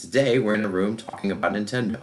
Today 0.00 0.38
we're 0.38 0.54
in 0.54 0.64
a 0.64 0.68
room 0.68 0.96
talking 0.96 1.30
about 1.30 1.52
Nintendo. 1.52 2.00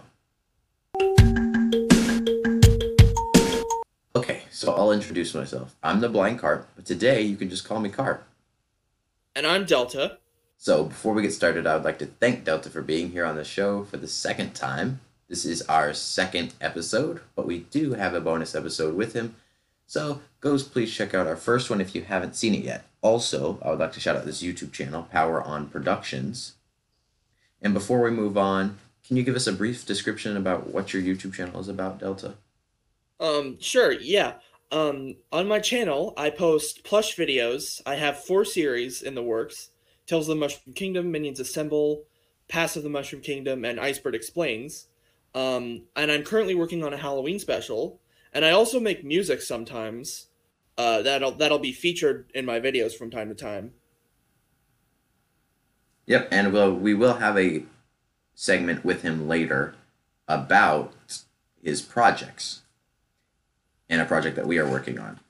Okay, 4.14 4.42
so 4.52 4.72
I'll 4.72 4.92
introduce 4.92 5.34
myself. 5.34 5.74
I'm 5.82 5.98
the 5.98 6.08
Blind 6.08 6.38
Carp, 6.38 6.68
but 6.76 6.86
today 6.86 7.22
you 7.22 7.36
can 7.36 7.50
just 7.50 7.64
call 7.64 7.80
me 7.80 7.88
Carp. 7.88 8.24
And 9.34 9.44
I'm 9.44 9.64
Delta. 9.64 10.18
So 10.58 10.84
before 10.84 11.12
we 11.12 11.22
get 11.22 11.32
started, 11.32 11.66
I 11.66 11.74
would 11.74 11.84
like 11.84 11.98
to 11.98 12.06
thank 12.06 12.44
Delta 12.44 12.70
for 12.70 12.82
being 12.82 13.10
here 13.10 13.24
on 13.24 13.34
the 13.34 13.42
show 13.42 13.82
for 13.82 13.96
the 13.96 14.06
second 14.06 14.54
time. 14.54 15.00
This 15.28 15.44
is 15.44 15.62
our 15.62 15.92
second 15.92 16.54
episode, 16.60 17.20
but 17.34 17.48
we 17.48 17.58
do 17.58 17.94
have 17.94 18.14
a 18.14 18.20
bonus 18.20 18.54
episode 18.54 18.94
with 18.94 19.14
him. 19.14 19.34
So 19.88 20.20
go 20.40 20.56
please 20.56 20.94
check 20.94 21.14
out 21.14 21.26
our 21.26 21.34
first 21.34 21.68
one 21.68 21.80
if 21.80 21.96
you 21.96 22.02
haven't 22.02 22.36
seen 22.36 22.54
it 22.54 22.64
yet. 22.64 22.84
Also, 23.02 23.58
I 23.60 23.70
would 23.70 23.80
like 23.80 23.92
to 23.94 24.00
shout 24.00 24.14
out 24.14 24.24
this 24.24 24.42
YouTube 24.42 24.70
channel, 24.70 25.08
Power 25.10 25.42
On 25.42 25.66
Productions. 25.66 26.54
And 27.62 27.74
before 27.74 28.00
we 28.00 28.10
move 28.10 28.38
on, 28.38 28.78
can 29.06 29.16
you 29.16 29.22
give 29.22 29.36
us 29.36 29.46
a 29.46 29.52
brief 29.52 29.86
description 29.86 30.36
about 30.36 30.68
what 30.68 30.92
your 30.92 31.02
YouTube 31.02 31.34
channel 31.34 31.60
is 31.60 31.68
about, 31.68 31.98
Delta? 31.98 32.34
Um, 33.20 33.58
sure, 33.60 33.92
yeah. 33.92 34.34
Um, 34.70 35.16
on 35.32 35.48
my 35.48 35.60
channel, 35.60 36.12
I 36.16 36.30
post 36.30 36.84
plush 36.84 37.16
videos. 37.16 37.80
I 37.86 37.94
have 37.96 38.22
four 38.22 38.44
series 38.44 39.02
in 39.02 39.14
the 39.14 39.22
works. 39.22 39.70
Tales 40.06 40.28
of 40.28 40.36
the 40.36 40.40
Mushroom 40.40 40.74
Kingdom, 40.74 41.10
Minions 41.10 41.40
Assemble, 41.40 42.04
Pass 42.48 42.76
of 42.76 42.82
the 42.82 42.88
Mushroom 42.88 43.22
Kingdom, 43.22 43.64
and 43.64 43.78
Icebird 43.78 44.14
Explains. 44.14 44.86
Um, 45.34 45.82
and 45.96 46.10
I'm 46.10 46.22
currently 46.22 46.54
working 46.54 46.84
on 46.84 46.92
a 46.92 46.98
Halloween 46.98 47.38
special. 47.38 48.00
And 48.32 48.44
I 48.44 48.50
also 48.50 48.80
make 48.80 49.04
music 49.04 49.42
sometimes. 49.42 50.26
Uh, 50.76 51.02
that'll 51.02 51.32
that'll 51.32 51.58
be 51.58 51.72
featured 51.72 52.30
in 52.34 52.44
my 52.44 52.60
videos 52.60 52.92
from 52.92 53.10
time 53.10 53.28
to 53.28 53.34
time. 53.34 53.72
Yep, 56.08 56.28
and 56.30 56.54
we'll 56.54 56.74
we 56.74 56.94
will 56.94 57.14
have 57.18 57.36
a 57.38 57.64
segment 58.34 58.82
with 58.82 59.02
him 59.02 59.28
later 59.28 59.74
about 60.26 60.94
his 61.62 61.82
projects 61.82 62.62
and 63.90 64.00
a 64.00 64.06
project 64.06 64.34
that 64.36 64.46
we 64.46 64.58
are 64.58 64.66
working 64.66 64.98
on. 64.98 65.20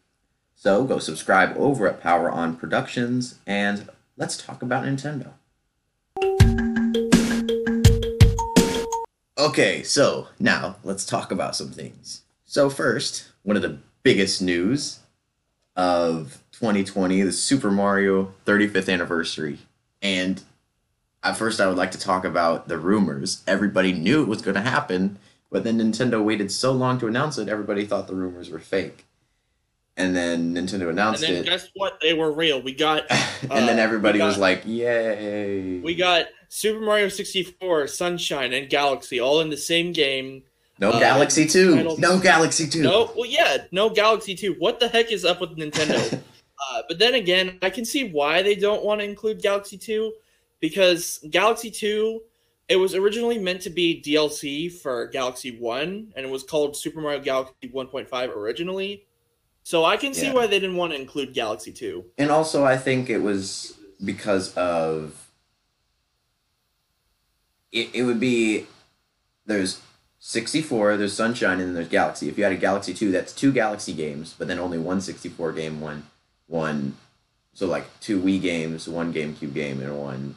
So 0.54 0.84
go 0.84 1.00
subscribe 1.00 1.56
over 1.56 1.88
at 1.88 2.00
Power 2.00 2.30
On 2.30 2.54
Productions 2.54 3.40
and 3.44 3.88
let's 4.16 4.36
talk 4.36 4.62
about 4.62 4.84
Nintendo. 4.84 5.32
Okay, 9.36 9.82
so 9.82 10.28
now 10.38 10.76
let's 10.84 11.04
talk 11.04 11.32
about 11.32 11.56
some 11.56 11.70
things. 11.70 12.22
So, 12.44 12.70
first, 12.70 13.28
one 13.42 13.56
of 13.56 13.62
the 13.62 13.78
biggest 14.04 14.40
news 14.40 15.00
of 15.74 16.42
2020, 16.52 17.22
the 17.22 17.32
Super 17.32 17.70
Mario 17.70 18.32
35th 18.46 18.92
anniversary. 18.92 19.58
And 20.00 20.42
at 21.22 21.36
first, 21.36 21.60
I 21.60 21.66
would 21.66 21.76
like 21.76 21.90
to 21.92 21.98
talk 21.98 22.24
about 22.24 22.68
the 22.68 22.78
rumors. 22.78 23.42
Everybody 23.46 23.92
knew 23.92 24.22
it 24.22 24.28
was 24.28 24.42
going 24.42 24.54
to 24.54 24.60
happen, 24.60 25.18
but 25.50 25.64
then 25.64 25.78
Nintendo 25.78 26.22
waited 26.22 26.52
so 26.52 26.72
long 26.72 26.98
to 27.00 27.06
announce 27.06 27.38
it, 27.38 27.48
everybody 27.48 27.84
thought 27.86 28.06
the 28.06 28.14
rumors 28.14 28.50
were 28.50 28.58
fake. 28.58 29.06
And 29.96 30.14
then 30.14 30.54
Nintendo 30.54 30.90
announced 30.90 31.24
and 31.24 31.34
then 31.34 31.42
it. 31.42 31.46
guess 31.46 31.68
what? 31.74 31.98
They 32.00 32.14
were 32.14 32.30
real. 32.30 32.62
We 32.62 32.72
got. 32.72 33.02
and 33.10 33.50
then 33.50 33.80
uh, 33.80 33.82
everybody 33.82 34.20
we 34.20 34.24
was 34.24 34.38
like, 34.38 34.62
yay. 34.64 35.80
We 35.80 35.96
got 35.96 36.26
Super 36.48 36.78
Mario 36.78 37.08
64, 37.08 37.88
Sunshine, 37.88 38.52
and 38.52 38.70
Galaxy 38.70 39.18
all 39.18 39.40
in 39.40 39.50
the 39.50 39.56
same 39.56 39.92
game. 39.92 40.44
no 40.78 40.90
uh, 40.90 41.00
Galaxy 41.00 41.46
2. 41.46 41.74
titled- 41.74 41.98
No 41.98 42.20
Galaxy 42.20 42.68
2. 42.68 42.82
No, 42.82 43.10
well, 43.16 43.26
yeah, 43.26 43.64
no 43.72 43.90
Galaxy 43.90 44.36
2. 44.36 44.54
What 44.60 44.78
the 44.78 44.86
heck 44.86 45.10
is 45.10 45.24
up 45.24 45.40
with 45.40 45.56
Nintendo? 45.56 46.14
uh, 46.70 46.82
but 46.88 47.00
then 47.00 47.14
again, 47.14 47.58
I 47.60 47.70
can 47.70 47.84
see 47.84 48.08
why 48.08 48.42
they 48.42 48.54
don't 48.54 48.84
want 48.84 49.00
to 49.00 49.04
include 49.04 49.42
Galaxy 49.42 49.76
2 49.76 50.12
because 50.60 51.18
Galaxy 51.30 51.70
2, 51.70 52.20
it 52.68 52.76
was 52.76 52.94
originally 52.94 53.38
meant 53.38 53.62
to 53.62 53.70
be 53.70 54.02
DLC 54.04 54.70
for 54.70 55.06
Galaxy 55.06 55.56
1, 55.58 56.12
and 56.16 56.26
it 56.26 56.30
was 56.30 56.42
called 56.42 56.76
Super 56.76 57.00
Mario 57.00 57.20
Galaxy 57.20 57.68
1.5 57.68 58.36
originally. 58.36 59.04
So 59.62 59.84
I 59.84 59.96
can 59.96 60.14
see 60.14 60.26
Yeah. 60.26 60.34
why 60.34 60.46
they 60.46 60.58
didn't 60.60 60.76
want 60.76 60.92
to 60.92 61.00
include 61.00 61.34
Galaxy 61.34 61.72
2. 61.72 62.04
And 62.18 62.30
also, 62.30 62.64
I 62.64 62.76
think 62.76 63.10
it 63.10 63.18
was 63.18 63.74
because 64.04 64.54
of 64.56 65.28
it. 67.72 67.90
It 67.92 68.02
would 68.04 68.20
be 68.20 68.66
there's 69.46 69.80
sixty 70.18 70.62
four, 70.62 70.96
there's 70.96 71.12
Sunshine, 71.12 71.58
and 71.58 71.68
then 71.68 71.74
there's 71.74 71.88
Galaxy. 71.88 72.28
If 72.28 72.38
you 72.38 72.44
had 72.44 72.52
a 72.52 72.56
Galaxy 72.56 72.94
two, 72.94 73.10
that's 73.12 73.32
two 73.32 73.52
Galaxy 73.52 73.92
games, 73.92 74.34
but 74.38 74.48
then 74.48 74.58
only 74.58 74.78
one 74.78 75.00
64 75.00 75.52
game, 75.52 75.80
one 75.80 76.04
one. 76.46 76.96
So 77.52 77.66
like 77.66 77.84
two 78.00 78.20
Wii 78.20 78.40
games, 78.40 78.88
one 78.88 79.12
GameCube 79.12 79.52
game, 79.52 79.80
and 79.80 79.98
one 79.98 80.36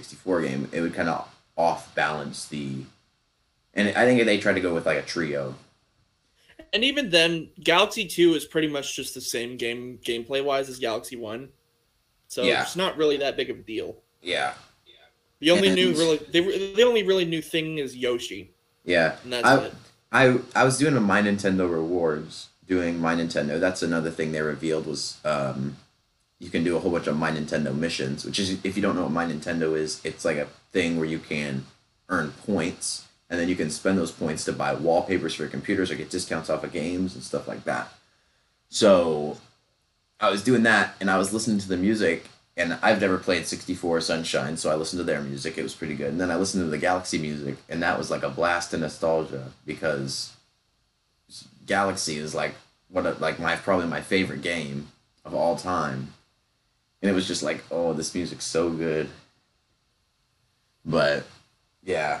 64 0.00 0.42
game. 0.42 0.68
It 0.72 0.80
would 0.80 0.94
kind 0.94 1.08
of 1.08 1.28
off 1.56 1.94
balance 1.94 2.46
the. 2.46 2.84
And 3.74 3.88
I 3.96 4.04
think 4.06 4.24
they 4.24 4.38
tried 4.38 4.54
to 4.54 4.60
go 4.60 4.72
with 4.74 4.86
like 4.86 4.98
a 4.98 5.02
trio. 5.02 5.54
And 6.72 6.84
even 6.84 7.10
then, 7.10 7.50
Galaxy 7.62 8.06
2 8.06 8.34
is 8.34 8.44
pretty 8.44 8.68
much 8.68 8.94
just 8.96 9.14
the 9.14 9.20
same 9.20 9.56
game 9.56 9.98
gameplay 10.04 10.42
wise 10.44 10.68
as 10.68 10.78
Galaxy 10.78 11.16
1. 11.16 11.48
So 12.28 12.44
Yeah. 12.44 12.62
it's 12.62 12.76
not 12.76 12.96
really 12.96 13.16
that 13.18 13.36
big 13.36 13.50
of 13.50 13.58
a 13.58 13.62
deal. 13.62 13.96
Yeah. 14.22 14.54
The 15.40 15.50
only 15.50 15.70
new 15.74 15.92
really 15.92 16.18
the, 16.18 16.72
the 16.76 16.82
only 16.82 17.02
really 17.02 17.24
new 17.24 17.40
thing 17.40 17.78
is 17.78 17.96
Yoshi, 17.96 18.52
Yeah. 18.84 19.16
and 19.24 19.32
that's 19.32 19.46
I- 19.46 19.64
it. 19.64 19.74
I 20.12 20.38
I 20.54 20.64
was 20.64 20.76
doing 20.76 20.94
a 20.96 21.00
My 21.00 21.22
Nintendo 21.22 21.70
rewards, 21.70 22.48
doing 22.66 22.98
My 23.00 23.14
Nintendo. 23.14 23.58
That's 23.58 23.82
another 23.82 24.10
thing 24.10 24.32
they 24.32 24.42
revealed 24.42 24.86
was 24.86 25.16
um, 25.24 25.76
you 26.40 26.50
can 26.50 26.64
do 26.64 26.76
a 26.76 26.80
whole 26.80 26.90
bunch 26.90 27.06
of 27.06 27.16
My 27.16 27.30
Nintendo 27.30 27.74
missions. 27.74 28.24
Which 28.24 28.38
is, 28.38 28.58
if 28.64 28.74
you 28.74 28.82
don't 28.82 28.96
know 28.96 29.04
what 29.04 29.12
My 29.12 29.26
Nintendo 29.26 29.76
is, 29.76 30.00
it's 30.02 30.24
like 30.24 30.38
a 30.38 30.48
thing 30.72 30.96
where 30.96 31.06
you 31.06 31.18
can 31.20 31.66
earn 32.08 32.32
points, 32.32 33.06
and 33.28 33.38
then 33.38 33.48
you 33.48 33.54
can 33.54 33.70
spend 33.70 33.96
those 33.96 34.10
points 34.10 34.44
to 34.46 34.52
buy 34.52 34.74
wallpapers 34.74 35.34
for 35.34 35.42
your 35.42 35.50
computers 35.50 35.90
or 35.90 35.94
get 35.94 36.10
discounts 36.10 36.50
off 36.50 36.64
of 36.64 36.72
games 36.72 37.14
and 37.14 37.22
stuff 37.22 37.46
like 37.46 37.62
that. 37.64 37.92
So 38.70 39.36
I 40.18 40.30
was 40.30 40.42
doing 40.42 40.64
that, 40.64 40.96
and 41.00 41.10
I 41.10 41.18
was 41.18 41.32
listening 41.32 41.58
to 41.58 41.68
the 41.68 41.76
music. 41.76 42.24
And 42.56 42.78
I've 42.82 43.00
never 43.00 43.16
played 43.16 43.46
64 43.46 44.02
Sunshine, 44.02 44.56
so 44.56 44.70
I 44.70 44.74
listened 44.74 45.00
to 45.00 45.04
their 45.04 45.22
music. 45.22 45.56
It 45.56 45.62
was 45.62 45.74
pretty 45.74 45.94
good. 45.94 46.08
And 46.08 46.20
then 46.20 46.30
I 46.30 46.36
listened 46.36 46.64
to 46.64 46.68
the 46.68 46.78
Galaxy 46.78 47.16
music, 47.16 47.56
and 47.70 47.82
that 47.82 47.96
was 47.96 48.10
like 48.10 48.22
a 48.22 48.28
blast 48.28 48.74
of 48.74 48.80
nostalgia 48.80 49.52
because 49.64 50.34
Galaxy 51.64 52.16
is 52.16 52.34
like 52.34 52.54
what 52.88 53.06
a, 53.06 53.12
like 53.12 53.38
my 53.38 53.56
probably 53.56 53.86
my 53.86 54.00
favorite 54.00 54.42
game 54.42 54.88
of 55.24 55.34
all 55.34 55.56
time, 55.56 56.12
and 57.02 57.10
it 57.10 57.14
was 57.14 57.26
just 57.26 57.42
like 57.42 57.62
oh 57.70 57.92
this 57.92 58.14
music's 58.14 58.44
so 58.44 58.70
good. 58.70 59.08
But 60.84 61.24
yeah, 61.84 62.20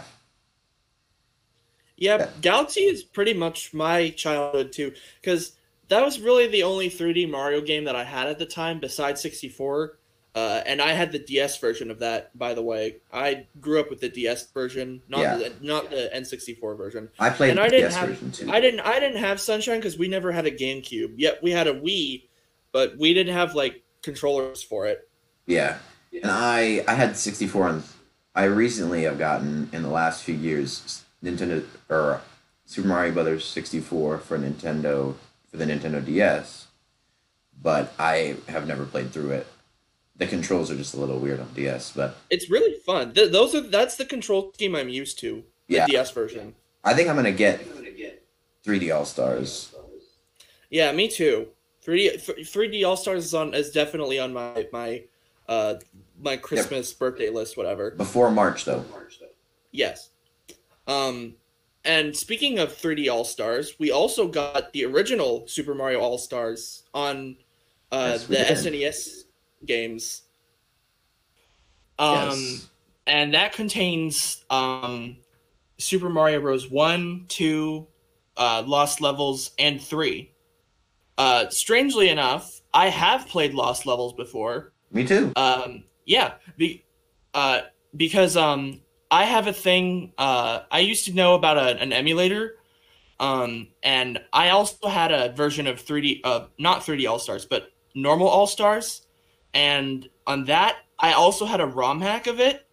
Yeah, 1.96 2.18
Yeah. 2.18 2.28
Galaxy 2.40 2.80
is 2.82 3.02
pretty 3.02 3.34
much 3.34 3.72
my 3.74 4.10
childhood 4.10 4.72
too, 4.72 4.92
because 5.20 5.52
that 5.88 6.04
was 6.04 6.20
really 6.20 6.46
the 6.46 6.62
only 6.62 6.88
3D 6.88 7.28
Mario 7.28 7.60
game 7.60 7.84
that 7.84 7.96
I 7.96 8.04
had 8.04 8.28
at 8.28 8.38
the 8.38 8.46
time 8.46 8.78
besides 8.80 9.20
64. 9.20 9.96
Uh, 10.32 10.62
and 10.64 10.80
I 10.80 10.92
had 10.92 11.10
the 11.10 11.18
DS 11.18 11.58
version 11.58 11.90
of 11.90 11.98
that, 11.98 12.38
by 12.38 12.54
the 12.54 12.62
way. 12.62 12.98
I 13.12 13.48
grew 13.60 13.80
up 13.80 13.90
with 13.90 13.98
the 14.00 14.08
DS 14.08 14.48
version, 14.52 15.02
not 15.08 15.20
Yeah. 15.22 15.36
the, 15.38 15.52
not 15.60 15.90
the 15.90 16.08
N64 16.14 16.76
version. 16.76 17.08
I 17.18 17.30
played 17.30 17.50
And 17.50 17.58
the 17.58 17.62
I 17.62 17.68
didn't 17.68 17.90
PS 17.90 17.96
have- 17.96 18.08
version 18.10 18.30
too. 18.30 18.50
I 18.50 18.60
didn't 18.60 18.80
I 18.80 19.00
didn't 19.00 19.18
have 19.18 19.40
Sunshine 19.40 19.78
because 19.78 19.98
we 19.98 20.06
never 20.06 20.30
had 20.30 20.46
a 20.46 20.50
GameCube. 20.52 21.14
Yet 21.16 21.42
we 21.42 21.50
had 21.50 21.66
a 21.66 21.74
Wii, 21.74 22.28
but 22.70 22.96
we 22.96 23.12
didn't 23.12 23.34
have 23.34 23.54
like 23.56 23.82
controllers 24.02 24.62
for 24.62 24.86
it. 24.86 25.08
Yeah. 25.46 25.78
And 26.12 26.30
I 26.30 26.84
I 26.88 26.94
had 26.94 27.16
64 27.16 27.68
on 27.68 27.82
I 28.34 28.44
recently 28.44 29.02
have 29.02 29.18
gotten 29.18 29.68
in 29.72 29.82
the 29.82 29.88
last 29.88 30.22
few 30.24 30.34
years 30.34 31.04
Nintendo 31.22 31.64
or 31.88 32.20
Super 32.64 32.88
Mario 32.88 33.12
Brothers 33.12 33.44
64 33.44 34.18
for 34.18 34.38
Nintendo 34.38 35.14
for 35.50 35.56
the 35.56 35.64
Nintendo 35.64 36.04
DS, 36.04 36.68
but 37.60 37.92
I 37.98 38.36
have 38.48 38.66
never 38.68 38.86
played 38.86 39.12
through 39.12 39.32
it. 39.32 39.46
The 40.16 40.26
controls 40.26 40.70
are 40.70 40.76
just 40.76 40.94
a 40.94 40.98
little 41.00 41.18
weird 41.18 41.40
on 41.40 41.52
DS, 41.54 41.92
but 41.92 42.16
It's 42.30 42.48
really 42.50 42.74
fun. 42.78 43.12
Th- 43.14 43.30
those 43.32 43.54
are 43.54 43.60
that's 43.62 43.96
the 43.96 44.04
control 44.04 44.52
scheme 44.54 44.76
I'm 44.76 44.88
used 44.88 45.18
to. 45.20 45.42
The 45.66 45.76
Yeah. 45.76 45.86
DS 45.86 46.10
version. 46.12 46.54
I 46.84 46.94
think 46.94 47.08
I'm 47.08 47.16
going 47.16 47.24
to 47.24 47.32
get 47.32 47.60
3D 48.64 48.94
All-Stars. 48.94 49.74
Yeah, 50.70 50.92
me 50.92 51.08
too. 51.08 51.48
3D 51.84 52.22
3D 52.44 52.86
All 52.86 52.96
Stars 52.96 53.24
is 53.26 53.34
on 53.34 53.54
is 53.54 53.70
definitely 53.70 54.18
on 54.18 54.32
my 54.32 54.66
my 54.72 55.02
uh 55.48 55.74
my 56.20 56.36
Christmas 56.36 56.92
birthday 56.92 57.30
list 57.30 57.56
whatever. 57.56 57.92
Before 57.92 58.30
March 58.30 58.64
though. 58.64 58.84
Yes. 59.72 60.10
Um 60.86 61.34
and 61.84 62.14
speaking 62.14 62.58
of 62.58 62.72
3D 62.76 63.10
All 63.10 63.24
Stars, 63.24 63.74
we 63.78 63.90
also 63.90 64.28
got 64.28 64.72
the 64.72 64.84
original 64.84 65.46
Super 65.48 65.74
Mario 65.74 66.00
All 66.00 66.18
Stars 66.18 66.84
on 66.92 67.36
uh 67.90 68.18
Yes, 68.18 68.26
the 68.26 68.36
did. 68.36 68.46
SNES 68.48 69.24
games. 69.64 70.22
Um 71.98 72.28
Yes. 72.30 72.68
and 73.06 73.34
that 73.34 73.52
contains 73.52 74.44
um 74.50 75.16
Super 75.78 76.10
Mario 76.10 76.40
Bros. 76.42 76.70
1, 76.70 77.24
2, 77.28 77.86
uh, 78.36 78.62
Lost 78.66 79.00
Levels, 79.00 79.52
and 79.58 79.80
3. 79.80 80.29
Uh, 81.18 81.48
strangely 81.50 82.08
enough, 82.08 82.60
I 82.72 82.88
have 82.88 83.26
played 83.26 83.54
Lost 83.54 83.86
Levels 83.86 84.14
before. 84.14 84.72
Me 84.90 85.04
too. 85.06 85.32
Um, 85.36 85.84
yeah, 86.04 86.34
be, 86.56 86.84
uh, 87.34 87.62
because 87.96 88.36
um, 88.36 88.80
I 89.10 89.24
have 89.24 89.46
a 89.46 89.52
thing. 89.52 90.12
Uh, 90.16 90.60
I 90.70 90.80
used 90.80 91.04
to 91.06 91.12
know 91.12 91.34
about 91.34 91.58
a, 91.58 91.80
an 91.80 91.92
emulator, 91.92 92.56
um, 93.18 93.68
and 93.82 94.20
I 94.32 94.50
also 94.50 94.88
had 94.88 95.12
a 95.12 95.32
version 95.32 95.66
of 95.66 95.84
3D, 95.84 96.20
uh, 96.24 96.46
not 96.58 96.82
3D 96.82 97.08
All 97.08 97.18
Stars, 97.18 97.44
but 97.44 97.70
normal 97.94 98.28
All 98.28 98.46
Stars, 98.46 99.06
and 99.52 100.08
on 100.26 100.44
that 100.46 100.76
I 101.00 101.14
also 101.14 101.46
had 101.46 101.60
a 101.60 101.66
ROM 101.66 102.00
hack 102.00 102.26
of 102.26 102.40
it. 102.40 102.66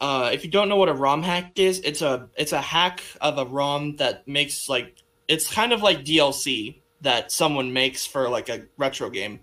Uh, 0.00 0.30
if 0.32 0.44
you 0.44 0.50
don't 0.50 0.68
know 0.68 0.76
what 0.76 0.88
a 0.88 0.94
ROM 0.94 1.22
hack 1.22 1.58
is, 1.58 1.80
it's 1.80 2.02
a 2.02 2.28
it's 2.36 2.52
a 2.52 2.60
hack 2.60 3.02
of 3.20 3.38
a 3.38 3.44
ROM 3.44 3.96
that 3.96 4.26
makes 4.28 4.68
like 4.68 4.96
it's 5.28 5.52
kind 5.52 5.72
of 5.72 5.82
like 5.82 6.04
DLC 6.04 6.80
that 7.04 7.30
someone 7.30 7.72
makes 7.72 8.04
for 8.04 8.28
like 8.28 8.48
a 8.48 8.62
retro 8.76 9.08
game. 9.08 9.40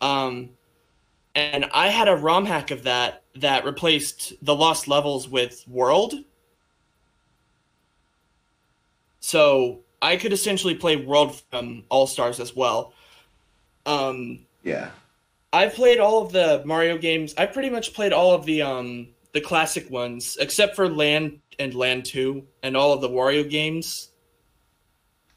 Um, 0.00 0.50
and 1.34 1.66
I 1.72 1.88
had 1.88 2.08
a 2.08 2.16
ROM 2.16 2.46
hack 2.46 2.70
of 2.70 2.84
that 2.84 3.22
that 3.36 3.64
replaced 3.64 4.32
the 4.42 4.54
lost 4.54 4.88
levels 4.88 5.28
with 5.28 5.64
World. 5.66 6.14
So 9.20 9.80
I 10.02 10.16
could 10.16 10.32
essentially 10.32 10.74
play 10.74 10.96
World 10.96 11.40
from 11.50 11.84
All 11.88 12.06
Stars 12.06 12.40
as 12.40 12.54
well. 12.54 12.92
Um, 13.86 14.46
Yeah. 14.62 14.90
I've 15.52 15.74
played 15.74 15.98
all 15.98 16.22
of 16.22 16.32
the 16.32 16.62
Mario 16.64 16.96
games. 16.96 17.34
I 17.36 17.46
pretty 17.46 17.70
much 17.70 17.92
played 17.92 18.12
all 18.12 18.32
of 18.32 18.44
the 18.44 18.62
um 18.62 19.08
the 19.32 19.40
classic 19.40 19.90
ones, 19.90 20.36
except 20.40 20.76
for 20.76 20.88
Land 20.88 21.40
and 21.58 21.74
Land 21.74 22.04
Two, 22.04 22.46
and 22.62 22.76
all 22.76 22.92
of 22.92 23.00
the 23.00 23.08
Wario 23.08 23.48
games. 23.48 24.10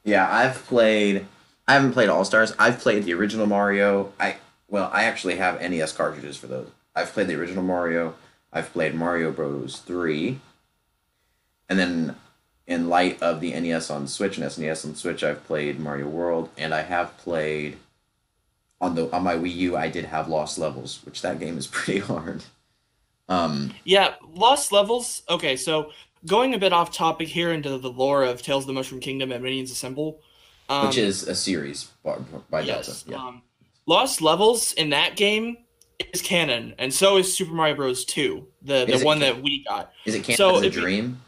Yeah, 0.03 0.27
I've 0.29 0.63
played. 0.65 1.25
I 1.67 1.73
haven't 1.73 1.93
played 1.93 2.09
All 2.09 2.25
Stars. 2.25 2.53
I've 2.59 2.79
played 2.79 3.03
the 3.03 3.13
original 3.13 3.45
Mario. 3.45 4.11
I 4.19 4.37
well, 4.67 4.89
I 4.93 5.03
actually 5.03 5.35
have 5.35 5.61
NES 5.61 5.93
cartridges 5.93 6.37
for 6.37 6.47
those. 6.47 6.69
I've 6.95 7.13
played 7.13 7.27
the 7.27 7.35
original 7.35 7.63
Mario. 7.63 8.15
I've 8.51 8.71
played 8.73 8.95
Mario 8.95 9.31
Bros. 9.31 9.79
Three, 9.79 10.39
and 11.69 11.79
then 11.79 12.15
in 12.67 12.89
light 12.89 13.21
of 13.21 13.39
the 13.39 13.57
NES 13.59 13.89
on 13.89 14.07
Switch 14.07 14.37
and 14.37 14.45
SNES 14.45 14.85
on 14.85 14.95
Switch, 14.95 15.23
I've 15.23 15.45
played 15.45 15.79
Mario 15.79 16.07
World, 16.07 16.49
and 16.57 16.73
I 16.73 16.81
have 16.81 17.17
played 17.17 17.77
on 18.79 18.95
the 18.95 19.13
on 19.15 19.23
my 19.23 19.35
Wii 19.35 19.55
U. 19.55 19.77
I 19.77 19.89
did 19.89 20.05
have 20.05 20.27
Lost 20.27 20.57
Levels, 20.57 20.99
which 21.05 21.21
that 21.21 21.39
game 21.39 21.57
is 21.57 21.67
pretty 21.71 21.99
hard. 21.99 22.43
Um, 23.29 23.73
Yeah, 23.85 24.15
Lost 24.33 24.71
Levels. 24.71 25.23
Okay, 25.29 25.55
so 25.55 25.91
going 26.25 26.53
a 26.53 26.59
bit 26.59 26.73
off 26.73 26.91
topic 26.91 27.29
here 27.29 27.51
into 27.51 27.77
the 27.77 27.89
lore 27.89 28.23
of 28.23 28.41
Tales 28.41 28.63
of 28.63 28.67
the 28.67 28.73
Mushroom 28.73 29.01
Kingdom 29.01 29.31
and 29.31 29.43
Minions 29.43 29.71
Assemble, 29.71 30.19
um, 30.69 30.87
which 30.87 30.97
is 30.97 31.27
a 31.27 31.35
series 31.35 31.85
by, 32.03 32.17
by 32.49 32.63
Delta. 32.63 32.91
yes, 32.91 33.05
Yeah. 33.07 33.17
um, 33.17 33.41
Lost 33.85 34.21
Levels 34.21 34.73
in 34.73 34.89
that 34.91 35.15
game 35.17 35.57
is 36.13 36.21
canon, 36.21 36.73
and 36.77 36.93
so 36.93 37.17
is 37.17 37.35
Super 37.35 37.53
Mario 37.53 37.75
Bros. 37.75 38.05
Two, 38.05 38.47
the 38.61 38.89
Is 38.89 39.01
the 39.01 39.05
one 39.05 39.19
can- 39.19 39.35
that 39.35 39.43
we 39.43 39.63
got. 39.65 39.91
is 40.05 40.15
it 40.15 40.23
canon 40.23 40.37
so 40.37 40.55
as 40.57 40.61
a 40.63 40.65
if 40.67 40.75
you- 40.75 40.81
dream? 40.81 41.21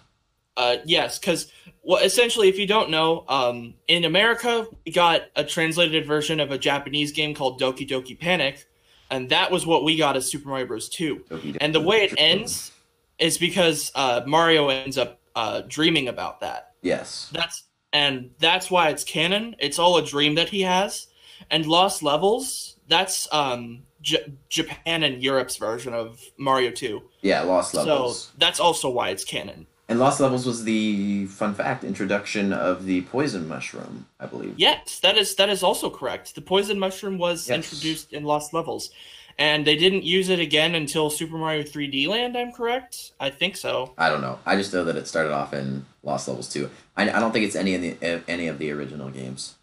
Uh, 0.58 0.78
yes, 0.86 1.20
because 1.20 1.52
well, 1.84 2.02
essentially, 2.02 2.48
if 2.48 2.58
you 2.58 2.66
don't 2.66 2.90
know, 2.90 3.26
um, 3.28 3.74
in 3.90 4.06
America 4.06 4.66
we 4.86 4.92
got 4.94 5.24
a 5.36 5.44
translated 5.44 6.06
version 6.06 6.40
of 6.40 6.50
a 6.52 6.58
Japanese 6.58 7.12
game 7.12 7.36
called 7.36 7.60
Doki 7.60 7.86
Doki 7.88 8.18
Panic, 8.18 8.66
and 9.12 9.30
that 9.30 9.52
was 9.52 9.66
what 9.68 9.84
we 9.84 9.98
got 9.98 10.16
as 10.16 10.32
Super 10.32 10.48
Mario 10.48 10.66
Bros. 10.66 10.88
Two. 10.88 11.26
And 11.60 11.76
the 11.76 11.82
way 11.82 12.04
it 12.06 12.14
ends 12.18 12.72
is 13.20 13.38
because 13.38 13.92
uh, 13.96 14.22
Mario 14.26 14.70
ends 14.70 14.98
up 14.98 15.20
uh, 15.36 15.62
dreaming 15.68 16.08
about 16.08 16.40
that. 16.40 16.72
Yes. 16.82 17.30
That's 17.34 17.65
and 17.96 18.32
that's 18.40 18.70
why 18.70 18.90
it's 18.90 19.06
canon. 19.06 19.56
It's 19.58 19.80
all 19.80 19.96
a 19.98 20.06
dream 20.06 20.36
that 20.36 20.50
he 20.50 20.62
has. 20.64 21.08
And 21.50 21.66
Lost 21.66 22.04
Levels, 22.04 22.76
that's 22.90 23.28
um, 23.32 23.84
J- 24.02 24.34
Japan 24.50 25.04
and 25.04 25.24
Europe's 25.24 25.56
version 25.56 25.94
of 25.94 26.22
Mario 26.38 26.72
Two. 26.72 27.04
Yeah, 27.22 27.42
Lost 27.44 27.74
Levels. 27.74 28.26
So 28.26 28.34
that's 28.38 28.60
also 28.60 28.90
why 28.90 29.10
it's 29.12 29.24
canon. 29.24 29.66
And 29.88 30.00
Lost 30.00 30.20
Levels 30.20 30.46
was 30.46 30.64
the 30.66 31.28
fun 31.28 31.54
fact 31.54 31.84
introduction 31.86 32.52
of 32.52 32.86
the 32.86 33.02
poison 33.04 33.48
mushroom, 33.48 34.08
I 34.20 34.26
believe. 34.26 34.56
Yes, 34.58 35.00
that 35.00 35.16
is 35.18 35.36
that 35.36 35.50
is 35.50 35.64
also 35.64 35.90
correct. 35.90 36.36
The 36.36 36.42
poison 36.42 36.78
mushroom 36.78 37.18
was 37.18 37.48
Yes. 37.48 37.56
introduced 37.56 38.12
in 38.12 38.24
Lost 38.26 38.52
Levels, 38.54 38.90
and 39.38 39.66
they 39.66 39.76
didn't 39.78 40.04
use 40.04 40.28
it 40.30 40.40
again 40.40 40.76
until 40.76 41.10
Super 41.10 41.38
Mario 41.38 41.64
3D 41.64 42.08
Land. 42.08 42.36
I'm 42.36 42.52
correct. 42.52 43.12
I 43.22 43.30
think 43.30 43.56
so. 43.56 43.94
I 43.98 44.10
don't 44.10 44.22
know. 44.22 44.40
I 44.46 44.56
just 44.58 44.74
know 44.74 44.84
that 44.84 44.96
it 44.98 45.08
started 45.08 45.32
off 45.32 45.54
in 45.54 45.86
Lost 46.06 46.28
Levels 46.30 46.48
too. 46.48 46.70
I, 46.96 47.10
I 47.10 47.20
don't 47.20 47.32
think 47.34 47.46
it's 47.46 47.56
any 47.56 47.76
of 47.76 47.82
the 47.82 48.24
any 48.30 48.48
of 48.48 48.58
the 48.60 48.72
original 48.72 49.10
games. 49.10 49.56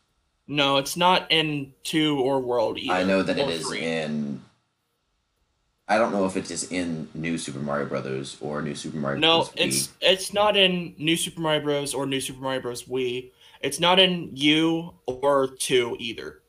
No, 0.49 0.77
it's 0.77 0.97
not 0.97 1.31
in 1.31 1.73
two 1.85 2.19
or 2.21 2.41
World 2.41 2.77
either. 2.77 2.93
I 2.93 3.05
know 3.05 3.23
that 3.23 3.39
it 3.39 3.49
is 3.49 3.67
three. 3.67 3.81
in. 3.81 4.43
I 5.89 5.99
don't 5.99 6.13
know 6.13 6.27
if 6.27 6.37
it 6.37 6.51
is 6.51 6.71
in 6.73 7.09
New 7.15 7.39
Super 7.39 7.59
Mario 7.59 7.87
Brothers 7.87 8.37
or 8.41 8.61
New 8.63 8.75
Super 8.75 8.97
Mario 8.97 9.21
No, 9.21 9.37
Bros. 9.39 9.51
Wii. 9.51 9.55
it's 9.67 9.89
it's 10.01 10.33
not 10.35 10.57
in 10.57 10.95
New 10.99 11.17
Super 11.17 11.41
Mario 11.41 11.63
Bros. 11.63 11.95
or 11.95 12.07
New 12.07 12.21
Super 12.21 12.41
Mario 12.43 12.61
Bros. 12.61 12.85
Wii. 12.85 13.31
It's 13.61 13.79
not 13.79 13.99
in 14.01 14.31
U 14.35 14.95
or 15.07 15.47
two 15.47 15.97
either. 16.01 16.41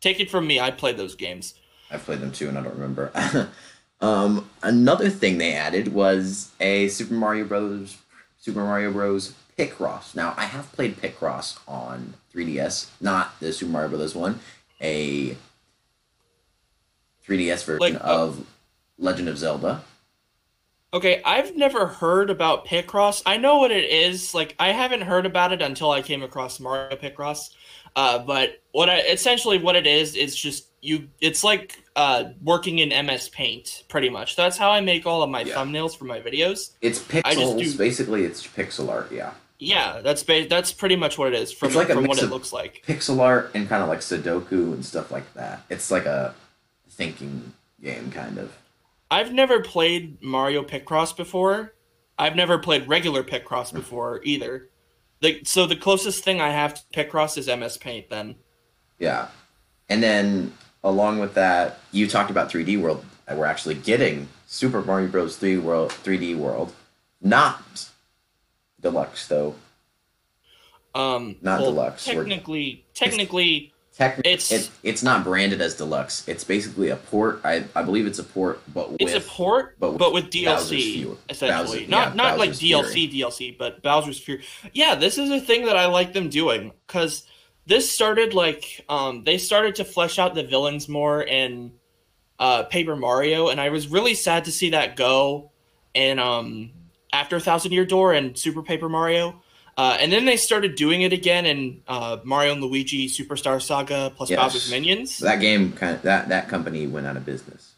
Take 0.00 0.20
it 0.20 0.30
from 0.30 0.46
me, 0.46 0.60
I 0.60 0.70
played 0.70 0.96
those 0.96 1.14
games. 1.14 1.54
I've 1.90 2.04
played 2.04 2.20
them 2.20 2.32
too, 2.32 2.48
and 2.48 2.56
I 2.56 2.62
don't 2.62 2.74
remember. 2.74 3.10
um, 4.00 4.48
another 4.62 5.10
thing 5.10 5.38
they 5.38 5.54
added 5.54 5.88
was 5.92 6.50
a 6.60 6.88
Super 6.88 7.14
Mario 7.14 7.44
Bros. 7.44 7.98
Super 8.38 8.60
Mario 8.60 8.92
Bros. 8.92 9.34
Picross. 9.58 10.14
Now, 10.14 10.34
I 10.36 10.44
have 10.44 10.70
played 10.72 10.96
Picross 10.96 11.58
on 11.66 12.14
3DS, 12.32 12.90
not 13.00 13.38
the 13.40 13.52
Super 13.52 13.72
Mario 13.72 13.88
Bros. 13.88 14.14
one, 14.14 14.38
a 14.80 15.36
3DS 17.26 17.64
version 17.64 17.94
Like, 17.94 17.94
uh, 17.94 18.06
of 18.06 18.46
Legend 18.98 19.28
of 19.28 19.36
Zelda. 19.36 19.82
Okay, 20.94 21.20
I've 21.24 21.56
never 21.56 21.86
heard 21.86 22.30
about 22.30 22.66
Picross. 22.66 23.20
I 23.26 23.36
know 23.36 23.58
what 23.58 23.72
it 23.72 23.84
is. 23.90 24.32
Like, 24.32 24.54
I 24.58 24.72
haven't 24.72 25.02
heard 25.02 25.26
about 25.26 25.52
it 25.52 25.60
until 25.60 25.90
I 25.90 26.00
came 26.02 26.22
across 26.22 26.60
Mario 26.60 26.96
Picross. 26.96 27.50
Uh, 27.96 28.18
but 28.20 28.62
what 28.72 28.88
I 28.88 29.00
essentially 29.00 29.58
what 29.58 29.76
it 29.76 29.86
is 29.86 30.14
is 30.14 30.36
just 30.36 30.68
you. 30.80 31.08
It's 31.20 31.42
like 31.42 31.82
uh, 31.98 32.30
working 32.42 32.78
in 32.78 32.90
MS 33.06 33.28
Paint, 33.30 33.82
pretty 33.88 34.08
much. 34.08 34.36
That's 34.36 34.56
how 34.56 34.70
I 34.70 34.80
make 34.80 35.04
all 35.04 35.22
of 35.22 35.28
my 35.30 35.42
Yeah. 35.42 35.54
thumbnails 35.56 35.96
for 35.96 36.04
my 36.04 36.20
videos. 36.20 36.70
It's 36.80 37.00
pixels. 37.00 37.58
do- 37.58 37.76
Basically, 37.76 38.24
it's 38.24 38.46
pixel 38.46 38.88
art. 38.88 39.10
Yeah, 39.12 39.32
Yeah, 39.58 40.00
that's 40.00 40.22
ba- 40.22 40.46
that's 40.48 40.72
pretty 40.72 40.94
much 40.94 41.18
what 41.18 41.34
it 41.34 41.40
is 41.42 41.52
from 41.52 41.74
like 41.74 41.88
from 41.88 42.04
what 42.04 42.22
it 42.22 42.28
looks 42.30 42.52
like. 42.52 42.84
pixel 42.86 43.18
art 43.20 43.50
and 43.54 43.68
kind 43.68 43.82
of 43.82 43.88
like 43.88 43.98
Sudoku 43.98 44.72
and 44.72 44.84
stuff 44.86 45.10
like 45.10 45.34
that. 45.34 45.62
It's 45.70 45.90
like 45.90 46.06
a 46.06 46.34
thinking 46.88 47.52
game, 47.82 48.10
kind 48.12 48.38
of. 48.38 48.56
I've 49.10 49.32
never 49.32 49.60
played 49.60 50.22
Mario 50.22 50.62
Picross 50.62 51.16
before. 51.16 51.74
I've 52.18 52.36
never 52.36 52.58
played 52.58 52.86
regular 52.88 53.24
Picross 53.24 53.72
before 53.72 54.20
either. 54.22 54.68
The, 55.20 55.42
so 55.44 55.66
the 55.66 55.74
closest 55.76 56.22
thing 56.22 56.40
I 56.40 56.50
have 56.50 56.74
to 56.74 56.82
Picross 57.04 57.36
is 57.36 57.48
MS 57.48 57.76
Paint. 57.76 58.08
Then 58.10 58.36
Yeah. 59.00 59.28
And 59.88 60.00
then 60.02 60.52
along 60.84 61.18
with 61.18 61.34
that, 61.34 61.78
you 61.92 62.06
talked 62.06 62.30
about 62.30 62.50
3D 62.50 62.80
World. 62.80 63.04
We're 63.30 63.44
actually 63.44 63.74
getting 63.74 64.28
Super 64.46 64.80
Mario 64.82 65.08
Bros. 65.08 65.36
3 65.36 65.58
World 65.58 65.90
3D 65.90 66.36
World. 66.36 66.72
Not 67.20 67.88
deluxe 68.80 69.26
though. 69.28 69.54
Um, 70.94 71.36
Not 71.42 71.60
well, 71.60 71.70
deluxe, 71.70 72.06
we're- 72.06 72.18
Technically, 72.18 72.84
technically, 72.94 73.72
Technically 73.94 74.30
It's- 74.32 74.52
it's 74.52 74.70
it's 74.84 75.02
not 75.02 75.24
branded 75.24 75.60
as 75.60 75.74
deluxe. 75.74 76.22
It's 76.28 76.44
basically 76.44 76.88
a 76.90 76.94
port. 76.96 77.40
I, 77.42 77.64
I 77.74 77.82
believe 77.82 78.06
it's 78.06 78.20
a 78.20 78.24
port 78.24 78.62
but 78.72 78.92
with 78.92 79.00
it's 79.00 79.12
a 79.14 79.20
port, 79.20 79.74
but 79.80 79.98
but 79.98 80.12
with 80.12 80.26
with, 80.26 80.32
DLC 80.32 80.92
Fury. 80.94 81.16
essentially. 81.28 81.78
Bowser- 81.80 81.90
not 81.90 82.08
yeah, 82.10 82.14
not 82.14 82.38
like 82.38 82.50
Bowser's 82.50 82.60
DLC 82.62 83.12
DLC, 83.12 83.58
but 83.58 83.82
Bowser's 83.82 84.20
Fury. 84.20 84.44
Yeah, 84.72 84.94
this 84.94 85.18
is 85.18 85.30
a 85.32 85.40
thing 85.40 85.64
that 85.66 85.76
I 85.76 85.86
like 85.86 86.12
them 86.12 86.28
doing 86.28 86.70
because 86.86 87.24
this 87.68 87.90
started 87.90 88.34
like 88.34 88.84
um 88.88 89.22
they 89.24 89.38
started 89.38 89.74
to 89.76 89.84
flesh 89.84 90.18
out 90.18 90.34
the 90.34 90.42
villains 90.42 90.88
more 90.88 91.22
in 91.22 91.72
uh 92.38 92.64
Paper 92.64 92.96
Mario, 92.96 93.48
and 93.48 93.60
I 93.60 93.68
was 93.68 93.86
really 93.88 94.14
sad 94.14 94.44
to 94.46 94.52
see 94.52 94.70
that 94.70 94.96
go 94.96 95.52
in 95.94 96.18
um 96.18 96.70
after 97.12 97.38
Thousand 97.40 97.72
Year 97.72 97.84
Door 97.86 98.14
and 98.14 98.36
Super 98.36 98.62
Paper 98.62 98.88
Mario. 98.88 99.42
Uh, 99.76 99.96
and 100.00 100.10
then 100.10 100.24
they 100.24 100.36
started 100.36 100.74
doing 100.74 101.02
it 101.02 101.12
again 101.12 101.46
in 101.46 101.80
uh, 101.86 102.16
Mario 102.24 102.50
and 102.50 102.60
Luigi 102.60 103.08
Superstar 103.08 103.62
Saga 103.62 104.12
plus 104.16 104.28
Yes. 104.28 104.40
Bowser's 104.40 104.70
Minions. 104.72 105.18
that 105.20 105.36
game 105.40 105.72
kind 105.72 105.94
of, 105.94 106.02
that 106.02 106.28
that 106.30 106.48
company 106.48 106.88
went 106.88 107.06
out 107.06 107.16
of 107.16 107.24
business. 107.24 107.74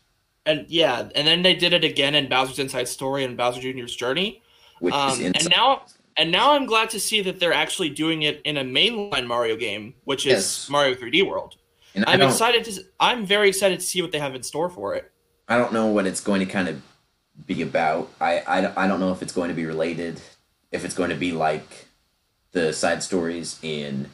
And 0.47 0.65
yeah, 0.69 1.11
and 1.15 1.27
then 1.27 1.43
they 1.43 1.55
did 1.55 1.75
it 1.75 1.85
again 1.85 2.15
in 2.15 2.27
Bowser's 2.31 2.59
Inside 2.59 2.89
Story 2.89 3.23
and 3.25 3.37
Bowser 3.37 3.61
Jr.'s 3.61 3.95
Journey. 3.95 4.41
Which 4.79 4.95
is 4.95 5.01
Um, 5.01 5.21
in 5.21 5.37
and 5.37 5.51
now, 5.51 5.83
and 6.21 6.31
now 6.31 6.53
I'm 6.53 6.67
glad 6.67 6.91
to 6.91 7.01
see 7.01 7.21
that 7.23 7.41
they're 7.41 7.53
actually 7.65 7.89
doing 7.91 8.23
it 8.23 8.41
in 8.45 8.57
a 8.57 8.63
mainline 8.65 9.27
Mario 9.27 9.57
game, 9.57 9.95
which 10.05 10.27
is 10.27 10.33
Yes. 10.33 10.69
Mario 10.71 10.95
3D 10.95 11.27
World. 11.27 11.57
and 11.95 12.05
I'm 12.07 12.21
excited 12.23 12.65
to. 12.65 12.83
I'm 13.01 13.25
very 13.27 13.49
excited 13.49 13.81
to 13.81 13.87
see 13.87 14.01
what 14.03 14.13
they 14.13 14.19
have 14.19 14.35
in 14.35 14.43
store 14.43 14.69
for 14.69 14.95
it. 14.95 15.11
I 15.49 15.57
don't 15.57 15.73
know 15.73 15.87
what 15.87 16.07
it's 16.07 16.21
going 16.21 16.41
to 16.41 16.47
kind 16.47 16.69
of 16.69 16.81
be 17.47 17.63
about. 17.63 18.11
I, 18.21 18.41
I, 18.41 18.85
I 18.85 18.87
don't 18.89 19.01
know 19.01 19.13
if 19.13 19.23
it's 19.23 19.33
going 19.33 19.49
to 19.49 19.55
be 19.55 19.65
related, 19.67 20.21
if 20.71 20.85
it's 20.85 20.95
going 20.95 21.11
to 21.11 21.17
be 21.17 21.33
like 21.33 21.87
the 22.53 22.73
side 22.73 23.03
stories 23.03 23.59
in 23.63 24.11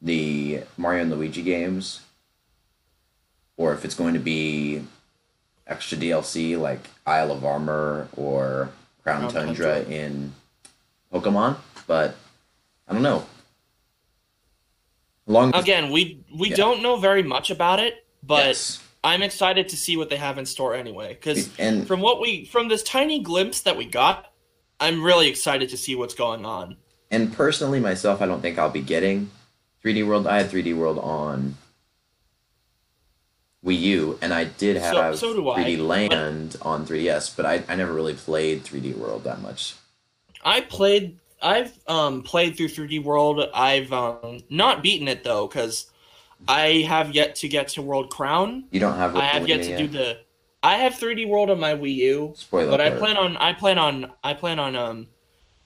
the 0.00 0.62
Mario 0.76 1.02
and 1.02 1.10
Luigi 1.10 1.42
games, 1.42 2.00
or 3.56 3.72
if 3.72 3.84
it's 3.84 3.94
going 3.94 4.14
to 4.14 4.20
be 4.20 4.82
extra 5.66 5.96
DLC 5.98 6.58
like 6.58 6.88
Isle 7.06 7.32
of 7.32 7.44
Armor 7.44 8.08
or 8.16 8.70
Crown, 9.02 9.20
Crown 9.30 9.32
Tundra, 9.32 9.74
Tundra. 9.80 9.94
in 9.94 10.32
Pokemon, 11.12 11.56
but 11.86 12.16
I 12.88 12.92
don't 12.92 13.02
know. 13.02 13.24
With 15.26 15.54
Again, 15.54 15.90
we 15.92 16.24
we 16.34 16.50
Yeah. 16.50 16.56
don't 16.56 16.82
know 16.82 16.96
very 16.96 17.22
much 17.22 17.50
about 17.50 17.78
it, 17.80 18.06
but 18.22 18.46
Yes. 18.46 18.80
I'm 19.04 19.22
excited 19.22 19.68
to 19.70 19.76
see 19.76 19.96
what 19.96 20.10
they 20.10 20.16
have 20.16 20.38
in 20.38 20.46
store 20.46 20.74
anyway. 20.74 21.08
Because 21.14 21.48
from 21.86 22.00
what 22.00 22.20
we 22.20 22.44
from 22.44 22.68
this 22.68 22.82
tiny 22.82 23.20
glimpse 23.20 23.60
that 23.60 23.76
we 23.76 23.84
got, 23.84 24.32
I'm 24.80 25.02
really 25.02 25.28
excited 25.28 25.68
to 25.70 25.76
see 25.76 25.94
what's 25.94 26.14
going 26.14 26.44
on. 26.44 26.76
and 27.10 27.30
personally 27.30 27.78
myself, 27.78 28.22
I 28.22 28.26
don't 28.26 28.40
think 28.40 28.58
I'll 28.58 28.70
be 28.70 28.80
getting 28.80 29.30
3D 29.84 30.02
World. 30.06 30.26
I 30.26 30.38
had 30.40 30.50
3D 30.50 30.72
World 30.74 30.98
on 30.98 31.56
Wii 33.64 33.78
U, 33.80 34.18
and 34.22 34.32
I 34.32 34.44
did 34.44 34.76
have 34.78 35.18
so 35.18 35.30
I, 35.30 35.34
3D 35.62 35.76
but- 35.76 35.84
Land 35.84 36.56
on 36.62 36.86
3DS, 36.86 37.36
but 37.36 37.44
I, 37.44 37.62
I 37.68 37.76
never 37.76 37.92
really 37.92 38.14
played 38.14 38.64
3D 38.64 38.96
World 38.96 39.24
that 39.24 39.40
much. 39.42 39.74
I 40.44 40.60
played. 40.60 41.18
I've 41.42 41.76
um 41.88 42.22
played 42.22 42.56
through 42.56 42.68
3D 42.68 43.02
World. 43.02 43.40
I've 43.54 43.92
um 43.92 44.40
not 44.48 44.82
beaten 44.82 45.08
it 45.08 45.24
though 45.24 45.46
because 45.46 45.90
I 46.48 46.84
have 46.88 47.14
yet 47.14 47.36
to 47.36 47.48
get 47.48 47.68
to 47.68 47.82
World 47.82 48.10
Crown. 48.10 48.64
You 48.70 48.80
don't 48.80 48.96
have. 48.96 49.16
I 49.16 49.24
have 49.24 49.48
yet 49.48 49.62
to 49.62 49.72
Rosalina 49.72 49.76
do 49.78 49.88
the. 49.88 50.18
I 50.62 50.76
have 50.76 50.94
3D 50.94 51.28
World 51.28 51.50
on 51.50 51.58
my 51.58 51.74
Wii 51.74 51.94
U, 51.96 52.32
Spoiler 52.36 52.70
but 52.70 52.80
I 52.80 52.90
plan 52.90 53.16
on. 53.16 53.36
I 53.36 53.52
plan 53.52 53.78
on. 53.78 54.12
I 54.22 54.34
plan 54.34 54.58
on 54.58 54.76
um 54.76 55.08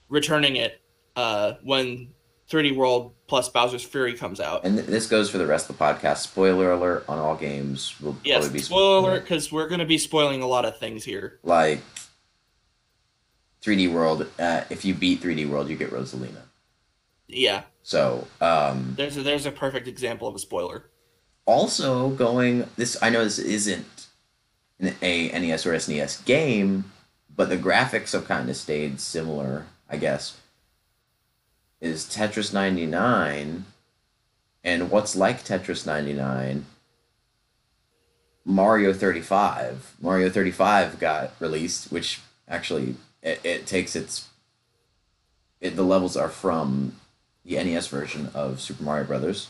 returning 0.09 0.55
it 0.55 0.79
uh 1.15 1.53
when 1.63 2.09
3D 2.49 2.75
World 2.75 3.13
plus 3.27 3.49
Bowser's 3.49 3.83
Fury 3.83 4.13
comes 4.13 4.39
out. 4.39 4.63
And 4.63 4.77
th- 4.77 4.87
this 4.87 5.05
goes 5.07 5.29
for 5.29 5.37
the 5.37 5.45
rest 5.45 5.69
of 5.69 5.77
the 5.77 5.83
podcast. 5.83 6.17
Spoiler 6.19 6.71
alert 6.71 7.03
on 7.07 7.19
all 7.19 7.35
games 7.35 7.99
will 7.99 8.15
Yes, 8.23 8.39
probably 8.39 8.59
be 8.59 8.63
spoiler 8.63 9.09
alert 9.09 9.23
because 9.23 9.51
we're 9.51 9.67
gonna 9.67 9.85
be 9.85 9.97
spoiling 9.97 10.41
a 10.41 10.47
lot 10.47 10.65
of 10.65 10.77
things 10.79 11.03
here. 11.03 11.39
Like 11.43 11.81
3D 13.67 13.91
World. 13.91 14.27
Uh, 14.39 14.63
if 14.69 14.85
you 14.85 14.93
beat 14.93 15.21
3D 15.21 15.47
World, 15.49 15.69
you 15.69 15.75
get 15.75 15.91
Rosalina. 15.91 16.41
Yeah, 17.27 17.63
So 17.83 18.25
um, 18.39 18.93
there's 18.95 19.17
a, 19.17 19.21
there's 19.23 19.45
a 19.45 19.51
perfect 19.51 19.85
example 19.87 20.29
of 20.29 20.35
a 20.35 20.39
spoiler. 20.39 20.85
also 21.45 22.09
going 22.09 22.65
this. 22.77 22.95
I 23.01 23.09
know 23.09 23.23
this 23.25 23.37
isn't 23.37 24.07
an, 24.79 24.95
a 25.01 25.27
NES 25.37 25.65
or 25.65 25.73
SNES 25.73 26.23
game, 26.23 26.85
but 27.35 27.49
the 27.49 27.57
graphics 27.57 28.13
have 28.13 28.27
kind 28.27 28.49
of 28.49 28.55
stayed 28.55 29.01
similar. 29.01 29.65
I 29.89 29.97
guess 29.97 30.37
is 31.79 32.05
Tetris 32.05 32.53
99 32.53 33.65
and 34.63 34.89
what's 34.91 35.15
like 35.15 35.43
Tetris 35.43 35.85
99 35.85 36.65
Mario 38.43 38.93
35 38.93 39.95
Mario 40.01 40.29
35 40.29 40.99
got 40.99 41.31
released 41.39 41.91
which 41.91 42.19
actually 42.49 42.95
it, 43.27 43.41
it 43.43 43.67
takes 43.67 43.95
its 43.95 44.27
it, 45.59 45.75
the 45.75 45.83
levels 45.83 46.15
are 46.15 46.29
from 46.29 46.95
the 47.43 47.55
NES 47.55 47.87
version 47.87 48.29
of 48.33 48.61
Super 48.61 48.83
Mario 48.83 49.05
Brothers 49.05 49.49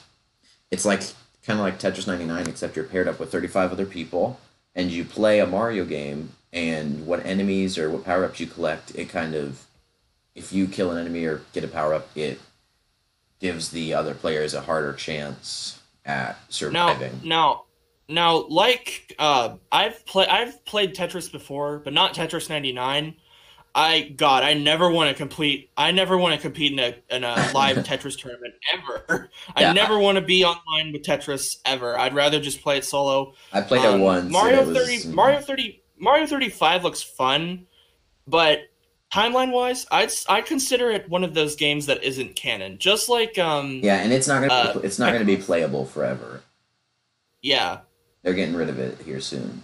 it's 0.72 0.86
like 0.86 1.02
kind 1.46 1.60
of 1.60 1.66
like 1.66 1.80
Tetris 1.80 2.08
99 2.08 2.48
except 2.48 2.76
you're 2.76 2.86
paired 2.86 3.08
up 3.08 3.20
with 3.20 3.32
35 3.32 3.72
other 3.72 3.86
people 3.86 4.40
and 4.76 4.92
you 4.92 5.06
play 5.06 5.40
a 5.40 5.48
Mario 5.48 5.86
game 5.86 6.32
and 6.52 7.06
what 7.06 7.26
enemies 7.26 7.78
or 7.78 7.90
what 7.90 8.04
power-ups 8.04 8.40
you 8.40 8.48
collect 8.48 8.96
it 8.96 9.10
kind 9.10 9.36
of 9.36 9.66
if 10.36 10.52
you 10.52 10.68
kill 10.68 10.92
an 10.92 10.98
enemy 10.98 11.26
or 11.26 11.42
get 11.54 11.64
a 11.64 11.68
power-up 11.68 12.10
it 12.16 12.40
gives 13.40 13.70
the 13.70 13.94
other 13.94 14.14
players 14.14 14.54
a 14.54 14.62
harder 14.62 14.94
chance 14.94 15.82
at 16.06 16.30
Now, 16.30 16.46
surviving 16.50 17.22
now, 17.24 17.64
now, 18.10 18.46
like 18.48 19.14
uh, 19.20 19.58
I've 19.72 20.06
played, 20.06 20.30
I've 20.30 20.64
played 20.66 20.96
Tetris 20.96 21.32
before, 21.32 21.80
but 21.80 21.94
not 21.94 22.14
Tetris 22.14 22.50
ninety 22.50 22.72
nine. 22.72 23.16
I 23.80 24.02
God, 24.18 24.42
I 24.42 24.56
never 24.56 24.90
want 24.90 25.10
to 25.12 25.16
complete. 25.16 25.70
I 25.78 25.92
never 25.92 26.18
want 26.18 26.34
to 26.34 26.42
compete 26.42 26.72
in 26.74 26.80
a 26.80 26.96
in 27.16 27.24
a 27.24 27.36
live 27.54 27.78
Tetris 27.78 28.18
tournament 28.20 28.56
ever. 28.74 29.30
Yeah. 29.56 29.70
I 29.70 29.74
never 29.74 30.00
want 30.00 30.16
to 30.18 30.22
be 30.24 30.44
online 30.44 30.92
with 30.94 31.04
Tetris 31.04 31.58
ever. 31.64 31.98
I'd 31.98 32.16
rather 32.16 32.40
just 32.40 32.64
play 32.64 32.80
it 32.80 32.86
solo. 32.86 33.36
I 33.54 33.62
played 33.62 33.86
Um, 33.86 34.02
it 34.02 34.04
once 34.04 34.32
Mario 34.32 34.62
it 34.62 34.68
was- 34.68 34.78
thirty, 34.78 35.08
Mario 35.14 35.42
thirty, 35.42 35.84
Mario 36.00 36.26
thirty 36.26 36.50
five 36.50 36.84
looks 36.84 37.04
fun, 37.04 37.68
but 38.26 38.62
timeline 39.14 39.52
wise, 39.52 39.86
I'd 39.92 40.10
I 40.28 40.42
consider 40.42 40.90
it 40.90 41.08
one 41.08 41.24
of 41.24 41.36
those 41.36 41.56
games 41.56 41.86
that 41.86 42.04
isn't 42.04 42.36
canon. 42.36 42.80
Just 42.80 43.10
like 43.10 43.38
um, 43.38 43.82
yeah 43.84 43.98
and 43.98 44.12
it's 44.12 44.28
not 44.28 44.42
gonna 44.42 44.54
Uh, 44.76 44.80
it's 44.84 44.98
not 44.98 45.14
gonna 45.14 45.24
be 45.24 45.38
playable 45.38 45.86
forever 45.86 46.42
yeah, 47.44 47.82
they're 48.24 48.34
getting 48.34 48.56
rid 48.56 48.70
of 48.70 48.80
it 48.80 48.98
here 49.06 49.22
soon 49.22 49.62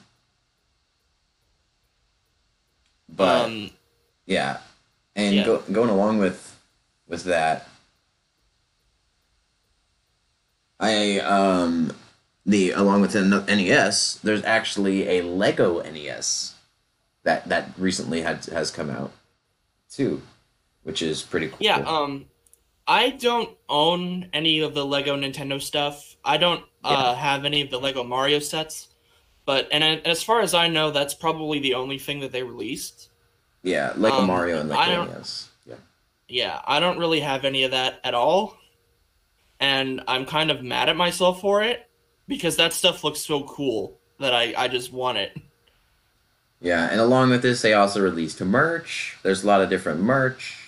but 3.10 3.46
um, 3.46 3.72
Yeah, 4.25 4.58
and 5.15 5.36
Yeah. 5.36 5.46
Go, 5.46 5.63
going 5.72 5.89
along 5.89 6.20
with 6.20 6.58
with 7.08 7.24
that, 7.25 7.68
I 10.80 11.20
um 11.20 11.94
the 12.46 12.72
along 12.72 13.01
with 13.01 13.12
the 13.12 13.24
NES, 13.24 14.20
there's 14.24 14.44
actually 14.44 15.08
a 15.08 15.22
Lego 15.24 15.82
NES 15.82 16.56
that 17.24 17.48
that 17.50 17.72
recently 17.77 18.22
had 18.22 18.46
has 18.46 18.72
come 18.72 18.89
out 18.89 19.12
too, 19.89 20.22
which 20.84 21.01
is 21.01 21.22
pretty 21.22 21.48
cool. 21.48 21.58
Yeah, 21.60 21.77
um 21.77 22.25
I 22.88 23.12
don't 23.12 23.50
own 23.70 24.30
any 24.34 24.60
of 24.60 24.74
the 24.74 24.86
Lego 24.86 25.15
Nintendo 25.15 25.62
stuff. 25.62 26.18
I 26.25 26.38
don't 26.38 26.63
uh, 26.84 27.15
have 27.15 27.46
any 27.46 27.62
of 27.62 27.70
the 27.70 27.80
Lego 27.80 28.03
Mario 28.03 28.39
sets. 28.39 28.89
But 29.46 29.68
and 29.72 30.06
as 30.06 30.24
far 30.24 30.42
as 30.42 30.53
I 30.53 30.68
know, 30.68 30.92
that's 30.92 31.13
probably 31.13 31.60
the 31.60 31.75
only 31.75 31.98
thing 31.98 32.20
that 32.22 32.32
they 32.32 32.44
released. 32.44 33.10
Yeah, 33.63 33.93
like 33.98 34.13
um, 34.13 34.27
Mario 34.27 34.60
and 34.60 34.72
I 34.72 34.88
Lego 34.89 35.05
don't- 35.13 35.48
Yeah, 35.65 35.75
Yeah, 36.27 36.62
I 36.65 36.79
don't 36.79 37.00
really 37.00 37.22
have 37.22 37.46
any 37.46 37.63
of 37.63 37.72
that 37.72 38.00
at 38.03 38.13
all. 38.13 38.58
And 39.60 40.01
I'm 40.08 40.25
kind 40.25 40.51
of 40.51 40.62
mad 40.62 40.89
at 40.89 40.98
myself 40.98 41.39
for 41.41 41.63
it 41.63 41.89
because 42.27 42.58
that 42.58 42.74
stuff 42.74 43.03
looks 43.03 43.22
so 43.22 43.43
cool 43.43 43.98
that 44.20 44.34
I, 44.34 44.53
I 44.58 44.67
just 44.67 44.91
want 44.91 45.17
it. 45.17 45.38
yeah, 46.62 46.89
and 46.91 47.00
along 47.00 47.29
with 47.29 47.41
this, 47.41 47.62
they 47.62 47.74
also 47.74 48.01
released 48.01 48.41
merch. 48.41 49.17
There's 49.24 49.43
a 49.43 49.48
lot 49.48 49.62
of 49.62 49.70
different 49.70 50.01
merch. 50.01 50.60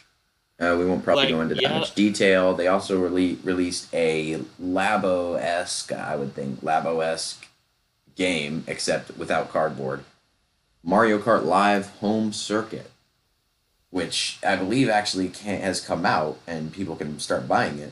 Uh, 0.60 0.76
we 0.80 0.86
won't 0.86 1.04
probably 1.04 1.26
Like, 1.26 1.34
go 1.34 1.42
into 1.42 1.56
that 1.56 1.62
yeah. 1.64 1.80
much 1.80 1.94
detail. 1.96 2.54
They 2.54 2.68
also 2.68 2.98
rele- 3.10 3.38
released 3.46 3.94
a 3.94 4.40
Labo 4.62 5.38
esque, 5.38 5.92
I 5.92 6.16
would 6.16 6.34
think, 6.34 6.62
Labo 6.62 7.04
esque 7.04 7.46
game, 8.16 8.64
except 8.68 9.18
without 9.18 9.52
cardboard. 9.52 10.06
Mario 10.86 11.18
Kart 11.18 11.44
Live 11.44 11.90
Home 11.98 12.32
Circuit, 12.32 12.92
which 13.90 14.38
I 14.46 14.56
believe 14.56 14.88
actually 14.88 15.30
can- 15.30 15.60
has 15.62 15.82
come 15.82 16.06
out 16.06 16.38
and 16.46 16.72
people 16.72 16.96
can 16.96 17.20
start 17.20 17.48
buying 17.48 17.80
it. 17.80 17.92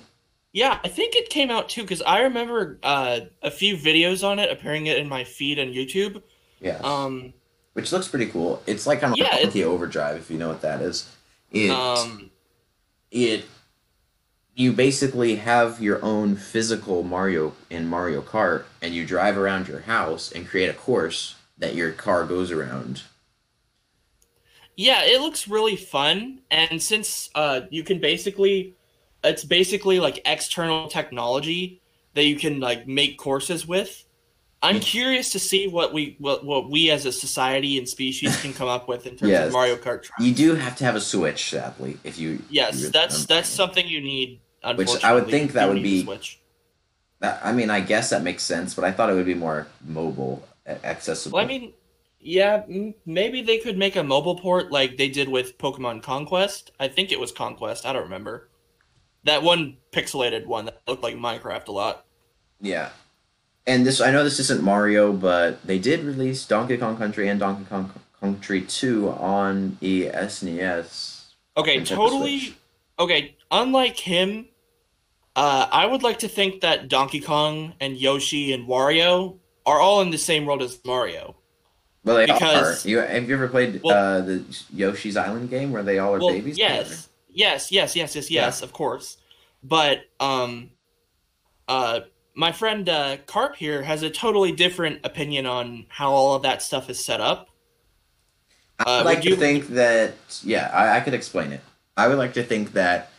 Yeah, 0.52 0.80
I 0.84 0.88
think 0.88 1.16
it 1.16 1.30
came 1.30 1.50
out 1.50 1.68
too 1.70 1.82
because 1.82 2.04
I 2.04 2.22
remember 2.22 2.78
uh, 2.84 3.22
a 3.42 3.50
few 3.50 3.76
videos 3.76 4.24
on 4.26 4.38
it 4.38 4.52
appearing 4.52 4.86
it 4.86 5.00
in 5.00 5.10
my 5.10 5.24
feed 5.24 5.58
on 5.58 5.68
YouTube. 5.70 6.22
Yeah, 6.62 6.78
Um, 6.84 7.34
which 7.74 7.92
looks 7.92 8.08
pretty 8.08 8.28
cool. 8.28 8.62
It's 8.68 8.86
like 8.86 9.02
kind 9.02 9.14
of 9.14 9.18
Yeah, 9.18 9.36
like 9.44 9.56
Overdrive, 9.56 10.18
if 10.18 10.30
you 10.30 10.38
know 10.38 10.50
what 10.50 10.62
that 10.62 10.82
is. 10.82 11.10
It 11.52 11.72
um, 11.72 12.30
it 13.10 13.46
you 14.56 14.72
basically 14.72 15.38
have 15.38 15.82
your 15.82 16.04
own 16.06 16.36
physical 16.36 17.02
Mario 17.02 17.56
in 17.72 17.88
Mario 17.88 18.22
Kart 18.22 18.66
and 18.84 18.94
you 18.94 19.04
drive 19.04 19.36
around 19.36 19.68
your 19.68 19.82
house 19.82 20.32
and 20.32 20.48
create 20.48 20.70
a 20.70 20.74
course 20.74 21.36
that 21.58 21.76
your 21.76 21.92
car 21.92 22.26
goes 22.26 22.52
around. 22.52 23.04
Yeah, 24.76 25.04
it 25.04 25.22
looks 25.22 25.48
really 25.48 25.76
fun, 25.76 26.42
and 26.50 26.82
since 26.82 27.30
uh, 27.36 27.62
you 27.70 27.84
can 27.84 28.00
basically, 28.00 28.76
it's 29.24 29.44
basically 29.44 30.00
like 30.00 30.22
external 30.26 30.88
technology 30.88 31.82
that 32.16 32.26
you 32.26 32.38
can 32.38 32.60
like 32.60 32.88
make 32.88 33.18
courses 33.18 33.68
with. 33.68 34.04
I'm 34.64 34.80
curious 34.80 35.30
to 35.34 35.40
see 35.40 35.68
what 35.68 35.94
we 35.94 36.16
what, 36.20 36.46
what 36.46 36.70
we 36.70 36.90
as 36.90 37.06
a 37.06 37.12
society 37.12 37.78
and 37.78 37.88
species 37.88 38.42
can 38.42 38.54
come 38.54 38.70
up 38.70 38.88
with 38.88 39.06
in 39.06 39.18
terms 39.18 39.32
Yes. 39.32 39.48
of 39.48 39.54
Mario 39.54 39.76
Kart. 39.76 40.04
Tracks. 40.04 40.24
You 40.24 40.34
do 40.34 40.56
have 40.56 40.78
to 40.78 40.86
have 40.86 40.96
a 40.96 41.02
Switch, 41.02 41.50
sadly, 41.50 41.98
if 42.04 42.18
you 42.18 42.42
yes, 42.50 42.90
that's 42.90 43.26
that's 43.26 43.50
something 43.50 43.86
you 43.86 44.02
need. 44.02 44.40
Which 44.76 45.04
I 45.04 45.14
would 45.14 45.28
think 45.28 45.52
that 45.52 45.68
would 45.68 45.84
be- 45.84 46.04
Switch. 46.04 46.40
I 47.22 47.54
mean, 47.54 47.70
I 47.70 47.80
guess 47.80 48.10
that 48.10 48.22
makes 48.24 48.44
sense, 48.44 48.74
but 48.74 48.84
I 48.84 48.92
thought 48.92 49.10
it 49.10 49.14
would 49.14 49.26
be 49.26 49.34
more 49.34 49.68
mobile 49.86 50.46
accessible. 50.68 51.36
Well, 51.36 51.46
I 51.46 51.48
mean, 51.48 51.74
yeah, 52.20 52.64
maybe 53.06 53.42
they 53.42 53.58
could 53.60 53.78
make 53.78 53.96
a 53.96 54.04
mobile 54.04 54.36
port 54.38 54.72
like 54.72 54.98
they 54.98 55.10
did 55.10 55.30
with 55.30 55.58
Pokemon 55.58 56.04
Conquest. 56.04 56.72
I 56.80 56.88
think 56.88 57.12
it 57.12 57.20
was 57.20 57.32
Conquest. 57.32 57.86
I 57.86 57.94
don't 57.94 58.04
remember. 58.04 58.50
That 59.26 59.44
one 59.44 59.78
pixelated 59.92 60.46
one 60.46 60.66
that 60.66 60.82
looked 60.88 61.04
like 61.04 61.16
Minecraft 61.16 61.68
a 61.68 61.72
lot. 61.72 62.06
yeah. 62.62 62.90
And 63.66 63.86
this, 63.86 64.02
I 64.02 64.12
know 64.12 64.26
this 64.26 64.42
isn't 64.42 64.62
Mario, 64.62 65.14
but 65.14 65.66
they 65.66 65.80
did 65.80 66.04
release 66.04 66.46
Donkey 66.46 66.76
Kong 66.76 66.98
Country 66.98 67.30
and 67.30 67.40
Donkey 67.40 67.64
Kong 67.70 67.94
Country 68.20 68.62
2 68.62 69.10
on 69.12 69.78
the 69.80 70.08
SNES. 70.08 71.28
Okay, 71.56 71.82
totally. 71.84 72.58
Okay, 73.00 73.38
unlike 73.52 73.98
him, 73.98 74.48
uh, 75.38 75.68
I 75.72 75.86
would 75.86 76.04
like 76.04 76.20
to 76.20 76.28
think 76.28 76.60
that 76.60 76.90
Donkey 76.90 77.22
Kong 77.22 77.74
and 77.80 77.96
Yoshi 77.96 78.52
and 78.52 78.68
Wario 78.68 79.38
are 79.66 79.80
all 79.80 80.02
in 80.02 80.10
the 80.12 80.18
same 80.18 80.46
world 80.46 80.62
as 80.62 80.80
Mario. 80.86 81.36
Well, 82.04 82.18
they 82.18 82.26
Because- 82.26 82.86
are. 82.86 82.90
You 82.90 82.98
have 83.00 83.30
you 83.30 83.36
ever 83.36 83.48
played 83.48 83.82
Well- 83.84 84.18
uh, 84.18 84.22
the 84.22 84.44
Yoshi's 84.74 85.16
Island 85.18 85.50
game 85.50 85.72
where 85.72 85.84
they 85.84 86.00
all 86.00 86.14
are 86.16 86.20
well, 86.20 86.30
babies? 86.30 86.58
yes, 86.58 87.08
yes, 87.30 87.72
yes, 87.72 87.96
yes, 87.96 88.16
yes, 88.16 88.30
yes, 88.30 88.62
of 88.62 88.74
course. 88.74 89.18
But 89.64 90.02
um, 90.20 90.72
uh, 91.70 92.02
my 92.36 92.52
friend 92.52 92.90
uh, 92.90 93.18
Carp 93.26 93.56
here 93.56 93.82
has 93.84 94.04
a 94.04 94.10
totally 94.10 94.52
different 94.52 95.00
opinion 95.06 95.46
on 95.46 95.86
how 95.88 96.12
all 96.12 96.36
of 96.36 96.42
that 96.44 96.62
stuff 96.62 96.90
is 96.90 97.04
set 97.04 97.22
up. 97.22 97.50
I 98.80 98.84
Uh, 98.84 98.98
would 98.98 99.06
like 99.06 99.16
would 99.18 99.24
to 99.24 99.30
you- 99.30 99.36
think 99.38 99.68
that 99.70 100.14
yeah, 100.44 100.70
I, 100.74 100.98
I 100.98 101.00
could 101.00 101.14
explain 101.14 101.54
it. 101.54 101.62
I 101.96 102.08
would 102.10 102.18
like 102.18 102.34
to 102.34 102.44
think 102.44 102.74
that 102.74 103.12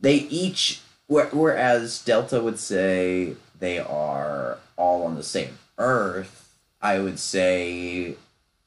they 0.00 0.14
each, 0.14 0.80
whe- 1.08 1.28
whereas 1.32 2.00
Delta 2.02 2.40
would 2.40 2.58
say 2.58 3.34
they 3.58 3.78
are 3.80 4.58
all 4.78 5.02
on 5.02 5.16
the 5.16 5.22
same 5.22 5.58
Earth, 5.76 6.48
I 6.80 6.98
would 6.98 7.18
say 7.18 8.16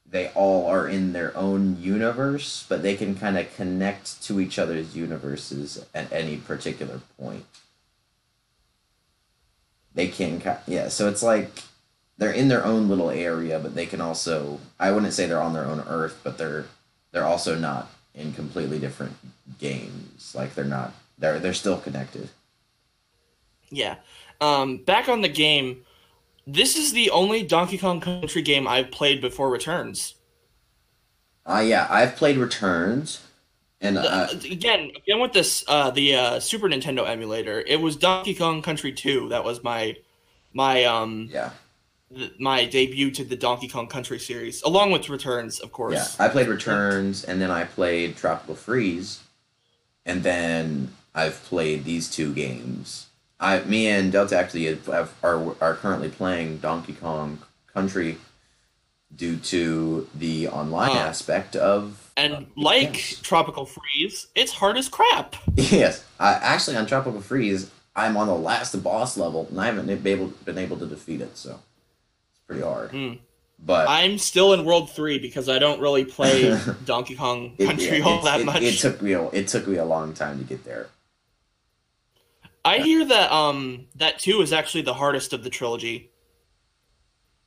they 0.06 0.28
all 0.30 0.68
are 0.68 0.88
in 0.88 1.14
their 1.14 1.36
own 1.36 1.82
universe, 1.82 2.66
but 2.68 2.84
they 2.84 2.96
can 2.96 3.16
kind 3.16 3.38
of 3.38 3.54
connect 3.56 4.22
to 4.24 4.40
each 4.40 4.60
other's 4.60 4.96
universes 4.96 5.86
at 5.96 6.12
any 6.12 6.38
particular 6.38 7.02
point. 7.18 7.46
They 9.94 10.08
can, 10.08 10.42
yeah. 10.68 10.90
So 10.90 11.08
it's 11.08 11.24
like 11.24 11.64
they're 12.18 12.32
in 12.32 12.50
their 12.50 12.66
own 12.66 12.88
little 12.88 13.10
area, 13.10 13.60
but 13.60 13.76
they 13.76 13.86
can 13.86 14.00
also. 14.00 14.60
I 14.80 14.92
wouldn't 14.92 15.14
say 15.14 15.26
they're 15.26 15.42
on 15.42 15.54
their 15.54 15.66
own 15.66 15.82
Earth, 15.88 16.20
but 16.24 16.38
they're 16.38 16.66
they're 17.12 17.26
also 17.26 17.58
not 17.58 17.90
in 18.14 18.34
completely 18.34 18.80
different 18.80 19.16
games. 19.60 20.34
Like 20.36 20.56
they're 20.56 20.66
not. 20.66 20.94
They're 21.18 21.40
they're 21.40 21.54
still 21.54 21.78
connected. 21.78 22.30
Yeah. 23.70 23.96
Um, 24.40 24.78
back 24.78 25.08
on 25.08 25.22
the 25.22 25.30
game, 25.30 25.84
this 26.48 26.76
is 26.76 26.94
the 26.94 27.10
only 27.12 27.44
Donkey 27.44 27.78
Kong 27.78 28.00
Country 28.02 28.42
game 28.42 28.68
I've 28.68 28.92
played 28.92 29.22
before 29.22 29.50
Returns. 29.50 30.16
Uh 31.46 31.64
yeah, 31.66 31.88
I've 31.90 32.16
played 32.16 32.38
Returns, 32.38 33.22
and 33.82 33.98
uh, 33.98 34.28
The- 34.34 34.52
again, 34.52 34.92
again 34.96 35.20
with 35.20 35.34
this, 35.34 35.64
uh, 35.68 35.90
the 35.90 36.16
uh, 36.16 36.40
Super 36.40 36.70
Nintendo 36.70 37.08
emulator, 37.08 37.62
it 37.66 37.82
was 37.82 37.96
Donkey 37.96 38.36
Kong 38.36 38.62
Country 38.62 38.92
2. 38.94 39.30
That 39.30 39.44
was 39.44 39.64
my 39.64 39.96
my 40.54 40.84
um 40.86 41.30
yeah, 41.32 41.50
th- 42.16 42.34
my 42.40 42.66
debut 42.66 43.10
to 43.12 43.24
the 43.24 43.36
Donkey 43.36 43.68
Kong 43.68 43.88
Country 43.88 44.20
series, 44.20 44.62
along 44.64 44.92
with 44.92 45.10
Returns, 45.10 45.60
of 45.60 45.72
course. 45.72 45.96
yeah. 45.96 46.26
I 46.26 46.30
played 46.30 46.48
Returns, 46.48 47.24
and 47.24 47.42
then 47.42 47.50
I 47.50 47.64
played 47.64 48.18
Tropical 48.18 48.54
Freeze, 48.56 49.22
and 50.06 50.22
then 50.22 50.94
I've 51.16 51.42
played 51.46 51.86
these 51.86 52.08
two 52.10 52.34
games. 52.36 53.08
I, 53.42 53.62
me 53.64 53.88
and 53.88 54.12
Delta 54.12 54.38
actually 54.38 54.66
have, 54.66 54.86
have, 54.86 55.14
are 55.24 55.56
are 55.60 55.74
currently 55.76 56.10
playing 56.10 56.60
Donkey 56.60 56.94
Kong 56.94 57.40
Country 57.74 58.18
due 59.14 59.36
to 59.38 60.08
the 60.16 60.48
online 60.48 60.96
aspect 60.96 61.56
of 61.56 62.12
And 62.16 62.46
like 62.56 62.94
yes. 62.94 63.20
Tropical 63.22 63.66
Freeze, 63.66 64.28
it's 64.36 64.54
hard 64.54 64.78
as 64.78 64.88
crap. 64.88 65.36
Yes, 65.56 66.06
I, 66.20 66.34
actually 66.34 66.78
on 66.78 66.86
Tropical 66.86 67.20
Freeze, 67.20 67.72
I'm 67.96 68.16
on 68.16 68.28
the 68.28 68.36
last 68.36 68.82
boss 68.84 69.18
level, 69.18 69.48
and 69.50 69.60
I 69.60 69.66
haven't 69.66 69.88
been 69.88 70.08
able 70.08 70.28
been 70.46 70.60
able 70.60 70.78
to 70.78 70.86
defeat 70.86 71.20
it, 71.22 71.36
so 71.36 71.60
it's 72.32 72.40
pretty 72.46 72.62
hard. 72.62 72.92
Hmm. 72.92 73.14
But 73.64 73.88
I'm 73.90 74.18
still 74.18 74.54
in 74.54 74.66
World 74.66 74.90
3 74.90 75.20
because 75.20 75.48
I 75.48 75.60
don't 75.60 75.80
really 75.80 76.04
play 76.04 76.60
Donkey 76.86 77.16
Kong 77.16 77.54
it, 77.60 77.66
Country 77.68 78.00
yeah, 78.00 78.06
all 78.06 78.22
that 78.24 78.42
it- 78.42 78.46
much. 78.46 78.62
It 78.62 78.78
took 78.80 79.02
me 79.02 79.14
a, 79.14 79.28
it 79.30 79.48
took 79.48 79.68
me 79.68 79.78
a 79.78 79.86
long 79.86 80.14
time 80.14 80.38
to 80.40 80.44
get 80.44 80.64
there. 80.64 80.88
I 82.64 82.80
hear 82.80 83.06
that 83.06 83.32
um 83.32 83.88
that 83.96 84.20
2 84.20 84.42
is 84.42 84.54
actually 84.54 84.82
the 84.84 84.94
hardest 84.94 85.34
of 85.34 85.44
the 85.44 85.50
trilogy. 85.50 86.12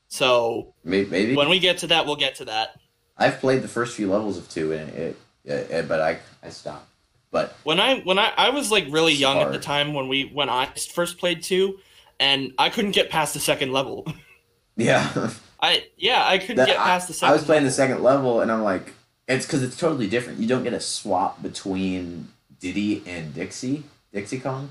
So 0.08 0.74
Maybe, 0.84 1.10
maybe 1.10 1.36
when 1.36 1.48
we 1.48 1.58
get 1.58 1.78
to 1.78 1.86
that, 1.88 2.06
we'll 2.06 2.16
get 2.16 2.36
to 2.36 2.44
that. 2.46 2.76
I've 3.16 3.38
played 3.40 3.62
the 3.62 3.68
first 3.68 3.96
few 3.96 4.10
levels 4.10 4.36
of 4.38 4.48
two, 4.48 4.72
and 4.72 4.88
it, 4.90 5.16
it, 5.44 5.70
it 5.70 5.88
but 5.88 6.00
I 6.00 6.18
I 6.42 6.50
stopped. 6.50 6.88
But 7.30 7.56
When 7.64 7.80
I 7.80 8.00
when 8.00 8.18
I 8.18 8.32
I 8.36 8.50
was 8.50 8.70
like 8.70 8.86
really 8.90 9.12
young 9.12 9.38
at 9.38 9.52
the 9.52 9.58
time 9.58 9.92
when 9.94 10.08
we 10.08 10.30
when 10.32 10.48
I 10.48 10.66
first 10.94 11.18
played 11.18 11.42
2 11.42 11.78
and 12.20 12.52
I 12.58 12.68
couldn't 12.70 12.92
get 12.92 13.10
past 13.10 13.34
the 13.34 13.40
second 13.40 13.72
level. 13.72 14.06
yeah, 14.76 15.30
I 15.60 15.84
yeah, 15.96 16.24
I 16.26 16.38
couldn't 16.38 16.56
That- 16.56 16.68
get 16.68 16.76
past 16.78 17.08
the 17.08 17.14
second 17.14 17.30
I 17.30 17.36
was 17.36 17.44
playing 17.44 17.64
the 17.64 17.70
second 17.72 18.02
level, 18.02 18.40
and 18.40 18.52
I'm 18.52 18.62
like, 18.62 18.92
it's 19.28 19.46
because 19.46 19.62
it's 19.62 19.76
totally 19.76 20.08
different. 20.08 20.38
You 20.38 20.46
don't 20.46 20.62
get 20.64 20.72
a 20.74 20.80
swap 20.80 21.42
between 21.42 22.28
Diddy 22.60 23.02
and 23.06 23.34
Dixie, 23.34 23.84
Dixie 24.12 24.38
Kong. 24.40 24.70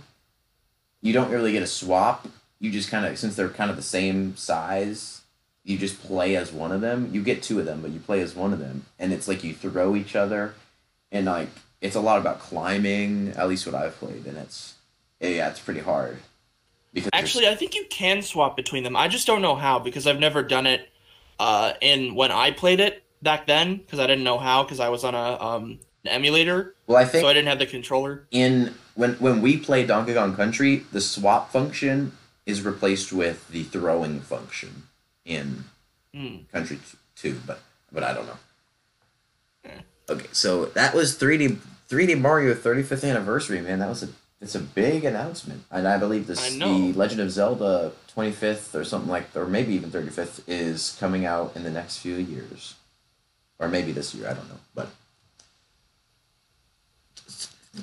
You 1.04 1.12
don't 1.14 1.30
really 1.30 1.52
get 1.52 1.62
a 1.62 1.68
swap. 1.68 2.28
You 2.60 2.72
just 2.72 2.90
kind 2.90 3.06
of, 3.06 3.20
since 3.20 3.36
they're 3.36 3.50
kind 3.50 3.70
of 3.70 3.76
the 3.76 3.84
same 3.84 4.38
size, 4.38 5.22
you 5.66 5.78
just 5.78 6.02
play 6.02 6.36
as 6.38 6.52
one 6.52 6.72
of 6.72 6.80
them. 6.80 7.10
You 7.12 7.22
get 7.22 7.44
two 7.44 7.60
of 7.60 7.66
them, 7.66 7.82
but 7.82 7.92
you 7.92 8.00
play 8.00 8.22
as 8.22 8.36
one 8.36 8.54
of 8.54 8.60
them, 8.60 8.86
and 8.98 9.12
it's 9.14 9.28
like 9.28 9.44
you 9.44 9.54
throw 9.54 9.96
each 9.96 10.16
other, 10.16 10.56
and 11.12 11.26
like 11.26 11.50
it's 11.82 11.96
a 11.96 12.02
lot 12.02 12.20
about 12.20 12.40
climbing. 12.40 13.34
At 13.36 13.50
least 13.50 13.66
what 13.66 13.76
I've 13.76 13.96
played, 13.98 14.26
and 14.26 14.38
it's 14.38 14.76
yeah, 15.20 15.50
it's 15.50 15.60
pretty 15.60 15.82
hard. 15.82 16.18
Because 16.94 17.10
Actually, 17.12 17.48
I 17.48 17.56
think 17.56 17.76
you 17.76 17.86
can 17.90 18.22
swap 18.22 18.56
between 18.56 18.84
them. 18.84 18.96
I 18.96 19.08
just 19.08 19.28
don't 19.28 19.42
know 19.42 19.56
how 19.56 19.80
because 19.80 20.08
I've 20.08 20.20
never 20.20 20.42
done 20.42 20.66
it 20.66 20.90
uh 21.40 21.74
in 21.82 22.16
when 22.16 22.32
I 22.32 22.52
played 22.52 22.80
it 22.80 23.04
back 23.22 23.48
then 23.48 23.78
because 23.78 24.00
I 24.00 24.08
didn't 24.08 24.24
know 24.24 24.38
how 24.38 24.64
because 24.64 24.80
I 24.80 24.90
was 24.90 25.04
on 25.04 25.16
a 25.16 25.42
um 25.42 25.80
an 26.06 26.12
emulator, 26.12 26.76
well, 26.88 26.98
I 26.98 27.06
think 27.06 27.24
so 27.24 27.28
I 27.28 27.34
didn't 27.34 27.48
have 27.48 27.60
the 27.60 27.66
controller. 27.66 28.28
in 28.32 28.74
when 28.96 29.14
when 29.16 29.42
we 29.42 29.58
play 29.58 29.86
Donkey 29.86 30.14
Kong 30.14 30.36
Country, 30.36 30.86
the 30.92 31.02
swap 31.02 31.52
function 31.52 32.12
is 32.46 32.62
replaced 32.62 33.14
with 33.14 33.48
the 33.50 33.64
throwing 33.64 34.20
function 34.22 34.84
in 35.26 35.66
Hmm. 36.14 36.38
Country 36.52 36.80
Two, 37.16 37.40
but 37.48 37.60
but 37.92 38.04
I 38.04 38.14
don't 38.14 38.28
know. 38.28 38.38
Eh. 39.66 39.70
Okay, 40.10 40.28
so 40.32 40.66
that 40.66 40.94
was 40.94 41.18
3D 41.18 41.58
3D 41.90 42.20
Mario 42.20 42.54
35th 42.54 43.08
anniversary, 43.10 43.62
man. 43.62 43.80
That 43.80 43.90
was 43.90 44.04
a 44.04 44.10
it's 44.42 44.56
a 44.56 44.60
big 44.60 45.06
announcement, 45.06 45.64
and 45.72 45.88
I 45.88 45.98
believe 45.98 46.28
this 46.28 46.54
I 46.56 46.60
the 46.60 46.94
Legend 46.94 47.22
of 47.22 47.32
Zelda 47.32 47.94
25th 48.16 48.76
or 48.76 48.84
something 48.84 49.10
like, 49.10 49.34
or 49.36 49.48
maybe 49.48 49.74
even 49.74 49.90
35th 49.90 50.42
is 50.48 50.98
coming 51.00 51.26
out 51.26 51.56
in 51.56 51.64
the 51.64 51.72
next 51.72 52.00
few 52.00 52.16
years, 52.16 52.76
or 53.58 53.70
maybe 53.70 53.92
this 53.94 54.14
year. 54.14 54.28
I 54.28 54.34
don't 54.34 54.50
know, 54.50 54.60
but 54.76 54.90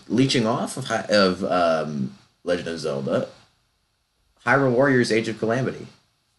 leeching 0.09 0.47
off 0.47 0.77
of, 0.77 0.91
of 1.11 1.45
um, 1.45 2.17
Legend 2.45 2.69
of 2.69 2.79
Zelda, 2.81 3.29
Hyrule 4.47 4.73
Warriors: 4.73 5.13
Age 5.13 5.29
of 5.29 5.39
Calamity. 5.39 5.87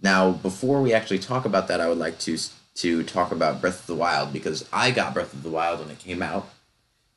Now, 0.02 0.32
before 0.32 0.82
we 0.82 0.94
actually 0.94 1.20
talk 1.20 1.46
about 1.46 1.68
that, 1.68 1.80
I 1.80 1.88
would 1.88 1.98
like 2.00 2.20
to 2.20 2.38
to 2.76 3.04
talk 3.04 3.32
about 3.32 3.62
Breath 3.62 3.82
of 3.82 3.88
the 3.88 3.96
Wild 3.96 4.32
because 4.34 4.68
I 4.72 4.92
got 4.92 5.14
Breath 5.14 5.34
of 5.34 5.44
the 5.44 5.50
Wild 5.50 5.80
when 5.82 5.90
it 5.92 6.00
came 6.00 6.22
out, 6.22 6.50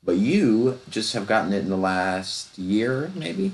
but 0.03 0.17
you 0.17 0.81
just 0.91 1.13
have 1.15 1.27
gotten 1.27 1.53
it 1.53 1.61
in 1.61 1.71
the 1.71 1.77
last 1.77 2.59
year, 2.59 3.11
maybe. 3.15 3.53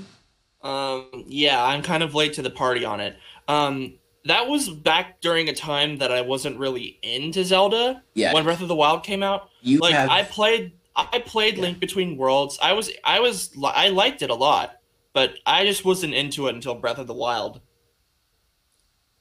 Um, 0.63 1.07
yeah, 1.27 1.63
I'm 1.63 1.81
kind 1.81 2.03
of 2.03 2.13
late 2.15 2.33
to 2.33 2.41
the 2.41 2.49
party 2.49 2.85
on 2.85 2.99
it. 2.99 3.15
Um, 3.47 3.93
that 4.25 4.47
was 4.47 4.69
back 4.69 5.21
during 5.21 5.49
a 5.49 5.53
time 5.53 5.97
that 5.97 6.11
I 6.11 6.21
wasn't 6.21 6.59
really 6.59 6.99
into 7.01 7.43
Zelda 7.43 8.03
Yeah, 8.13 8.33
when 8.33 8.43
Breath 8.43 8.61
of 8.61 8.67
the 8.67 8.75
Wild 8.75 9.03
came 9.03 9.23
out. 9.23 9.49
you 9.61 9.79
like 9.79 9.93
have. 9.93 10.09
I 10.09 10.23
played, 10.23 10.73
I 11.11 11.19
played 11.19 11.55
Yeah. 11.55 11.63
Link 11.63 11.79
Between 11.79 12.17
Worlds. 12.17 12.57
I 12.61 12.73
was, 12.73 12.89
I 13.03 13.19
was, 13.19 13.51
I 13.63 13.89
liked 13.89 14.21
it 14.21 14.29
a 14.29 14.35
lot, 14.35 14.77
but 15.13 15.35
I 15.45 15.65
just 15.65 15.85
wasn't 15.85 16.13
into 16.13 16.47
it 16.47 16.55
until 16.55 16.75
Breath 16.75 16.97
of 16.97 17.07
the 17.07 17.13
Wild. 17.13 17.61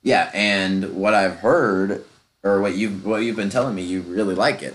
Yeah, 0.03 0.31
and 0.33 0.95
what 0.97 1.15
I've 1.15 1.37
heard, 1.37 2.05
or 2.43 2.61
what 2.61 2.75
you 2.75 2.91
what 2.91 3.19
you've 3.19 3.37
been 3.37 3.51
telling 3.51 3.75
me, 3.75 3.83
you 3.83 4.01
really 4.01 4.35
like 4.35 4.63
it. 4.63 4.75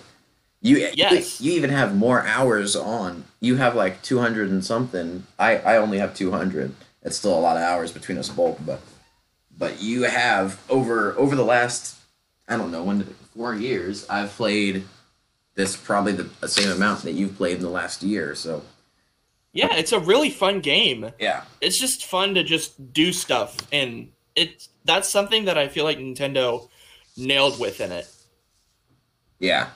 You 0.62 0.78
Yes. 0.94 1.42
you, 1.42 1.52
you 1.52 1.58
even 1.58 1.72
have 1.72 1.96
more 1.96 2.26
hours 2.26 2.76
on. 2.76 3.26
You 3.40 3.56
have 3.56 3.76
like 3.76 4.02
two 4.04 4.20
hundred 4.20 4.50
and 4.50 4.64
something. 4.64 5.26
I 5.40 5.58
I 5.58 5.78
only 5.78 5.98
have 5.98 6.14
two 6.14 6.32
hundred. 6.32 6.76
It's 7.02 7.18
still 7.18 7.38
a 7.38 7.42
lot 7.42 7.58
of 7.58 7.64
hours 7.64 7.92
between 7.92 8.18
us 8.20 8.30
both, 8.30 8.64
but 8.66 8.82
but 9.58 9.82
you 9.82 10.04
have 10.04 10.62
over 10.70 11.18
over 11.18 11.36
the 11.36 11.44
last 11.46 11.98
I 12.48 12.58
don't 12.58 12.72
know 12.72 12.84
when 12.84 13.00
did 13.00 13.10
it, 13.10 13.16
four 13.36 13.56
years. 13.56 14.08
I've 14.08 14.30
played 14.30 14.86
this 15.56 15.76
probably 15.76 16.12
the, 16.14 16.30
the 16.42 16.48
same 16.48 16.70
amount 16.70 17.04
that 17.04 17.14
you've 17.14 17.36
played 17.38 17.58
in 17.58 17.62
the 17.64 17.70
last 17.70 18.04
year. 18.04 18.36
So 18.36 18.62
Yeah, 19.54 19.76
it's 19.76 19.92
a 19.92 20.00
really 20.00 20.30
fun 20.30 20.60
game. 20.60 21.12
yeah, 21.20 21.44
It's 21.62 21.80
just 21.80 22.06
fun 22.06 22.36
to 22.36 22.44
just 22.44 22.94
do 22.94 23.12
stuff, 23.14 23.58
and 23.72 24.10
it's 24.36 24.70
that's 24.84 25.10
something 25.10 25.46
that 25.46 25.58
I 25.58 25.68
feel 25.68 25.84
like 25.86 25.98
Nintendo 25.98 26.70
nailed 27.18 27.60
within 27.60 27.92
it. 27.92 28.08
Yeah. 29.40 29.70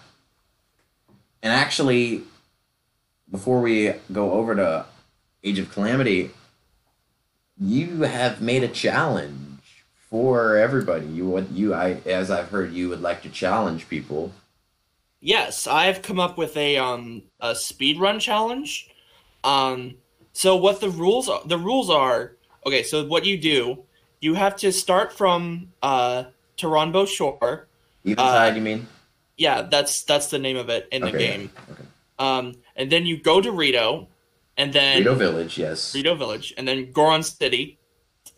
And 1.41 1.53
actually, 1.53 2.23
before 3.31 3.61
we 3.61 3.93
go 4.11 4.33
over 4.33 4.55
to 4.55 4.85
Age 5.43 5.59
of 5.59 5.71
Calamity, 5.71 6.31
you 7.57 8.01
have 8.01 8.41
made 8.41 8.63
a 8.63 8.67
challenge 8.67 9.85
for 10.09 10.57
everybody. 10.57 11.05
You 11.07 11.29
would 11.29 11.49
you 11.51 11.73
I 11.73 12.01
as 12.05 12.29
I've 12.31 12.49
heard 12.49 12.73
you 12.73 12.89
would 12.89 13.01
like 13.01 13.21
to 13.23 13.29
challenge 13.29 13.87
people. 13.87 14.33
Yes, 15.21 15.67
I've 15.67 16.01
come 16.01 16.19
up 16.19 16.38
with 16.38 16.55
a 16.58 16.77
um 16.77 17.23
a 17.39 17.55
speed 17.55 17.99
run 17.99 18.19
challenge. 18.19 18.89
Um 19.43 19.95
so 20.34 20.55
what 20.55 20.79
the 20.79 20.89
rules 20.89 21.27
are, 21.27 21.41
the 21.45 21.58
rules 21.58 21.89
are 21.89 22.36
okay, 22.65 22.84
so 22.84 23.05
what 23.05 23.25
you 23.25 23.38
do, 23.38 23.84
you 24.21 24.34
have 24.36 24.55
to 24.58 24.71
start 24.71 25.12
from 25.12 25.71
uh 25.82 26.25
Taranbo 26.58 27.08
Shore 27.08 27.67
Eventide, 28.05 28.55
you 28.55 28.62
mean? 28.62 28.88
Yeah, 29.38 29.63
that's 29.63 30.03
that's 30.03 30.27
the 30.27 30.39
name 30.39 30.58
of 30.58 30.69
it 30.69 30.88
in 30.91 31.01
the 31.01 31.10
Okay, 31.10 31.17
game. 31.17 31.51
okay. 31.71 31.84
Um, 32.17 32.55
and 32.75 32.91
then 32.91 33.05
you 33.05 33.15
go 33.17 33.39
to 33.39 33.49
Rito, 33.51 34.10
and 34.58 34.73
then 34.73 34.99
Rito 34.99 35.15
Village, 35.15 35.58
yes. 35.58 35.95
Rito 35.95 36.15
Village, 36.15 36.53
and 36.58 36.67
then 36.67 36.91
Goron 36.91 37.23
City, 37.23 37.77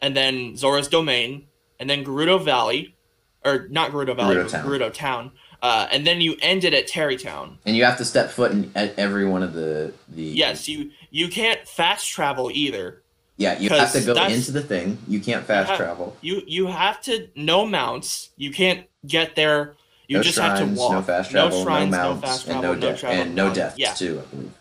and 0.03 0.15
then 0.15 0.55
Zora's 0.55 0.87
Domain, 0.87 1.47
and 1.79 1.89
then 1.89 2.05
Gerudo 2.05 2.43
Valley, 2.43 2.95
or 3.43 3.67
not 3.69 3.91
Gerudo 3.91 4.15
Valley, 4.15 4.35
Gerudo 4.35 4.49
Town. 4.51 4.65
Gerudo 4.67 4.93
Town, 4.93 5.31
uh, 5.61 5.87
and 5.91 6.05
then 6.05 6.21
you 6.21 6.35
end 6.41 6.63
it 6.63 6.73
at 6.73 6.87
Tarrey 6.87 7.21
Town. 7.21 7.57
And 7.65 7.75
you 7.75 7.83
have 7.83 7.97
to 7.97 8.05
step 8.05 8.31
foot 8.31 8.51
in 8.51 8.71
at 8.75 8.97
every 8.97 9.25
one 9.25 9.43
of 9.43 9.53
the 9.53 9.93
the. 10.09 10.23
Yes, 10.23 10.67
you 10.67 10.91
you 11.09 11.27
can't 11.27 11.67
fast 11.67 12.09
travel 12.09 12.49
either. 12.51 13.01
Yeah, 13.37 13.57
you 13.59 13.69
have 13.69 13.91
to 13.93 14.01
go 14.01 14.13
into 14.25 14.51
the 14.51 14.61
thing. 14.61 14.99
You 15.07 15.19
can't 15.19 15.45
fast 15.45 15.69
have- 15.69 15.77
travel. 15.77 16.17
You 16.21 16.41
you 16.45 16.67
have 16.67 17.01
to 17.03 17.27
no 17.35 17.65
mounts. 17.65 18.29
You 18.37 18.51
can't 18.51 18.87
get 19.05 19.35
there. 19.35 19.75
You 20.07 20.17
no 20.17 20.23
just 20.23 20.35
shrines, 20.35 20.59
have 20.59 20.67
to 20.67 20.75
walk. 20.75 20.91
no 20.91 21.01
fast 21.01 21.31
travel, 21.31 21.59
no, 21.59 21.63
shrines, 21.63 21.91
mounts, 21.91 22.21
no 22.21 22.27
fast 22.27 22.47
and 22.47 22.59
travel, 22.59 22.73
no, 22.73 22.73
no 22.73 22.79
death, 22.81 22.99
travel, 22.99 23.21
and 23.21 23.35
no 23.35 23.47
no- 23.47 23.53
deaths 23.53 23.75
yeah. 23.77 23.93
too. 23.93 24.21
I 24.21 24.35
believe. 24.35 24.51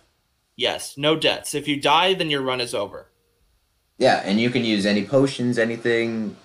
Yes, 0.57 0.97
no 0.97 1.17
deaths. 1.17 1.55
If 1.55 1.67
you 1.67 1.81
die, 1.81 2.15
then 2.15 2.31
your 2.31 2.43
run 2.43 2.61
is 2.61 2.75
over. 2.75 3.07
Yeah, 3.99 4.23
and 4.25 4.39
you 4.41 4.51
can 4.51 4.65
use 4.65 4.87
any 4.87 5.05
potions, 5.05 5.59
anything, 5.59 6.37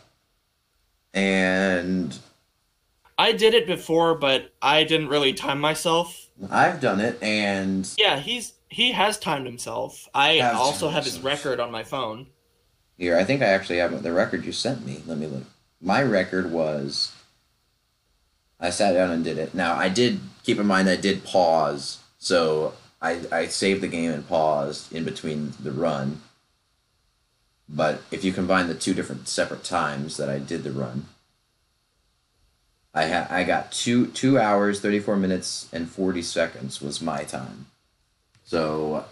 and 1.13 2.17
I 3.17 3.31
did 3.31 3.53
it 3.53 3.65
before, 3.65 4.15
but 4.15 4.53
I 4.61 4.83
didn't 4.83 5.07
really 5.07 5.33
time 5.33 5.59
myself. 5.59 6.27
I've 6.49 6.81
done 6.81 6.99
it, 6.99 7.21
and 7.21 7.89
Yeah, 7.97 8.19
he's 8.19 8.53
he 8.69 8.91
has 8.91 9.17
timed 9.17 9.45
himself. 9.45 10.07
I 10.13 10.33
Has 10.33 10.55
also 10.55 10.89
have 10.89 11.05
his 11.05 11.19
record 11.19 11.59
on 11.59 11.71
my 11.71 11.83
phone. 11.83 12.27
here 12.97 13.17
I 13.17 13.23
think 13.23 13.41
I 13.41 13.45
actually 13.45 13.77
have 13.77 14.03
the 14.03 14.11
record 14.11 14.43
you 14.45 14.51
sent 14.51 14.85
me. 14.85 15.01
Let 15.05 15.17
me 15.17 15.27
look. 15.27 15.43
My 15.81 16.01
record 16.03 16.51
was. 16.51 17.13
I 18.59 18.69
sat 18.69 18.93
down 18.93 19.11
and 19.11 19.23
did 19.23 19.37
it. 19.37 19.53
Now 19.53 19.75
I 19.75 19.89
did 19.89 20.19
keep 20.43 20.59
in 20.59 20.65
mind 20.65 20.89
I 20.89 20.95
did 20.97 21.23
pause, 21.23 21.99
so 22.17 22.73
I 23.01 23.21
I 23.31 23.47
saved 23.47 23.81
the 23.81 23.87
game 23.87 24.11
and 24.11 24.27
paused 24.27 24.91
in 24.93 25.05
between 25.05 25.53
the 25.59 25.71
run. 25.71 26.21
But 27.67 28.01
if 28.11 28.23
you 28.23 28.31
combine 28.31 28.67
the 28.67 28.75
two 28.75 28.93
different 28.93 29.27
separate 29.27 29.63
times 29.63 30.17
that 30.17 30.29
I 30.29 30.37
did 30.39 30.63
the 30.63 30.71
run, 30.71 31.07
I 32.95 33.07
ha- 33.07 33.27
I 33.29 33.43
got 33.43 33.73
two 33.73 34.07
two 34.07 34.39
hours 34.39 34.79
thirty 34.79 34.99
four 34.99 35.17
minutes 35.17 35.67
and 35.73 35.89
forty 35.89 36.21
seconds 36.21 36.81
was 36.81 37.01
my 37.01 37.23
time. 37.23 37.67
So 38.45 39.05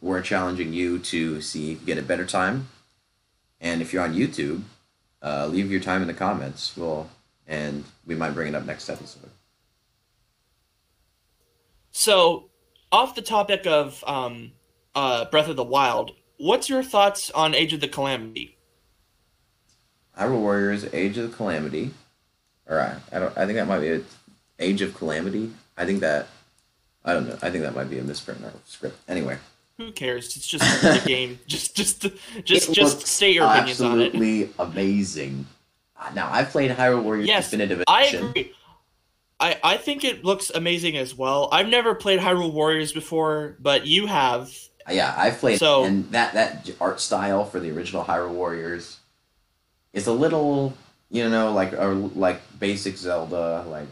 we're 0.00 0.22
challenging 0.22 0.72
you 0.72 0.98
to 1.00 1.40
see 1.40 1.72
if 1.72 1.80
you 1.80 1.86
get 1.86 1.98
a 1.98 2.02
better 2.02 2.24
time, 2.24 2.68
and 3.60 3.82
if 3.82 3.92
you're 3.92 4.04
on 4.04 4.14
YouTube, 4.14 4.62
uh, 5.20 5.48
leave 5.48 5.70
your 5.70 5.80
time 5.80 6.00
in 6.00 6.06
the 6.06 6.14
comments. 6.14 6.76
We'll 6.76 7.10
and 7.46 7.84
we 8.06 8.14
might 8.14 8.34
bring 8.34 8.48
it 8.48 8.54
up 8.54 8.64
next 8.64 8.88
episode. 8.88 9.30
So, 11.90 12.50
off 12.90 13.14
the 13.14 13.22
topic 13.22 13.66
of 13.66 14.02
um, 14.06 14.52
uh, 14.94 15.26
Breath 15.26 15.48
of 15.48 15.56
the 15.56 15.64
Wild, 15.64 16.12
what's 16.38 16.68
your 16.68 16.82
thoughts 16.82 17.30
on 17.32 17.54
Age 17.54 17.72
of 17.72 17.80
the 17.80 17.88
Calamity? 17.88 18.58
Hyrule 20.16 20.40
Warriors: 20.40 20.86
Age 20.92 21.18
of 21.18 21.30
the 21.30 21.36
Calamity, 21.36 21.90
or 22.68 22.80
I, 22.80 22.96
I 23.14 23.18
don't. 23.20 23.36
I 23.36 23.46
think 23.46 23.56
that 23.56 23.68
might 23.68 23.80
be. 23.80 24.04
Age 24.60 24.82
of 24.82 24.94
Calamity. 24.94 25.52
I 25.76 25.84
think 25.84 26.00
that. 26.00 26.28
I 27.04 27.12
don't 27.12 27.28
know. 27.28 27.36
I 27.42 27.50
think 27.50 27.64
that 27.64 27.74
might 27.74 27.90
be 27.90 27.98
a 27.98 28.02
misprint 28.04 28.40
in 28.40 28.46
our 28.46 28.52
script. 28.64 28.96
Anyway, 29.08 29.36
Who 29.78 29.92
cares? 29.92 30.36
It's 30.36 30.46
just 30.46 30.64
the 30.82 31.02
game. 31.06 31.38
Just 31.46 31.74
just 31.76 32.06
just 32.44 32.70
It 32.70 32.72
just 32.72 33.06
state 33.06 33.34
your 33.34 33.46
opinions 33.46 33.80
on 33.82 34.00
it. 34.00 34.06
absolutely 34.14 34.50
amazing. 34.58 35.46
Now 36.14 36.30
I've 36.32 36.50
played 36.50 36.70
Hyrule 36.70 37.02
Warriors 37.02 37.26
Yes, 37.26 37.50
Definitive 37.50 37.84
I 37.88 38.04
agree. 38.06 38.52
I, 39.40 39.58
I 39.64 39.76
think 39.78 40.04
it 40.04 40.24
looks 40.24 40.50
amazing 40.50 40.96
as 40.96 41.14
well. 41.14 41.48
I've 41.50 41.68
never 41.68 41.94
played 41.94 42.20
Hyrule 42.20 42.52
Warriors 42.52 42.92
before, 42.92 43.56
but 43.60 43.86
you 43.86 44.06
have. 44.06 44.50
Yeah, 44.90 45.12
I've 45.16 45.38
played 45.38 45.58
So- 45.58 45.84
and 45.84 46.10
that 46.12 46.32
that 46.34 46.70
art 46.80 47.00
style 47.00 47.44
for 47.44 47.58
the 47.60 47.70
original 47.70 48.04
Hyrule 48.04 48.30
Warriors 48.30 48.98
is 49.92 50.06
a 50.06 50.12
little, 50.12 50.74
you 51.14 51.30
know, 51.30 51.52
like 51.52 51.72
or 51.72 51.94
like 51.94 52.40
basic 52.58 52.96
Zelda, 52.96 53.64
like 53.68 53.86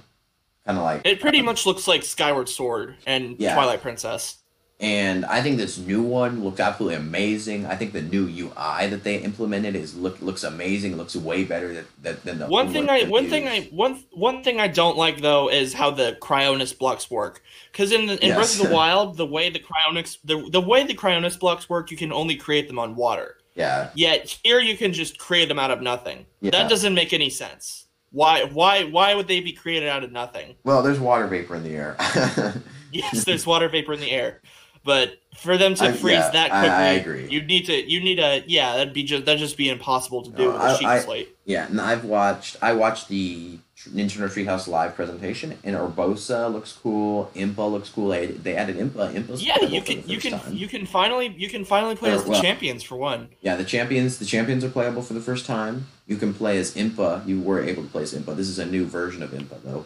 kind 0.66 0.76
of 0.76 0.84
like 0.84 1.02
It 1.06 1.20
pretty 1.20 1.38
um, 1.38 1.46
much 1.46 1.64
looks 1.64 1.86
like 1.86 2.02
Skyward 2.02 2.48
Sword 2.48 2.96
and 3.06 3.36
Yeah. 3.38 3.54
Twilight 3.54 3.80
Princess. 3.80 4.38
And 4.80 5.24
I 5.26 5.40
think 5.40 5.58
this 5.58 5.78
new 5.78 6.02
one 6.02 6.42
looks 6.42 6.58
absolutely 6.58 6.96
amazing. 6.96 7.66
I 7.66 7.76
think 7.76 7.92
the 7.92 8.02
new 8.02 8.26
UI 8.26 8.88
that 8.88 9.04
they 9.04 9.18
implemented 9.18 9.76
is 9.76 9.94
look 9.96 10.20
looks 10.20 10.42
amazing. 10.42 10.94
It 10.94 10.96
looks 10.96 11.14
way 11.14 11.44
better 11.44 11.72
than, 11.72 11.86
than, 12.02 12.16
than 12.24 12.38
the 12.40 12.46
One 12.48 12.72
thing 12.72 12.90
I 12.90 13.04
one 13.04 13.24
they 13.24 13.30
thing. 13.30 13.46
I 13.46 13.60
one 13.70 14.02
one 14.10 14.42
thing 14.42 14.58
I 14.58 14.66
don't 14.66 14.96
like 14.96 15.20
though 15.20 15.48
is 15.48 15.72
how 15.72 15.92
the 15.92 16.18
Cryonis 16.20 16.76
blocks 16.76 17.08
work. 17.08 17.40
Because 17.70 17.92
in 17.92 18.06
the, 18.06 18.14
in 18.26 18.34
Breath 18.34 18.60
of 18.60 18.68
the 18.68 18.74
Wild, 18.80 19.16
the 19.16 19.26
way 19.26 19.48
the 19.50 19.60
Cryonis 19.60 20.18
the 20.24 20.50
the 20.50 20.60
way 20.60 20.84
the 20.84 20.96
Cryonis 20.96 21.38
blocks 21.38 21.68
work, 21.70 21.92
you 21.92 21.96
can 21.96 22.12
only 22.12 22.34
create 22.34 22.66
them 22.66 22.80
on 22.80 22.96
water. 22.96 23.36
Yeah 23.54 23.90
Yet 23.94 24.38
here 24.42 24.60
you 24.60 24.76
can 24.76 24.92
just 24.92 25.18
create 25.18 25.48
them 25.48 25.58
out 25.58 25.70
of 25.70 25.80
nothing. 25.82 26.26
Yeah. 26.40 26.50
That 26.52 26.68
doesn't 26.70 26.94
make 26.94 27.12
any 27.12 27.30
sense. 27.30 27.86
Why 28.10 28.44
why 28.44 28.84
why 28.84 29.14
would 29.14 29.26
they 29.28 29.40
be 29.40 29.52
created 29.52 29.88
out 29.88 30.04
of 30.04 30.12
nothing? 30.12 30.54
well, 30.64 30.82
there's 30.82 31.00
water 31.00 31.26
vapor 31.26 31.56
in 31.56 31.62
the 31.64 31.74
air. 31.76 31.96
Yes, 32.92 33.24
there's 33.24 33.46
water 33.46 33.70
vapor 33.70 33.94
in 33.94 34.00
the 34.00 34.10
air, 34.10 34.42
but 34.84 35.14
for 35.38 35.56
them 35.56 35.74
to 35.76 35.84
I- 35.84 35.92
freeze 35.92 36.12
yeah, 36.18 36.30
that 36.30 36.50
quickly, 36.50 36.68
I 36.68 36.88
agree. 36.92 37.26
You'd 37.30 37.46
need 37.46 37.64
to 37.66 37.90
you 37.90 38.00
need 38.02 38.18
a 38.18 38.44
yeah 38.46 38.76
that'd 38.76 38.92
be 38.92 39.02
just 39.02 39.24
that'd 39.24 39.40
just 39.40 39.56
be 39.56 39.70
impossible 39.70 40.20
to 40.24 40.30
do 40.30 40.42
No, 40.44 40.52
with 40.52 40.60
a 40.60 40.64
I- 40.64 40.76
sheet 40.76 40.86
I- 40.86 40.98
slate. 41.00 41.36
Yeah, 41.46 41.66
and 41.68 41.80
I've 41.80 42.04
watched. 42.04 42.58
I 42.60 42.74
watched 42.74 43.08
the 43.08 43.58
Nintendo 43.88 44.28
Treehouse 44.30 44.68
live 44.68 44.94
presentation, 44.94 45.58
and 45.64 45.74
Urbosa 45.76 46.52
looks 46.52 46.72
cool. 46.72 47.30
Impa 47.34 47.70
looks 47.70 47.88
cool. 47.88 48.08
They, 48.08 48.26
they 48.26 48.54
added 48.56 48.76
Impa. 48.76 49.12
Impa's 49.12 49.42
Yeah, 49.44 49.60
you 49.60 49.82
can 49.82 50.06
you 50.08 50.18
can 50.18 50.32
time. 50.38 50.52
you 50.54 50.68
can 50.68 50.86
finally 50.86 51.28
you 51.36 51.48
can 51.48 51.64
finally 51.64 51.96
play 51.96 52.10
Or, 52.10 52.14
as 52.14 52.24
the 52.24 52.30
well- 52.30 52.42
champions 52.42 52.82
for 52.82 52.96
one. 52.96 53.28
Yeah, 53.40 53.56
the 53.56 53.64
champions. 53.64 54.18
The 54.18 54.24
champions 54.24 54.62
are 54.64 54.68
playable 54.70 55.02
for 55.02 55.14
the 55.14 55.20
first 55.20 55.46
time. 55.46 55.86
You 56.06 56.16
can 56.16 56.32
play 56.34 56.58
as 56.58 56.74
Impa. 56.74 57.26
You 57.26 57.40
were 57.40 57.62
able 57.62 57.82
to 57.82 57.88
play 57.88 58.02
as 58.02 58.14
Impa. 58.14 58.36
This 58.36 58.48
is 58.48 58.58
a 58.58 58.66
new 58.66 58.84
version 58.86 59.22
of 59.22 59.30
Impa, 59.30 59.62
though. 59.62 59.84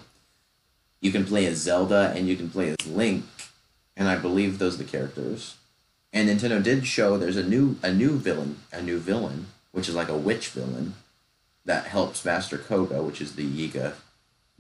You 1.01 1.13
can 1.13 1.25
play 1.25 1.47
as 1.47 1.59
Zelda, 1.59 2.13
and 2.17 2.27
you 2.29 2.37
can 2.37 2.49
play 2.51 2.71
as 2.71 2.87
Link, 2.87 3.25
and 3.97 4.09
I 4.09 4.17
believe 4.17 4.59
those 4.59 4.75
are 4.75 4.79
the 4.79 4.85
characters. 4.91 5.57
And 6.13 6.29
Nintendo 6.29 6.63
did 6.63 6.87
show 6.87 7.17
there's 7.19 7.37
a 7.37 7.43
new 7.47 7.77
a 7.83 7.93
new 7.93 8.19
villain, 8.19 8.59
a 8.73 8.81
new 8.83 8.99
villain, 8.99 9.47
which 9.73 9.89
is 9.89 9.95
like 9.95 10.09
a 10.09 10.17
witch 10.17 10.49
villain, 10.49 10.95
that 11.67 11.85
helps 11.85 12.25
Master 12.25 12.57
Kohga, 12.59 13.05
which 13.05 13.21
is 13.21 13.35
the 13.37 13.45
Yiga, 13.45 13.93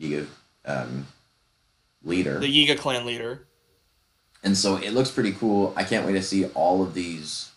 Yiga 0.00 0.26
um, 0.66 1.06
leader. 2.04 2.38
The 2.38 2.46
Yiga 2.46 2.76
clan 2.78 3.06
leader. 3.06 3.46
And 4.44 4.56
so 4.56 4.76
it 4.76 4.90
looks 4.92 5.10
pretty 5.10 5.32
cool. 5.32 5.72
I 5.76 5.82
can't 5.84 6.04
wait 6.06 6.12
to 6.12 6.22
see 6.22 6.44
all 6.46 6.82
of 6.82 6.92
these 6.94 7.50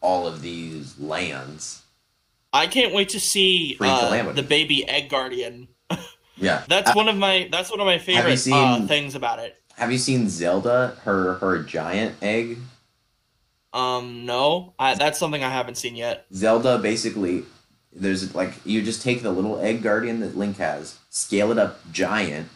all 0.00 0.26
of 0.26 0.42
these 0.42 0.98
lands. 0.98 1.82
I 2.52 2.66
can't 2.66 2.92
wait 2.94 3.08
to 3.10 3.20
see 3.20 3.76
uh, 3.80 4.32
the 4.32 4.42
baby 4.42 4.86
egg 4.88 5.08
guardian. 5.10 5.68
Yeah. 6.36 6.64
That's 6.66 6.90
Uh, 6.90 6.94
one 6.94 7.06
of 7.08 7.16
my 7.16 7.48
that's 7.52 7.70
one 7.70 7.78
of 7.78 7.86
my 7.86 7.98
favorite 7.98 8.44
uh, 8.50 8.86
things 8.88 9.14
about 9.14 9.38
it. 9.38 9.56
have 9.76 9.92
you 9.92 9.98
seen 9.98 10.28
Zelda 10.28 10.96
her 11.04 11.34
her 11.34 11.62
giant 11.62 12.16
egg? 12.20 12.58
Um, 13.74 14.24
no, 14.24 14.72
I, 14.78 14.94
that's 14.94 15.18
something 15.18 15.42
I 15.42 15.50
haven't 15.50 15.74
seen 15.74 15.96
yet. 15.96 16.26
Zelda 16.32 16.78
basically 16.78 17.42
there's 17.92 18.34
like 18.34 18.54
you 18.64 18.82
just 18.82 19.02
take 19.02 19.22
the 19.22 19.32
little 19.32 19.58
egg 19.58 19.82
guardian 19.82 20.20
that 20.20 20.36
Link 20.36 20.58
has, 20.58 20.98
scale 21.10 21.50
it 21.50 21.58
up 21.58 21.80
giant, 21.92 22.48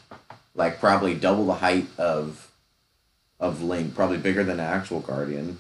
like 0.55 0.81
probably 0.81 1.15
double 1.15 1.47
the 1.47 1.55
height 1.55 1.87
of 1.99 2.53
of 3.41 3.63
Link, 3.63 3.95
probably 3.95 4.19
bigger 4.19 4.45
than 4.45 4.61
an 4.61 4.67
actual 4.67 5.01
guardian. 5.01 5.59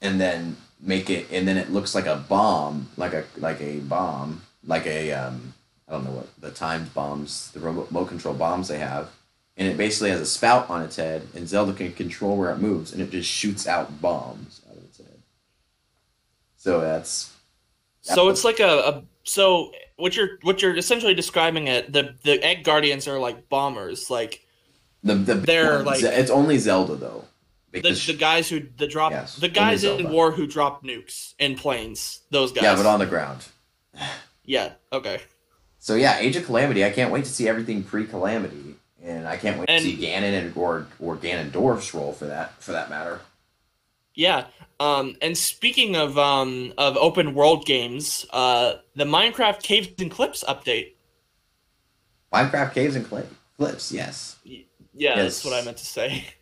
And 0.00 0.20
then 0.20 0.56
make 0.80 1.08
it 1.08 1.28
and 1.30 1.46
then 1.46 1.56
it 1.56 1.70
looks 1.70 1.94
like 1.94 2.06
a 2.06 2.16
bomb, 2.16 2.88
like 2.96 3.14
a 3.14 3.24
like 3.36 3.60
a 3.60 3.78
bomb, 3.78 4.42
like 4.64 4.86
a 4.86 5.12
um 5.12 5.54
I 5.88 5.92
don't 5.92 6.04
know 6.04 6.10
what 6.10 6.40
the 6.40 6.50
timed 6.50 6.92
bombs, 6.94 7.52
the 7.52 7.60
remote 7.60 7.88
remote 7.90 8.08
control 8.08 8.34
bombs 8.34 8.66
they 8.68 8.78
have. 8.78 9.10
And 9.58 9.66
it 9.68 9.76
basically 9.78 10.10
has 10.10 10.20
a 10.20 10.26
spout 10.26 10.68
on 10.68 10.82
its 10.82 10.96
head, 10.96 11.22
and 11.34 11.48
Zelda 11.48 11.72
can 11.72 11.90
control 11.92 12.36
where 12.36 12.50
it 12.50 12.58
moves, 12.58 12.92
and 12.92 13.00
it 13.00 13.10
just 13.10 13.28
shoots 13.30 13.66
out 13.66 14.02
bombs 14.02 14.60
out 14.70 14.76
of 14.76 14.84
its 14.84 14.98
head. 14.98 15.22
So 16.56 16.80
that's 16.80 17.32
So 18.02 18.28
it's 18.28 18.44
like 18.44 18.60
a, 18.60 18.68
a 18.78 19.02
so 19.24 19.72
what 19.96 20.14
you're 20.16 20.38
what 20.42 20.60
you're 20.62 20.76
essentially 20.76 21.14
describing 21.14 21.68
it 21.68 21.92
the 21.92 22.14
the 22.22 22.42
egg 22.44 22.64
guardians 22.64 23.08
are 23.08 23.18
like 23.18 23.48
bombers 23.48 24.10
like 24.10 24.46
the 25.02 25.14
the 25.14 25.34
They're 25.34 25.82
like- 25.82 26.02
it's 26.02 26.30
only 26.30 26.58
Zelda 26.58 26.94
though. 26.96 27.24
the, 27.72 27.80
the 27.80 28.12
guys 28.18 28.48
who 28.48 28.60
the 28.76 28.86
drop 28.86 29.12
Yes, 29.12 29.36
the 29.36 29.48
guys 29.48 29.84
in 29.84 30.10
war 30.10 30.32
who 30.32 30.46
drop 30.46 30.84
nukes 30.84 31.34
in 31.38 31.56
planes 31.56 32.20
those 32.30 32.52
guys 32.52 32.62
yeah, 32.64 32.76
but 32.76 32.86
on 32.86 32.98
the 33.00 33.06
ground. 33.06 33.44
yeah 34.44 34.72
okay 34.92 35.20
So 35.78 35.94
yeah, 35.94 36.18
Age 36.18 36.36
of 36.36 36.44
Calamity. 36.46 36.84
I 36.84 36.90
can't 36.90 37.10
wait 37.12 37.24
to 37.24 37.30
see 37.30 37.48
everything 37.48 37.82
pre-Calamity, 37.84 38.75
and 39.06 39.26
I 39.26 39.36
can't 39.36 39.58
wait 39.58 39.70
And- 39.70 39.82
to 39.84 39.90
see 39.90 39.96
Ganon 39.96 40.38
and 40.38 40.56
or 40.56 40.86
or 40.98 41.16
Ganondorf's 41.16 41.94
role 41.94 42.12
for 42.12 42.26
that 42.26 42.60
for 42.62 42.72
that 42.72 42.90
matter. 42.90 43.20
Yeah. 44.14 44.46
Um, 44.80 45.16
and 45.22 45.36
speaking 45.38 45.94
of 45.96 46.18
um, 46.18 46.72
of 46.76 46.96
open 46.96 47.34
world 47.34 47.64
games, 47.64 48.26
uh, 48.32 48.74
the 48.94 49.04
Minecraft 49.04 49.62
Caves 49.62 49.88
and 49.98 50.10
Cliffs 50.10 50.44
update. 50.46 50.94
Minecraft 52.32 52.74
Caves 52.74 52.96
and 52.96 53.06
Cl- 53.06 53.26
Cliffs, 53.56 53.92
yes. 53.92 54.36
Yeah, 54.44 54.62
Yes. 54.94 55.16
that's 55.18 55.44
what 55.44 55.54
I 55.54 55.64
meant 55.64 55.76
to 55.78 55.86
say. 55.86 56.24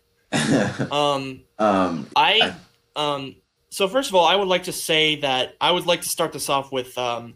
Um, 0.91 1.43
um, 1.61 2.09
I 2.17 2.57
um 2.97 3.37
so 3.71 3.87
first 3.87 4.09
of 4.09 4.17
all, 4.17 4.25
I 4.27 4.35
would 4.35 4.49
like 4.49 4.65
to 4.65 4.73
say 4.73 5.17
that 5.21 5.55
I 5.61 5.71
would 5.71 5.87
like 5.87 6.01
to 6.03 6.09
start 6.09 6.33
this 6.33 6.49
off 6.49 6.73
with 6.73 6.97
um 6.99 7.35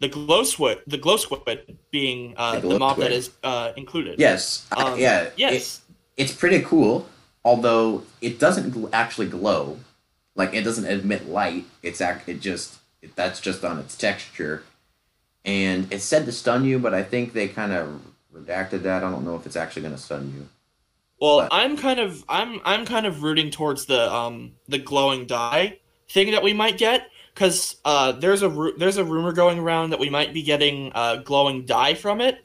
the 0.00 0.08
glow 0.08 0.44
squid, 0.44 0.78
the 0.86 0.98
glow 0.98 1.16
squid 1.16 1.76
being 1.90 2.34
uh, 2.36 2.60
The 2.60 2.68
the, 2.68 2.78
mob 2.78 2.96
that 2.98 3.04
squid. 3.06 3.12
is 3.12 3.30
uh, 3.42 3.72
included. 3.76 4.18
yes, 4.20 4.66
I- 4.72 4.82
Um, 4.92 4.98
yeah, 4.98 5.22
it- 5.22 5.32
Yes. 5.36 5.80
it's 6.16 6.32
pretty 6.32 6.60
cool. 6.62 7.08
Although 7.44 8.02
it 8.20 8.38
doesn't 8.38 8.72
gl- 8.72 8.90
actually 8.92 9.26
glow, 9.28 9.78
like 10.34 10.54
it 10.54 10.62
doesn't 10.62 10.84
emit 10.86 11.28
light. 11.28 11.64
It's 11.82 12.00
act. 12.00 12.28
It 12.28 12.40
just 12.40 12.76
it, 13.00 13.14
that's 13.16 13.40
just 13.40 13.64
on 13.64 13.78
its 13.78 13.96
texture, 13.96 14.64
and 15.44 15.90
it's 15.92 16.04
said 16.04 16.26
to 16.26 16.32
stun 16.32 16.64
you. 16.64 16.78
But 16.78 16.94
I 16.94 17.02
think 17.02 17.32
they 17.32 17.48
kind 17.48 17.72
of 17.72 18.00
redacted 18.34 18.82
that. 18.82 19.02
I 19.04 19.10
don't 19.10 19.24
know 19.24 19.36
if 19.36 19.46
it's 19.46 19.56
actually 19.56 19.82
going 19.82 19.94
to 19.94 20.00
stun 20.00 20.32
you. 20.36 20.48
Well, 21.20 21.38
But- 21.40 21.48
I'm 21.52 21.76
kind 21.76 22.00
of 22.00 22.24
I'm 22.28 22.60
I'm 22.64 22.84
kind 22.84 23.06
of 23.06 23.22
rooting 23.22 23.50
towards 23.50 23.86
the 23.86 24.12
um 24.12 24.52
the 24.68 24.78
glowing 24.78 25.26
dye 25.26 25.78
thing 26.10 26.30
that 26.32 26.42
we 26.42 26.52
might 26.52 26.76
get 26.78 27.08
because 27.38 27.76
uh 27.84 28.10
there's 28.12 28.42
a 28.42 28.48
ru- 28.48 28.76
there's 28.78 28.96
a 28.96 29.04
rumor 29.04 29.30
going 29.32 29.60
around 29.60 29.90
that 29.90 30.00
we 30.00 30.10
might 30.10 30.34
be 30.34 30.42
getting 30.42 30.90
uh 30.94 31.16
glowing 31.16 31.64
dye 31.64 31.94
from 31.94 32.20
it, 32.20 32.44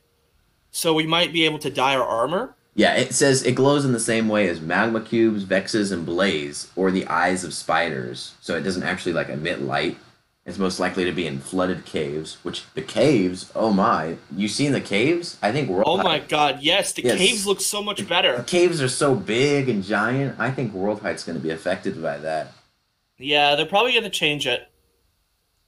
so 0.70 0.94
we 0.94 1.08
might 1.08 1.34
be 1.34 1.46
able 1.46 1.58
to 1.60 1.72
dye 1.72 1.96
our 1.96 2.04
armor. 2.06 2.56
Yeah, 2.76 2.94
it 2.96 3.14
says 3.14 3.42
it 3.44 3.54
glows 3.56 3.86
in 3.86 3.92
the 3.92 4.00
same 4.00 4.30
way 4.30 4.48
as 4.48 4.62
magma 4.62 5.02
cubes, 5.02 5.44
vexes, 5.44 5.92
and 5.92 6.06
blaze, 6.06 6.72
or 6.76 6.92
the 6.92 7.08
eyes 7.08 7.44
of 7.44 7.54
spiders. 7.56 8.36
So 8.42 8.56
it 8.56 8.62
doesn't 8.62 8.84
actually 8.84 9.14
like 9.14 9.30
emit 9.30 9.62
light. 9.64 9.98
It's 10.46 10.58
most 10.60 10.80
likely 10.80 11.06
to 11.06 11.12
be 11.12 11.26
in 11.26 11.40
flooded 11.40 11.86
caves. 11.86 12.38
Which 12.44 12.64
the 12.76 12.82
caves, 12.84 13.52
oh 13.56 13.72
my! 13.74 14.18
You 14.36 14.48
seen 14.48 14.74
the 14.74 14.82
caves? 14.82 15.38
I 15.42 15.52
think 15.52 15.70
World. 15.70 15.86
Oh 15.88 15.98
my 16.04 16.20
god, 16.20 16.60
yes, 16.62 16.94
the 16.94 17.02
Yes. 17.04 17.18
caves 17.18 17.48
look 17.48 17.62
so 17.62 17.82
much 17.82 17.98
The 17.98 18.06
better. 18.06 18.44
caves 18.46 18.80
are 18.82 18.90
so 18.90 19.16
big 19.16 19.70
and 19.70 19.84
giant. 19.84 20.40
I 20.40 20.52
think 20.52 20.72
World 20.74 21.02
Height's 21.02 21.24
going 21.24 21.38
to 21.38 21.44
be 21.44 21.50
affected 21.52 22.00
by 22.02 22.18
that. 22.20 22.52
Yeah, 23.18 23.56
they're 23.56 23.66
probably 23.66 23.94
gonna 23.94 24.10
change 24.10 24.46
it. 24.48 24.68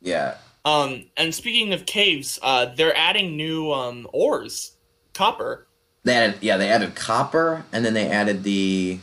Yeah, 0.06 0.36
Um, 0.64 1.06
and 1.18 1.34
speaking 1.36 1.74
of 1.74 1.86
caves, 1.86 2.40
uh, 2.42 2.68
they're 2.76 2.96
adding 2.96 3.36
new 3.36 3.72
um 3.72 4.08
ores, 4.14 4.72
copper, 5.14 5.68
they 6.04 6.16
added. 6.16 6.38
Yeah, 6.42 6.58
they 6.58 6.70
added 6.70 6.96
copper, 6.96 7.66
and 7.74 7.84
then 7.84 7.94
they 7.96 8.08
added 8.08 8.44
the 8.44 9.00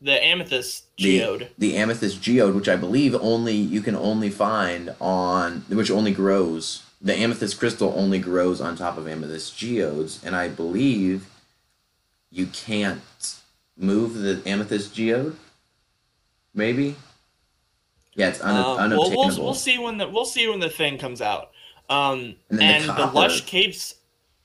the 0.00 0.22
amethyst 0.24 0.84
the, 0.96 1.18
geode. 1.18 1.48
the 1.58 1.76
amethyst 1.76 2.20
geode, 2.22 2.54
which 2.54 2.68
I 2.68 2.76
believe 2.76 3.14
only 3.14 3.54
you 3.54 3.80
can 3.82 3.94
only 3.94 4.30
find 4.30 4.94
on 5.00 5.64
which 5.68 5.90
only 5.90 6.12
grows. 6.12 6.82
The 7.02 7.14
amethyst 7.14 7.58
crystal 7.58 7.92
only 7.94 8.18
grows 8.18 8.62
on 8.62 8.76
top 8.76 8.96
of 8.96 9.06
amethyst 9.06 9.58
geodes, 9.58 10.24
and 10.24 10.34
I 10.34 10.48
believe 10.48 11.26
you 12.30 12.46
can't 12.46 13.02
move 13.76 14.14
the 14.14 14.40
amethyst 14.48 14.94
geode. 14.94 15.36
Maybe. 16.54 16.96
Yeah, 18.16 18.28
it's 18.28 18.40
un- 18.40 18.56
Uh, 18.56 18.62
well, 18.62 18.78
unobtainable. 18.78 19.26
we'll, 19.26 19.44
we'll 19.44 19.54
see 19.54 19.78
when 19.78 19.98
the 19.98 20.08
we'll 20.08 20.24
see 20.24 20.48
when 20.48 20.60
the 20.60 20.70
thing 20.70 20.98
comes 20.98 21.20
out. 21.20 21.50
Um, 21.90 22.36
And 22.50 22.62
and, 22.62 22.84
the 22.88 22.92
the, 22.94 23.06
lush 23.06 23.42
caves, 23.42 23.96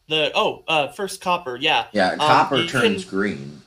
the 0.08 0.32
oh, 0.36 0.64
uh, 0.68 0.88
first 0.90 1.22
copper, 1.22 1.56
yeah, 1.56 1.86
yeah, 1.94 2.12
um, 2.14 2.18
copper 2.20 2.66
turns 2.66 3.04
can- 3.06 3.10
green. 3.10 3.62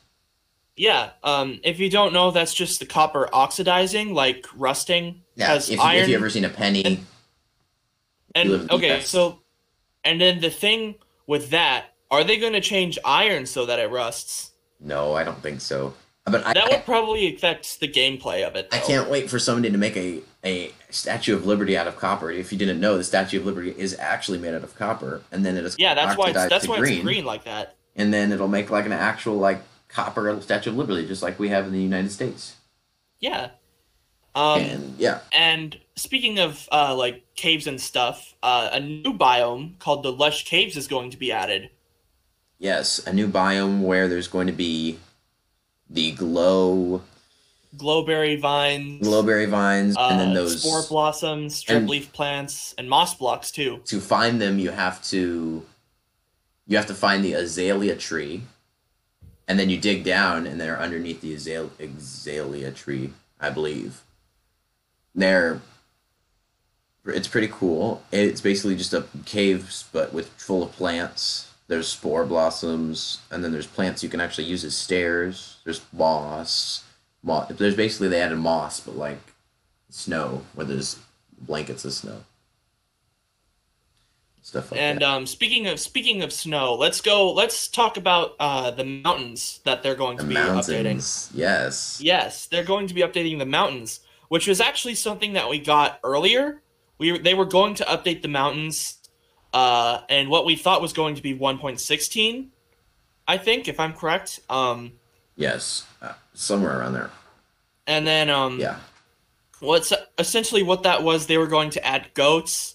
yeah. 0.77 1.11
Um, 1.23 1.61
if 1.65 1.79
you 1.79 1.89
don't 1.89 2.13
know, 2.13 2.31
that's 2.33 2.53
just 2.53 2.81
the 2.81 2.87
copper 2.87 3.29
oxidizing, 3.33 4.13
like 4.13 4.47
rusting. 4.57 5.23
Yeah, 5.37 5.55
if, 5.55 5.71
you, 5.71 5.81
iron 5.81 6.03
if 6.03 6.09
you 6.11 6.17
ever 6.17 6.29
seen 6.31 6.45
a 6.45 6.49
penny, 6.51 6.85
and- 6.85 7.07
and 8.35 8.71
okay, 8.71 9.01
so, 9.01 9.41
and 10.05 10.21
then 10.21 10.41
the 10.41 10.51
thing 10.51 10.97
with 11.27 11.51
that, 11.51 11.87
are 12.11 12.25
they 12.25 12.39
going 12.39 12.53
to 12.55 12.61
change 12.61 12.99
iron 13.05 13.47
so 13.47 13.67
that 13.67 13.79
it 13.79 13.91
rusts? 13.91 14.51
no, 14.81 15.15
I 15.15 15.23
don't 15.23 15.41
think 15.41 15.61
so. 15.61 15.95
But 16.25 16.47
I, 16.47 16.53
That 16.55 16.71
would 16.71 16.85
probably 16.85 17.35
affect 17.35 17.81
the 17.81 17.89
gameplay 17.89 18.47
of 18.47 18.55
it. 18.55 18.69
I 18.71 18.79
can't 18.79 19.11
wait 19.11 19.29
for 19.29 19.39
somebody 19.41 19.71
to 19.73 19.79
make 19.79 19.97
a, 19.97 20.21
a 20.45 20.73
Statue 20.91 21.35
of 21.35 21.47
Liberty 21.47 21.77
out 21.77 21.89
of 21.89 21.97
copper. 21.97 22.31
If 22.31 22.53
you 22.53 22.59
didn't 22.59 22.79
know, 22.81 22.97
the 22.97 23.03
Statue 23.05 23.41
of 23.41 23.47
Liberty 23.47 23.75
is 23.77 23.99
actually 23.99 24.39
made 24.39 24.55
out 24.55 24.63
of 24.63 24.75
copper, 24.77 25.23
and 25.33 25.45
then 25.45 25.57
it 25.57 25.65
is 25.65 25.75
Yeah, 25.79 25.95
that's 25.95 26.17
why 26.17 26.31
it's 26.31 26.49
that's 26.49 26.69
why 26.69 26.79
green, 26.79 26.93
it's 26.95 27.03
green 27.03 27.25
like 27.25 27.45
that. 27.45 27.75
and 27.97 28.15
then 28.15 28.31
it'll 28.31 28.47
make 28.49 28.71
like 28.71 28.87
an 28.87 28.93
actual 28.93 29.37
like 29.37 29.63
copper 29.89 30.41
Statue 30.41 30.71
of 30.71 30.77
Liberty, 30.77 31.07
just 31.09 31.23
like 31.23 31.39
we 31.41 31.49
have 31.49 31.67
in 31.67 31.73
the 31.73 31.83
United 31.83 32.13
States. 32.13 32.57
Yeah. 33.19 33.51
Um, 34.35 34.61
and 34.61 34.99
yeah, 34.99 35.21
And 35.33 35.79
speaking 35.97 36.39
of 36.39 36.67
uh, 36.73 36.95
like 36.95 37.25
caves 37.35 37.67
and 37.67 37.79
stuff, 37.81 38.35
uh, 38.43 38.71
a 38.73 38.81
new 38.81 39.13
biome 39.13 39.79
called 39.79 40.03
the 40.05 40.13
Lush 40.13 40.45
Caves 40.47 40.77
is 40.77 40.87
going 40.89 41.11
to 41.11 41.19
be 41.19 41.31
added. 41.33 41.69
yes, 42.59 43.05
a 43.07 43.13
new 43.13 43.29
biome 43.29 43.83
where 43.83 44.09
there's 44.09 44.29
going 44.29 44.47
to 44.47 44.53
be 44.53 44.99
the 45.93 46.13
glow 46.13 47.03
Glowberry 47.77 48.39
vines, 48.39 49.07
glowberry 49.07 49.49
vines, 49.49 49.97
uh, 49.97 50.09
and 50.11 50.21
then 50.21 50.35
those 50.35 50.61
spore 50.61 50.83
blossoms, 50.89 51.65
dripleaf 51.65 52.13
plants, 52.13 52.75
and 52.77 52.89
moss 52.89 53.15
blocks 53.15 53.51
too. 53.51 53.81
to 53.87 53.99
find 53.99 54.43
them 54.43 54.59
you 54.59 54.71
have 54.71 55.03
to 55.05 55.65
you 56.67 56.77
have 56.77 56.87
to 56.87 56.95
find 56.95 57.25
the 57.25 57.33
azalea 57.33 57.97
tree 57.97 58.43
and 59.49 59.59
then 59.59 59.71
you 59.71 59.79
dig 59.79 60.05
down 60.05 60.47
and 60.47 60.61
they're 60.61 60.79
underneath 60.79 61.23
the 61.23 61.35
azalea, 61.35 61.71
azalea 61.81 62.71
tree 62.71 63.13
i 63.41 63.49
believe. 63.49 64.03
They're 65.15 65.63
it's 67.07 67.29
pretty 67.29 67.49
cool. 67.49 68.03
It's 68.13 68.43
basically 68.43 68.77
just 68.77 68.93
a 68.93 69.07
caves 69.25 69.87
but 69.93 70.13
with 70.13 70.29
full 70.29 70.63
of 70.63 70.73
plants 70.73 71.52
there's 71.73 71.89
spore 71.89 72.27
blossoms 72.27 73.19
and 73.31 73.43
then 73.43 73.51
there's 73.51 73.67
plants 73.67 74.03
you 74.03 74.09
can 74.11 74.21
actually 74.21 74.45
use 74.45 74.63
as 74.63 74.77
stairs 74.77 75.57
there's 75.65 75.81
moss 75.93 76.85
moss 77.23 77.49
there's 77.57 77.75
basically 77.75 78.09
they 78.09 78.21
added 78.21 78.39
moss 78.39 78.79
but 78.81 78.95
like 78.95 79.19
snow 79.89 80.43
where 80.55 80.67
there's 80.67 80.99
blankets 81.41 81.85
of 81.87 81.93
snow 81.95 82.19
stuff 84.43 84.71
like 84.71 84.81
And 84.81 85.01
that. 85.01 85.09
um, 85.09 85.27
speaking 85.27 85.67
of 85.67 85.79
speaking 85.81 86.23
of 86.23 86.33
snow, 86.33 86.75
let's 86.75 87.01
go. 87.01 87.33
Let's 87.33 87.69
talk 87.69 87.97
about 87.97 88.35
uh, 88.41 88.71
the 88.73 88.85
mountains 88.85 89.61
that 89.65 89.83
they're 89.83 89.95
going 89.95 90.19
to 90.19 90.25
the 90.25 90.29
be 90.29 90.35
updating. 90.35 91.31
yes. 91.35 92.01
Yes, 92.03 92.47
they're 92.47 92.65
going 92.65 92.87
to 92.89 92.95
be 92.95 93.03
updating 93.03 93.39
the 93.39 93.47
mountains, 93.47 94.01
which 94.29 94.47
was 94.49 94.61
actually 94.61 94.97
something 94.97 95.33
that 95.35 95.49
we 95.49 95.59
got 95.59 96.01
earlier. 96.05 96.61
We 96.99 97.19
they 97.19 97.35
were 97.35 97.45
going 97.47 97.75
to 97.77 97.85
update 97.85 98.23
the 98.23 98.29
mountains, 98.29 98.99
uh, 99.53 100.01
and 100.09 100.29
what 100.29 100.45
we 100.45 100.57
thought 100.57 100.81
was 100.83 100.93
going 100.93 101.15
to 101.17 101.23
be 101.23 101.35
1.16, 101.37 102.49
I 103.29 103.39
think, 103.39 103.69
if 103.69 103.79
I'm 103.81 103.93
correct. 103.93 104.41
Um, 104.51 104.93
Yes, 105.37 105.87
uh, 106.01 106.13
somewhere 106.35 106.79
around 106.79 106.93
there. 106.95 107.11
and 107.87 108.07
then 108.07 108.29
um, 108.31 108.61
Yeah, 108.61 108.77
what's 109.61 109.93
essentially 110.19 110.63
what 110.63 110.83
that 110.85 111.03
was, 111.03 111.27
they 111.27 111.39
were 111.39 111.47
going 111.47 111.71
to 111.71 111.87
add 111.87 112.13
goats 112.15 112.75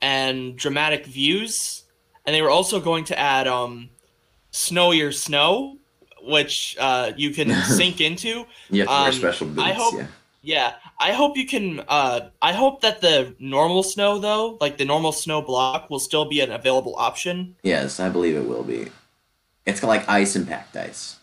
and 0.00 0.56
dramatic 0.56 1.06
views, 1.06 1.84
and 2.26 2.34
they 2.34 2.42
were 2.42 2.50
also 2.50 2.80
going 2.80 3.04
to 3.04 3.18
add 3.18 3.46
um, 3.46 3.90
snowier 4.52 5.14
snow, 5.14 5.78
which 6.22 6.76
uh, 6.80 7.12
you 7.16 7.30
can 7.30 7.50
sink 7.64 8.00
into. 8.00 8.44
you 8.70 8.80
have 8.86 8.88
to 8.88 8.94
wear 8.94 9.06
Um, 9.08 9.12
special 9.12 9.46
boots. 9.48 9.60
I 9.68 9.72
hope- 9.72 9.94
yeah. 9.94 10.06
Yeah, 10.44 10.72
I 11.02 11.10
hope 11.12 11.36
you 11.36 11.46
can. 11.46 11.80
Uh, 11.88 12.30
I 12.40 12.52
hope 12.52 12.80
that 12.82 13.00
the 13.00 13.34
normal 13.40 13.82
snow, 13.82 14.20
though, 14.20 14.56
like 14.60 14.78
the 14.78 14.84
normal 14.84 15.10
snow 15.10 15.42
block, 15.42 15.90
will 15.90 15.98
still 15.98 16.26
be 16.26 16.40
an 16.40 16.52
available 16.52 16.94
option. 16.96 17.56
Yes, 17.64 17.98
I 17.98 18.08
believe 18.08 18.36
it 18.36 18.46
will 18.46 18.62
be. 18.62 18.86
It's 19.66 19.82
like 19.82 20.08
ice 20.08 20.36
and 20.36 20.46
packed 20.46 20.76
ice, 20.76 21.16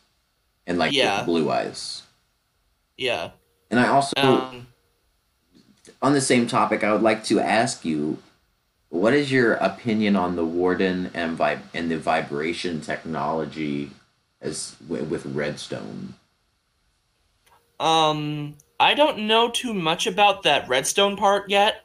and 0.67 0.77
like 0.77 0.91
Yeah. 0.91 1.23
blue 1.23 1.49
ice. 1.49 2.03
Yeah. 2.97 3.31
And 3.71 3.79
I 3.79 3.87
also, 3.87 4.13
Um, 4.17 4.67
on 6.01 6.11
the 6.13 6.19
same 6.21 6.45
topic, 6.45 6.83
I 6.83 6.91
would 6.91 7.01
like 7.01 7.23
to 7.25 7.39
ask 7.39 7.85
you, 7.85 8.17
what 8.89 9.13
is 9.13 9.31
your 9.31 9.53
opinion 9.53 10.17
on 10.17 10.35
the 10.35 10.43
Warden 10.43 11.09
and 11.13 11.37
vib- 11.37 11.69
and 11.73 11.89
the 11.89 11.97
vibration 11.99 12.81
technology 12.81 13.91
as 14.41 14.75
wi- 14.85 15.07
with 15.07 15.25
Redstone? 15.25 16.15
um, 17.79 18.55
I 18.79 18.93
don't 18.93 19.19
know 19.27 19.49
too 19.49 19.73
much 19.73 20.07
about 20.07 20.43
that 20.43 20.67
redstone 20.69 21.17
part 21.17 21.49
yet. 21.49 21.83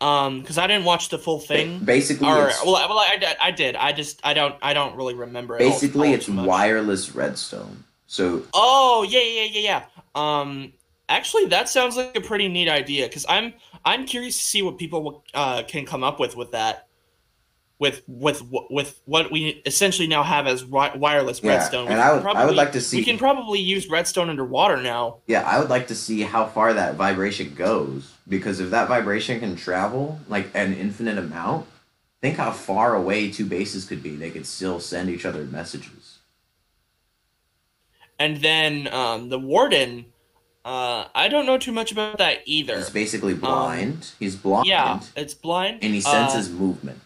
Um, 0.00 0.40
because 0.40 0.58
I 0.58 0.66
didn't 0.66 0.84
watch 0.84 1.10
the 1.10 1.18
full 1.18 1.38
Ba- 1.38 1.46
thing. 1.46 1.78
basically, 1.78 2.26
Or 2.26 2.50
well, 2.66 2.74
I- 2.74 2.86
well, 2.86 2.98
I, 2.98 3.16
did- 3.18 3.36
I 3.40 3.50
did. 3.52 3.76
I 3.76 3.92
just 3.92 4.20
I 4.24 4.34
don't 4.34 4.56
I 4.60 4.74
don't 4.74 4.96
really 4.96 5.14
remember. 5.14 5.56
it 5.56 5.62
all- 5.62 5.70
basically 5.70 6.08
all 6.08 6.14
it's 6.14 6.28
wireless 6.28 7.14
Redstone. 7.14 7.84
So 8.08 8.42
Oh 8.52 9.06
yeah 9.08 9.20
yeah 9.20 9.44
yeah 9.44 9.60
yeah. 9.60 9.84
Um, 10.16 10.72
actually, 11.08 11.46
that 11.46 11.68
sounds 11.68 11.96
like 11.96 12.16
a 12.16 12.20
pretty 12.20 12.48
neat 12.48 12.68
idea 12.68 13.06
because 13.06 13.24
I'm 13.28 13.54
I'm 13.84 14.04
curious 14.04 14.36
to 14.38 14.42
see 14.42 14.62
what 14.62 14.76
people 14.76 15.22
uh, 15.34 15.62
can 15.68 15.86
come 15.86 16.02
up 16.02 16.18
with 16.18 16.36
with 16.36 16.50
that. 16.50 16.88
With 17.82 18.02
with 18.06 18.44
with 18.70 19.00
what 19.06 19.32
we 19.32 19.60
essentially 19.66 20.06
now 20.06 20.22
have 20.22 20.46
as 20.46 20.64
wireless 20.64 21.42
Yeah, 21.42 21.56
redstone. 21.56 21.86
We 21.86 21.92
and 21.92 22.00
I 22.00 22.14
would- 22.14 22.24
I 22.24 22.46
would 22.46 22.54
like 22.54 22.70
to 22.72 22.80
see- 22.80 22.98
We 22.98 23.04
can 23.04 23.18
probably 23.18 23.58
use 23.58 23.88
redstone 23.90 24.30
underwater 24.30 24.76
now. 24.80 25.16
Yeah, 25.26 25.42
I 25.42 25.58
would 25.58 25.68
like 25.68 25.88
to 25.88 25.96
see 25.96 26.20
how 26.22 26.46
far 26.46 26.72
that 26.74 26.94
vibration 26.94 27.54
goes 27.56 28.12
because 28.28 28.60
if 28.60 28.70
that 28.70 28.86
vibration 28.86 29.40
can 29.40 29.56
travel 29.56 30.20
like 30.28 30.48
an 30.54 30.72
infinite 30.74 31.18
amount, 31.18 31.66
think 32.20 32.36
how 32.36 32.52
far 32.52 32.94
away 32.94 33.32
two 33.32 33.46
bases 33.46 33.84
could 33.84 34.00
be. 34.00 34.14
They 34.14 34.30
could 34.30 34.46
still 34.46 34.78
send 34.78 35.10
each 35.10 35.26
other 35.26 35.42
messages. 35.42 36.18
And 38.16 38.36
then 38.36 38.86
um, 38.94 39.28
the 39.28 39.40
warden, 39.40 40.04
uh, 40.64 41.06
I 41.16 41.26
don't 41.26 41.46
know 41.46 41.58
too 41.58 41.72
much 41.72 41.90
about 41.90 42.18
that 42.18 42.42
either. 42.44 42.76
He's 42.76 42.90
basically 42.90 43.34
blind. 43.34 44.12
He's 44.20 44.36
blind. 44.36 44.66
Um, 44.66 44.68
Yeah, 44.68 45.00
it's 45.16 45.34
blind. 45.34 45.80
And 45.82 45.92
he 45.92 45.98
Uh, 45.98 46.28
senses 46.28 46.48
movement. 46.48 47.00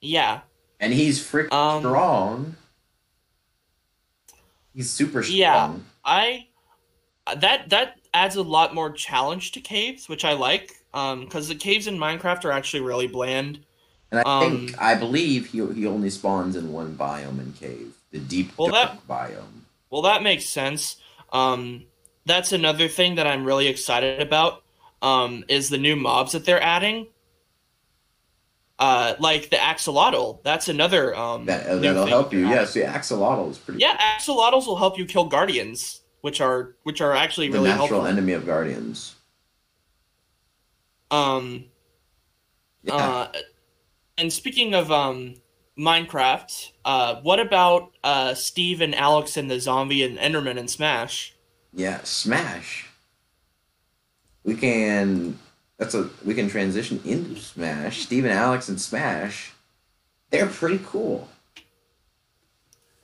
Yeah, 0.00 0.42
And 0.80 0.92
he's 0.92 1.18
freaking 1.22 1.50
Um, 1.50 1.80
strong. 1.80 2.56
He's 4.72 4.90
super 4.90 5.22
strong. 5.24 5.32
Yeah. 5.34 5.74
I 6.04 6.48
that 7.36 7.70
that 7.70 7.98
adds 8.14 8.36
a 8.36 8.42
lot 8.42 8.74
more 8.74 8.90
challenge 8.92 9.52
to 9.52 9.60
caves, 9.60 10.08
which 10.08 10.24
I 10.24 10.32
like. 10.34 10.72
Um, 10.94 11.22
because 11.24 11.48
the 11.48 11.54
caves 11.54 11.86
in 11.86 11.98
Minecraft 11.98 12.44
are 12.46 12.52
actually 12.52 12.82
really 12.82 13.06
bland. 13.08 13.64
And 14.10 14.20
I 14.20 14.24
Um, 14.24 14.38
think 14.38 14.80
I 14.80 14.94
believe 14.96 15.46
he 15.46 15.64
he 15.74 15.86
only 15.86 16.10
spawns 16.10 16.56
in 16.56 16.72
one 16.72 16.96
biome 16.96 17.38
in 17.40 17.52
cave, 17.52 17.94
the 18.10 18.18
deep 18.18 18.52
Well, 18.56 18.70
dark 18.70 19.06
biome. 19.06 19.62
Well, 19.90 20.02
that 20.02 20.22
makes 20.22 20.46
sense. 20.48 20.96
Um, 21.32 21.86
that's 22.24 22.52
another 22.52 22.88
thing 22.88 23.16
that 23.16 23.26
I'm 23.26 23.44
really 23.44 23.68
excited 23.68 24.20
about. 24.20 24.62
Um, 25.02 25.44
is 25.48 25.68
the 25.68 25.78
new 25.78 25.94
mobs 25.96 26.32
that 26.32 26.44
they're 26.44 26.62
adding. 26.62 27.08
Uh, 28.78 29.14
like 29.18 29.48
the 29.48 29.56
axolotl. 29.56 30.42
That's 30.42 30.68
another 30.68 31.16
um. 31.16 31.46
That 31.46 31.66
uh, 31.66 31.80
thing 31.80 32.08
help 32.08 32.32
you. 32.32 32.46
they're 32.46 32.56
Yeah, 32.56 32.64
see, 32.66 32.82
axolotl 32.82 33.50
is 33.50 33.58
pretty. 33.58 33.80
Yeah, 33.80 33.96
axolotls 33.96 34.66
will 34.66 34.76
help 34.76 34.98
you 34.98 35.06
kill 35.06 35.24
guardians, 35.24 36.02
which 36.20 36.42
are 36.42 36.76
which 36.82 37.00
are 37.00 37.14
actually 37.14 37.48
the 37.48 37.54
really 37.54 37.70
natural 37.70 37.88
helpful. 37.88 38.06
enemy 38.06 38.32
of 38.34 38.44
guardians. 38.44 39.14
Um, 41.10 41.66
Yeah. 42.82 42.94
uh, 42.94 43.32
and 44.18 44.32
speaking 44.32 44.74
of 44.74 44.90
um 44.92 45.36
Minecraft, 45.78 46.72
uh, 46.84 47.16
what 47.22 47.40
about 47.40 47.92
uh 48.04 48.34
Steve 48.34 48.80
and 48.82 48.94
Alex 48.94 49.36
and 49.38 49.50
the 49.50 49.58
zombie 49.60 50.02
and 50.02 50.18
Enderman 50.18 50.58
and 50.58 50.70
Smash? 50.70 51.34
Yeah, 51.72 52.00
Smash. 52.02 52.88
We 54.44 54.54
can. 54.54 55.38
That's 55.78 55.94
a 55.94 56.08
we 56.24 56.34
can 56.34 56.48
transition 56.48 57.00
into 57.04 57.36
Smash. 57.36 58.02
Steven, 58.02 58.30
Alex, 58.30 58.68
and 58.68 58.80
Smash. 58.80 59.52
They're 60.30 60.46
pretty 60.46 60.80
cool. 60.84 61.28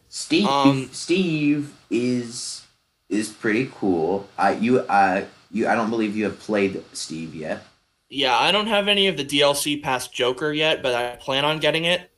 Steve. 0.08 0.46
Um, 0.46 0.88
Steve 0.92 1.74
is 1.90 2.66
is 3.08 3.28
pretty 3.28 3.70
cool. 3.74 4.28
I 4.38 4.54
you 4.54 4.80
uh 4.80 5.24
you 5.50 5.68
I 5.68 5.74
don't 5.74 5.90
believe 5.90 6.16
you 6.16 6.24
have 6.24 6.38
played 6.38 6.82
Steve 6.92 7.34
yet. 7.34 7.64
Yeah, 8.08 8.38
I 8.38 8.52
don't 8.52 8.66
have 8.66 8.88
any 8.88 9.08
of 9.08 9.16
the 9.16 9.24
DLC 9.24 9.82
past 9.82 10.12
Joker 10.12 10.52
yet, 10.52 10.82
but 10.82 10.94
I 10.94 11.16
plan 11.16 11.46
on 11.46 11.60
getting 11.60 11.84
it. 11.84 12.10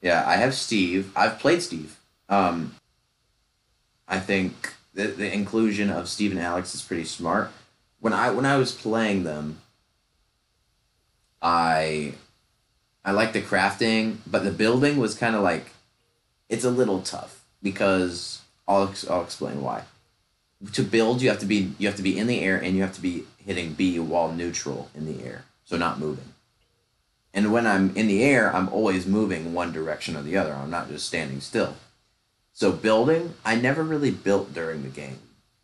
Yeah, 0.00 0.22
I 0.24 0.36
have 0.36 0.54
Steve. 0.54 1.10
I've 1.16 1.40
played 1.40 1.60
Steve. 1.60 1.96
Um, 2.28 2.76
I 4.06 4.20
think 4.20 4.74
the 4.92 5.08
the 5.08 5.32
inclusion 5.32 5.90
of 5.90 6.08
Steve 6.08 6.30
and 6.30 6.40
Alex 6.40 6.74
is 6.74 6.82
pretty 6.82 7.04
smart. 7.04 7.50
When 8.00 8.12
I 8.12 8.30
when 8.30 8.46
I 8.46 8.56
was 8.56 8.70
playing 8.70 9.24
them, 9.24 9.60
I 11.44 12.14
I 13.04 13.12
liked 13.12 13.34
the 13.34 13.42
crafting, 13.42 14.16
but 14.26 14.44
the 14.44 14.50
building 14.50 14.96
was 14.96 15.14
kind 15.14 15.36
of 15.36 15.42
like 15.42 15.66
it's 16.48 16.64
a 16.64 16.70
little 16.70 17.02
tough 17.02 17.44
because 17.62 18.40
I'll 18.66 18.94
I'll 19.10 19.22
explain 19.22 19.60
why. 19.60 19.82
To 20.72 20.82
build, 20.82 21.20
you 21.20 21.28
have 21.28 21.40
to 21.40 21.46
be 21.46 21.74
you 21.78 21.86
have 21.86 21.96
to 21.98 22.02
be 22.02 22.18
in 22.18 22.26
the 22.26 22.40
air 22.40 22.56
and 22.56 22.74
you 22.74 22.82
have 22.82 22.94
to 22.94 23.02
be 23.02 23.24
hitting 23.44 23.74
B 23.74 23.98
while 23.98 24.32
neutral 24.32 24.88
in 24.94 25.04
the 25.04 25.22
air, 25.22 25.44
so 25.66 25.76
not 25.76 26.00
moving. 26.00 26.32
And 27.34 27.52
when 27.52 27.66
I'm 27.66 27.94
in 27.94 28.06
the 28.06 28.22
air, 28.22 28.54
I'm 28.54 28.70
always 28.70 29.06
moving 29.06 29.52
one 29.52 29.70
direction 29.70 30.16
or 30.16 30.22
the 30.22 30.38
other. 30.38 30.54
I'm 30.54 30.70
not 30.70 30.88
just 30.88 31.06
standing 31.06 31.40
still. 31.40 31.74
So 32.54 32.72
building, 32.72 33.34
I 33.44 33.56
never 33.56 33.82
really 33.82 34.12
built 34.12 34.54
during 34.54 34.82
the 34.82 34.88
game. 34.88 35.18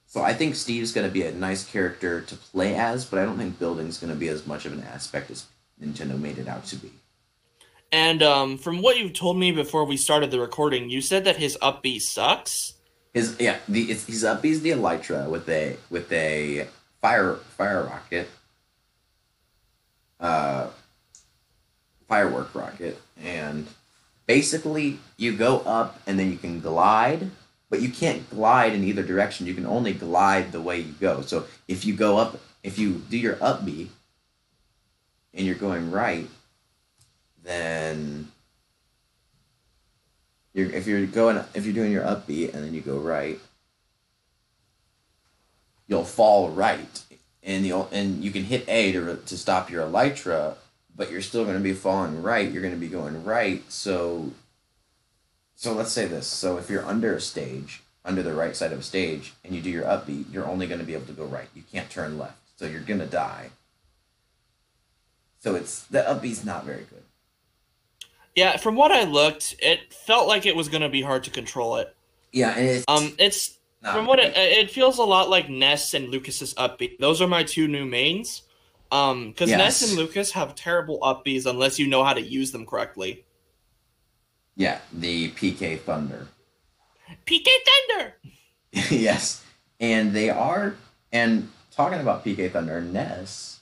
So 0.07 0.21
I 0.21 0.35
think 0.35 0.57
Steve's 0.57 0.91
going 0.91 1.07
to 1.07 1.13
be 1.13 1.23
a 1.23 1.33
nice 1.33 1.65
character 1.65 2.21
to 2.21 2.35
play 2.35 2.75
as, 2.75 3.05
but 3.05 3.21
I 3.21 3.25
don't 3.25 3.39
think 3.39 3.61
building's 3.61 3.99
going 3.99 4.13
to 4.13 4.19
be 4.19 4.27
as 4.27 4.45
much 4.45 4.67
of 4.67 4.73
an 4.73 4.83
aspect 4.83 5.31
as 5.31 5.47
Nintendo 5.83 6.19
made 6.19 6.39
it 6.39 6.49
out 6.49 6.65
to 6.67 6.77
be. 6.77 6.93
And 7.93 8.23
um, 8.23 8.59
from 8.59 8.83
what 8.83 8.99
you 8.99 9.11
told 9.11 9.37
me 9.37 9.51
before 9.51 9.85
we 9.85 9.97
started 9.97 10.31
the 10.31 10.41
recording, 10.41 10.91
you 10.91 11.01
said 11.01 11.25
that 11.25 11.37
his 11.37 11.59
up 11.61 11.83
B 11.83 11.99
sucks. 11.99 12.75
His 13.13 13.37
yeah, 13.41 13.57
the 13.69 13.91
it's, 13.91 14.07
he's 14.07 14.23
up. 14.23 14.45
He's 14.45 14.63
the 14.63 14.71
Elytra 14.71 15.29
with 15.29 15.49
a 15.49 15.77
with 15.91 16.13
a 16.13 16.69
fire 17.01 17.35
fire 17.35 17.83
rocket, 17.83 18.29
uh, 20.21 20.69
firework 22.07 22.55
rocket, 22.55 23.01
and 23.21 23.67
basically 24.27 25.01
you 25.17 25.33
go 25.33 25.59
up 25.61 26.01
and 26.07 26.17
then 26.17 26.31
you 26.31 26.39
can 26.39 26.61
glide, 26.61 27.29
but 27.69 27.83
you 27.83 27.89
can't 27.89 28.31
glide 28.31 28.75
in 28.75 28.85
either 28.85 29.03
direction. 29.03 29.49
You 29.49 29.55
can 29.55 29.67
only 29.67 29.93
glide 29.93 30.53
the 30.53 30.61
way 30.61 30.79
you 30.79 30.95
go. 31.01 31.23
So 31.23 31.47
if 31.67 31.85
you 31.85 31.95
go 31.95 32.17
up, 32.17 32.39
if 32.63 32.79
you 32.79 33.03
do 33.11 33.19
your 33.19 33.39
up 33.43 33.65
B, 33.65 33.91
and 35.35 35.47
you're 35.47 35.55
going 35.55 35.91
right, 35.91 36.29
then 37.43 38.31
you're 40.53 40.71
if 40.71 40.87
you're 40.87 41.07
going 41.07 41.43
if 41.55 41.65
you're 41.65 41.75
doing 41.75 41.93
your 41.93 42.05
up 42.07 42.27
B 42.27 42.51
and 42.51 42.65
then 42.65 42.75
you 42.75 42.81
go 42.81 42.99
right, 42.99 43.39
you'll 45.87 46.05
fall 46.05 46.51
right, 46.51 47.03
and 47.43 47.67
you'll 47.67 47.89
and 47.93 48.23
you 48.23 48.31
can 48.31 48.45
hit 48.45 48.69
A 48.69 48.93
to 48.93 49.17
to 49.17 49.39
stop 49.39 49.71
your 49.71 49.87
elytra, 49.87 50.57
but 50.97 51.11
you're 51.11 51.21
still 51.21 51.45
going 51.45 51.57
to 51.57 51.63
be 51.63 51.73
falling 51.73 52.23
right. 52.23 52.51
You're 52.51 52.63
going 52.63 52.75
to 52.75 52.81
be 52.81 52.89
going 52.89 53.25
right. 53.25 53.63
So. 53.71 54.33
So 55.57 55.75
let's 55.75 55.93
say 55.93 56.07
this. 56.07 56.27
So 56.27 56.57
if 56.57 56.71
you're 56.71 56.87
under 56.87 57.15
a 57.15 57.21
stage, 57.21 57.83
under 58.03 58.23
the 58.23 58.33
right 58.33 58.57
side 58.57 58.73
of 58.73 58.79
a 58.79 58.83
stage, 58.83 59.35
and 59.45 59.55
you 59.55 59.61
do 59.61 59.69
your 59.69 59.87
up 59.87 60.07
B, 60.07 60.25
you're 60.33 60.47
only 60.47 60.67
going 60.67 60.81
to 60.81 60.87
be 60.87 60.95
able 60.95 61.05
to 61.05 61.13
go 61.13 61.27
right. 61.27 61.49
You 61.55 61.63
can't 61.71 61.91
turn 61.91 62.17
left. 62.17 62.39
So 62.57 62.65
you're 62.65 62.81
going 62.81 63.01
to 63.01 63.05
die. 63.05 63.51
So 65.41 65.55
it's 65.55 65.85
the 65.87 66.09
up 66.09 66.23
B's 66.23 66.45
not 66.45 66.65
very 66.65 66.85
good. 66.85 67.03
Yeah, 68.37 68.57
from 68.57 68.77
what 68.77 68.93
I 68.93 69.05
looked, 69.05 69.57
it 69.59 69.93
felt 69.93 70.29
like 70.29 70.47
it 70.47 70.55
was 70.55 70.69
going 70.69 70.83
to 70.83 70.89
be 70.89 71.03
hard 71.03 71.25
to 71.25 71.31
control 71.31 71.77
it. 71.77 71.95
Yeah, 72.33 72.53
and 72.57 72.69
it's 72.69 72.85
Um, 72.87 73.15
it's 73.19 73.59
from 73.83 74.07
what 74.07 74.19
it, 74.19 74.37
it 74.37 74.71
feels 74.71 74.99
a 74.99 75.03
lot 75.03 75.31
like 75.31 75.49
Ness 75.49 75.95
and 75.95 76.09
Lucas's 76.09 76.55
up 76.57 76.79
B. 76.79 76.97
Those 77.01 77.21
are 77.21 77.27
my 77.27 77.43
two 77.43 77.67
new 77.67 77.87
mains. 77.87 78.43
Um, 78.93 79.29
because 79.29 79.51
Ness 79.51 79.89
and 79.89 79.97
Lucas 79.97 80.33
have 80.33 80.55
terrible 80.55 80.99
up 81.03 81.25
Bs 81.25 81.47
unless 81.47 81.79
you 81.79 81.87
know 81.87 82.03
how 82.05 82.13
to 82.13 82.21
use 82.21 82.51
them 82.51 82.67
correctly. 82.67 83.25
Yeah, 84.57 84.79
the 84.93 85.31
PK 85.31 85.81
Thunder. 85.81 86.27
PK 87.25 87.47
Thunder. 87.89 88.15
yes. 88.91 89.45
And 89.79 90.13
they 90.13 90.29
are 90.29 90.75
and 91.13 91.49
talking 91.71 92.01
about 92.01 92.25
PK 92.25 92.51
Thunder, 92.51 92.81
Ness 92.81 93.60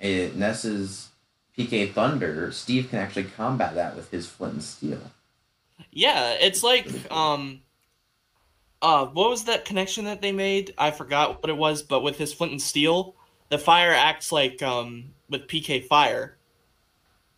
eh, 0.00 0.30
Ness's 0.34 1.10
PK 1.56 1.92
Thunder, 1.92 2.50
Steve 2.52 2.90
can 2.90 2.98
actually 2.98 3.24
combat 3.24 3.74
that 3.74 3.96
with 3.96 4.10
his 4.10 4.26
flint 4.28 4.54
and 4.54 4.62
steel. 4.62 5.00
Yeah, 5.90 6.32
it's 6.40 6.62
like 6.62 6.90
um 7.10 7.62
uh 8.82 9.06
what 9.06 9.30
was 9.30 9.44
that 9.44 9.64
connection 9.64 10.04
that 10.04 10.22
they 10.22 10.32
made? 10.32 10.74
I 10.78 10.90
forgot 10.90 11.42
what 11.42 11.50
it 11.50 11.56
was, 11.56 11.82
but 11.82 12.02
with 12.02 12.18
his 12.18 12.32
flint 12.32 12.52
and 12.52 12.62
steel, 12.62 13.14
the 13.48 13.58
fire 13.58 13.92
acts 13.92 14.32
like 14.32 14.62
um 14.62 15.14
with 15.28 15.48
PK 15.48 15.84
fire. 15.84 16.36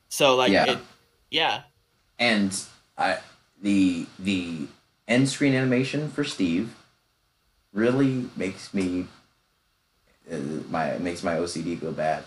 So 0.08 0.36
like 0.36 0.52
Yeah. 0.52 0.64
it 0.64 0.78
yeah. 1.30 1.62
And 2.18 2.58
I 2.96 3.18
the 3.60 4.06
the 4.18 4.66
end 5.06 5.28
screen 5.28 5.54
animation 5.54 6.10
for 6.10 6.24
Steve 6.24 6.74
really 7.72 8.30
makes 8.36 8.72
me 8.72 9.06
uh, 10.30 10.36
my 10.70 10.98
makes 10.98 11.22
my 11.22 11.36
OCD 11.36 11.76
go 11.76 11.92
bad. 11.92 12.24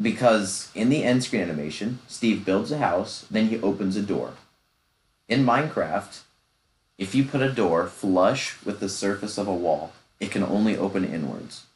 Because 0.00 0.70
in 0.74 0.90
the 0.90 1.02
end 1.04 1.24
screen 1.24 1.42
animation, 1.42 1.98
Steve 2.06 2.44
builds 2.44 2.70
a 2.70 2.78
house, 2.78 3.26
then 3.30 3.48
he 3.48 3.60
opens 3.60 3.96
a 3.96 4.02
door. 4.02 4.34
In 5.28 5.44
Minecraft, 5.44 6.20
if 6.98 7.14
you 7.14 7.24
put 7.24 7.42
a 7.42 7.52
door 7.52 7.86
flush 7.86 8.56
with 8.64 8.80
the 8.80 8.88
surface 8.88 9.38
of 9.38 9.48
a 9.48 9.54
wall, 9.54 9.92
it 10.20 10.30
can 10.30 10.42
only 10.42 10.76
open 10.76 11.04
inwards. 11.04 11.66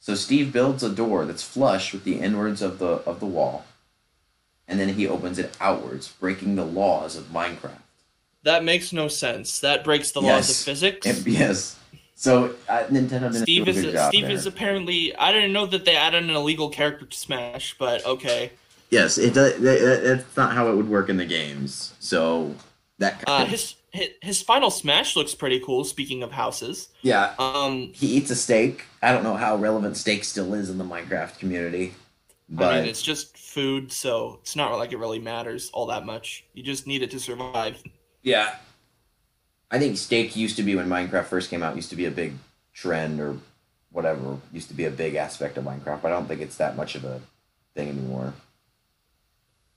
So 0.00 0.14
Steve 0.14 0.52
builds 0.52 0.82
a 0.82 0.90
door 0.90 1.24
that's 1.24 1.42
flush 1.42 1.92
with 1.92 2.04
the 2.04 2.20
inwards 2.20 2.62
of 2.62 2.78
the 2.78 3.02
of 3.06 3.20
the 3.20 3.26
wall, 3.26 3.64
and 4.68 4.78
then 4.78 4.90
he 4.90 5.08
opens 5.08 5.38
it 5.38 5.56
outwards, 5.60 6.08
breaking 6.08 6.56
the 6.56 6.64
laws 6.64 7.16
of 7.16 7.32
Minecraft. 7.32 7.80
That 8.42 8.62
makes 8.62 8.92
no 8.92 9.08
sense. 9.08 9.58
That 9.60 9.82
breaks 9.82 10.10
the 10.10 10.20
laws 10.20 10.50
of 10.50 10.56
physics. 10.56 11.06
And- 11.06 11.26
yes. 11.26 11.78
So 12.14 12.54
uh, 12.68 12.84
Nintendo 12.84 13.32
didn't 13.32 13.42
Steve 13.42 13.66
a 13.66 13.70
is 13.70 13.82
good 13.82 13.92
job 13.94 14.08
Steve 14.12 14.22
there. 14.26 14.30
is 14.32 14.46
apparently 14.46 15.14
I 15.16 15.32
didn't 15.32 15.52
know 15.52 15.66
that 15.66 15.84
they 15.84 15.96
added 15.96 16.22
an 16.22 16.30
illegal 16.30 16.68
character 16.68 17.06
to 17.06 17.16
Smash, 17.16 17.76
but 17.78 18.04
okay. 18.06 18.52
Yes, 18.90 19.18
it 19.18 19.34
does. 19.34 19.58
That's 19.60 20.36
not 20.36 20.52
how 20.52 20.70
it 20.70 20.76
would 20.76 20.88
work 20.88 21.08
in 21.08 21.16
the 21.16 21.24
games. 21.26 21.94
So 21.98 22.54
that 22.98 23.24
Uh, 23.26 23.42
of, 23.42 23.48
his, 23.48 23.74
his 23.90 24.08
his 24.22 24.42
final 24.42 24.70
smash 24.70 25.16
looks 25.16 25.34
pretty 25.34 25.58
cool. 25.58 25.82
Speaking 25.82 26.22
of 26.22 26.30
houses, 26.30 26.90
yeah, 27.02 27.34
um, 27.40 27.90
he 27.92 28.06
eats 28.06 28.30
a 28.30 28.36
steak. 28.36 28.84
I 29.02 29.10
don't 29.12 29.24
know 29.24 29.34
how 29.34 29.56
relevant 29.56 29.96
steak 29.96 30.22
still 30.22 30.54
is 30.54 30.70
in 30.70 30.78
the 30.78 30.84
Minecraft 30.84 31.38
community, 31.40 31.94
but 32.48 32.72
I 32.72 32.80
mean 32.80 32.88
it's 32.88 33.02
just 33.02 33.36
food, 33.36 33.90
so 33.90 34.38
it's 34.42 34.54
not 34.54 34.72
like 34.78 34.92
it 34.92 34.98
really 34.98 35.18
matters 35.18 35.70
all 35.72 35.86
that 35.86 36.06
much. 36.06 36.44
You 36.54 36.62
just 36.62 36.86
need 36.86 37.02
it 37.02 37.10
to 37.10 37.18
survive. 37.18 37.82
yeah, 38.22 38.56
I 39.74 39.78
think 39.80 39.98
steak 39.98 40.36
used 40.36 40.54
to 40.54 40.62
be 40.62 40.76
when 40.76 40.88
Minecraft 40.88 41.24
first 41.24 41.50
came 41.50 41.64
out. 41.64 41.74
Used 41.74 41.90
to 41.90 41.96
be 41.96 42.04
a 42.04 42.10
big 42.12 42.34
trend 42.72 43.18
or 43.18 43.38
whatever. 43.90 44.38
Used 44.52 44.68
to 44.68 44.74
be 44.74 44.84
a 44.84 44.90
big 44.90 45.16
aspect 45.16 45.58
of 45.58 45.64
Minecraft. 45.64 46.00
But 46.00 46.12
I 46.12 46.14
don't 46.14 46.28
think 46.28 46.40
it's 46.40 46.58
that 46.58 46.76
much 46.76 46.94
of 46.94 47.02
a 47.02 47.20
thing 47.74 47.88
anymore. 47.88 48.34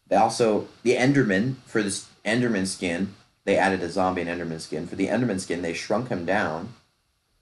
They 0.07 0.15
also 0.15 0.67
the 0.83 0.93
Enderman 0.93 1.55
for 1.65 1.81
this 1.81 2.05
Enderman 2.23 2.67
skin. 2.67 3.15
They 3.45 3.57
added 3.57 3.81
a 3.81 3.89
zombie 3.89 4.21
and 4.21 4.29
Enderman 4.29 4.61
skin. 4.61 4.85
For 4.85 4.95
the 4.95 5.07
Enderman 5.07 5.39
skin, 5.39 5.63
they 5.63 5.73
shrunk 5.73 6.09
him 6.09 6.25
down. 6.25 6.75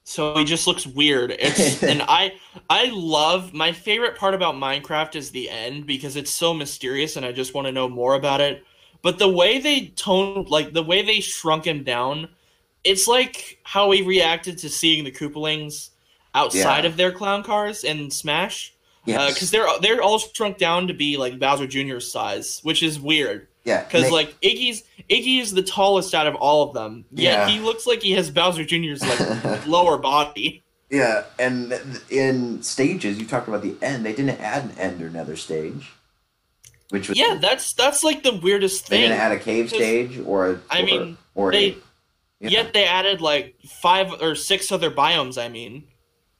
So 0.06 0.38
he 0.38 0.46
just 0.46 0.66
looks 0.66 0.88
weird. 0.88 1.36
It's 1.38 1.84
and 1.84 2.04
I 2.04 2.36
I 2.70 2.90
love 2.94 3.54
my 3.54 3.74
favorite 3.74 4.16
part 4.16 4.34
about 4.34 4.56
Minecraft 4.56 5.18
is 5.18 5.32
the 5.32 5.50
end 5.50 5.88
because 5.88 6.16
it's 6.16 6.32
so 6.32 6.54
mysterious 6.54 7.18
and 7.18 7.26
I 7.26 7.34
just 7.34 7.54
want 7.54 7.68
to 7.68 7.74
know 7.74 7.90
more 7.90 8.14
about 8.14 8.40
it. 8.40 8.64
But 9.02 9.20
the 9.20 9.28
way 9.28 9.60
they 9.60 9.88
toned 9.98 10.50
like 10.50 10.72
the 10.72 10.84
way 10.84 11.02
they 11.02 11.20
shrunk 11.20 11.68
him 11.68 11.84
down, 11.84 12.30
it's 12.86 13.08
like 13.08 13.60
how 13.64 13.88
we 13.90 14.02
reacted 14.02 14.58
to 14.60 14.70
seeing 14.70 15.04
the 15.04 15.12
Koopalings 15.12 15.90
outside 16.34 16.84
Yeah. 16.84 16.90
of 16.92 16.98
their 16.98 17.12
clown 17.12 17.44
cars 17.44 17.84
in 17.84 18.10
Smash. 18.12 18.72
Uh, 19.08 19.12
yes. 19.12 19.34
because 19.36 19.52
they're 19.52 19.68
they're 19.82 20.02
all 20.02 20.18
shrunk 20.18 20.58
down 20.58 20.88
to 20.88 20.94
be 20.94 21.16
like 21.18 21.38
Bowser 21.38 21.68
Jr.'s 21.68 22.12
size, 22.12 22.60
which 22.64 22.82
is 22.82 23.00
weird. 23.00 23.48
yeah, 23.64 23.84
Because 23.84 24.10
like 24.12 24.40
Iggy's 24.42 24.84
Iggy 25.10 25.40
is 25.42 25.52
the 25.52 25.62
tallest 25.62 26.16
out 26.16 26.26
of 26.26 26.34
all 26.36 26.64
of 26.68 26.74
them. 26.74 27.06
Yet 27.12 27.34
Yeah. 27.34 27.48
he 27.50 27.60
looks 27.60 27.86
like 27.86 28.02
he 28.02 28.14
has 28.14 28.32
Bowser 28.32 28.64
Jr.'s 28.66 29.02
like 29.04 29.68
lower 29.68 29.98
body. 30.00 30.64
Yeah, 30.90 31.24
and 31.38 31.80
in 32.10 32.64
stages, 32.64 33.20
you 33.20 33.26
talked 33.28 33.48
about 33.48 33.62
the 33.62 33.76
end. 33.82 34.06
They 34.06 34.14
didn't 34.14 34.40
add 34.40 34.64
an 34.66 34.72
end 34.80 35.02
or 35.04 35.08
another 35.08 35.36
stage, 35.36 35.92
which 36.90 37.10
was 37.10 37.18
Yeah, 37.18 37.38
that's 37.40 37.74
that's 37.74 38.04
like 38.04 38.24
the 38.24 38.34
weirdest 38.36 38.88
thing. 38.88 39.02
they 39.02 39.08
didn't 39.08 39.20
add 39.22 39.32
a 39.34 39.40
cave 39.40 39.70
stage 39.70 40.20
or 40.26 40.50
a, 40.52 40.60
I 40.72 40.82
or- 40.82 40.86
mean, 40.86 41.18
or 41.36 41.52
they 41.52 41.70
a, 41.72 41.76
yeah. 42.40 42.50
yet 42.50 42.74
they 42.74 42.86
added 42.86 43.22
like 43.22 43.56
five 43.68 44.12
or 44.22 44.36
six 44.36 44.72
other 44.72 44.92
biomes. 44.92 45.38
I 45.42 45.50
mean, 45.50 45.86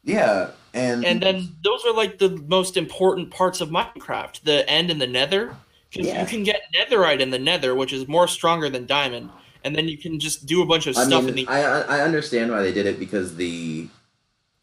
yeah, 0.04 0.52
and 0.74 1.06
and 1.06 1.22
then 1.22 1.56
those 1.64 1.86
are 1.86 1.94
like 1.94 2.20
the 2.20 2.30
most 2.48 2.78
important 2.78 3.32
parts 3.32 3.62
of 3.62 3.70
Minecraft: 3.70 4.42
the 4.44 4.68
end 4.70 4.92
and 4.92 5.02
the 5.02 5.08
Nether. 5.08 5.58
Because 5.92 6.14
Yeah. 6.14 6.20
you 6.20 6.26
can 6.26 6.44
get 6.44 6.62
Netherite 6.76 7.22
in 7.22 7.30
the 7.32 7.40
Nether, 7.40 7.74
which 7.76 7.94
is 7.94 8.08
more 8.08 8.28
stronger 8.28 8.70
than 8.70 8.86
Diamond, 8.86 9.32
and 9.64 9.76
then 9.76 9.88
you 9.88 9.98
can 9.98 10.20
just 10.20 10.46
do 10.46 10.62
a 10.62 10.66
bunch 10.66 10.88
of 10.88 10.98
I 10.98 11.06
stuff 11.06 11.26
mean, 11.26 11.30
in 11.30 11.36
the. 11.36 11.48
I 11.48 11.82
I 11.82 12.02
understand 12.02 12.52
why 12.52 12.62
they 12.62 12.72
did 12.74 12.86
it 12.86 13.00
because 13.00 13.36
the 13.36 13.90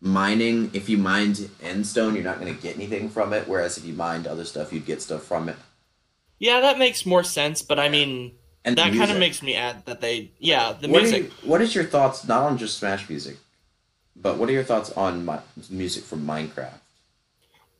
mining, 0.01 0.71
if 0.75 0.89
you 0.89 0.99
mined 0.99 1.37
endstone, 1.63 2.15
you're 2.15 2.25
not 2.25 2.41
going 2.41 2.55
to 2.55 2.61
get 2.61 2.77
anything 2.77 3.09
from 3.11 3.33
it. 3.33 3.49
Whereas 3.49 3.79
if 3.79 3.85
you 3.85 3.95
mined 3.95 4.27
other 4.27 4.45
stuff, 4.45 4.73
you'd 4.73 4.87
get 4.87 5.03
stuff 5.03 5.25
from 5.25 5.49
it. 5.49 5.57
yeah, 6.39 6.61
that 6.61 6.79
makes 6.79 7.07
more 7.07 7.25
sense. 7.25 7.63
But 7.63 7.79
I 7.79 7.89
mean, 7.89 8.33
And 8.65 8.77
that 8.77 8.95
kind 8.95 9.11
of 9.11 9.19
makes 9.19 9.43
me 9.43 9.57
add 9.57 9.85
that 9.87 10.01
they. 10.01 10.31
Yeah, 10.39 10.73
the 10.73 10.89
what 10.89 11.03
music. 11.03 11.33
You, 11.43 11.49
what 11.51 11.61
is 11.61 11.75
your 11.75 11.85
thoughts 11.85 12.27
not 12.27 12.45
on 12.45 12.59
just 12.59 12.79
Smash 12.79 13.09
music, 13.09 13.37
but 14.15 14.37
what 14.37 14.49
are 14.49 14.53
your 14.53 14.63
thoughts 14.65 14.93
on 14.93 15.25
mi- 15.25 15.39
music 15.69 16.05
from 16.05 16.25
Minecraft? 16.25 16.79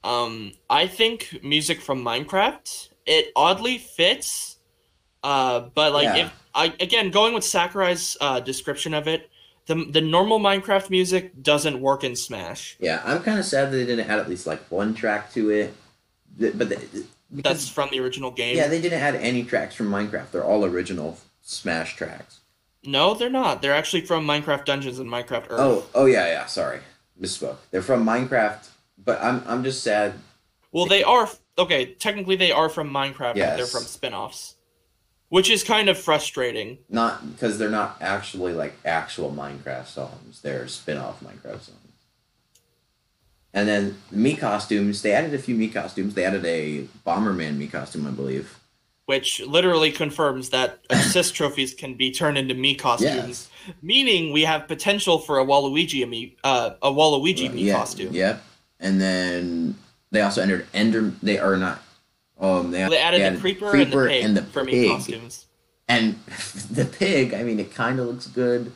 Um, 0.03 0.53
I 0.69 0.89
think 0.89 1.39
music 1.45 1.81
from 1.81 2.03
Minecraft 2.03 2.89
it 3.07 3.33
oddly 3.37 3.79
fits. 3.79 4.59
Uh, 5.23 5.61
but 5.75 5.93
like 5.93 6.05
Yeah. 6.05 6.27
if 6.27 6.33
I 6.55 6.75
again 6.81 7.11
going 7.11 7.35
with 7.35 7.45
Sakurai's 7.45 8.17
uh, 8.21 8.41
description 8.41 8.95
of 8.95 9.07
it, 9.07 9.31
the 9.67 9.85
the 9.89 10.01
normal 10.01 10.41
Minecraft 10.41 10.91
music 10.91 11.43
doesn't 11.43 11.81
work 11.81 12.03
in 12.05 12.17
Smash. 12.17 12.77
Yeah, 12.81 13.01
I'm 13.05 13.23
kind 13.23 13.39
of 13.39 13.45
sad 13.45 13.71
that 13.71 13.77
they 13.77 13.87
didn't 13.87 14.09
add 14.09 14.19
at 14.19 14.29
least 14.29 14.47
like 14.47 14.61
one 14.71 14.95
track 14.95 15.33
to 15.35 15.51
it. 15.51 15.75
But 16.39 16.69
the, 16.71 17.05
That's 17.33 17.69
from 17.69 17.89
the 17.91 18.01
original 18.01 18.31
game. 18.31 18.57
yeah, 18.57 18.69
they 18.69 18.81
didn't 18.81 19.01
add 19.01 19.15
any 19.17 19.43
tracks 19.45 19.75
from 19.75 19.91
Minecraft. 19.91 20.31
They're 20.33 20.45
all 20.45 20.65
original 20.65 21.19
Smash 21.43 21.97
tracks. 21.97 22.41
no, 22.85 23.15
they're 23.15 23.31
not. 23.31 23.63
They're 23.63 23.75
actually 23.75 24.03
from 24.03 24.27
Minecraft 24.27 24.65
Dungeons 24.65 24.99
and 24.99 25.09
Minecraft 25.11 25.47
Earth. 25.51 25.61
Oh, 25.61 25.87
oh 25.95 26.05
yeah, 26.07 26.27
yeah. 26.27 26.47
Sorry, 26.47 26.81
misspoke. 27.21 27.57
They're 27.71 27.83
from 27.83 28.05
Minecraft, 28.05 28.69
but 29.03 29.21
I'm 29.23 29.43
I'm 29.47 29.65
just 29.65 29.83
sad. 29.83 30.15
well, 30.73 30.87
they 30.87 31.03
are 31.03 31.29
okay. 31.59 31.95
Technically, 31.95 32.37
they 32.37 32.53
are 32.53 32.69
from 32.69 32.91
Minecraft, 32.91 33.35
but 33.35 33.57
they're 33.57 33.67
from 33.67 33.83
spin-offs, 33.83 34.57
which 35.31 35.49
is 35.51 35.65
kind 35.65 35.89
of 35.89 35.99
frustrating. 35.99 36.79
Not 36.89 37.33
because 37.33 37.59
they're 37.59 37.71
not 37.71 37.97
actually 38.01 38.53
like 38.53 38.75
actual 38.85 39.31
Minecraft 39.33 39.87
songs. 39.87 40.41
They're 40.43 40.69
spin-off 40.69 41.21
Minecraft 41.25 41.61
songs. 41.63 41.79
And 43.55 43.69
then 43.69 43.97
the 44.11 44.17
me 44.17 44.35
costumes. 44.37 45.03
They 45.03 45.13
added 45.13 45.35
a 45.35 45.39
few 45.39 45.55
me 45.55 45.69
costumes. 45.69 46.15
They 46.15 46.25
added 46.25 46.45
a 46.47 46.85
Bomberman 47.07 47.57
me 47.59 47.67
costume, 47.67 48.07
I 48.07 48.11
believe. 48.11 48.59
which 49.07 49.41
literally 49.41 49.93
confirms 49.93 50.49
that 50.51 50.79
assist 50.91 51.35
trophies 51.35 51.75
can 51.75 51.95
be 51.95 52.11
turned 52.11 52.39
into 52.39 52.55
me 52.55 52.75
costumes, 52.75 53.51
meaning 53.83 54.33
we 54.33 54.43
have 54.43 54.67
potential 54.69 55.19
for 55.19 55.39
a 55.39 55.45
Waluigi 55.45 56.09
me, 56.09 56.35
uh, 56.45 56.71
a 56.81 56.91
Waluigi 56.91 57.53
me 57.53 57.65
yeah, 57.65 57.75
costume. 57.77 58.15
Yep. 58.15 58.43
And 58.81 59.01
then 59.01 59.77
they 60.13 60.23
also 60.23 60.41
entered 60.43 60.67
Ender. 60.73 61.13
They 61.23 61.39
are 61.39 61.57
not. 61.57 61.83
Um, 62.41 62.71
they, 62.71 62.89
They 62.89 62.99
added 62.99 63.35
the 63.37 63.39
creeper, 63.41 63.77
and 63.77 63.93
the 63.93 64.07
pig 64.09 64.25
and 64.25 64.37
the 64.37 64.43
for 64.45 64.65
me 64.65 64.73
pig. 64.73 64.91
costumes. 64.91 65.47
And 65.89 66.15
the 66.71 66.87
pig. 66.87 67.35
I 67.35 67.43
mean, 67.43 67.61
it 67.61 67.75
kind 67.75 68.01
of 68.01 68.07
looks 68.07 68.27
good. 68.29 68.73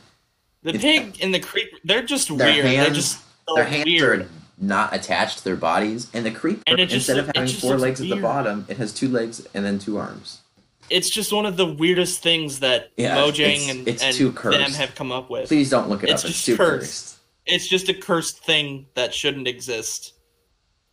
The 0.61 0.69
It's- 0.75 0.81
pig 0.83 1.17
and 1.23 1.33
the 1.33 1.39
creeper, 1.39 1.77
they're 1.83 2.03
just 2.03 2.29
weird. 2.29 2.63
they're 2.65 2.89
just 2.91 3.19
so 3.47 3.55
Their 3.55 3.63
hands 3.65 3.85
weird. 3.85 4.21
are 4.21 4.27
not 4.59 4.93
attached 4.95 5.39
to 5.39 5.43
their 5.43 5.55
bodies, 5.55 6.07
and 6.13 6.25
the 6.25 6.31
creeper 6.31 6.63
And 6.67 6.77
just 6.79 6.93
instead 6.93 7.17
of 7.19 7.27
having 7.35 7.47
four 7.53 7.77
legs 7.77 8.01
at 8.01 8.09
the 8.09 8.15
bottom, 8.21 8.65
it 8.67 8.77
has 8.77 8.91
two 8.93 9.07
legs 9.07 9.45
and 9.53 9.63
then 9.65 9.77
two 9.79 9.97
arms. 9.97 10.41
It's 10.89 11.09
just 11.09 11.33
one 11.33 11.45
of 11.45 11.57
the 11.57 11.65
weirdest 11.65 12.23
things 12.23 12.59
that 12.61 12.91
Yeah, 12.97 13.17
Mojang 13.17 13.39
it's- 13.39 13.69
and, 13.69 13.87
it's 13.87 14.03
and 14.03 14.15
too 14.15 14.25
them 14.25 14.33
cursed. 14.35 14.75
have 14.77 14.95
come 14.95 15.11
up 15.11 15.29
with. 15.29 15.47
Please 15.47 15.69
don't 15.69 15.89
look 15.89 16.03
it 16.03 16.09
It's 16.09 16.23
up. 16.23 16.29
It's 16.29 16.37
just 16.37 16.45
too 16.45 16.57
cursed. 16.57 16.79
cursed. 16.81 17.17
It's 17.45 17.67
just 17.67 17.89
a 17.89 17.93
cursed 17.93 18.43
thing 18.43 18.87
that 18.95 19.13
shouldn't 19.13 19.47
exist. 19.47 20.13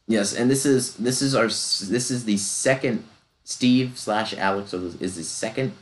Yes, 0.06 0.34
and 0.34 0.50
this 0.50 0.66
is 0.66 0.94
this 0.96 1.22
is 1.22 1.34
our 1.34 1.46
this 1.46 2.10
is 2.10 2.24
the 2.24 2.36
second 2.36 3.04
Steve 3.44 3.98
slash 3.98 4.34
Alex 4.34 4.74
is 4.74 5.16
the 5.16 5.24
second 5.24 5.72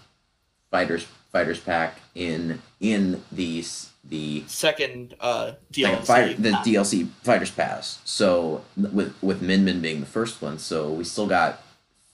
fighters 0.70 1.06
fighters 1.32 1.58
pack 1.60 1.98
in 2.14 2.60
in 2.80 3.22
the 3.32 3.64
the 4.04 4.44
Second 4.46 5.14
uh, 5.20 5.52
second 5.72 5.96
DLC. 5.98 6.06
fighter, 6.06 6.34
the 6.34 6.50
DLC 6.50 7.08
fighters 7.22 7.50
pass. 7.50 8.00
So 8.04 8.64
with 8.76 9.14
with 9.22 9.42
Min 9.42 9.64
Min 9.64 9.80
being 9.80 10.00
the 10.00 10.06
first 10.06 10.42
one, 10.42 10.58
so 10.58 10.92
we 10.92 11.04
still 11.04 11.26
got 11.26 11.62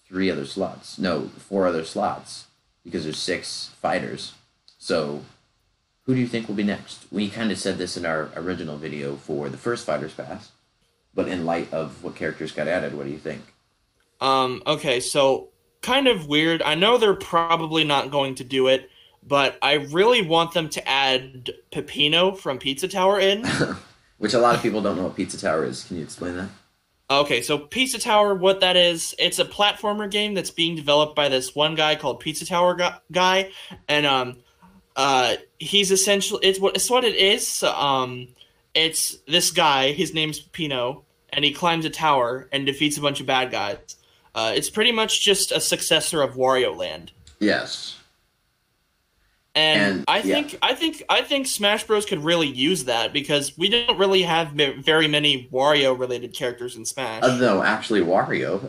three 0.06 0.30
other 0.30 0.46
slots. 0.46 0.98
No, 0.98 1.28
four 1.38 1.66
other 1.66 1.84
slots 1.84 2.46
because 2.84 3.04
there's 3.04 3.18
six 3.18 3.72
fighters. 3.80 4.34
So 4.78 5.22
who 6.04 6.14
do 6.14 6.20
you 6.20 6.26
think 6.26 6.48
will 6.48 6.54
be 6.54 6.62
next? 6.62 7.06
We 7.10 7.28
kind 7.28 7.52
of 7.52 7.58
said 7.58 7.76
this 7.76 7.96
in 7.96 8.06
our 8.06 8.30
original 8.34 8.78
video 8.78 9.16
for 9.16 9.50
the 9.50 9.58
first 9.58 9.84
fighters 9.84 10.14
pass, 10.14 10.50
but 11.14 11.28
in 11.28 11.44
light 11.44 11.72
of 11.72 12.02
what 12.02 12.14
characters 12.14 12.52
got 12.52 12.66
added, 12.66 12.94
what 12.94 13.04
do 13.04 13.12
you 13.12 13.18
think? 13.18 13.42
Um, 14.20 14.62
okay, 14.66 15.00
so 15.00 15.50
kind 15.82 16.08
of 16.08 16.26
weird. 16.26 16.62
I 16.62 16.74
know 16.74 16.96
they're 16.96 17.14
probably 17.14 17.84
not 17.84 18.10
going 18.10 18.36
to 18.36 18.44
do 18.44 18.68
it, 18.68 18.90
but 19.28 19.58
I 19.62 19.74
really 19.74 20.22
want 20.22 20.54
them 20.54 20.68
to 20.70 20.88
add 20.88 21.50
Peppino 21.70 22.36
from 22.36 22.58
Pizza 22.58 22.88
Tower 22.88 23.20
in. 23.20 23.44
Which 24.18 24.34
a 24.34 24.38
lot 24.38 24.56
of 24.56 24.62
people 24.62 24.82
don't 24.82 24.96
know 24.96 25.04
what 25.04 25.14
Pizza 25.16 25.40
Tower 25.40 25.64
is. 25.64 25.84
Can 25.84 25.98
you 25.98 26.02
explain 26.02 26.36
that? 26.36 26.48
okay, 27.10 27.42
so 27.42 27.58
Pizza 27.58 27.98
Tower, 27.98 28.34
what 28.34 28.60
that 28.60 28.76
is, 28.76 29.14
it's 29.18 29.38
a 29.38 29.44
platformer 29.44 30.10
game 30.10 30.34
that's 30.34 30.50
being 30.50 30.76
developed 30.76 31.16
by 31.16 31.28
this 31.28 31.54
one 31.54 31.74
guy 31.74 31.94
called 31.96 32.20
Pizza 32.20 32.46
Tower 32.46 32.78
guy, 33.10 33.50
and 33.88 34.06
um, 34.06 34.36
uh, 34.96 35.36
he's 35.58 35.90
essentially 35.90 36.40
it's 36.42 36.60
what 36.60 36.76
it's 36.76 36.90
what 36.90 37.04
it 37.04 37.16
is. 37.16 37.62
Um, 37.62 38.28
it's 38.74 39.16
this 39.26 39.50
guy. 39.50 39.92
His 39.92 40.12
name's 40.14 40.40
Peppino, 40.40 41.04
and 41.30 41.44
he 41.44 41.52
climbs 41.52 41.84
a 41.84 41.90
tower 41.90 42.48
and 42.52 42.66
defeats 42.66 42.98
a 42.98 43.00
bunch 43.00 43.20
of 43.20 43.26
bad 43.26 43.50
guys. 43.50 43.96
Uh, 44.34 44.52
it's 44.54 44.70
pretty 44.70 44.92
much 44.92 45.24
just 45.24 45.52
a 45.52 45.60
successor 45.60 46.22
of 46.22 46.34
Wario 46.34 46.76
Land. 46.76 47.12
Yes. 47.40 47.97
And, 49.58 49.80
And, 49.98 50.04
I 50.06 50.18
yeah. 50.18 50.34
think 50.36 50.58
I 50.62 50.74
think 50.74 51.02
I 51.08 51.22
think 51.22 51.46
Smash 51.48 51.84
Bros 51.84 52.06
could 52.06 52.22
really 52.22 52.46
use 52.46 52.84
that 52.84 53.12
because 53.12 53.58
we 53.58 53.68
don't 53.68 53.98
really 53.98 54.22
have 54.22 54.52
very 54.52 55.08
many 55.08 55.48
Wario 55.52 55.98
related 55.98 56.32
characters 56.32 56.76
in 56.76 56.84
Smash. 56.84 57.24
Uh, 57.24 57.36
no, 57.38 57.62
actually, 57.62 58.00
Wario. 58.00 58.62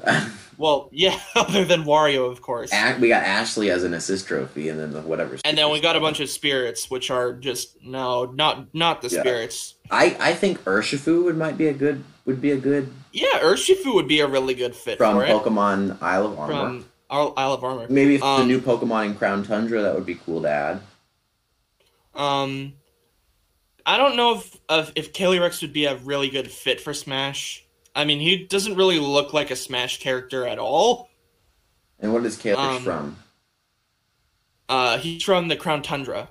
well, 0.57 0.89
yeah, 0.91 1.19
other 1.35 1.63
than 1.63 1.83
Wario, 1.83 2.31
of 2.31 2.41
course. 2.41 2.71
We 2.99 3.09
got 3.09 3.23
Ashley 3.23 3.69
as 3.69 3.83
an 3.83 3.93
assist 3.93 4.27
trophy, 4.27 4.69
and 4.69 4.79
then 4.79 4.91
the 4.91 5.01
whatever. 5.01 5.37
and 5.45 5.55
then 5.57 5.71
we 5.71 5.79
got 5.79 5.95
a 5.95 5.99
bunch 5.99 6.19
of 6.21 6.29
spirits, 6.29 6.89
which 6.89 7.11
are 7.11 7.33
just 7.33 7.77
no, 7.83 8.25
not 8.25 8.73
not 8.73 9.01
the 9.03 9.09
Yeah. 9.09 9.19
spirits. 9.21 9.75
I 9.91 10.17
I 10.19 10.33
think 10.33 10.63
Urshifu 10.65 11.23
would 11.25 11.37
might 11.37 11.57
be 11.57 11.67
a 11.67 11.73
good 11.73 12.03
would 12.25 12.41
be 12.41 12.51
a 12.51 12.57
good 12.57 12.91
Yeah, 13.11 13.39
Urshifu 13.41 13.93
would 13.93 14.07
be 14.07 14.21
a 14.21 14.27
really 14.27 14.53
good 14.55 14.75
fit 14.75 14.97
from 14.97 15.17
for 15.17 15.23
it. 15.25 15.29
From 15.29 15.39
Pokemon 15.55 15.97
Isle 16.01 16.25
of 16.27 16.39
Armor. 16.39 16.53
From 16.53 16.85
Isle 17.09 17.33
Isle 17.37 17.53
of 17.53 17.63
Armor. 17.63 17.87
Maybe 17.89 18.15
if 18.15 18.21
the 18.21 18.27
Um, 18.27 18.47
new 18.47 18.59
Pokemon 18.59 19.05
in 19.05 19.15
Crown 19.15 19.43
Tundra, 19.43 19.81
that 19.81 19.95
would 19.95 20.05
be 20.05 20.15
cool 20.15 20.41
to 20.43 20.49
add. 20.49 20.81
Um, 22.15 22.73
I 23.85 23.97
don't 23.97 24.15
know 24.15 24.35
if 24.35 24.57
if, 24.69 24.91
if 24.95 25.13
Calyrex 25.13 25.61
would 25.61 25.73
be 25.73 25.85
a 25.85 25.95
really 25.97 26.29
good 26.29 26.51
fit 26.51 26.79
for 26.81 26.93
Smash. 26.93 27.65
I 27.95 28.05
mean, 28.05 28.19
he 28.19 28.45
doesn't 28.45 28.75
really 28.75 28.99
look 28.99 29.33
like 29.33 29.51
a 29.51 29.55
Smash 29.55 29.99
character 29.99 30.45
at 30.47 30.59
all. 30.59 31.09
And 31.99 32.13
what 32.13 32.25
is 32.25 32.37
Calyx 32.37 32.59
um, 32.59 32.83
from? 32.83 33.17
Uh, 34.69 34.97
he's 34.99 35.23
from 35.23 35.47
the 35.47 35.55
Crown 35.55 35.81
Tundra. 35.81 36.29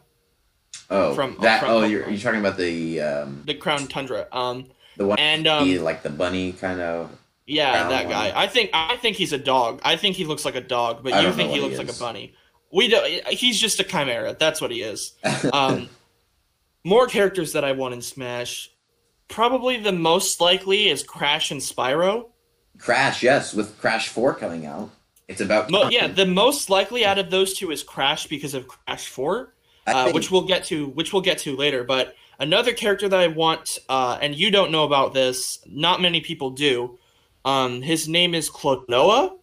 Oh, 0.90 1.14
from- 1.14 1.36
that. 1.42 1.60
from 1.60 1.70
oh, 1.70 1.80
Pokemon. 1.82 1.90
you're 1.90 2.08
you're 2.08 2.18
talking 2.20 2.40
about 2.40 2.56
the 2.56 3.00
um 3.00 3.42
The 3.46 3.54
Crown 3.54 3.88
Tundra. 3.88 4.28
Um, 4.32 4.66
the 4.96 5.06
one 5.06 5.18
and 5.18 5.46
um, 5.46 5.68
the, 5.68 5.78
like 5.80 6.02
the 6.02 6.10
bunny 6.10 6.52
kind 6.52 6.80
of. 6.80 7.10
Yeah, 7.48 7.88
that 7.88 8.08
guy. 8.08 8.32
I 8.34 8.46
think 8.46 8.70
I 8.72 8.96
think 8.96 9.16
he's 9.16 9.32
a 9.32 9.38
dog. 9.38 9.80
I 9.84 9.96
think 9.96 10.16
he 10.16 10.24
looks 10.24 10.44
like 10.44 10.54
a 10.54 10.60
dog, 10.60 11.02
but 11.02 11.12
I 11.14 11.22
you 11.22 11.32
think 11.32 11.50
he 11.50 11.60
what 11.60 11.70
he 11.70 11.76
looks 11.76 11.88
like 11.88 11.96
a 11.96 11.98
bunny. 11.98 12.34
We 12.72 12.88
don't. 12.88 13.06
He's 13.28 13.58
just 13.58 13.80
a 13.80 13.84
chimera. 13.84 14.36
That's 14.38 14.60
what 14.60 14.70
he 14.70 14.82
is. 14.82 15.14
Um, 15.52 15.88
more 16.84 17.06
characters 17.06 17.52
that 17.54 17.64
I 17.64 17.72
want 17.72 17.94
in 17.94 18.02
Smash. 18.02 18.70
Probably 19.28 19.78
the 19.78 19.92
most 19.92 20.40
likely 20.40 20.88
is 20.88 21.02
Crash 21.02 21.50
and 21.50 21.60
Spyro. 21.60 22.28
Crash, 22.78 23.22
yes, 23.22 23.52
with 23.52 23.78
Crash 23.78 24.08
Four 24.08 24.34
coming 24.34 24.64
out, 24.66 24.90
it's 25.26 25.40
about. 25.40 25.70
Mo- 25.70 25.88
yeah, 25.90 26.06
the 26.06 26.26
most 26.26 26.70
likely 26.70 27.04
out 27.04 27.18
of 27.18 27.30
those 27.30 27.54
two 27.54 27.70
is 27.70 27.82
Crash 27.82 28.26
because 28.26 28.54
of 28.54 28.68
Crash 28.68 29.08
Four, 29.08 29.54
uh, 29.86 30.04
think- 30.04 30.14
which 30.14 30.30
we'll 30.30 30.46
get 30.46 30.64
to, 30.64 30.88
which 30.88 31.12
we'll 31.12 31.22
get 31.22 31.38
to 31.38 31.56
later. 31.56 31.84
But 31.84 32.14
another 32.38 32.72
character 32.72 33.08
that 33.08 33.18
I 33.20 33.26
want, 33.26 33.78
uh, 33.88 34.18
and 34.22 34.34
you 34.34 34.50
don't 34.50 34.70
know 34.70 34.84
about 34.84 35.12
this, 35.12 35.58
not 35.66 36.00
many 36.00 36.20
people 36.20 36.50
do. 36.50 36.98
Um, 37.44 37.82
his 37.82 38.08
name 38.08 38.34
is 38.34 38.50
Klonoa. 38.50 39.36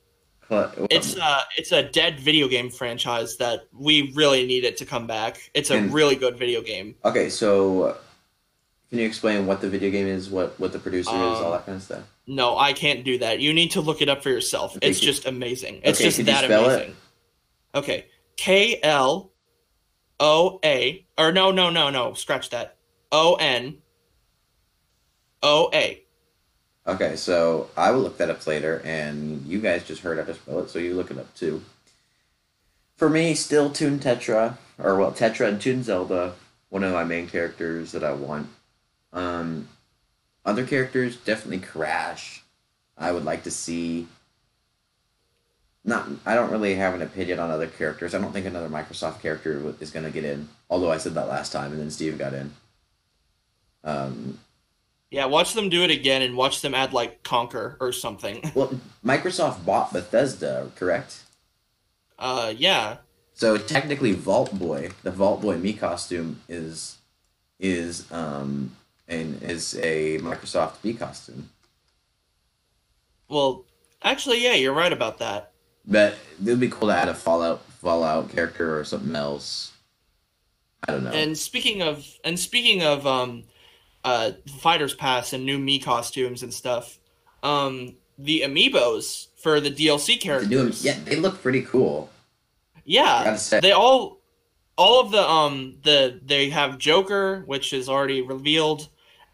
Cl- 0.47 0.71
It's 0.91 1.15
a 1.15 1.39
it's 1.57 1.71
a 1.71 1.81
dead 1.83 2.19
video 2.19 2.47
game 2.47 2.69
franchise 2.69 3.37
that 3.37 3.61
we 3.73 4.11
really 4.13 4.45
need 4.45 4.63
it 4.63 4.77
to 4.77 4.85
come 4.85 5.07
back. 5.07 5.49
It's 5.55 5.71
a 5.71 5.77
And- 5.77 5.91
really 5.93 6.15
good 6.15 6.37
video 6.37 6.61
game. 6.61 6.95
okay. 7.03 7.29
So, 7.29 7.97
can 8.89 8.99
you 8.99 9.05
explain 9.07 9.47
what 9.47 9.59
the 9.61 9.69
video 9.69 9.89
game 9.89 10.05
is, 10.07 10.29
what 10.29 10.59
what 10.59 10.71
the 10.71 10.77
producer 10.79 11.09
is, 11.09 11.15
all 11.15 11.45
Um, 11.45 11.51
that 11.53 11.65
kind 11.65 11.75
of 11.77 11.83
stuff? 11.83 12.03
No, 12.27 12.57
I 12.57 12.73
can't 12.73 13.03
do 13.03 13.17
that. 13.19 13.39
You 13.39 13.53
need 13.53 13.71
to 13.71 13.81
look 13.81 14.01
it 14.03 14.09
up 14.09 14.21
for 14.21 14.29
yourself. 14.29 14.75
Okay, 14.77 14.87
It's 14.89 14.99
could- 14.99 15.05
just 15.05 15.25
amazing. 15.25 15.81
It's 15.83 15.99
Okay, 15.99 16.09
just 16.09 16.25
that 16.25 16.45
spell 16.45 16.69
it? 16.69 16.75
amazing. 16.75 16.95
Okay. 17.73 18.05
K 18.37 18.79
L 18.83 19.31
O 20.19 20.59
A 20.63 21.05
or 21.17 21.31
no 21.31 21.49
no 21.51 21.69
no 21.71 21.89
no 21.89 22.13
scratch 22.13 22.51
that. 22.51 22.77
O 23.11 23.33
N 23.35 23.79
O 25.41 25.69
A. 25.73 26.04
Okay, 26.87 27.15
so 27.15 27.69
I 27.75 27.91
will 27.91 28.01
look 28.01 28.17
that 28.17 28.29
up 28.29 28.45
later, 28.45 28.81
and 28.85 29.45
you 29.45 29.59
guys 29.59 29.83
just 29.83 30.01
heard 30.01 30.19
how 30.19 30.25
to 30.25 30.35
spell 30.35 30.59
it, 30.59 30.69
so 30.69 30.77
you 30.77 30.93
look 30.93 31.09
it 31.09 31.17
up 31.17 31.33
too. 31.33 31.63
For 32.95 33.09
me, 33.09 33.33
still 33.33 33.71
Toon 33.71 33.99
Tetra, 33.99 34.57
or 34.77 34.95
well, 34.95 35.11
Tetra 35.11 35.47
and 35.47 35.59
Toon 35.59 35.83
Zelda, 35.83 36.33
one 36.69 36.83
of 36.83 36.93
my 36.93 37.03
main 37.03 37.27
characters 37.27 37.91
that 37.91 38.03
I 38.03 38.13
want. 38.13 38.49
Um, 39.11 39.67
other 40.45 40.65
characters, 40.65 41.17
definitely 41.17 41.59
Crash. 41.59 42.43
I 42.97 43.11
would 43.11 43.25
like 43.25 43.43
to 43.43 43.51
see. 43.51 44.07
Not, 45.83 46.07
I 46.25 46.33
don't 46.35 46.51
really 46.51 46.75
have 46.75 46.93
an 46.93 47.01
opinion 47.01 47.39
on 47.39 47.51
other 47.51 47.67
characters. 47.67 48.15
I 48.15 48.19
don't 48.19 48.31
think 48.31 48.45
another 48.45 48.69
Microsoft 48.69 49.21
character 49.21 49.75
is 49.79 49.91
going 49.91 50.05
to 50.05 50.11
get 50.11 50.23
in. 50.23 50.49
Although 50.69 50.91
I 50.91 50.97
said 50.97 51.13
that 51.15 51.27
last 51.27 51.51
time, 51.51 51.71
and 51.71 51.79
then 51.79 51.91
Steve 51.91 52.17
got 52.17 52.33
in. 52.33 52.53
Um, 53.83 54.39
Yeah, 55.15 55.27
watch 55.27 55.53
them 55.53 55.69
do 55.69 55.81
it 55.83 55.91
again 55.91 56.21
and 56.23 56.35
watch 56.35 56.59
them 56.59 56.75
add 56.75 56.91
like 56.91 57.23
Conker 57.23 57.77
or 57.79 57.93
something. 57.93 58.51
Well, 58.53 58.77
Microsoft 59.01 59.63
bought 59.63 59.93
Bethesda, 59.93 60.69
correct? 60.75 61.23
Uh 62.19 62.53
yeah. 62.57 62.97
So 63.33 63.57
technically, 63.57 64.11
Vault 64.11 64.59
Boy, 64.59 64.89
the 65.03 65.11
Vault 65.11 65.41
Boy 65.41 65.55
me 65.57 65.71
costume 65.71 66.41
is 66.49 66.97
is 67.61 68.11
um 68.11 68.75
and 69.07 69.41
is 69.41 69.79
a 69.81 70.17
Microsoft 70.19 70.83
me 70.83 70.93
costume. 70.93 71.49
Well, 73.29 73.63
actually 74.03 74.43
yeah, 74.43 74.55
you're 74.55 74.73
right 74.73 74.91
about 74.91 75.19
that. 75.19 75.53
But 75.87 76.17
it 76.45 76.49
would 76.49 76.59
be 76.59 76.67
cool 76.67 76.89
to 76.89 76.93
add 76.93 77.07
a 77.07 77.13
Fallout 77.13 77.63
Fallout 77.81 78.31
character 78.31 78.77
or 78.77 78.83
something 78.83 79.15
else. 79.15 79.71
I 80.85 80.91
don't 80.91 81.05
know. 81.05 81.11
And 81.11 81.37
speaking 81.37 81.81
of 81.81 82.05
and 82.25 82.37
speaking 82.37 82.83
of 82.83 83.07
um 83.07 83.45
uh 84.05 84.31
fighters 84.61 84.93
pass 84.93 85.33
and 85.33 85.45
new 85.45 85.57
me 85.59 85.79
costumes 85.79 86.43
and 86.43 86.53
stuff, 86.53 86.99
um 87.43 87.95
the 88.17 88.41
amiibos 88.45 89.27
for 89.35 89.59
the 89.59 89.69
DLC 89.71 90.05
The 90.13 90.17
characters. 90.19 90.83
new- 90.83 90.89
yeah, 90.89 90.97
they 91.03 91.17
look 91.17 91.41
pretty 91.41 91.63
cool. 91.63 92.09
Yeah, 92.85 93.37
they 93.61 93.71
all 93.73 94.19
all 94.77 95.01
of 95.01 95.11
the 95.11 95.27
um 95.29 95.75
the 95.83 96.19
they 96.23 96.49
have 96.51 96.77
Joker, 96.77 97.41
which 97.47 97.73
is 97.73 97.89
already 97.89 98.21
revealed, 98.21 98.87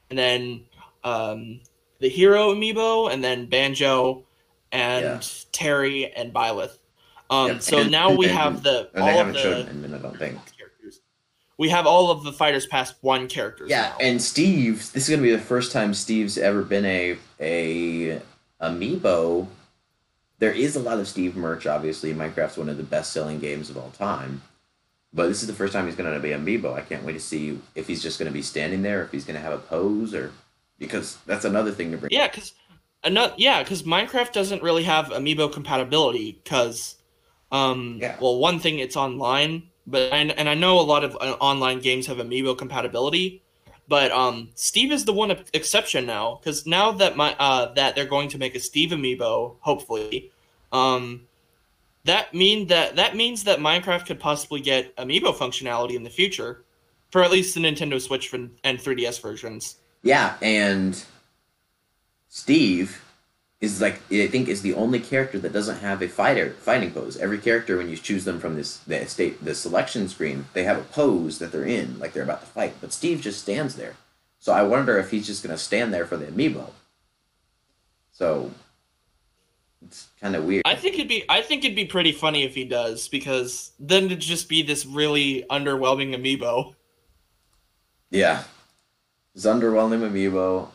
and 0.09 0.17
then 0.17 0.63
um 1.03 1.59
the 1.99 2.09
hero 2.09 2.53
amiibo, 2.55 3.11
and 3.13 3.23
then 3.23 3.45
Banjo, 3.47 4.23
and 4.71 5.03
Yeah. 5.05 5.21
Terry 5.51 6.11
and 6.13 6.33
Byleth. 6.33 6.77
Um, 7.29 7.47
Yeah, 7.47 7.59
so 7.59 7.77
and- 7.81 7.91
now 7.91 8.11
we 8.11 8.27
have 8.27 8.63
the 8.63 8.89
all 8.99 9.05
they 9.05 9.19
of 9.19 9.33
the 9.33 9.39
shown 9.41 9.67
Inman, 9.67 9.93
I 9.93 9.97
don't 9.99 10.17
think. 10.17 10.37
We 11.61 11.69
have 11.69 11.85
all 11.85 12.09
of 12.09 12.23
the 12.23 12.33
fighters 12.33 12.65
past 12.65 12.95
one 13.01 13.27
characters. 13.27 13.69
Yeah, 13.69 13.81
now. 13.89 13.97
and 14.01 14.19
Steve, 14.19 14.91
this 14.93 15.07
is 15.07 15.09
gonna 15.11 15.21
be 15.21 15.29
the 15.31 15.37
first 15.37 15.71
time 15.71 15.93
Steve's 15.93 16.39
ever 16.39 16.63
been 16.63 16.85
a 16.85 17.19
a 17.39 18.19
amiibo. 18.59 19.45
There 20.39 20.51
is 20.51 20.75
a 20.75 20.79
lot 20.79 20.99
of 20.99 21.07
Steve 21.07 21.35
merch, 21.35 21.67
obviously. 21.67 22.15
Minecraft's 22.15 22.57
one 22.57 22.67
of 22.67 22.77
the 22.77 22.83
best 22.83 23.13
selling 23.13 23.37
games 23.37 23.69
of 23.69 23.77
all 23.77 23.91
time. 23.91 24.41
But 25.13 25.27
this 25.27 25.41
is 25.41 25.47
the 25.47 25.53
first 25.53 25.71
time 25.71 25.85
he's 25.85 25.95
gonna 25.95 26.19
be 26.19 26.31
an 26.31 26.43
amiibo. 26.43 26.73
I 26.73 26.81
can't 26.81 27.03
wait 27.03 27.13
to 27.13 27.19
see 27.19 27.59
if 27.75 27.85
he's 27.85 28.01
just 28.01 28.17
gonna 28.17 28.31
be 28.31 28.41
standing 28.41 28.81
there, 28.81 29.03
if 29.03 29.11
he's 29.11 29.23
gonna 29.25 29.37
have 29.37 29.53
a 29.53 29.59
pose, 29.59 30.15
or 30.15 30.31
because 30.79 31.19
that's 31.27 31.45
another 31.45 31.71
thing 31.71 31.91
to 31.91 31.97
bring. 31.97 32.11
Yeah, 32.11 32.27
because 32.27 32.55
another 33.03 33.35
yeah, 33.37 33.61
because 33.61 33.83
Minecraft 33.83 34.31
doesn't 34.31 34.63
really 34.63 34.85
have 34.85 35.09
amiibo 35.09 35.53
compatibility. 35.53 36.41
Because, 36.43 36.95
um, 37.51 37.99
Yeah. 38.01 38.17
well, 38.19 38.39
one 38.39 38.57
thing 38.57 38.79
it's 38.79 38.97
online, 38.97 39.67
but 39.87 40.11
and, 40.13 40.31
and 40.31 40.47
I 40.47 40.53
know 40.53 40.79
a 40.79 40.81
lot 40.81 41.03
of 41.03 41.15
uh, 41.15 41.35
online 41.39 41.79
games 41.79 42.07
have 42.07 42.17
amiibo 42.17 42.57
compatibility, 42.57 43.41
but 43.87 44.11
um, 44.11 44.49
Steve 44.55 44.91
is 44.91 45.05
the 45.05 45.13
one 45.13 45.31
exception 45.53 46.05
now. 46.05 46.39
Because 46.41 46.65
now 46.65 46.91
that 46.93 47.17
my 47.17 47.35
uh 47.39 47.73
that 47.73 47.95
they're 47.95 48.05
going 48.05 48.29
to 48.29 48.37
make 48.37 48.55
a 48.55 48.59
Steve 48.59 48.91
amiibo, 48.91 49.55
hopefully, 49.59 50.31
um, 50.71 51.27
that 52.05 52.33
mean 52.33 52.67
that 52.67 52.95
that 52.95 53.15
means 53.15 53.43
that 53.43 53.59
Minecraft 53.59 54.05
could 54.05 54.19
possibly 54.19 54.61
get 54.61 54.95
amiibo 54.97 55.35
functionality 55.35 55.95
in 55.95 56.03
the 56.03 56.09
future, 56.09 56.63
for 57.11 57.23
at 57.23 57.31
least 57.31 57.55
the 57.55 57.61
Nintendo 57.61 57.99
Switch 57.99 58.31
and 58.33 58.51
and 58.63 58.79
3DS 58.79 59.21
versions. 59.21 59.77
Yeah, 60.03 60.35
and 60.41 61.03
Steve 62.29 63.03
is 63.61 63.79
like 63.79 64.01
I 64.11 64.27
think 64.27 64.47
is 64.47 64.63
the 64.63 64.73
only 64.73 64.99
character 64.99 65.37
that 65.39 65.53
doesn't 65.53 65.79
have 65.79 66.01
a 66.01 66.07
fighter 66.09 66.51
fighting 66.59 66.91
pose. 66.91 67.15
Every 67.17 67.37
character 67.37 67.77
when 67.77 67.89
you 67.89 67.95
choose 67.95 68.25
them 68.25 68.39
from 68.39 68.55
this 68.55 68.77
the 68.79 69.05
state 69.05 69.43
the 69.45 69.53
selection 69.55 70.09
screen, 70.09 70.45
they 70.53 70.63
have 70.63 70.79
a 70.79 70.83
pose 70.83 71.37
that 71.39 71.51
they're 71.51 71.63
in, 71.65 71.99
like 71.99 72.13
they're 72.13 72.23
about 72.23 72.41
to 72.41 72.47
fight. 72.47 72.73
But 72.81 72.91
Steve 72.91 73.21
just 73.21 73.41
stands 73.41 73.75
there. 73.75 73.95
So 74.39 74.51
I 74.51 74.63
wonder 74.63 74.97
if 74.97 75.11
he's 75.11 75.27
just 75.27 75.43
gonna 75.43 75.57
stand 75.57 75.93
there 75.93 76.07
for 76.07 76.17
the 76.17 76.25
amiibo. 76.25 76.71
So 78.11 78.51
it's 79.85 80.07
kind 80.19 80.35
of 80.35 80.45
weird. 80.45 80.63
I 80.65 80.75
think 80.75 80.95
it'd 80.95 81.07
be 81.07 81.23
I 81.29 81.41
think 81.41 81.63
it'd 81.63 81.75
be 81.75 81.85
pretty 81.85 82.11
funny 82.11 82.43
if 82.43 82.55
he 82.55 82.65
does 82.65 83.07
because 83.07 83.71
then 83.79 84.05
it'd 84.05 84.19
just 84.19 84.49
be 84.49 84.63
this 84.63 84.85
really 84.87 85.45
underwhelming 85.51 86.15
amiibo. 86.15 86.73
yeah, 88.09 88.43
it's 89.35 89.45
underwhelming 89.45 90.01
amiibo, 90.09 90.69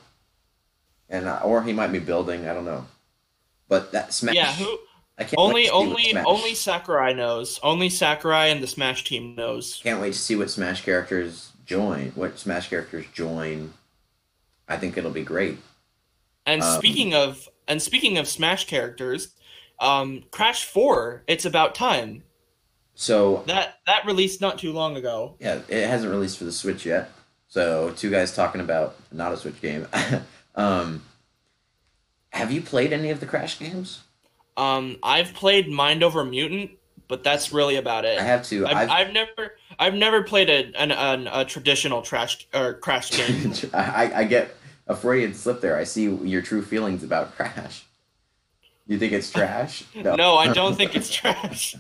and 1.08 1.26
uh, 1.26 1.40
or 1.44 1.62
he 1.62 1.72
might 1.72 1.92
be 1.92 1.98
building. 1.98 2.46
I 2.48 2.54
don't 2.54 2.64
know. 2.64 2.86
But 3.68 3.92
that 3.92 4.12
Smash. 4.12 4.34
Yeah, 4.34 4.52
who 4.52 4.78
I 5.18 5.24
can't 5.24 5.34
only 5.38 5.62
to 5.64 5.68
see 5.68 5.74
what 5.74 5.86
only 5.88 6.16
only 6.24 6.54
Sakurai 6.54 7.14
knows. 7.14 7.58
Only 7.62 7.88
Sakurai 7.88 8.46
and 8.50 8.62
the 8.62 8.66
Smash 8.66 9.04
team 9.04 9.34
knows. 9.34 9.80
Can't 9.82 10.00
wait 10.00 10.12
to 10.12 10.18
see 10.18 10.36
what 10.36 10.50
Smash 10.50 10.84
characters 10.84 11.52
join. 11.64 12.12
What 12.14 12.38
Smash 12.38 12.68
characters 12.68 13.06
join. 13.12 13.72
I 14.68 14.76
think 14.76 14.96
it'll 14.96 15.10
be 15.10 15.24
great. 15.24 15.58
And 16.44 16.62
Um, 16.62 16.78
speaking 16.78 17.14
of 17.14 17.48
and 17.66 17.80
speaking 17.82 18.18
of 18.18 18.28
Smash 18.28 18.66
characters, 18.66 19.28
um 19.80 20.24
Crash 20.30 20.64
4, 20.64 21.24
it's 21.26 21.44
about 21.44 21.74
time. 21.74 22.22
So 22.94 23.42
That 23.46 23.78
that 23.86 24.06
released 24.06 24.40
not 24.40 24.58
too 24.58 24.72
long 24.72 24.96
ago. 24.96 25.36
yeah, 25.40 25.60
it 25.68 25.86
hasn't 25.88 26.10
released 26.12 26.38
for 26.38 26.44
the 26.44 26.52
Switch 26.52 26.86
yet. 26.86 27.10
So 27.48 27.90
two 27.96 28.10
guys 28.10 28.34
talking 28.34 28.60
about 28.60 28.96
not 29.12 29.32
a 29.32 29.36
Switch 29.36 29.60
game. 29.60 29.86
um, 30.56 31.02
have 32.30 32.50
you 32.52 32.60
played 32.60 32.92
any 32.92 33.10
of 33.10 33.20
the 33.20 33.26
Crash 33.26 33.58
games? 33.58 34.02
Um 34.56 34.96
I've 35.02 35.34
played 35.34 35.68
Mind 35.68 36.02
Over 36.02 36.24
Mutant, 36.24 36.70
but 37.08 37.22
that's 37.22 37.52
really 37.52 37.76
about 37.76 38.04
it. 38.04 38.18
I 38.18 38.22
have 38.22 38.42
to. 38.46 38.66
I've, 38.66 38.76
I've, 38.76 38.90
I've 38.90 39.12
never 39.12 39.56
I've 39.78 39.94
never 39.94 40.22
played 40.22 40.48
a 40.48 40.72
an, 40.80 40.92
an 40.92 41.28
a 41.30 41.44
traditional 41.44 42.02
trash 42.02 42.46
or 42.54 42.74
crash 42.74 43.10
game. 43.16 43.52
I, 43.74 44.12
I 44.14 44.24
get 44.24 44.56
a 44.86 44.96
Freudian 44.96 45.34
slip 45.34 45.60
there. 45.60 45.76
I 45.76 45.84
see 45.84 46.04
your 46.04 46.42
true 46.42 46.62
feelings 46.62 47.02
about 47.02 47.34
Crash. 47.36 47.84
You 48.86 48.98
think 48.98 49.12
it's 49.12 49.30
trash? 49.30 49.84
No, 49.94 50.14
no 50.16 50.36
I 50.36 50.52
don't 50.52 50.74
think 50.74 50.94
it's 50.94 51.10
trash. 51.14 51.76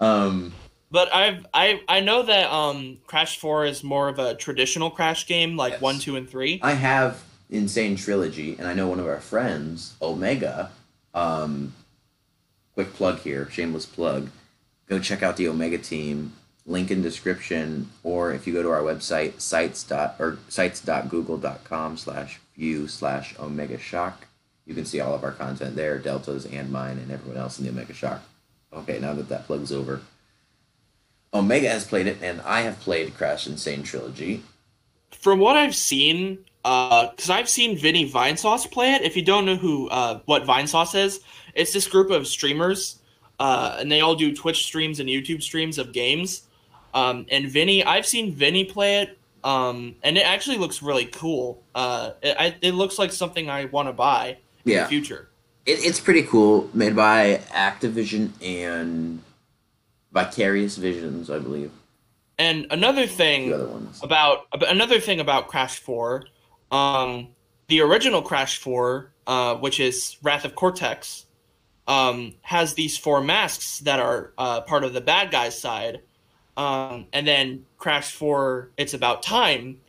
Um, 0.00 0.52
But 0.90 1.14
I've 1.14 1.46
I 1.54 1.82
I 1.86 2.00
know 2.00 2.22
that 2.22 2.50
um 2.50 2.98
Crash 3.06 3.38
Four 3.38 3.66
is 3.66 3.84
more 3.84 4.08
of 4.08 4.18
a 4.18 4.34
traditional 4.34 4.90
Crash 4.90 5.26
game, 5.26 5.56
like 5.56 5.74
Yes. 5.74 5.80
one, 5.80 5.98
two, 6.00 6.16
and 6.16 6.28
three. 6.28 6.58
I 6.62 6.72
have 6.72 7.22
N. 7.50 7.68
Sane 7.68 7.96
Trilogy, 7.96 8.56
and 8.58 8.68
I 8.68 8.74
know 8.74 8.88
one 8.88 9.00
of 9.00 9.06
our 9.06 9.20
friends, 9.20 9.94
Omega. 10.00 10.70
Um, 11.14 11.74
quick 12.74 12.92
plug 12.94 13.20
here, 13.20 13.50
shameless 13.50 13.86
plug. 13.86 14.30
Go 14.88 14.98
check 14.98 15.22
out 15.22 15.36
the 15.36 15.48
Omega 15.48 15.78
team. 15.78 16.32
Link 16.66 16.90
in 16.90 17.02
description, 17.02 17.90
or 18.04 18.32
if 18.32 18.46
you 18.46 18.52
go 18.52 18.62
to 18.62 18.70
our 18.70 18.82
website, 18.82 19.40
sites 19.40 19.82
dot 19.82 20.14
or 20.18 20.38
sites.google.com 20.48 21.96
slash 21.96 22.38
view 22.54 22.86
slash 22.86 23.34
Omega 23.40 23.78
Shock, 23.78 24.26
you 24.66 24.74
can 24.74 24.84
see 24.84 25.00
all 25.00 25.14
of 25.14 25.24
our 25.24 25.32
content 25.32 25.74
there, 25.74 25.98
Delta's 25.98 26.46
and 26.46 26.70
mine, 26.70 26.98
and 26.98 27.10
everyone 27.10 27.40
else 27.40 27.58
in 27.58 27.64
the 27.64 27.70
Omega 27.70 27.94
Shock. 27.94 28.22
Okay, 28.72 29.00
now 29.00 29.14
that 29.14 29.28
that 29.30 29.46
plug's 29.46 29.72
over. 29.72 30.02
Omega 31.32 31.68
has 31.68 31.86
played 31.86 32.06
it, 32.06 32.18
and 32.22 32.40
I 32.42 32.60
have 32.60 32.78
played 32.80 33.16
Crash 33.16 33.48
N. 33.48 33.56
Sane 33.56 33.82
Trilogy. 33.82 34.42
From 35.10 35.40
what 35.40 35.56
I've 35.56 35.74
seen, 35.74 36.44
because 36.62 37.30
I've 37.30 37.48
seen 37.48 37.76
Vinny 37.76 38.08
Vinesauce 38.08 38.70
play 38.70 38.94
it. 38.94 39.02
If 39.02 39.16
you 39.16 39.22
don't 39.22 39.44
know 39.46 39.56
who 39.56 39.88
uh, 39.88 40.20
what 40.26 40.44
Vinesauce 40.44 40.94
is, 40.94 41.20
it's 41.54 41.72
this 41.72 41.86
group 41.88 42.10
of 42.10 42.26
streamers, 42.26 42.98
uh, 43.38 43.76
and 43.80 43.90
they 43.90 44.00
all 44.00 44.14
do 44.14 44.34
Twitch 44.34 44.64
streams 44.64 45.00
and 45.00 45.08
YouTube 45.08 45.42
streams 45.42 45.78
of 45.78 45.92
games. 45.92 46.42
Um, 46.92 47.26
and 47.30 47.48
Vinny, 47.48 47.84
I've 47.84 48.04
seen 48.06 48.32
Vinny 48.34 48.64
play 48.64 49.02
it, 49.02 49.18
um, 49.44 49.94
and 50.02 50.18
it 50.18 50.26
actually 50.26 50.58
looks 50.58 50.82
really 50.82 51.06
cool. 51.06 51.62
Uh, 51.74 52.12
it, 52.22 52.36
I, 52.38 52.56
it 52.60 52.72
looks 52.74 52.98
like 52.98 53.12
something 53.12 53.48
I 53.48 53.66
want 53.66 53.88
to 53.88 53.92
buy 53.92 54.36
in 54.64 54.72
Yeah. 54.72 54.82
the 54.82 54.88
future. 54.88 55.28
It, 55.66 55.84
it's 55.84 56.00
pretty 56.00 56.24
cool, 56.24 56.68
made 56.74 56.96
by 56.96 57.40
Activision 57.52 58.30
and 58.42 59.22
Vicarious 60.12 60.76
Visions, 60.76 61.30
I 61.30 61.38
believe. 61.38 61.70
And 62.38 62.66
another 62.70 63.02
The 63.02 63.12
thing 63.12 63.88
about 64.02 64.46
another 64.68 64.98
thing 64.98 65.20
about 65.20 65.48
Crash 65.48 65.78
Four, 65.78 66.24
um, 66.70 67.28
the 67.68 67.80
original 67.80 68.22
Crash 68.22 68.58
Four, 68.58 69.12
uh, 69.26 69.54
which 69.56 69.80
is 69.80 70.16
Wrath 70.22 70.44
of 70.44 70.54
Cortex, 70.54 71.26
um, 71.86 72.34
has 72.42 72.74
these 72.74 72.96
four 72.96 73.20
masks 73.20 73.80
that 73.80 73.98
are 74.00 74.32
uh, 74.38 74.60
part 74.62 74.84
of 74.84 74.92
the 74.92 75.00
bad 75.00 75.30
guy's 75.30 75.58
side, 75.58 76.00
um, 76.56 77.06
and 77.12 77.26
then 77.26 77.64
Crash 77.78 78.12
Four, 78.12 78.70
It's 78.76 78.94
About 78.94 79.22
Time, 79.22 79.80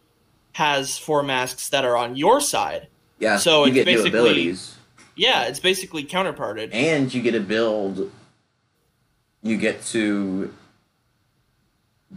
has 0.54 0.98
four 0.98 1.24
masks 1.24 1.70
that 1.70 1.86
are 1.86 1.96
on 1.98 2.16
your 2.16 2.42
side. 2.42 2.88
Yeah, 3.20 3.38
so 3.38 3.66
you 3.66 3.68
it's 3.68 3.74
get 3.76 3.86
new 3.88 3.92
basically- 3.98 4.10
abilities, 4.20 4.76
Yeah, 5.16 5.44
it's 5.44 5.60
basically 5.60 6.04
counterparted. 6.04 6.72
and 6.74 7.14
you 7.14 7.22
get 7.22 7.32
to 7.34 7.40
build. 7.40 8.12
You 9.44 9.58
get 9.58 9.84
to 9.88 10.54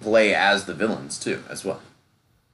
play 0.01 0.35
as 0.35 0.65
the 0.67 0.75
villains 0.75 1.19
too, 1.19 1.43
as 1.49 1.65
well. 1.65 1.81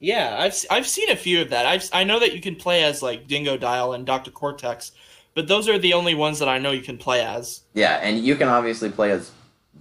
Yeah, 0.01 0.37
I've 0.39 0.55
I've 0.71 0.87
seen 0.89 1.11
a 1.11 1.17
few 1.17 1.43
of 1.43 1.51
that. 1.51 1.67
I've 1.67 1.89
I 1.93 2.05
know 2.05 2.19
that 2.19 2.35
you 2.35 2.41
can 2.41 2.57
play 2.57 2.83
as 2.85 3.03
like 3.03 3.29
Dingodile 3.29 3.95
and 3.95 4.07
Doctor 4.07 4.31
Cortex, 4.31 4.93
but 5.35 5.47
those 5.47 5.69
are 5.69 5.79
the 5.79 5.93
only 5.93 6.15
ones 6.15 6.39
that 6.39 6.49
I 6.49 6.59
know 6.59 6.71
you 6.71 6.81
can 6.81 6.97
play 6.97 7.21
as. 7.23 7.63
Yeah, 7.75 7.97
and 8.03 8.19
you 8.19 8.35
can 8.35 8.49
obviously 8.49 8.91
play 8.91 9.11
as 9.11 9.31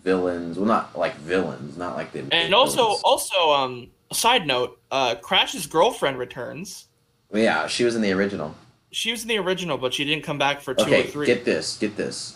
villains. 0.04 0.58
Well, 0.58 0.68
not 0.68 0.98
like 0.98 1.16
villains, 1.16 1.78
not 1.78 1.96
like 1.96 2.12
the. 2.12 2.26
And 2.34 2.54
also, 2.54 2.98
also, 3.06 3.52
um, 3.52 3.88
side 4.12 4.46
note, 4.46 4.78
uh, 4.92 5.16
Crash's 5.16 5.66
girlfriend 5.68 6.18
returns. 6.20 6.88
yeah, 7.34 7.68
she 7.68 7.86
was 7.86 7.96
in 7.96 8.02
the 8.02 8.12
original. 8.12 8.54
She 8.92 9.12
was 9.12 9.22
in 9.22 9.28
the 9.30 9.38
original, 9.38 9.78
but 9.78 9.94
she 9.94 10.04
didn't 10.04 10.24
come 10.24 10.38
back 10.38 10.60
for 10.62 10.74
two 10.74 10.84
Okay, 10.84 11.04
or 11.04 11.08
three. 11.08 11.26
get 11.28 11.46
this, 11.46 11.78
get 11.78 11.96
this. 11.96 12.36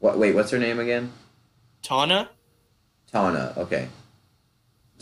What? 0.00 0.18
Wait, 0.18 0.34
what's 0.34 0.50
her 0.50 0.58
name 0.58 0.78
again? 0.78 1.10
Tawna? 1.82 2.28
Tawna. 3.12 3.56
Okay. 3.56 3.88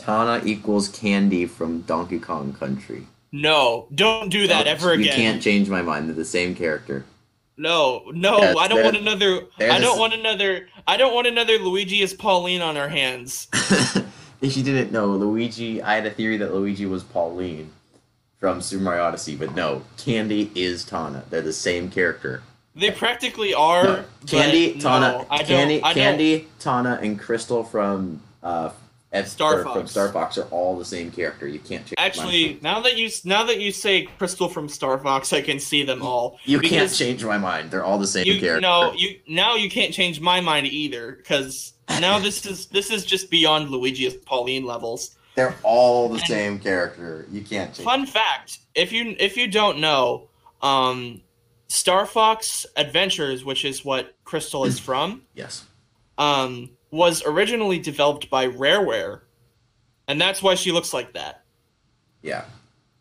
Tawna 0.01 0.45
equals 0.47 0.89
Candy 0.89 1.47
from 1.47 1.83
Donkey 1.83 2.19
Kong 2.19 2.53
Country. 2.53 3.07
No, 3.33 3.87
don't 3.95 4.29
do 4.29 4.47
that 4.49 4.67
Oh, 4.67 4.71
ever 4.71 4.93
again. 4.93 5.05
you 5.05 5.13
can't 5.13 5.43
change 5.43 5.69
my 5.69 5.83
mind. 5.83 6.09
They're 6.09 6.17
the 6.17 6.25
same 6.25 6.55
character. 6.55 7.05
No, 7.57 8.05
no, 8.15 8.39
I 8.59 8.69
don't 8.69 8.83
want 8.83 8.97
another. 8.97 9.43
I 9.59 9.79
don't 9.79 9.99
want 9.99 10.15
another. 10.15 10.69
I 10.87 10.97
don't 10.97 11.15
want 11.15 11.27
another 11.27 11.59
Luigi 11.59 12.03
as 12.03 12.15
Pauline 12.15 12.63
on 12.63 12.77
our 12.79 12.89
hands. 12.89 13.49
if 14.41 14.57
you 14.57 14.63
didn't 14.63 14.93
know, 14.93 15.07
Luigi, 15.09 15.83
I 15.83 15.95
had 15.97 16.07
a 16.07 16.11
theory 16.11 16.39
that 16.39 16.55
Luigi 16.55 16.87
was 16.87 17.05
Pauline 17.05 17.71
from 18.39 18.63
Super 18.63 18.83
Mario 18.83 19.05
Odyssey, 19.05 19.37
but 19.37 19.55
no, 19.55 19.83
Candy 19.99 20.51
is 20.55 20.85
Tawna. 20.87 21.29
They're 21.29 21.43
the 21.43 21.53
same 21.53 21.91
character. 21.91 22.43
They 22.75 22.91
practically 22.91 23.53
are. 23.53 23.85
No, 23.85 24.05
Candy, 24.27 24.75
Tawna, 24.77 25.29
no, 25.31 25.39
Candy, 25.45 25.81
Candy, 25.81 26.49
Tawna, 26.61 27.03
and 27.03 27.21
Crystal 27.21 27.63
from 27.63 28.23
uh, 28.43 28.71
F- 29.13 29.27
Star 29.29 29.61
or 29.61 29.73
from 29.73 29.87
Star 29.89 30.13
Fox 30.13 30.39
are 30.39 30.45
all 30.51 30.79
the 30.79 30.85
same 30.85 31.11
character. 31.11 31.49
You 31.49 31.59
can't 31.59 31.85
change. 31.85 31.95
my 31.99 32.05
Actually, 32.05 32.47
mind. 32.51 32.63
now 32.63 32.81
that 32.81 32.97
you 32.97 33.11
now 33.25 33.43
that 33.45 33.59
you 33.61 33.73
say 33.73 34.03
Crystal 34.19 34.49
from 34.49 34.69
Star 34.69 34.99
Fox, 34.99 35.33
I 35.33 35.41
can 35.41 35.59
see 35.59 35.83
them 35.83 36.01
all. 36.03 36.39
you 36.45 36.61
can't 36.61 36.93
change 36.95 37.25
my 37.25 37.37
mind. 37.39 37.71
They're 37.71 37.85
all 37.85 37.99
the 37.99 38.07
same 38.07 38.27
You 38.27 38.39
character. 38.39 38.61
no, 38.61 38.93
you 38.93 39.19
now 39.27 39.57
you 39.57 39.69
can't 39.69 39.93
change 39.93 40.21
my 40.21 40.41
mind 40.41 40.67
either 40.69 41.13
because 41.13 41.73
now 42.01 42.19
this 42.21 42.47
is 42.47 42.67
this 42.67 42.91
is 42.91 43.05
just 43.05 43.31
beyond 43.31 43.71
Luigi's 43.71 44.15
Pauline 44.15 44.65
levels. 44.65 45.17
They're 45.35 45.57
all 45.65 46.09
the 46.09 46.17
And- 46.19 46.27
same 46.27 46.59
character. 46.61 47.27
You 47.33 47.41
can't 47.43 47.75
change. 47.75 47.85
Fun 47.85 48.07
fact: 48.07 48.59
if 48.77 48.93
you 48.93 49.17
if 49.19 49.37
you 49.37 49.49
don't 49.49 49.79
know, 49.81 50.29
um, 50.63 51.21
Star 51.69 52.07
Fox 52.07 52.65
Adventures, 52.77 53.45
which 53.45 53.65
is 53.65 53.85
what 53.85 54.15
Crystal 54.25 54.65
is 54.65 54.79
from, 54.89 55.23
Yes. 55.35 55.65
um, 56.19 56.71
was 56.91 57.23
originally 57.25 57.79
developed 57.79 58.31
by 58.31 58.49
Rareware, 58.49 59.21
and 60.09 60.21
that's 60.21 60.43
why 60.43 60.55
she 60.55 60.73
looks 60.73 60.93
like 60.93 61.13
that. 61.15 61.45
Yeah. 62.23 62.45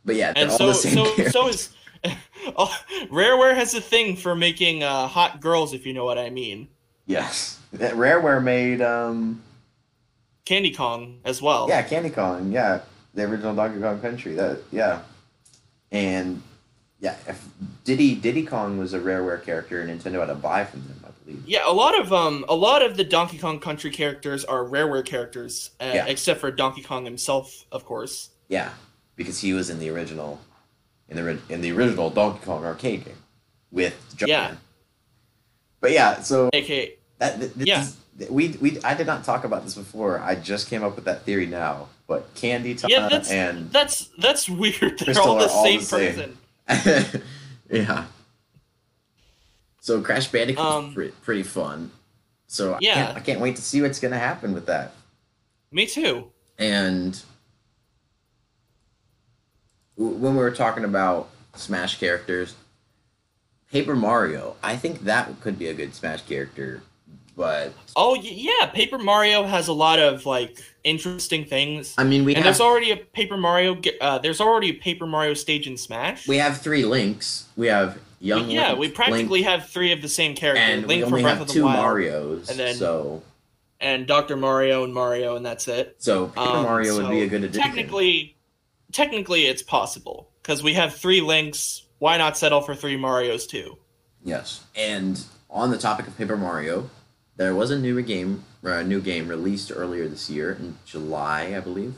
But 0.06 0.16
yeah, 0.16 0.34
they're 0.34 0.44
and 0.44 0.52
all 0.52 0.58
so 0.58 0.68
the 0.68 0.74
same 0.74 0.94
so 0.94 1.04
character. 1.16 1.30
so 1.32 1.48
is 1.48 1.70
oh, 2.58 2.76
Rareware 3.12 3.56
has 3.56 3.74
a 3.74 3.82
thing 3.82 4.16
for 4.16 4.36
making 4.36 4.84
uh, 4.84 5.08
hot 5.08 5.42
girls, 5.42 5.74
if 5.74 5.86
you 5.86 5.94
know 5.94 6.06
what 6.06 6.18
I 6.18 6.30
mean. 6.30 6.68
Yes. 7.06 7.60
That 7.74 7.94
Rareware 7.96 8.44
made 8.44 8.82
um 8.82 9.42
Candy 10.46 10.74
Kong 10.74 11.20
as 11.26 11.42
well. 11.42 11.68
yeah, 11.70 11.82
Candy 11.82 12.10
Kong, 12.10 12.52
yeah. 12.52 12.82
The 13.14 13.24
original 13.24 13.56
Donkey 13.56 13.82
Kong 13.82 14.00
Country. 14.00 14.34
That 14.36 14.62
yeah. 14.72 15.02
And 15.92 16.42
yeah, 17.00 17.16
if 17.28 17.48
Diddy 17.84 18.16
Diddy 18.16 18.46
Kong 18.46 18.78
was 18.78 18.94
a 18.94 19.00
Rareware 19.00 19.44
character 19.44 19.82
and 19.82 19.90
Nintendo 19.90 20.20
had 20.20 20.28
to 20.28 20.36
buy 20.36 20.66
from 20.66 20.82
them. 20.82 20.99
Yeah, 21.46 21.62
a 21.66 21.72
lot 21.74 22.00
of 22.00 22.12
um, 22.14 22.46
a 22.50 22.56
lot 22.56 22.82
of 22.82 22.98
the 22.98 23.04
Donkey 23.04 23.38
Kong 23.38 23.60
Country 23.60 23.92
characters 23.92 24.44
are 24.46 24.64
Rareware 24.64 25.06
characters, 25.06 25.72
uh, 25.80 25.92
Yeah. 25.94 26.06
except 26.08 26.40
for 26.40 26.50
Donkey 26.52 26.82
Kong 26.82 27.06
himself, 27.06 27.66
of 27.72 27.86
course. 27.86 28.30
Yeah. 28.48 28.72
Because 29.16 29.40
he 29.42 29.54
was 29.54 29.70
in 29.70 29.80
the 29.80 29.90
original 29.90 30.40
in 31.10 31.18
the 31.18 31.38
in 31.50 31.62
the 31.62 31.72
original 31.72 32.10
Donkey 32.10 32.44
Kong 32.46 32.64
arcade 32.66 33.06
game 33.06 33.18
with 33.72 33.96
Jumpman. 34.16 34.28
Yeah. 34.28 34.56
But 35.82 35.92
yeah, 35.92 36.22
so 36.22 36.50
AKA, 36.54 36.96
That 37.20 37.40
th- 37.40 37.52
Yeah. 37.56 37.82
is- 37.84 37.96
we 38.30 38.50
we 38.60 38.80
I 38.84 38.94
did 38.96 39.08
not 39.08 39.24
talk 39.24 39.44
about 39.46 39.64
this 39.64 39.76
before. 39.76 40.20
I 40.20 40.36
just 40.36 40.70
came 40.70 40.84
up 40.84 40.96
with 40.96 41.06
that 41.06 41.24
theory 41.24 41.46
now. 41.46 41.88
But 42.08 42.34
Candy, 42.36 42.76
Tawna, 42.76 42.90
yeah, 42.90 43.08
that's 43.10 43.32
and 43.32 43.72
that's 43.72 44.10
that's 44.18 44.50
weird. 44.62 45.00
They're 45.00 45.20
all 45.22 45.38
the 45.38 45.48
all 45.48 45.64
same 45.64 45.80
the 45.80 45.86
same. 45.86 46.38
person. 46.68 47.22
yeah. 47.72 48.06
So 49.82 50.02
Crash 50.02 50.28
Bandicoot 50.28 50.64
Um, 50.64 50.96
is 50.98 51.14
pretty, 51.24 51.44
fun. 51.44 51.92
So 52.48 52.74
I 52.74 52.78
Yeah. 52.82 52.94
can't, 52.94 53.18
I 53.18 53.20
can't 53.22 53.40
wait 53.40 53.56
to 53.56 53.62
see 53.62 53.82
what's 53.82 54.00
gonna 54.00 54.20
happen 54.20 54.54
with 54.54 54.66
that. 54.66 54.94
Me 55.72 55.86
too. 55.86 56.32
And 56.58 57.22
when 59.96 60.34
we 60.36 60.40
were 60.42 60.52
talking 60.52 60.84
about 60.84 61.30
Smash 61.56 62.00
characters, 62.00 62.56
Paper 63.72 63.96
Mario, 63.96 64.56
I 64.64 64.76
think 64.76 65.02
that 65.02 65.40
could 65.42 65.60
be 65.60 65.68
a 65.68 65.74
good 65.74 65.94
Smash 65.94 66.24
character. 66.24 66.82
But 67.40 67.72
Oh 67.96 68.16
yeah, 68.16 68.66
Paper 68.66 68.98
Mario 68.98 69.44
has 69.44 69.70
a 69.70 69.74
lot 69.74 69.98
of 69.98 70.26
like 70.26 70.62
interesting 70.84 71.46
things. 71.46 71.96
I 71.98 72.04
mean, 72.04 72.26
we 72.26 72.36
and 72.36 72.44
have 72.44 72.58
there's 72.58 72.60
already 72.60 72.92
a 72.92 72.98
Paper 72.98 73.38
Mario. 73.38 73.80
Uh, 74.02 74.18
there's 74.18 74.42
already 74.42 74.72
a 74.72 74.74
Paper 74.74 75.06
Mario 75.08 75.34
stage 75.34 75.66
in 75.66 75.78
Smash. 75.78 76.28
we 76.28 76.36
have 76.36 76.60
three 76.60 76.84
links. 76.84 77.46
We 77.56 77.68
have 77.68 77.98
young. 78.20 78.48
We- 78.48 78.56
yeah, 78.56 78.72
Link, 78.72 78.80
we 78.80 78.90
practically 78.90 79.40
Link, 79.40 79.46
have 79.48 79.70
three 79.70 79.94
of 79.94 80.02
the 80.02 80.10
same 80.10 80.36
character: 80.36 80.62
and 80.62 80.86
Link 80.86 81.06
we 81.06 81.12
only 81.12 81.24
have 81.24 81.40
of 81.40 81.48
the 81.48 81.54
two 81.54 81.64
Wild, 81.64 81.78
Mario's. 81.80 82.50
and 82.50 82.60
then- 82.60 82.76
so 82.76 83.24
and 83.80 84.06
Doctor 84.06 84.36
Mario 84.36 84.84
and 84.84 84.94
Mario, 84.94 85.38
and 85.38 85.46
that's 85.46 85.70
it. 85.70 85.96
so 86.00 86.28
Paper 86.28 86.42
Um, 86.42 86.64
Mario 86.64 86.98
would 86.98 87.10
be 87.10 87.22
a 87.22 87.28
good 87.28 87.46
addition. 87.46 87.64
Technically, 87.64 88.36
technically, 88.92 89.46
it's 89.46 89.64
possible 89.64 90.28
because 90.44 90.62
we 90.62 90.74
have 90.74 90.94
three 90.94 91.22
links. 91.22 91.84
Why 92.00 92.18
not 92.18 92.38
settle 92.38 92.60
for 92.60 92.76
three 92.76 92.98
Mario's 92.98 93.48
too? 93.48 93.78
Yes. 94.26 94.66
And 94.76 95.24
on 95.50 95.72
the 95.72 95.78
topic 95.78 96.06
of 96.06 96.18
Paper 96.18 96.36
Mario, 96.36 96.90
there 97.40 97.56
was 97.56 97.72
a 97.72 97.80
new 97.80 98.00
game, 98.02 98.44
uh, 98.66 98.84
new 98.84 99.00
game 99.00 99.30
released 99.30 99.72
earlier 99.74 100.10
this 100.10 100.30
year 100.30 100.52
in 100.52 100.78
July, 100.86 101.54
I 101.56 101.62
believe. 101.62 101.96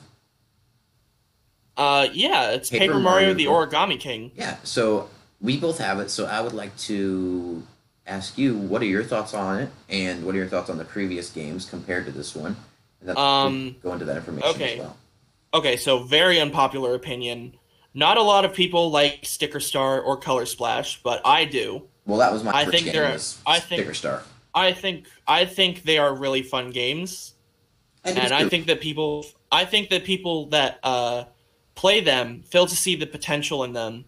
Uh, 1.76 2.08
yeah, 2.14 2.52
it's 2.52 2.70
Paper, 2.70 2.82
Paper 2.86 3.00
Mario, 3.00 3.34
Mario 3.34 3.34
the 3.34 3.46
Origami 3.46 4.00
King. 4.00 4.32
Yeah, 4.36 4.58
so 4.64 5.10
we 5.42 5.58
both 5.58 5.80
have 5.80 6.00
it. 6.00 6.12
So 6.12 6.28
I 6.28 6.42
would 6.42 6.54
like 6.54 6.78
to 6.80 7.64
ask 8.06 8.38
you, 8.38 8.56
what 8.56 8.84
are 8.84 8.86
your 8.86 9.04
thoughts 9.04 9.34
on 9.34 9.60
it, 9.62 9.70
and 9.90 10.24
what 10.24 10.36
are 10.36 10.38
your 10.38 10.48
thoughts 10.48 10.70
on 10.70 10.78
the 10.78 10.86
previous 10.86 11.32
games 11.32 11.66
compared 11.68 12.06
to 12.06 12.12
this 12.12 12.36
one? 12.36 12.56
And 13.00 13.10
then 13.10 13.18
Um, 13.18 13.76
go 13.82 13.94
into 13.94 14.06
that 14.06 14.18
information 14.18 14.48
okay. 14.50 14.74
as 14.74 14.80
well. 14.80 14.98
Okay, 15.56 15.76
so 15.76 16.04
very 16.04 16.40
unpopular 16.40 16.94
opinion. 16.94 17.56
Not 17.96 18.18
a 18.18 18.22
lot 18.22 18.46
of 18.46 18.54
people 18.54 18.92
like 18.92 19.22
Sticker 19.24 19.60
Star 19.60 20.00
or 20.02 20.18
Color 20.18 20.46
Splash, 20.46 21.02
but 21.02 21.20
I 21.26 21.46
do. 21.46 21.88
Well, 22.06 22.20
that 22.20 22.32
was 22.32 22.44
my 22.44 22.52
I 22.52 22.66
first 22.66 22.84
think 22.84 22.96
Was 22.96 23.40
I 23.48 23.60
think- 23.60 23.82
Sticker 23.82 23.96
Star. 23.96 24.24
I 24.54 24.74
think 24.74 25.08
I 25.28 25.46
think 25.46 25.84
they 25.84 25.98
are 25.98 26.14
really 26.14 26.44
fun 26.44 26.72
games, 26.72 27.34
do 28.06 28.12
and 28.12 28.34
I 28.34 28.50
think 28.50 28.68
that 28.68 28.82
people 28.82 29.26
I 29.52 29.66
think 29.66 29.90
that 29.90 30.04
people 30.04 30.48
that 30.48 30.80
uh, 30.84 31.26
play 31.76 32.02
them 32.02 32.44
fail 32.44 32.66
to 32.68 32.76
see 32.76 32.96
the 32.96 33.08
potential 33.08 33.64
in 33.64 33.74
them 33.74 34.06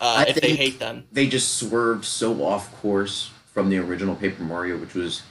uh, 0.00 0.24
if 0.28 0.40
they 0.40 0.54
hate 0.54 0.78
them. 0.78 1.04
they 1.12 1.26
just 1.26 1.56
swerved 1.58 2.04
so 2.04 2.44
off 2.44 2.74
course 2.80 3.30
from 3.52 3.68
the 3.70 3.78
original 3.78 4.16
Paper 4.16 4.42
Mario, 4.42 4.76
which 4.78 4.94
was 4.94 5.22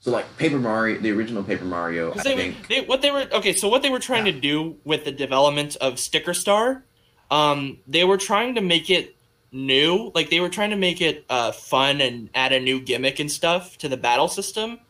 so 0.00 0.10
like 0.10 0.36
Paper 0.36 0.58
Mario, 0.58 1.00
the 1.00 1.10
original 1.10 1.42
Paper 1.42 1.64
Mario. 1.64 2.12
I 2.12 2.22
They, 2.22 2.36
think 2.36 2.68
they, 2.68 2.80
what 2.82 3.00
they 3.02 3.10
were 3.10 3.26
okay, 3.32 3.52
so 3.54 3.68
what 3.68 3.82
they 3.82 3.90
were 3.90 3.98
trying 3.98 4.26
to 4.26 4.32
do 4.32 4.76
with 4.84 5.04
the 5.04 5.12
development 5.12 5.76
of 5.76 5.98
Sticker 5.98 6.34
Star, 6.34 6.84
um, 7.30 7.78
they 7.86 8.04
were 8.04 8.18
trying 8.18 8.54
to 8.56 8.60
make 8.60 8.90
it 8.90 9.16
new. 9.54 10.10
Like 10.14 10.30
they 10.30 10.40
were 10.40 10.48
trying 10.48 10.70
to 10.70 10.76
make 10.76 11.00
it 11.00 11.24
uh, 11.30 11.52
fun 11.52 12.00
and 12.00 12.28
add 12.34 12.52
a 12.52 12.60
new 12.60 12.80
gimmick 12.80 13.20
and 13.20 13.30
stuff 13.30 13.78
to 13.78 13.88
the 13.88 13.96
battle 13.96 14.28
system, 14.28 14.80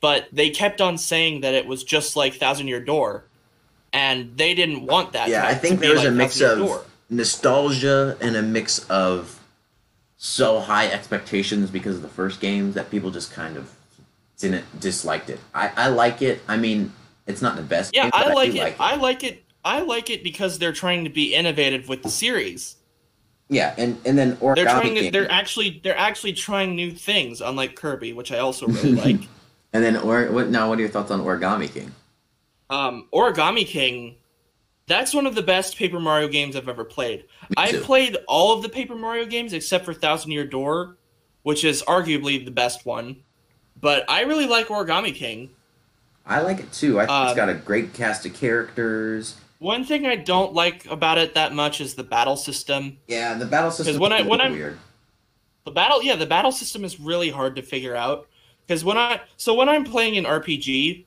but 0.00 0.28
they 0.32 0.50
kept 0.50 0.80
on 0.80 0.96
saying 0.96 1.40
that 1.42 1.54
it 1.54 1.66
was 1.66 1.84
just 1.84 2.16
like 2.16 2.34
Thousand 2.34 2.68
Year 2.68 2.80
Door, 2.80 3.24
and 3.92 4.36
they 4.36 4.54
didn't 4.54 4.86
want 4.86 5.12
that. 5.12 5.28
yeah, 5.28 5.46
I 5.46 5.54
think 5.54 5.80
there 5.80 5.90
was 5.90 6.00
like 6.00 6.08
a 6.08 6.12
mix 6.12 6.40
of 6.40 6.58
Door. 6.58 6.84
nostalgia 7.10 8.16
and 8.20 8.36
a 8.36 8.42
mix 8.42 8.78
of 8.88 9.40
so 10.16 10.60
high 10.60 10.86
expectations 10.86 11.70
because 11.70 11.96
of 11.96 12.02
the 12.02 12.08
first 12.08 12.40
games 12.40 12.74
that 12.76 12.90
people 12.90 13.10
just 13.10 13.32
kind 13.32 13.56
of 13.56 13.74
didn't 14.38 14.64
disliked 14.80 15.28
it. 15.28 15.40
I, 15.54 15.70
I 15.76 15.88
like 15.88 16.22
it. 16.22 16.40
I 16.48 16.56
mean, 16.56 16.92
it's 17.26 17.42
not 17.42 17.56
the 17.56 17.62
best. 17.62 17.94
Yeah, 17.94 18.04
game, 18.04 18.12
I 18.14 18.32
like 18.32 18.52
do 18.52 18.58
it. 18.58 18.60
like 18.60 18.80
I 18.80 18.96
like 18.96 19.24
it. 19.24 19.44
I 19.64 19.80
like 19.80 20.10
it 20.10 20.22
because 20.22 20.58
they're 20.58 20.72
trying 20.72 21.04
to 21.04 21.10
be 21.10 21.34
innovative 21.34 21.88
with 21.88 22.02
the 22.02 22.10
series. 22.10 22.76
Yeah, 23.48 23.74
and 23.76 23.98
and 24.04 24.16
then 24.16 24.36
origami 24.36 24.54
They're 24.56 24.64
trying. 24.64 24.94
King, 24.94 25.12
They're 25.12 25.30
actually. 25.30 25.80
They're 25.84 25.98
actually 25.98 26.32
trying 26.32 26.74
new 26.74 26.90
things, 26.90 27.40
unlike 27.40 27.76
Kirby, 27.76 28.12
which 28.12 28.32
I 28.32 28.38
also 28.38 28.66
really 28.66 28.92
like. 29.16 29.28
and 29.72 29.84
then 29.84 29.96
or 29.96 30.30
what? 30.32 30.48
Now, 30.48 30.68
what 30.68 30.78
are 30.78 30.82
your 30.82 30.90
thoughts 30.90 31.10
on 31.10 31.20
Origami 31.20 31.72
King? 31.72 31.92
Um, 32.70 33.08
Origami 33.12 33.66
King. 33.66 34.16
That's 34.86 35.14
one 35.14 35.26
of 35.26 35.34
the 35.34 35.42
best 35.42 35.76
Paper 35.76 35.98
Mario 35.98 36.28
games 36.28 36.56
I've 36.56 36.68
ever 36.68 36.84
played. 36.84 37.24
I've 37.56 37.82
played 37.84 38.18
all 38.28 38.54
of 38.54 38.62
the 38.62 38.68
Paper 38.68 38.94
Mario 38.94 39.24
games 39.24 39.54
except 39.54 39.84
for 39.84 39.94
Thousand 39.94 40.30
Year 40.30 40.44
Door, 40.46 40.98
which 41.42 41.64
is 41.64 41.82
arguably 41.82 42.44
the 42.44 42.50
best 42.50 42.84
one. 42.84 43.16
But 43.80 44.08
I 44.10 44.22
really 44.22 44.46
like 44.46 44.68
Origami 44.68 45.14
King. 45.14 45.50
I 46.26 46.40
like 46.40 46.60
it 46.60 46.72
too. 46.72 47.00
I 47.00 47.06
think 47.06 47.22
it's 47.22 47.30
Um, 47.30 47.36
got 47.36 47.48
a 47.48 47.54
great 47.54 47.94
cast 47.94 48.26
of 48.26 48.34
characters. 48.34 49.36
One 49.58 49.84
thing 49.84 50.06
I 50.06 50.16
don't 50.16 50.52
like 50.52 50.86
about 50.90 51.16
it 51.18 51.34
that 51.34 51.54
much 51.54 51.80
is 51.80 51.94
the 51.94 52.02
battle 52.04 52.36
system. 52.36 52.98
Yeah, 53.08 53.34
the 53.34 53.46
battle 53.46 53.70
system 53.70 53.98
when 53.98 54.12
is 54.12 54.24
I- 54.24 54.28
when 54.28 54.40
I'm- 54.40 54.52
weird. 54.52 54.78
The 55.64 55.70
battle, 55.70 56.02
yeah, 56.02 56.16
the 56.16 56.26
battle 56.26 56.52
system 56.52 56.84
is 56.84 57.00
really 57.00 57.30
hard 57.30 57.56
to 57.56 57.62
figure 57.62 57.96
out 57.96 58.26
because 58.66 58.84
when 58.84 58.98
I 58.98 59.20
so 59.38 59.54
when 59.54 59.68
I'm 59.68 59.84
playing 59.84 60.18
an 60.18 60.24
RPG, 60.26 61.06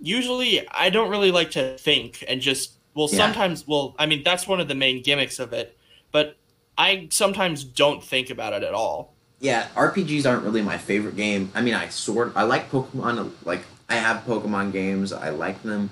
usually 0.00 0.66
I 0.70 0.88
don't 0.90 1.10
really 1.10 1.30
like 1.30 1.50
to 1.52 1.76
think 1.76 2.24
and 2.26 2.40
just 2.40 2.72
well 2.94 3.08
Yeah. 3.10 3.18
sometimes 3.18 3.66
well 3.66 3.94
I 3.98 4.06
mean 4.06 4.22
that's 4.22 4.46
one 4.48 4.60
of 4.60 4.68
the 4.68 4.74
main 4.74 5.02
gimmicks 5.02 5.38
of 5.38 5.52
it, 5.52 5.76
but 6.12 6.36
I 6.78 7.08
sometimes 7.10 7.64
don't 7.64 8.02
think 8.02 8.30
about 8.30 8.52
it 8.54 8.62
at 8.62 8.72
all. 8.72 9.12
Yeah, 9.40 9.66
RPGs 9.76 10.24
aren't 10.28 10.42
really 10.44 10.62
my 10.62 10.78
favorite 10.78 11.16
game. 11.16 11.50
I 11.54 11.60
mean, 11.60 11.74
I 11.74 11.88
sort 11.88 12.32
I 12.34 12.44
like 12.44 12.70
Pokemon. 12.70 13.32
Like 13.44 13.60
I 13.90 13.96
have 13.96 14.24
Pokemon 14.24 14.72
games. 14.72 15.12
I 15.12 15.28
like 15.30 15.62
them. 15.62 15.90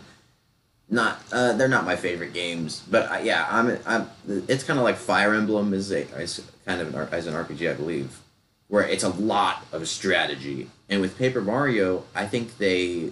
Not 0.89 1.20
uh, 1.32 1.53
they're 1.55 1.68
not 1.68 1.84
my 1.84 1.97
favorite 1.97 2.32
games, 2.32 2.82
but 2.89 3.11
I, 3.11 3.20
yeah, 3.20 3.47
I'm. 3.51 3.78
I'm. 3.87 4.09
It's 4.28 4.62
kind 4.62 4.78
of 4.78 4.84
like 4.84 4.97
Fire 4.97 5.34
Emblem 5.34 5.74
is 5.74 5.91
a 5.91 6.03
is 6.20 6.49
kind 6.64 6.80
of 6.80 6.95
an, 6.95 7.09
as 7.11 7.26
an 7.26 7.34
RPG, 7.34 7.68
I 7.68 7.74
believe, 7.74 8.20
where 8.68 8.84
it's 8.84 9.03
a 9.03 9.09
lot 9.09 9.66
of 9.72 9.89
strategy. 9.89 10.70
And 10.89 11.01
with 11.01 11.18
Paper 11.18 11.41
Mario, 11.41 12.05
I 12.14 12.26
think 12.26 12.59
they, 12.59 13.11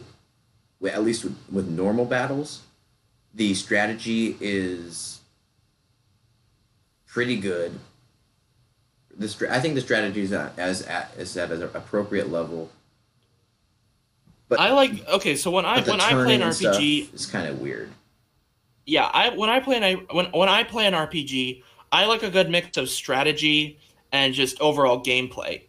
at 0.89 1.03
least 1.03 1.25
with, 1.25 1.37
with 1.51 1.69
normal 1.69 2.05
battles, 2.05 2.63
the 3.35 3.55
strategy 3.55 4.37
is 4.41 5.21
pretty 7.07 7.37
good 7.37 7.81
the 9.17 9.49
I 9.51 9.61
think 9.61 9.75
the 9.75 9.81
strategy 9.81 10.23
is 10.23 10.33
as 10.33 10.83
at 10.83 11.13
is 11.17 11.37
at 11.37 11.51
an 11.51 11.63
appropriate 11.63 12.31
level. 12.31 12.71
But 14.57 14.61
I 14.63 14.73
like 14.73 15.09
okay, 15.09 15.37
so 15.37 15.51
when 15.51 15.65
I 15.65 15.81
when 15.83 16.01
I 16.01 16.11
play 16.11 16.35
an 16.35 16.41
turning 16.41 16.43
and 16.43 16.55
stuff 16.55 16.77
RPG, 16.77 17.13
it's 17.15 17.27
kind 17.27 17.47
of 17.49 17.61
weird. 17.61 17.91
yeah, 18.87 19.11
I 19.13 19.31
when 19.31 19.51
I 19.51 19.61
play 19.61 19.77
an 19.77 19.85
I 19.85 19.95
when 20.15 20.27
when 20.27 20.49
I 20.49 20.65
play 20.65 20.87
an 20.87 20.95
RPG, 20.95 21.63
I 21.93 22.07
like 22.07 22.23
a 22.23 22.31
good 22.31 22.51
mix 22.51 22.77
of 22.77 22.89
strategy 22.89 23.79
and 24.13 24.35
just 24.35 24.61
overall 24.61 25.03
gameplay. 25.03 25.63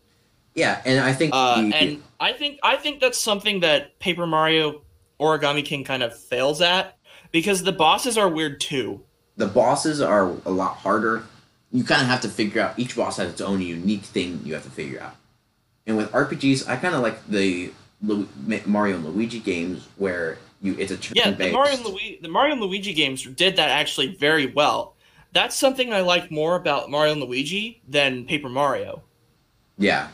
Yeah, 0.53 0.81
and 0.86 0.99
I 0.99 1.11
think 1.13 1.33
Uh, 1.33 1.69
and 1.73 2.03
I 2.19 2.31
think 2.33 2.59
I 2.63 2.75
think 2.77 3.01
that's 3.01 3.19
something 3.19 3.59
that 3.61 3.99
Paper 3.99 4.25
Mario 4.25 4.81
Origami 5.19 5.65
King 5.65 5.83
kind 5.83 6.01
of 6.03 6.17
fails 6.17 6.61
at 6.61 6.97
because 7.31 7.63
the 7.63 7.71
bosses 7.73 8.17
are 8.17 8.29
weird 8.29 8.59
too. 8.61 9.01
the 9.38 9.47
bosses 9.47 9.99
are 10.01 10.31
a 10.45 10.51
lot 10.51 10.75
harder. 10.77 11.23
You 11.71 11.83
kind 11.83 12.01
of 12.01 12.07
have 12.07 12.21
to 12.21 12.29
figure 12.29 12.61
out 12.61 12.79
each 12.79 12.95
boss 12.95 13.17
has 13.17 13.31
its 13.31 13.41
own 13.41 13.61
unique 13.61 14.03
thing 14.03 14.39
you 14.45 14.53
have 14.53 14.63
to 14.63 14.69
figure 14.69 15.01
out. 15.01 15.15
And 15.86 15.97
with 15.97 16.09
RPGs, 16.13 16.69
I 16.69 16.77
kind 16.77 16.95
of 16.95 17.01
like 17.01 17.27
the 17.27 17.71
Lu- 18.01 18.27
Mario 18.65 18.95
and 18.97 19.05
Luigi 19.05 19.39
games 19.39 19.87
where 19.97 20.37
you 20.61 20.75
it's 20.77 20.91
a 20.91 20.97
turn 20.97 21.13
Yeah, 21.15 21.31
the 21.31 21.51
Mario 21.51 21.73
and 21.75 21.85
Luigi 21.85 22.19
the 22.21 22.27
Mario 22.29 22.53
and 22.53 22.61
Luigi 22.61 22.93
games 22.93 23.23
did 23.23 23.55
that 23.57 23.69
actually 23.69 24.15
very 24.15 24.47
well. 24.47 24.95
That's 25.33 25.55
something 25.55 25.91
I 25.93 26.01
like 26.01 26.31
more 26.31 26.55
about 26.55 26.89
Mario 26.89 27.13
and 27.13 27.21
Luigi 27.21 27.81
than 27.87 28.25
Paper 28.25 28.49
Mario. 28.49 29.03
Yeah, 29.77 30.07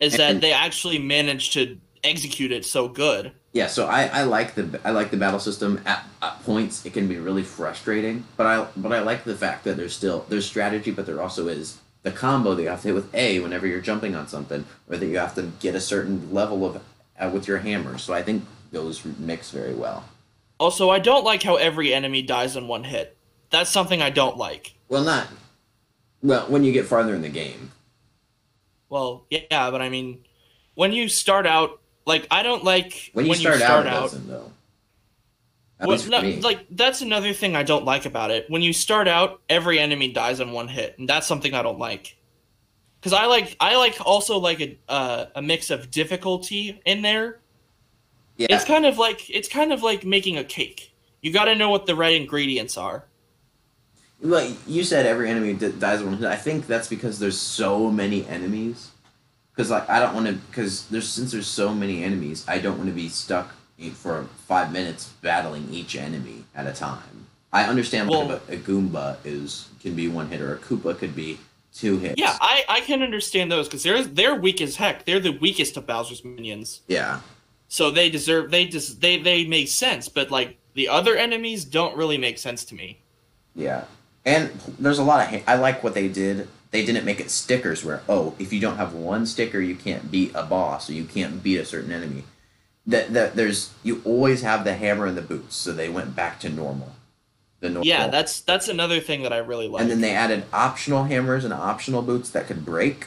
Is 0.00 0.14
And- 0.14 0.36
that 0.36 0.40
they 0.40 0.52
actually 0.52 0.98
managed 0.98 1.52
to 1.54 1.78
execute 2.04 2.52
it 2.52 2.64
so 2.64 2.88
good. 2.88 3.32
Yeah, 3.52 3.66
so 3.66 3.86
I, 3.86 4.04
I 4.06 4.22
like 4.24 4.54
the 4.54 4.78
I 4.84 4.90
like 4.90 5.10
the 5.10 5.16
battle 5.16 5.40
system. 5.40 5.80
At, 5.86 6.04
at 6.22 6.44
points, 6.44 6.84
it 6.84 6.92
can 6.92 7.08
be 7.08 7.16
really 7.16 7.42
frustrating, 7.42 8.24
but 8.36 8.46
I 8.46 8.66
but 8.76 8.92
I 8.92 9.00
like 9.00 9.24
the 9.24 9.34
fact 9.34 9.64
that 9.64 9.76
there's 9.76 9.96
still 9.96 10.26
there's 10.28 10.44
strategy, 10.46 10.90
but 10.90 11.06
there 11.06 11.20
also 11.22 11.48
is 11.48 11.78
the 12.02 12.10
combo 12.12 12.54
that 12.54 12.62
you 12.62 12.68
have 12.68 12.82
to 12.82 12.88
hit 12.88 12.94
with 12.94 13.12
A 13.14 13.40
whenever 13.40 13.66
you're 13.66 13.80
jumping 13.80 14.14
on 14.14 14.28
something, 14.28 14.64
or 14.88 14.96
that 14.98 15.06
you 15.06 15.16
have 15.18 15.34
to 15.36 15.50
get 15.60 15.74
a 15.74 15.80
certain 15.80 16.32
level 16.32 16.64
of 16.66 16.80
uh, 17.18 17.30
with 17.32 17.48
your 17.48 17.58
hammer. 17.58 17.98
So 17.98 18.14
I 18.14 18.22
think 18.22 18.44
those 18.72 19.04
mix 19.18 19.50
very 19.50 19.74
well. 19.74 20.04
Also, 20.58 20.90
I 20.90 20.98
don't 20.98 21.24
like 21.24 21.42
how 21.42 21.56
every 21.56 21.94
enemy 21.94 22.22
dies 22.22 22.56
in 22.56 22.66
one 22.68 22.84
hit. 22.84 23.16
That's 23.50 23.70
something 23.70 24.02
I 24.02 24.10
don't 24.10 24.36
like. 24.36 24.74
Well, 24.88 25.04
not 25.04 25.28
well 26.22 26.46
when 26.48 26.64
you 26.64 26.72
get 26.72 26.86
farther 26.86 27.14
in 27.14 27.22
the 27.22 27.28
game. 27.28 27.70
Well, 28.88 29.26
yeah, 29.30 29.70
but 29.70 29.80
I 29.80 29.88
mean, 29.88 30.24
when 30.74 30.92
you 30.92 31.08
start 31.08 31.46
out, 31.46 31.80
like 32.06 32.26
I 32.30 32.42
don't 32.42 32.64
like 32.64 33.10
When 33.12 33.26
you 33.26 33.34
start, 33.34 33.62
out, 33.62 33.86
it 33.86 33.92
out. 33.92 34.02
doesn't 34.02 34.28
though. 34.28 34.50
At 35.80 35.86
Well, 35.88 35.98
no, 36.08 36.20
like 36.40 36.66
that's 36.70 37.02
another 37.02 37.32
thing 37.32 37.54
I 37.54 37.62
don't 37.62 37.84
like 37.84 38.04
about 38.04 38.30
it. 38.30 38.46
When 38.48 38.62
you 38.62 38.72
start 38.72 39.06
out, 39.06 39.40
every 39.48 39.78
enemy 39.78 40.12
dies 40.12 40.40
in 40.40 40.52
one 40.52 40.68
hit, 40.68 40.98
and 40.98 41.08
that's 41.08 41.26
something 41.26 41.54
I 41.54 41.62
don't 41.62 41.78
like. 41.78 42.16
Because 43.00 43.12
I 43.12 43.26
like 43.26 43.56
I 43.60 43.76
like 43.76 43.96
also 44.04 44.38
like 44.38 44.60
a 44.60 44.76
uh, 44.88 45.26
a 45.36 45.42
mix 45.42 45.70
of 45.70 45.90
difficulty 45.90 46.80
in 46.84 47.02
there. 47.02 47.38
yeah, 48.36 48.48
It's 48.50 48.64
kind 48.64 48.86
of 48.86 48.98
like 48.98 49.28
it's 49.30 49.48
kind 49.48 49.72
of 49.72 49.82
like 49.82 50.04
making 50.04 50.36
a 50.36 50.44
cake. 50.44 50.92
You 51.22 51.32
got 51.32 51.46
to 51.46 51.54
know 51.54 51.70
what 51.70 51.86
the 51.86 51.94
right 51.94 52.14
ingredients 52.14 52.76
are. 52.76 53.04
Well, 54.20 54.52
you 54.66 54.82
said 54.82 55.06
every 55.06 55.30
enemy 55.30 55.54
d- 55.54 55.72
dies 55.78 56.02
one 56.02 56.16
hit. 56.18 56.26
I 56.26 56.36
think 56.36 56.66
that's 56.66 56.88
because 56.88 57.18
there's 57.20 57.38
so 57.38 57.88
many 57.90 58.26
enemies. 58.26 58.90
Because 59.54 59.70
like 59.70 59.88
I 59.88 60.00
don't 60.00 60.14
want 60.14 60.26
to. 60.26 60.32
Because 60.32 60.86
there's 60.88 61.08
since 61.08 61.30
there's 61.32 61.46
so 61.46 61.72
many 61.74 62.02
enemies, 62.02 62.44
I 62.48 62.58
don't 62.58 62.78
want 62.78 62.88
to 62.90 62.94
be 62.94 63.08
stuck 63.08 63.54
for 63.94 64.24
five 64.48 64.72
minutes 64.72 65.10
battling 65.22 65.68
each 65.72 65.94
enemy 65.94 66.44
at 66.54 66.66
a 66.66 66.72
time. 66.72 67.26
I 67.52 67.64
understand 67.64 68.10
like 68.10 68.28
Well- 68.28 68.40
a, 68.48 68.54
a 68.54 68.56
Goomba 68.56 69.16
is 69.24 69.68
can 69.80 69.94
be 69.94 70.08
one 70.08 70.28
hit 70.28 70.40
or 70.40 70.52
a 70.54 70.58
Koopa 70.58 70.98
could 70.98 71.14
be 71.14 71.38
two 71.78 71.98
hits. 71.98 72.20
Yeah, 72.20 72.36
I, 72.40 72.64
I 72.68 72.80
can 72.80 73.02
understand 73.02 73.50
those 73.50 73.68
because 73.68 73.82
they're 73.82 74.02
they're 74.02 74.34
weak 74.34 74.60
as 74.60 74.76
heck. 74.76 75.04
They're 75.04 75.20
the 75.20 75.30
weakest 75.30 75.76
of 75.76 75.86
Bowser's 75.86 76.24
minions, 76.24 76.82
yeah. 76.88 77.20
so 77.68 77.90
they 77.90 78.10
deserve 78.10 78.50
they 78.50 78.66
just 78.66 79.00
they 79.00 79.18
they 79.18 79.46
make 79.46 79.68
sense. 79.68 80.08
But 80.08 80.30
like 80.30 80.58
the 80.74 80.88
other 80.88 81.16
enemies 81.16 81.64
don't 81.64 81.96
really 81.96 82.18
make 82.18 82.38
sense 82.38 82.64
to 82.66 82.74
me. 82.74 83.00
Yeah, 83.54 83.84
and 84.24 84.50
there's 84.78 84.98
a 84.98 85.04
lot 85.04 85.20
of. 85.20 85.30
Ha- 85.30 85.44
I 85.46 85.56
like 85.56 85.82
what 85.82 85.94
they 85.94 86.08
did. 86.08 86.48
They 86.70 86.84
didn't 86.84 87.04
make 87.04 87.20
it 87.20 87.30
stickers 87.30 87.84
where 87.84 88.02
oh, 88.08 88.34
if 88.38 88.52
you 88.52 88.60
don't 88.60 88.76
have 88.76 88.92
one 88.94 89.24
sticker, 89.24 89.60
you 89.60 89.76
can't 89.76 90.10
beat 90.10 90.32
a 90.34 90.42
boss 90.42 90.90
or 90.90 90.92
you 90.92 91.04
can't 91.04 91.42
beat 91.42 91.58
a 91.58 91.64
certain 91.64 91.92
enemy. 91.92 92.24
That 92.86 93.12
that 93.12 93.36
there's 93.36 93.72
you 93.82 94.02
always 94.04 94.42
have 94.42 94.64
the 94.64 94.74
hammer 94.74 95.06
and 95.06 95.16
the 95.16 95.22
boots, 95.22 95.56
so 95.56 95.72
they 95.72 95.88
went 95.88 96.16
back 96.16 96.40
to 96.40 96.48
normal. 96.48 96.92
The 97.60 97.68
normal. 97.70 97.86
Yeah, 97.86 98.08
that's 98.08 98.40
that's 98.40 98.68
another 98.68 99.00
thing 99.00 99.22
that 99.22 99.32
I 99.32 99.38
really 99.38 99.68
like. 99.68 99.82
and 99.82 99.90
then 99.90 100.00
they 100.00 100.12
added 100.14 100.44
optional 100.52 101.04
hammers 101.04 101.44
and 101.44 101.52
optional 101.52 102.02
boots 102.02 102.30
that 102.30 102.46
could 102.46 102.64
break, 102.64 103.06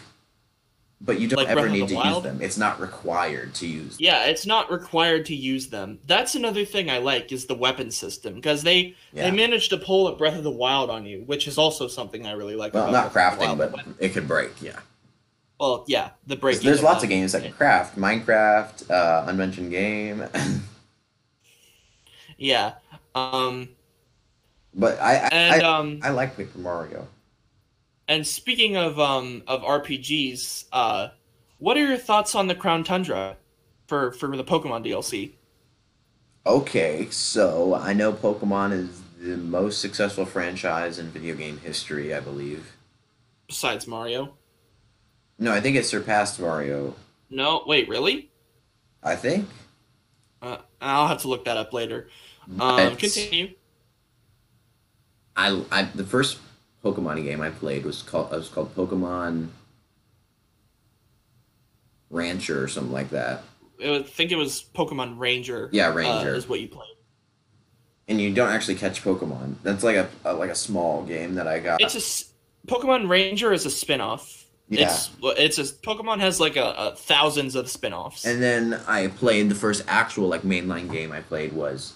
but 1.00 1.20
you 1.20 1.28
don't 1.28 1.38
Like 1.38 1.48
ever 1.48 1.70
need 1.70 1.88
to 1.88 1.96
Wild? 1.96 2.24
use 2.26 2.32
them. 2.32 2.42
It's 2.42 2.58
not 2.58 2.80
required 2.80 3.54
to 3.56 3.68
use. 3.68 3.98
Them. 3.98 4.06
yeah, 4.06 4.26
it's 4.26 4.46
not 4.46 4.70
required 4.72 5.26
to 5.28 5.36
use 5.36 5.68
them. 5.68 6.00
That's 6.06 6.36
another 6.36 6.66
thing 6.66 6.90
I 6.90 6.98
like 7.00 7.32
is 7.32 7.46
the 7.46 7.56
weapon 7.56 7.92
system 7.92 8.36
because 8.36 8.62
they 8.64 8.96
Yeah. 9.14 9.30
they 9.30 9.32
managed 9.32 9.70
to 9.72 9.78
pull 9.78 10.08
a 10.08 10.16
Breath 10.16 10.36
of 10.38 10.44
the 10.44 10.52
Wild 10.52 10.90
on 10.90 11.06
you, 11.06 11.24
which 11.26 11.48
is 11.48 11.58
also 11.58 11.88
something 11.88 12.26
I 12.28 12.34
really 12.34 12.56
like. 12.56 12.74
well, 12.74 12.90
about 12.90 13.06
not 13.06 13.14
Breath 13.14 13.40
crafting, 13.40 13.58
but 13.58 13.74
it 14.00 14.10
could 14.10 14.28
break. 14.28 14.52
Yeah. 14.62 14.80
well, 15.60 15.86
yeah, 15.88 16.10
the 16.28 16.36
break. 16.36 16.60
There's 16.60 16.84
lots 16.84 17.04
of 17.04 17.10
games 17.10 17.32
that 17.32 17.44
can 17.44 17.54
craft. 17.54 17.98
Minecraft, 17.98 18.90
uh, 18.92 19.26
Unmentioned 19.28 19.72
Game. 19.72 20.26
Yeah, 22.38 22.74
um, 23.14 23.70
but 24.74 25.00
I 25.00 25.16
I, 25.16 25.30
and 25.32 25.62
I, 25.64 25.78
um, 25.78 26.00
I 26.04 26.10
like 26.10 26.36
Paper 26.38 26.58
Mario. 26.60 27.08
and 28.08 28.26
speaking 28.26 28.76
of 28.78 29.00
um 29.00 29.44
of 29.48 29.62
RPGs, 29.62 30.66
uh, 30.72 31.10
what 31.60 31.78
are 31.78 31.86
your 31.88 31.98
thoughts 31.98 32.36
on 32.36 32.48
the 32.48 32.56
Crown 32.56 32.84
Tundra 32.84 33.38
for 33.88 34.12
for 34.14 34.36
the 34.36 34.44
Pokemon 34.44 34.86
DLC? 34.86 35.34
Okay, 36.46 37.08
so 37.12 37.76
I 37.76 37.94
know 37.94 38.12
Pokemon 38.14 38.72
is 38.72 39.02
the 39.20 39.38
most 39.38 39.80
successful 39.80 40.26
franchise 40.26 40.98
in 40.98 41.08
video 41.12 41.36
game 41.36 41.60
history, 41.60 42.14
I 42.16 42.20
believe. 42.20 42.76
Besides 43.48 43.86
Mario, 43.86 44.38
No, 45.38 45.52
I 45.52 45.60
think 45.62 45.76
it 45.76 45.86
surpassed 45.86 46.40
Mario. 46.40 46.96
no, 47.30 47.64
wait, 47.68 47.88
really? 47.90 48.32
I 49.04 49.16
think. 49.16 49.48
Uh, 50.42 50.58
I'll 50.80 51.08
have 51.08 51.22
to 51.22 51.28
look 51.28 51.46
that 51.46 51.58
up 51.58 51.74
later. 51.74 52.08
Um, 52.60 52.96
continue. 52.96 53.54
I, 55.36 55.64
I 55.72 55.84
the 55.84 56.04
first 56.04 56.40
Pokemon 56.84 57.24
game 57.24 57.42
I 57.42 57.50
played 57.50 57.86
was 57.86 58.02
called 58.02 58.32
was 58.32 58.50
called 58.50 58.76
Pokemon 58.76 59.50
Rancher 62.10 62.64
or 62.64 62.68
something 62.68 62.92
like 62.92 63.10
that. 63.12 63.44
I 63.84 64.04
think 64.04 64.32
it 64.32 64.36
was 64.36 64.64
Pokemon 64.76 65.18
Ranger. 65.18 65.70
Yeah, 65.72 65.90
uh, 65.90 65.94
Ranger. 65.94 66.36
is 66.36 66.48
what 66.48 66.60
you 66.60 66.68
played. 66.68 66.88
And 68.08 68.20
you 68.20 68.34
don't 68.34 68.50
actually 68.50 68.76
catch 68.76 69.04
Pokemon. 69.04 69.56
That's 69.64 69.84
like 69.84 69.96
a, 69.96 70.10
a 70.26 70.34
like 70.34 70.50
a 70.50 70.56
small 70.56 71.04
game 71.04 71.36
that 71.36 71.48
I 71.48 71.60
got. 71.60 71.82
It's 71.82 71.96
a 71.96 72.68
Pokemon 72.68 73.10
Ranger 73.10 73.54
is 73.54 73.66
a 73.66 73.70
spin-off. 73.70 74.46
Yeah. 74.68 74.84
It's 74.84 75.10
it's 75.22 75.58
a 75.58 75.64
Pokemon 75.64 76.20
has 76.20 76.40
like 76.40 76.56
a, 76.56 76.74
a 76.78 76.96
thousands 76.96 77.56
of 77.56 77.70
spin-offs. 77.70 78.26
And 78.26 78.42
then 78.42 78.80
I 78.88 79.08
played 79.08 79.50
the 79.50 79.56
first 79.56 79.84
actual 79.88 80.28
like 80.28 80.44
mainline 80.44 80.92
game 80.92 81.12
I 81.12 81.22
played 81.22 81.54
was 81.54 81.96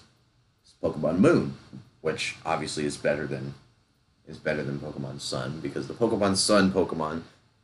Pokemon 0.82 1.18
Moon, 1.18 1.56
which 2.06 2.36
obviously 2.46 2.86
is 2.86 2.96
better 2.96 3.26
than 3.26 3.52
is 4.28 4.38
better 4.38 4.62
than 4.62 4.78
Pokemon 4.78 5.20
Sun 5.20 5.58
because 5.60 5.88
the 5.88 5.94
Pokemon 5.94 6.36
Sun 6.36 6.70
Pokemon 6.70 7.22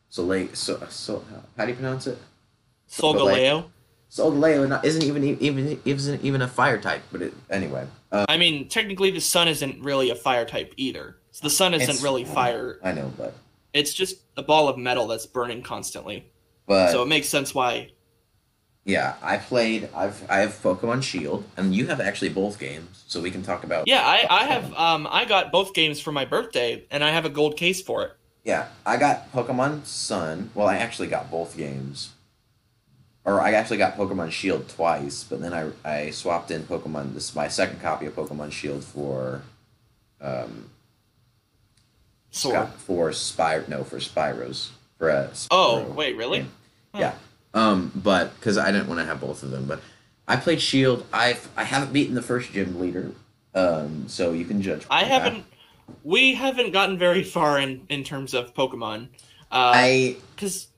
Soleil 0.09 0.49
so 0.53 0.85
so 0.89 1.25
how 1.57 1.65
do 1.65 1.71
you 1.71 1.77
pronounce 1.77 2.09
it? 2.09 2.19
Solgaleo. 2.91 3.71
Solgaleo 4.11 4.85
isn't 4.85 5.05
even 5.05 5.23
even 5.41 5.81
isn't 5.85 6.25
even 6.25 6.43
a 6.43 6.49
fire 6.49 6.81
type, 6.81 7.03
but 7.13 7.23
it 7.23 7.33
anyway. 7.51 7.87
Uh, 8.11 8.27
I 8.29 8.37
mean, 8.37 8.69
technically, 8.69 9.13
the 9.13 9.21
sun 9.21 9.47
isn't 9.47 9.81
really 9.81 10.11
a 10.11 10.17
fire 10.17 10.45
type 10.45 10.75
either. 10.77 11.17
So 11.31 11.45
the 11.45 11.51
sun 11.51 11.73
isn't 11.73 12.03
really 12.03 12.25
fire. 12.25 12.81
I 12.83 12.93
know, 12.93 13.13
but 13.17 13.35
It's 13.73 13.95
just 13.95 14.17
a 14.37 14.43
ball 14.43 14.69
of 14.69 14.77
metal 14.77 15.07
that's 15.07 15.25
burning 15.25 15.63
constantly. 15.63 16.27
but 16.67 16.91
so 16.91 17.03
it 17.03 17.07
makes 17.07 17.29
sense 17.29 17.55
why. 17.55 17.93
Yeah, 18.85 19.15
I 19.23 19.37
played. 19.37 19.89
I've 19.95 20.29
I 20.31 20.39
have 20.41 20.51
Pokemon 20.63 21.03
Shield, 21.03 21.45
and 21.57 21.75
you 21.75 21.87
have 21.87 22.01
actually 22.01 22.31
both 22.31 22.59
games, 22.59 23.05
so 23.07 23.21
we 23.21 23.31
can 23.31 23.43
talk 23.43 23.63
about. 23.65 23.87
Yeah, 23.87 24.03
I, 24.05 24.27
I 24.29 24.45
have 24.45 24.73
um 24.75 25.07
I 25.11 25.25
got 25.25 25.53
both 25.53 25.73
games 25.75 26.01
for 26.01 26.13
my 26.13 26.25
birthday, 26.25 26.85
and 26.91 27.05
I 27.05 27.11
have 27.11 27.25
a 27.25 27.31
gold 27.31 27.57
case 27.57 27.81
for 27.81 28.03
it. 28.03 28.13
Yeah, 28.45 28.67
I 28.85 28.97
got 28.97 29.33
Pokemon 29.33 29.87
Sun. 29.87 30.51
Well, 30.55 30.67
I 30.67 30.77
actually 30.77 31.09
got 31.09 31.31
both 31.31 31.57
games. 31.57 32.11
Or 33.25 33.41
I 33.41 33.53
actually 33.53 33.77
got 33.77 33.97
Pokemon 33.97 34.33
Shield 34.33 34.69
twice, 34.69 35.23
but 35.23 35.41
then 35.41 35.55
I, 35.55 35.71
I 35.85 36.11
swapped 36.11 36.51
in 36.51 36.65
Pokemon 36.65 37.15
this 37.15 37.29
is 37.31 37.37
my 37.37 37.47
second 37.47 37.81
copy 37.81 38.07
of 38.07 38.17
Pokemon 38.17 38.51
Shield 38.51 38.83
for 38.83 39.43
um 40.21 40.71
Sword. 42.33 42.69
For 42.71 43.11
Spyro 43.11 43.69
no 43.69 43.85
for 43.85 43.99
Spyros 43.99 44.71
for 44.99 45.09
a 45.09 45.31
Oh 45.53 45.85
wait, 45.85 46.17
really? 46.17 46.39
game. 46.41 46.53
Yeah. 46.95 47.15
Um 47.55 47.93
but 47.95 48.39
cuz 48.41 48.57
I 48.59 48.73
didn't 48.73 48.89
want 48.89 49.01
to 49.01 49.07
have 49.07 49.21
both 49.21 49.43
of 49.43 49.51
them, 49.51 49.67
but 49.67 49.81
I 50.27 50.37
played 50.37 50.61
Shield. 50.61 51.05
I've 51.13 51.49
I 51.57 51.65
haven't 51.65 51.93
beaten 51.93 52.15
the 52.15 52.23
first 52.23 52.53
gym 52.53 52.79
leader. 52.81 53.13
Um 53.55 54.09
so 54.09 54.33
you 54.33 54.45
can 54.45 54.63
judge 54.63 54.87
I 54.91 55.05
haven't. 55.05 55.45
We 56.05 56.35
haven't 56.35 56.73
gotten 56.73 56.99
very 56.99 57.23
far 57.23 57.59
in 57.59 57.87
in 57.89 58.05
terms 58.05 58.35
of 58.35 58.55
Pokemon. 58.55 59.09
Uh, 59.51 59.73
I 59.75 60.17
because 60.35 60.69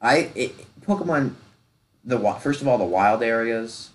I 0.00 0.30
it, 0.34 0.54
Pokemon 0.82 1.34
the 2.04 2.18
first 2.40 2.62
of 2.62 2.68
all 2.68 2.78
the 2.78 2.84
wild 2.84 3.22
areas 3.22 3.90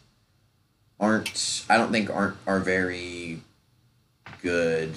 aren't 1.00 1.66
I 1.70 1.78
don't 1.78 1.92
think 1.92 2.10
aren't 2.10 2.38
are 2.48 2.60
very 2.60 3.42
good. 4.42 4.94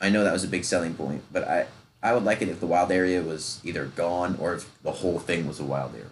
I 0.00 0.08
know 0.08 0.24
that 0.24 0.32
was 0.32 0.44
a 0.44 0.48
big 0.48 0.64
selling 0.64 0.94
point, 0.94 1.22
but 1.32 1.46
I 1.46 1.66
I 2.02 2.14
would 2.14 2.24
like 2.24 2.40
it 2.40 2.48
if 2.48 2.60
the 2.60 2.66
wild 2.66 2.90
area 2.90 3.22
was 3.22 3.60
either 3.64 3.86
gone 3.86 4.38
or 4.40 4.54
if 4.54 4.70
the 4.82 4.92
whole 4.92 5.18
thing 5.18 5.46
was 5.46 5.60
a 5.60 5.64
wild 5.64 5.94
area. 5.94 6.06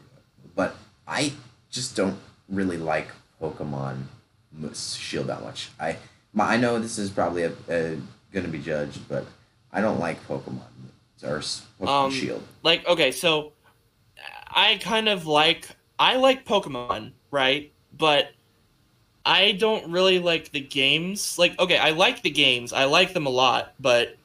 But 0.58 0.74
I 1.06 1.32
just 1.70 1.94
don't 1.94 2.18
really 2.48 2.78
like 2.78 3.06
Pokemon 3.40 4.02
Shield 4.74 5.28
that 5.28 5.40
much. 5.44 5.70
I 5.78 5.98
my, 6.32 6.54
I 6.54 6.56
know 6.56 6.80
this 6.80 6.98
is 6.98 7.10
probably 7.10 7.44
a, 7.44 7.52
a 7.68 7.96
going 8.32 8.44
to 8.44 8.48
be 8.50 8.58
judged, 8.58 9.08
but 9.08 9.24
I 9.72 9.80
don't 9.80 10.00
like 10.00 10.18
Pokemon 10.26 10.62
or 11.22 11.38
Pokemon 11.38 11.86
Um, 11.86 12.10
Shield. 12.10 12.42
like 12.64 12.84
okay, 12.88 13.12
so 13.12 13.52
I 14.48 14.78
kind 14.82 15.08
of 15.08 15.26
like 15.28 15.68
I 15.96 16.16
like 16.16 16.44
Pokemon, 16.44 17.12
right? 17.30 17.70
But 17.96 18.32
I 19.24 19.52
don't 19.52 19.92
really 19.92 20.18
like 20.18 20.50
the 20.50 20.60
games. 20.60 21.38
Like 21.38 21.56
okay, 21.60 21.78
I 21.78 21.90
like 21.90 22.22
the 22.22 22.30
games. 22.30 22.72
I 22.72 22.86
like 22.86 23.12
them 23.14 23.26
a 23.26 23.30
lot, 23.30 23.74
but 23.78 24.16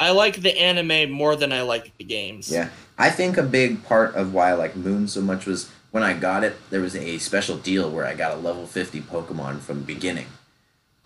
I 0.00 0.10
like 0.10 0.42
the 0.42 0.58
anime 0.58 1.12
more 1.12 1.36
than 1.36 1.52
I 1.52 1.62
like 1.62 1.96
the 1.96 2.04
games. 2.04 2.50
Yeah, 2.50 2.70
I 3.00 3.08
think 3.08 3.38
a 3.38 3.42
big 3.42 3.82
part 3.82 4.14
of 4.14 4.34
why 4.34 4.50
I 4.50 4.52
like 4.52 4.76
Moon 4.76 5.08
so 5.08 5.22
much 5.22 5.46
was 5.46 5.70
when 5.90 6.02
I 6.02 6.12
got 6.12 6.44
it, 6.44 6.56
there 6.68 6.82
was 6.82 6.94
a 6.94 7.16
special 7.16 7.56
deal 7.56 7.90
where 7.90 8.04
I 8.04 8.14
got 8.14 8.32
a 8.32 8.36
level 8.36 8.66
50 8.66 9.00
Pokemon 9.00 9.60
from 9.60 9.78
the 9.78 9.86
beginning. 9.86 10.26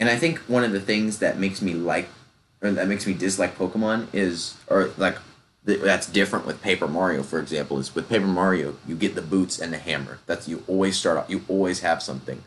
And 0.01 0.09
I 0.09 0.17
think 0.17 0.41
one 0.41 0.65
of 0.65 0.73
the 0.73 0.81
things 0.81 1.21
that 1.21 1.39
makes 1.39 1.63
me 1.63 1.73
like, 1.73 2.09
or 2.61 2.73
that 2.73 2.89
makes 2.89 3.07
me 3.07 3.15
dislike 3.15 3.57
Pokemon 3.57 4.09
is, 4.13 4.57
or 4.67 4.91
like, 4.97 5.19
that's 5.63 6.09
different 6.09 6.47
with 6.47 6.61
Paper 6.61 6.89
Mario, 6.89 7.23
for 7.23 7.39
example, 7.39 7.79
is 7.79 7.95
with 7.95 8.09
Paper 8.09 8.27
Mario, 8.27 8.75
you 8.89 8.97
get 8.97 9.15
the 9.15 9.23
boots 9.23 9.61
and 9.61 9.73
the 9.73 9.79
hammer. 9.79 10.19
That's, 10.27 10.49
you 10.49 10.65
always 10.67 10.97
start 10.97 11.17
off, 11.17 11.31
you 11.31 11.45
always 11.47 11.79
have 11.81 12.03
something. 12.03 12.43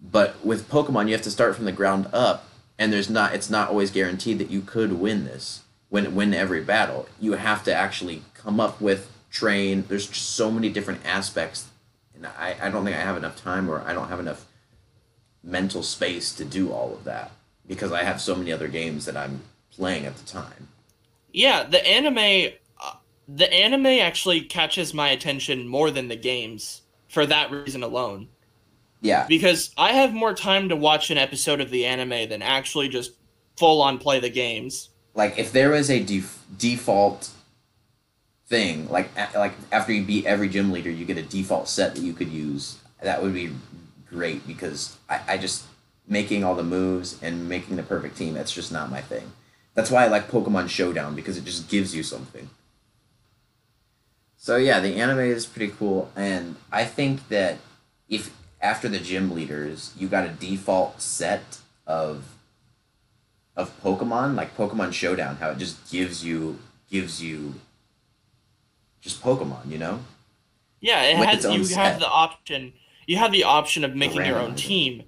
But 0.00 0.44
with 0.44 0.68
Pokemon, 0.68 1.06
you 1.06 1.12
have 1.12 1.22
to 1.22 1.30
start 1.30 1.54
from 1.54 1.66
the 1.66 1.72
ground 1.72 2.08
up, 2.12 2.48
and 2.80 2.92
there's 2.92 3.08
not, 3.08 3.32
it's 3.32 3.48
not 3.48 3.68
always 3.68 3.92
guaranteed 3.92 4.40
that 4.40 4.50
you 4.50 4.60
could 4.60 4.94
win 4.94 5.24
this 5.24 5.62
win 5.96 6.14
win 6.14 6.34
every 6.34 6.62
battle. 6.62 7.08
You 7.20 7.32
have 7.32 7.64
to 7.64 7.74
actually 7.74 8.22
come 8.34 8.60
up 8.60 8.80
with 8.80 9.10
train. 9.30 9.84
There's 9.88 10.06
just 10.06 10.34
so 10.34 10.50
many 10.50 10.68
different 10.68 11.00
aspects, 11.06 11.68
and 12.14 12.26
I, 12.26 12.56
I 12.60 12.70
don't 12.70 12.84
think 12.84 12.96
I 12.96 13.00
have 13.00 13.16
enough 13.16 13.40
time 13.42 13.70
or 13.70 13.80
I 13.80 13.94
don't 13.94 14.08
have 14.08 14.20
enough 14.20 14.44
mental 15.42 15.82
space 15.82 16.34
to 16.34 16.44
do 16.44 16.72
all 16.72 16.92
of 16.92 17.04
that 17.04 17.30
because 17.66 17.92
I 17.92 18.02
have 18.02 18.20
so 18.20 18.34
many 18.34 18.52
other 18.52 18.68
games 18.68 19.06
that 19.06 19.16
I'm 19.16 19.40
playing 19.70 20.04
at 20.04 20.16
the 20.16 20.26
time. 20.26 20.68
Yeah, 21.32 21.62
the 21.64 21.84
anime 21.86 22.52
uh, 22.80 22.92
the 23.26 23.50
anime 23.52 23.86
actually 23.86 24.42
catches 24.42 24.92
my 24.92 25.08
attention 25.08 25.66
more 25.66 25.90
than 25.90 26.08
the 26.08 26.16
games 26.16 26.82
for 27.08 27.24
that 27.26 27.50
reason 27.50 27.82
alone. 27.82 28.28
Yeah, 29.02 29.26
Because 29.28 29.72
I 29.76 29.92
have 29.92 30.12
more 30.14 30.34
time 30.34 30.70
to 30.70 30.76
watch 30.76 31.10
an 31.10 31.18
episode 31.18 31.60
of 31.60 31.70
the 31.70 31.84
anime 31.84 32.28
than 32.28 32.42
actually 32.42 32.88
just 32.88 33.12
full 33.56 33.82
on 33.82 33.98
play 33.98 34.20
the 34.20 34.30
games. 34.30 34.88
Like 35.16 35.38
if 35.38 35.50
there 35.50 35.70
was 35.70 35.90
a 35.90 35.98
def- 35.98 36.44
default 36.56 37.30
thing, 38.46 38.88
like 38.88 39.10
a- 39.16 39.38
like 39.38 39.54
after 39.72 39.92
you 39.92 40.04
beat 40.04 40.26
every 40.26 40.48
gym 40.48 40.70
leader, 40.70 40.90
you 40.90 41.04
get 41.04 41.18
a 41.18 41.22
default 41.22 41.68
set 41.68 41.94
that 41.96 42.02
you 42.02 42.12
could 42.12 42.28
use. 42.28 42.78
That 43.02 43.22
would 43.22 43.34
be 43.34 43.50
great 44.08 44.46
because 44.46 44.96
I, 45.08 45.20
I 45.26 45.38
just 45.38 45.64
making 46.06 46.44
all 46.44 46.54
the 46.54 46.62
moves 46.62 47.20
and 47.20 47.48
making 47.48 47.76
the 47.76 47.82
perfect 47.82 48.16
team. 48.16 48.34
That's 48.34 48.52
just 48.52 48.70
not 48.70 48.90
my 48.90 49.00
thing. 49.00 49.32
That's 49.74 49.90
why 49.90 50.04
I 50.04 50.08
like 50.08 50.30
Pokemon 50.30 50.68
Showdown 50.68 51.14
because 51.14 51.36
it 51.36 51.44
just 51.44 51.68
gives 51.68 51.96
you 51.96 52.02
something. 52.02 52.50
So 54.36 54.56
yeah, 54.56 54.80
the 54.80 54.96
anime 54.96 55.20
is 55.20 55.46
pretty 55.46 55.72
cool, 55.76 56.12
and 56.14 56.56
I 56.70 56.84
think 56.84 57.28
that 57.28 57.56
if 58.08 58.36
after 58.60 58.88
the 58.88 58.98
gym 58.98 59.34
leaders 59.34 59.92
you 59.98 60.08
got 60.08 60.26
a 60.26 60.28
default 60.28 61.00
set 61.00 61.58
of 61.86 62.35
of 63.56 63.72
Pokemon, 63.82 64.34
like 64.34 64.56
Pokemon 64.56 64.92
Showdown, 64.92 65.36
how 65.36 65.50
it 65.50 65.58
just 65.58 65.90
gives 65.90 66.24
you 66.24 66.58
gives 66.90 67.22
you 67.22 67.54
just 69.00 69.22
Pokemon, 69.22 69.70
you 69.70 69.78
know? 69.78 70.00
Yeah, 70.80 71.02
it 71.02 71.18
With 71.18 71.28
has 71.28 71.44
you 71.44 71.64
set. 71.64 71.92
have 71.92 72.00
the 72.00 72.08
option 72.08 72.72
you 73.06 73.16
have 73.16 73.32
the 73.32 73.44
option 73.44 73.84
of 73.84 73.94
making 73.94 74.24
your 74.26 74.38
own 74.38 74.54
team 74.56 75.04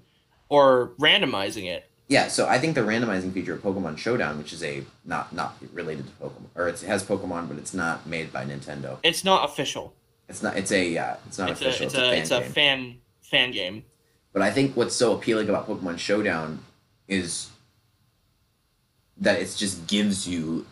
or 0.47 0.91
randomizing 0.99 1.65
it. 1.65 1.89
yeah, 2.07 2.27
so 2.27 2.47
I 2.47 2.57
think 2.59 2.73
the 2.75 2.81
randomizing 2.81 3.31
feature 3.33 3.53
of 3.53 3.61
Pokemon 3.61 3.97
Showdown, 3.97 4.37
which 4.37 4.51
is 4.53 4.63
a 4.63 4.83
not 5.05 5.33
not 5.33 5.55
related 5.73 6.05
to 6.07 6.13
Pokemon, 6.13 6.45
or 6.55 6.67
it's, 6.69 6.81
it 6.83 6.87
has 6.87 7.03
Pokemon, 7.03 7.47
but 7.49 7.57
it's 7.57 7.73
not 7.73 8.07
made 8.07 8.31
by 8.33 8.45
Nintendo. 8.45 8.97
It's 9.03 9.23
not 9.23 9.47
official. 9.49 9.93
It's 10.27 10.41
not. 10.43 10.57
It's 10.57 10.71
a 10.71 10.87
yeah. 10.89 11.17
It's 11.27 11.37
not 11.37 11.49
It's 11.51 11.61
official. 11.61 11.83
a 11.83 11.87
it's 11.87 11.95
a 11.95 12.17
it's 12.17 12.31
a 12.31 12.39
game. 12.41 12.51
fan 12.51 12.97
fan 13.21 13.51
game. 13.51 13.83
But 14.33 14.41
I 14.43 14.51
think 14.51 14.75
what's 14.77 14.95
so 14.95 15.13
appealing 15.13 15.49
about 15.49 15.67
Pokemon 15.67 15.97
Showdown 15.99 16.59
is 17.07 17.49
that 19.19 19.39
it 19.39 19.53
just 19.57 19.87
gives 19.87 20.27
you 20.27 20.65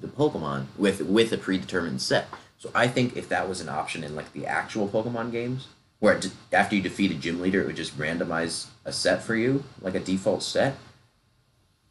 the 0.00 0.08
Pokemon 0.08 0.66
with 0.76 1.00
with 1.02 1.32
a 1.32 1.38
predetermined 1.38 2.00
set. 2.00 2.26
So 2.58 2.70
I 2.74 2.88
think 2.88 3.16
if 3.16 3.28
that 3.28 3.48
was 3.48 3.60
an 3.60 3.68
option 3.68 4.04
in 4.04 4.16
like 4.16 4.32
the 4.32 4.46
actual 4.46 4.88
Pokemon 4.88 5.32
games, 5.32 5.68
where 6.00 6.20
after 6.52 6.76
you 6.76 6.82
defeat 6.82 7.10
a 7.10 7.14
gym 7.14 7.40
leader, 7.40 7.60
it 7.60 7.66
would 7.66 7.76
just 7.76 7.98
randomize 7.98 8.66
a 8.84 8.92
set 8.92 9.22
for 9.22 9.36
you, 9.36 9.64
like 9.80 9.94
a 9.94 10.00
default 10.00 10.42
set. 10.42 10.76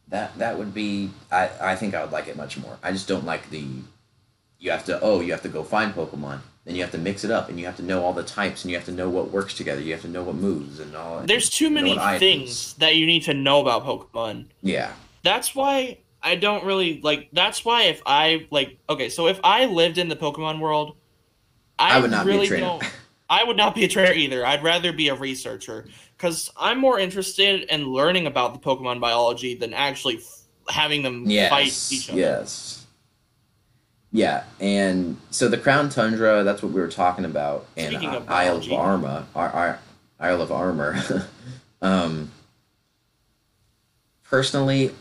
That 0.07 0.37
that 0.37 0.57
would 0.57 0.73
be. 0.73 1.11
I 1.31 1.49
I 1.61 1.75
think 1.75 1.93
I 1.93 2.01
would 2.03 2.11
like 2.11 2.27
it 2.27 2.37
much 2.37 2.57
more. 2.57 2.77
I 2.83 2.91
just 2.91 3.07
don't 3.07 3.25
like 3.25 3.49
the. 3.49 3.65
You 4.59 4.71
have 4.71 4.85
to 4.85 4.99
oh 5.01 5.19
you 5.19 5.31
have 5.31 5.41
to 5.43 5.49
go 5.49 5.63
find 5.63 5.93
Pokemon. 5.93 6.39
Then 6.65 6.75
you 6.75 6.81
have 6.81 6.91
to 6.91 6.97
mix 6.97 7.25
it 7.25 7.31
up, 7.31 7.49
and 7.49 7.59
you 7.59 7.65
have 7.65 7.75
to 7.75 7.83
know 7.83 8.03
all 8.05 8.13
the 8.13 8.23
types, 8.23 8.63
and 8.63 8.71
you 8.71 8.77
have 8.77 8.85
to 8.85 8.91
know 8.91 9.09
what 9.09 9.31
works 9.31 9.53
together. 9.53 9.81
You 9.81 9.91
have 9.91 10.01
to 10.03 10.07
know 10.07 10.23
what 10.23 10.35
moves 10.35 10.79
and 10.79 10.95
all. 10.95 11.19
There's 11.19 11.49
too 11.49 11.69
many 11.69 11.97
things 12.19 12.73
that 12.75 12.95
you 12.95 13.05
need 13.05 13.23
to 13.23 13.33
know 13.33 13.59
about 13.59 13.83
Pokemon. 13.83 14.45
Yeah, 14.61 14.93
That's 15.23 15.55
why 15.55 15.99
I 16.21 16.35
don't 16.35 16.63
really 16.65 17.01
like. 17.01 17.29
That's 17.33 17.65
why 17.65 17.83
if 17.83 18.01
I 18.05 18.47
like, 18.49 18.77
okay, 18.89 19.09
so 19.09 19.27
if 19.27 19.39
I 19.43 19.65
lived 19.65 19.97
in 19.97 20.09
the 20.09 20.15
Pokemon 20.15 20.59
world, 20.59 20.95
I, 21.79 21.97
I 21.97 21.99
would 21.99 22.11
not 22.11 22.25
be 22.25 22.37
a 22.37 22.47
trainer. 22.47 22.65
don't. 22.65 22.83
I 23.29 23.43
would 23.43 23.57
not 23.57 23.73
be 23.73 23.83
a 23.85 23.87
trainer 23.87 24.13
either. 24.13 24.45
I'd 24.45 24.63
rather 24.63 24.93
be 24.93 25.07
a 25.07 25.15
researcher 25.15 25.87
because 26.15 26.51
I'm 26.57 26.77
more 26.77 26.99
interested 26.99 27.63
in 27.63 27.87
learning 27.87 28.27
about 28.27 28.53
the 28.53 28.59
Pokemon 28.59 28.99
biology 28.99 29.55
than 29.55 29.73
actually 29.73 30.17
f- 30.17 30.41
having 30.69 31.01
them 31.01 31.23
yes, 31.25 31.49
fight 31.49 31.97
each 31.97 32.09
other. 32.09 32.19
yes. 32.19 32.85
Yeah, 34.11 34.43
and 34.59 35.17
so 35.31 35.47
the 35.47 35.57
Crown 35.57 35.89
Tundra, 35.89 36.43
that's 36.43 36.61
what 36.61 36.71
we 36.71 36.79
were 36.79 36.87
talking 36.87 37.25
about, 37.25 37.65
and 37.75 37.87
Speaking 37.87 38.09
uh, 38.09 38.17
of 38.17 38.29
Isle 38.29 38.57
of. 38.57 38.71
Armor, 38.71 39.25
Isle 39.35 40.41
of 40.41 40.51
Armor. 40.51 41.27
um, 41.81 42.31
personally, 44.23 44.91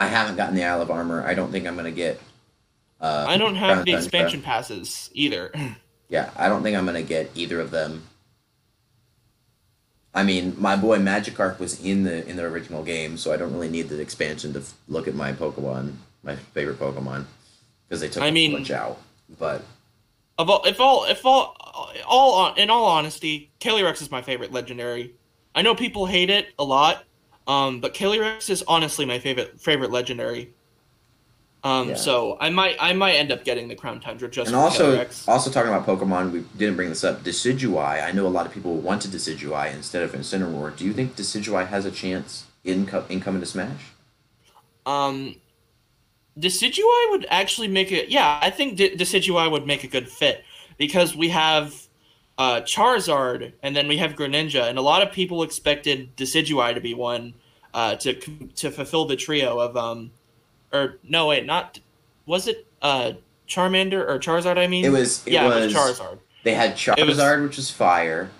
I 0.00 0.06
haven't 0.06 0.34
gotten 0.36 0.56
the 0.56 0.64
Isle 0.64 0.82
of 0.82 0.90
Armor. 0.90 1.22
I 1.24 1.34
don't 1.34 1.52
think 1.52 1.66
I'm 1.68 1.76
gonna 1.76 1.90
get. 1.92 2.20
Uh, 3.00 3.26
I 3.28 3.36
don't 3.36 3.56
Crown 3.56 3.76
have 3.76 3.84
the 3.84 3.92
Tundra. 3.92 4.02
expansion 4.04 4.42
passes 4.42 5.10
either. 5.14 5.52
Yeah, 6.08 6.30
I 6.36 6.48
don't 6.48 6.64
think 6.64 6.76
I'm 6.76 6.84
gonna 6.86 7.02
get 7.04 7.30
either 7.36 7.60
of 7.60 7.70
them. 7.70 8.02
I 10.12 10.24
mean, 10.24 10.56
my 10.58 10.74
boy 10.74 10.98
Magikarp 10.98 11.60
was 11.60 11.80
in 11.84 12.02
the 12.02 12.26
in 12.28 12.34
the 12.36 12.42
original 12.42 12.82
game, 12.82 13.16
so 13.16 13.32
I 13.32 13.36
don't 13.36 13.52
really 13.52 13.68
need 13.68 13.88
the 13.88 14.00
expansion 14.00 14.52
to 14.54 14.58
f- 14.58 14.74
look 14.88 15.06
at 15.06 15.14
my 15.14 15.32
Pokemon, 15.32 15.92
my 16.24 16.34
favorite 16.34 16.80
Pokemon, 16.80 17.26
because 17.88 18.00
they 18.00 18.08
took 18.08 18.24
I 18.24 18.26
a 18.26 18.32
mean- 18.32 18.52
bunch 18.52 18.72
out. 18.72 18.98
But 19.38 19.62
Of 20.36 20.50
all, 20.50 20.64
if 20.64 20.80
all, 20.80 21.04
if 21.04 21.24
all, 21.24 21.54
all, 22.04 22.54
in 22.54 22.70
all 22.70 22.86
honesty, 22.86 23.52
Calyrex 23.60 24.02
is 24.02 24.10
my 24.10 24.20
favorite 24.20 24.50
legendary. 24.52 25.14
I 25.54 25.62
know 25.62 25.76
people 25.76 26.06
hate 26.06 26.28
it 26.30 26.48
a 26.58 26.64
lot, 26.64 27.04
um, 27.46 27.80
but 27.80 27.94
Calyrex 27.94 28.48
is 28.50 28.62
honestly 28.68 29.04
my 29.04 29.18
favorite 29.18 29.60
favorite 29.60 29.90
legendary. 29.90 30.50
Um, 31.62 31.90
Yeah. 31.90 31.94
so 31.96 32.38
I 32.40 32.48
might, 32.48 32.76
I 32.80 32.94
might 32.94 33.16
end 33.16 33.30
up 33.30 33.44
getting 33.44 33.68
the 33.68 33.74
Crown 33.74 34.00
Tundra 34.00 34.30
just 34.30 34.46
and 34.48 34.56
also 34.56 34.96
Calyrex. 34.96 35.28
also 35.28 35.50
talking 35.50 35.70
about 35.70 35.86
Pokemon, 35.86 36.32
we 36.32 36.40
didn't 36.56 36.76
bring 36.76 36.88
this 36.88 37.04
up. 37.04 37.22
Decidueye, 37.22 38.02
I 38.02 38.12
know 38.12 38.26
a 38.26 38.28
lot 38.28 38.46
of 38.46 38.52
people 38.52 38.76
wanted 38.76 39.10
Decidueye 39.10 39.74
instead 39.74 40.02
of 40.02 40.12
Incineroar. 40.12 40.74
Do 40.74 40.86
you 40.86 40.94
think 40.94 41.16
Decidueye 41.16 41.66
has 41.68 41.84
a 41.84 41.90
chance 41.90 42.46
in 42.64 42.86
co- 42.86 43.04
in 43.10 43.20
coming 43.20 43.40
to 43.40 43.46
Smash? 43.46 43.82
Um, 44.86 45.36
Decidueye 46.38 47.10
would 47.10 47.26
actually 47.28 47.68
make 47.68 47.92
it. 47.92 48.08
Yeah, 48.08 48.38
I 48.40 48.48
think 48.50 48.76
De- 48.78 48.96
Decidueye 48.96 49.50
would 49.50 49.66
make 49.66 49.84
a 49.84 49.88
good 49.88 50.08
fit 50.08 50.44
because 50.78 51.14
we 51.14 51.28
have 51.28 51.74
uh, 52.40 52.62
Charizard 52.62 53.52
and 53.62 53.76
then 53.76 53.86
we 53.86 53.98
have 53.98 54.14
Greninja, 54.16 54.66
and 54.66 54.78
a 54.78 54.82
lot 54.82 55.02
of 55.02 55.12
people 55.12 55.42
expected 55.42 56.16
Decidueye 56.16 56.72
to 56.74 56.80
be 56.80 56.94
one 56.94 57.34
uh, 57.74 57.96
to 57.96 58.14
to 58.14 58.70
fulfill 58.70 59.04
the 59.04 59.14
trio 59.14 59.58
of 59.58 59.76
um, 59.76 60.10
or 60.72 60.96
no 61.06 61.26
wait, 61.26 61.44
not 61.44 61.78
was 62.24 62.48
it 62.48 62.66
uh 62.80 63.12
Charmander 63.46 64.08
or 64.08 64.18
Charizard? 64.18 64.56
I 64.56 64.66
mean, 64.68 64.86
It 64.86 64.90
was 64.90 65.26
it 65.26 65.34
yeah, 65.34 65.46
was, 65.46 65.56
it 65.56 65.60
was 65.66 65.74
Charizard. 65.74 66.18
They 66.42 66.54
had 66.54 66.76
Charizard, 66.76 67.06
was- 67.42 67.48
which 67.48 67.56
was 67.58 67.70
fire. 67.70 68.30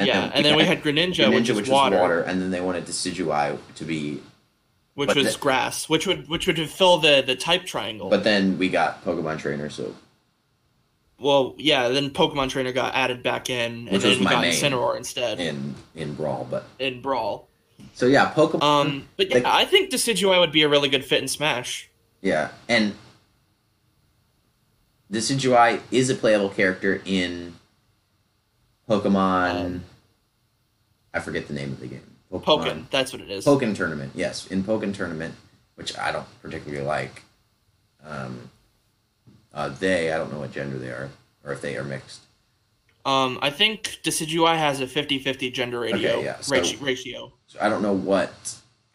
yeah, 0.00 0.30
and 0.32 0.42
then 0.42 0.56
we 0.56 0.64
had 0.64 0.82
Greninja, 0.82 1.26
Greninja, 1.26 1.34
which 1.34 1.50
is 1.50 1.56
which 1.56 1.68
water, 1.68 1.98
water, 2.00 2.20
and 2.22 2.40
then 2.40 2.50
they 2.50 2.62
wanted 2.62 2.86
Decidueye 2.86 3.58
to 3.74 3.84
be. 3.84 4.22
which 4.94 5.14
was 5.14 5.34
the- 5.34 5.38
grass, 5.38 5.86
which 5.90 6.06
would 6.06 6.28
which 6.30 6.46
would 6.46 6.58
fill 6.70 6.96
the 6.96 7.22
the 7.26 7.36
type 7.36 7.66
triangle. 7.66 8.08
But 8.08 8.24
then 8.24 8.56
we 8.56 8.70
got 8.70 9.04
Pokemon 9.04 9.38
Trainer, 9.38 9.68
so 9.68 9.94
Well, 11.18 11.54
yeah, 11.58 11.88
then 11.88 12.10
Pokemon 12.10 12.50
Trainer 12.50 12.72
got 12.72 12.94
added 12.94 13.22
back 13.22 13.48
in, 13.48 13.72
and 13.72 13.90
Which 13.90 14.02
then 14.02 14.10
was 14.10 14.18
we 14.18 14.24
got. 14.26 14.44
Incineroar 14.44 14.96
instead 14.96 15.38
in, 15.40 15.74
in 15.94 16.14
Brawl, 16.14 16.46
but 16.50 16.64
in 16.78 17.00
Brawl. 17.00 17.48
so 17.94 18.06
yeah, 18.06 18.32
Pokemon. 18.32 18.62
Um, 18.62 19.08
but 19.16 19.30
yeah, 19.30 19.42
I 19.44 19.64
think 19.64 19.90
Decidueye 19.90 20.38
would 20.40 20.52
be 20.52 20.62
a 20.62 20.68
really 20.68 20.88
good 20.88 21.04
fit 21.04 21.22
in 21.22 21.28
Smash. 21.28 21.88
yeah, 22.20 22.50
and 22.68 22.94
Decidueye 25.12 25.80
is 25.90 26.10
a 26.10 26.14
playable 26.14 26.48
character 26.48 27.00
in 27.04 27.54
Pokemon. 28.88 29.64
Um, 29.64 29.84
I 31.12 31.20
forget 31.20 31.46
the 31.46 31.54
name 31.54 31.72
of 31.72 31.80
the 31.80 31.86
game. 31.86 32.10
Pokken, 32.32 32.90
that's 32.90 33.12
what 33.12 33.22
it 33.22 33.30
is. 33.30 33.44
Pokken 33.44 33.76
Tournament, 33.76 34.12
yes, 34.16 34.48
in 34.48 34.64
Pokken 34.64 34.92
Tournament, 34.92 35.34
which 35.76 35.96
I 35.96 36.10
don't 36.10 36.26
particularly 36.42 36.84
like. 36.84 37.22
Um, 38.04 38.50
uh, 39.54 39.68
they, 39.68 40.12
I 40.12 40.18
don't 40.18 40.32
know 40.32 40.40
what 40.40 40.52
gender 40.52 40.78
they 40.78 40.88
are, 40.88 41.08
or 41.44 41.52
if 41.52 41.60
they 41.60 41.76
are 41.76 41.84
mixed. 41.84 42.20
Um, 43.06 43.38
I 43.42 43.50
think 43.50 43.98
Decidueye 44.02 44.56
has 44.56 44.80
a 44.80 44.86
50-50 44.86 45.52
gender 45.52 45.80
radio 45.80 46.10
Okay, 46.16 46.24
yeah, 46.24 46.40
so- 46.40 46.56
rati- 46.56 46.76
ratio. 46.76 47.32
So 47.46 47.58
I 47.60 47.68
don't 47.68 47.82
know 47.82 47.92
what, 47.92 48.32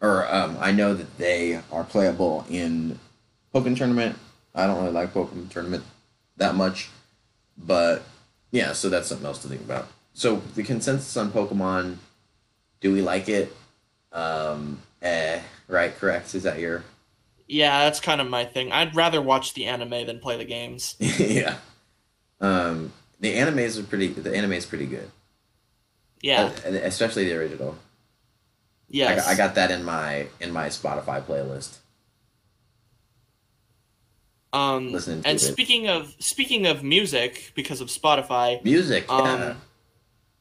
or 0.00 0.32
um, 0.34 0.56
I 0.60 0.72
know 0.72 0.94
that 0.94 1.16
they 1.18 1.60
are 1.72 1.84
playable 1.84 2.44
in 2.50 2.98
Pokken 3.54 3.76
Tournament. 3.76 4.18
I 4.54 4.66
don't 4.66 4.80
really 4.80 4.92
like 4.92 5.14
Pokken 5.14 5.48
Tournament 5.48 5.84
that 6.36 6.54
much, 6.56 6.90
but 7.56 8.02
yeah, 8.50 8.72
so 8.72 8.88
that's 8.88 9.08
something 9.08 9.26
else 9.26 9.40
to 9.42 9.48
think 9.48 9.60
about. 9.60 9.86
So 10.12 10.42
the 10.56 10.64
consensus 10.64 11.16
on 11.16 11.30
Pokemon, 11.30 11.96
do 12.80 12.92
we 12.92 13.00
like 13.00 13.28
it? 13.28 13.54
Um, 14.12 14.82
eh, 15.02 15.40
right, 15.68 15.96
correct. 15.96 16.34
Is 16.34 16.42
that 16.42 16.58
your? 16.58 16.82
Yeah, 17.52 17.84
that's 17.84 17.98
kind 17.98 18.20
of 18.20 18.28
my 18.28 18.44
thing. 18.44 18.70
I'd 18.70 18.94
rather 18.94 19.20
watch 19.20 19.54
the 19.54 19.66
anime 19.66 20.06
than 20.06 20.20
play 20.20 20.36
the 20.36 20.44
games. 20.44 20.94
yeah. 21.00 21.56
Um, 22.40 22.92
the 23.18 23.34
animes 23.34 23.76
are 23.78 23.82
pretty. 23.82 24.08
The 24.08 24.34
anime 24.36 24.52
is 24.52 24.66
pretty 24.66 24.86
good. 24.86 25.10
Yeah, 26.22 26.52
Uh, 26.64 26.70
especially 26.70 27.24
the 27.24 27.34
original. 27.36 27.72
I, 27.72 27.76
yes. 28.90 29.24
got, 29.24 29.32
I 29.32 29.36
got 29.36 29.54
that 29.56 29.70
in 29.72 29.84
my 29.84 30.26
in 30.38 30.52
my 30.52 30.68
Spotify 30.68 31.20
playlist. 31.22 31.78
um, 34.52 34.92
listening 34.92 35.22
and 35.24 35.36
it. 35.36 35.40
speaking 35.40 35.88
of 35.88 36.14
speaking 36.18 36.66
of 36.66 36.82
music, 36.82 37.52
because 37.54 37.80
of 37.80 37.88
Spotify, 37.88 38.62
Music, 38.64 39.06
yeah. 39.08 39.16
um, 39.16 39.56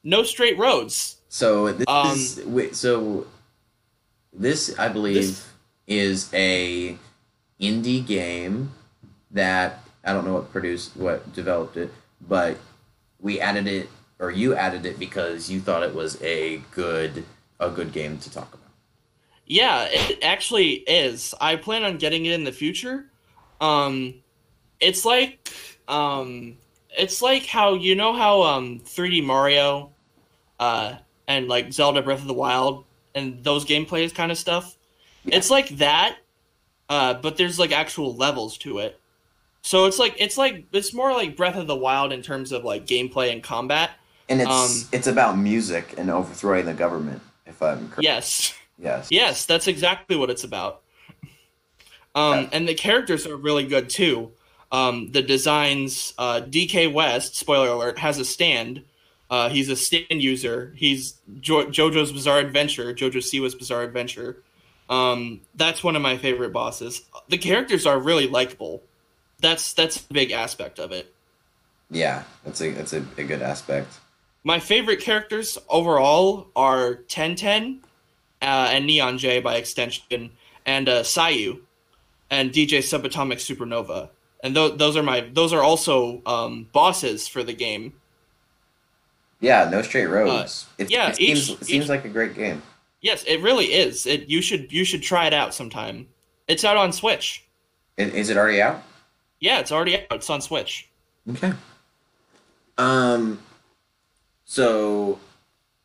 No 0.03 0.23
Straight 0.23 0.57
Roads. 0.57 1.17
So 1.29 1.71
this 1.73 1.85
Um, 1.87 2.11
is 2.11 2.77
so 2.77 3.27
this 4.33 4.77
I 4.79 4.89
believe 4.89 5.15
This- 5.15 5.45
is 5.89 6.29
a 6.33 6.97
indie 7.59 8.05
game 8.05 8.71
that 9.31 9.83
I 10.05 10.13
don't 10.13 10.25
know 10.25 10.35
what 10.35 10.51
produced 10.51 10.95
what 10.95 11.33
developed 11.33 11.75
it, 11.75 11.91
but 12.25 12.57
we 13.19 13.41
added 13.41 13.67
it 13.67 13.89
or 14.19 14.31
you 14.31 14.55
added 14.55 14.85
it 14.85 14.97
because 14.97 15.49
you 15.49 15.59
thought 15.59 15.83
it 15.83 15.93
was 15.93 16.21
a 16.21 16.61
good 16.71 17.25
a 17.59 17.69
good 17.69 17.91
game 17.91 18.17
to 18.19 18.31
talk 18.31 18.53
about. 18.53 18.69
Yeah, 19.45 19.87
it 19.89 20.23
actually 20.23 20.73
is. 20.73 21.33
I 21.41 21.55
plan 21.57 21.83
on 21.83 21.97
getting 21.97 22.25
it 22.25 22.33
in 22.33 22.43
the 22.43 22.51
future. 22.51 23.09
Um, 23.59 24.13
it's 24.79 25.03
like 25.03 25.51
um, 25.87 26.57
it's 26.97 27.21
like 27.21 27.45
how 27.45 27.73
you 27.73 27.95
know 27.95 28.13
how 28.13 28.43
um 28.43 28.79
3D 28.79 29.25
Mario, 29.25 29.91
uh, 30.59 30.95
and 31.27 31.47
like 31.47 31.73
Zelda 31.73 32.01
Breath 32.01 32.21
of 32.21 32.27
the 32.27 32.33
Wild 32.33 32.85
and 33.15 33.43
those 33.43 33.65
gameplays 33.65 34.13
kind 34.13 34.31
of 34.31 34.37
stuff. 34.37 34.77
Yeah. 35.31 35.37
It's 35.37 35.49
like 35.49 35.69
that, 35.77 36.17
uh, 36.89 37.15
but 37.15 37.37
there's 37.37 37.59
like 37.59 37.71
actual 37.71 38.15
levels 38.15 38.57
to 38.59 38.79
it. 38.79 38.99
So 39.61 39.85
it's 39.85 39.99
like 39.99 40.15
it's 40.17 40.37
like 40.37 40.65
it's 40.71 40.93
more 40.93 41.11
like 41.13 41.35
Breath 41.35 41.55
of 41.55 41.67
the 41.67 41.75
Wild 41.75 42.11
in 42.13 42.21
terms 42.21 42.51
of 42.51 42.63
like 42.63 42.85
gameplay 42.87 43.31
and 43.31 43.43
combat. 43.43 43.91
And 44.29 44.41
it's 44.41 44.49
Um, 44.49 44.89
it's 44.91 45.07
about 45.07 45.37
music 45.37 45.95
and 45.97 46.09
overthrowing 46.09 46.65
the 46.65 46.73
government. 46.73 47.21
If 47.45 47.61
I'm 47.61 47.87
correct. 47.89 48.03
Yes. 48.03 48.53
Yes. 48.77 49.07
Yes, 49.11 49.45
that's 49.45 49.67
exactly 49.67 50.15
what 50.15 50.29
it's 50.29 50.43
about. 50.45 50.81
Um, 52.15 52.41
Yeah. 52.43 52.49
and 52.53 52.67
the 52.69 52.73
characters 52.75 53.27
are 53.27 53.35
really 53.35 53.65
good 53.65 53.89
too. 53.89 54.31
Um, 54.71 55.11
the 55.11 55.21
designs, 55.21 56.13
uh, 56.17 56.41
DK 56.41 56.87
West, 56.91 57.35
spoiler 57.35 57.69
alert, 57.69 57.97
has 57.99 58.19
a 58.19 58.25
stand. 58.25 58.83
Uh, 59.29 59.49
he's 59.49 59.67
a 59.69 59.75
stand 59.75 60.05
user. 60.23 60.73
He's 60.77 61.15
jo- 61.41 61.65
JoJo's 61.65 62.11
Bizarre 62.11 62.39
Adventure, 62.39 62.93
JoJo 62.93 63.21
Siwa's 63.23 63.55
Bizarre 63.55 63.83
Adventure. 63.83 64.43
Um, 64.89 65.41
that's 65.55 65.83
one 65.83 65.95
of 65.95 66.01
my 66.01 66.17
favorite 66.17 66.51
bosses. 66.51 67.01
The 67.27 67.37
characters 67.37 67.85
are 67.85 67.99
really 67.99 68.27
likable. 68.27 68.81
That's 69.39 69.73
that's 69.73 69.97
a 70.03 70.13
big 70.13 70.31
aspect 70.31 70.79
of 70.79 70.91
it. 70.91 71.13
Yeah, 71.91 72.23
that's 72.43 72.59
a 72.61 72.71
that's 72.71 72.93
a, 72.93 73.05
a 73.17 73.23
good 73.23 73.41
aspect. 73.41 73.99
My 74.43 74.59
favorite 74.59 75.01
characters 75.01 75.57
overall 75.69 76.47
are 76.55 76.95
Ten 76.95 77.35
Ten, 77.35 77.81
uh, 78.41 78.69
and 78.71 78.85
Neon 78.87 79.17
J 79.17 79.39
by 79.41 79.55
extension, 79.55 80.31
and 80.65 80.89
uh, 80.89 81.01
Sayu, 81.03 81.59
and 82.31 82.51
DJ 82.51 82.79
Subatomic 82.79 83.37
Supernova, 83.37 84.09
and 84.43 84.55
th- 84.55 84.77
those 84.77 84.97
are 84.97 85.03
my 85.03 85.21
those 85.21 85.53
are 85.53 85.61
also 85.63 86.21
um, 86.25 86.67
bosses 86.73 87.27
for 87.27 87.43
the 87.43 87.53
game. 87.53 87.93
Yeah, 89.39 89.69
no 89.69 89.81
straight 89.81 90.07
roads. 90.07 90.65
Uh, 90.79 90.83
it, 90.83 90.91
yeah, 90.91 91.09
it 91.09 91.15
seems, 91.17 91.49
each- 91.49 91.61
it 91.61 91.65
seems 91.65 91.83
each- 91.85 91.89
like 91.89 92.05
a 92.05 92.09
great 92.09 92.35
game. 92.35 92.61
Yes, 93.01 93.23
it 93.25 93.41
really 93.41 93.65
is. 93.67 94.05
It 94.05 94.27
you 94.29 94.41
should 94.41 94.71
you 94.71 94.83
should 94.83 95.01
try 95.01 95.25
it 95.27 95.33
out 95.33 95.53
sometime. 95.53 96.07
It's 96.47 96.63
out 96.65 96.77
on 96.77 96.91
Switch. 96.91 97.45
I- 97.97 98.03
Is 98.03 98.29
it 98.29 98.37
already 98.37 98.61
out? 98.61 98.83
Yeah, 99.39 99.59
it's 99.59 99.71
already 99.71 99.97
out. 99.97 100.05
It's 100.11 100.29
on 100.29 100.41
Switch. 100.41 100.89
Okay. 101.29 101.53
Um. 102.77 103.39
So, 104.45 105.19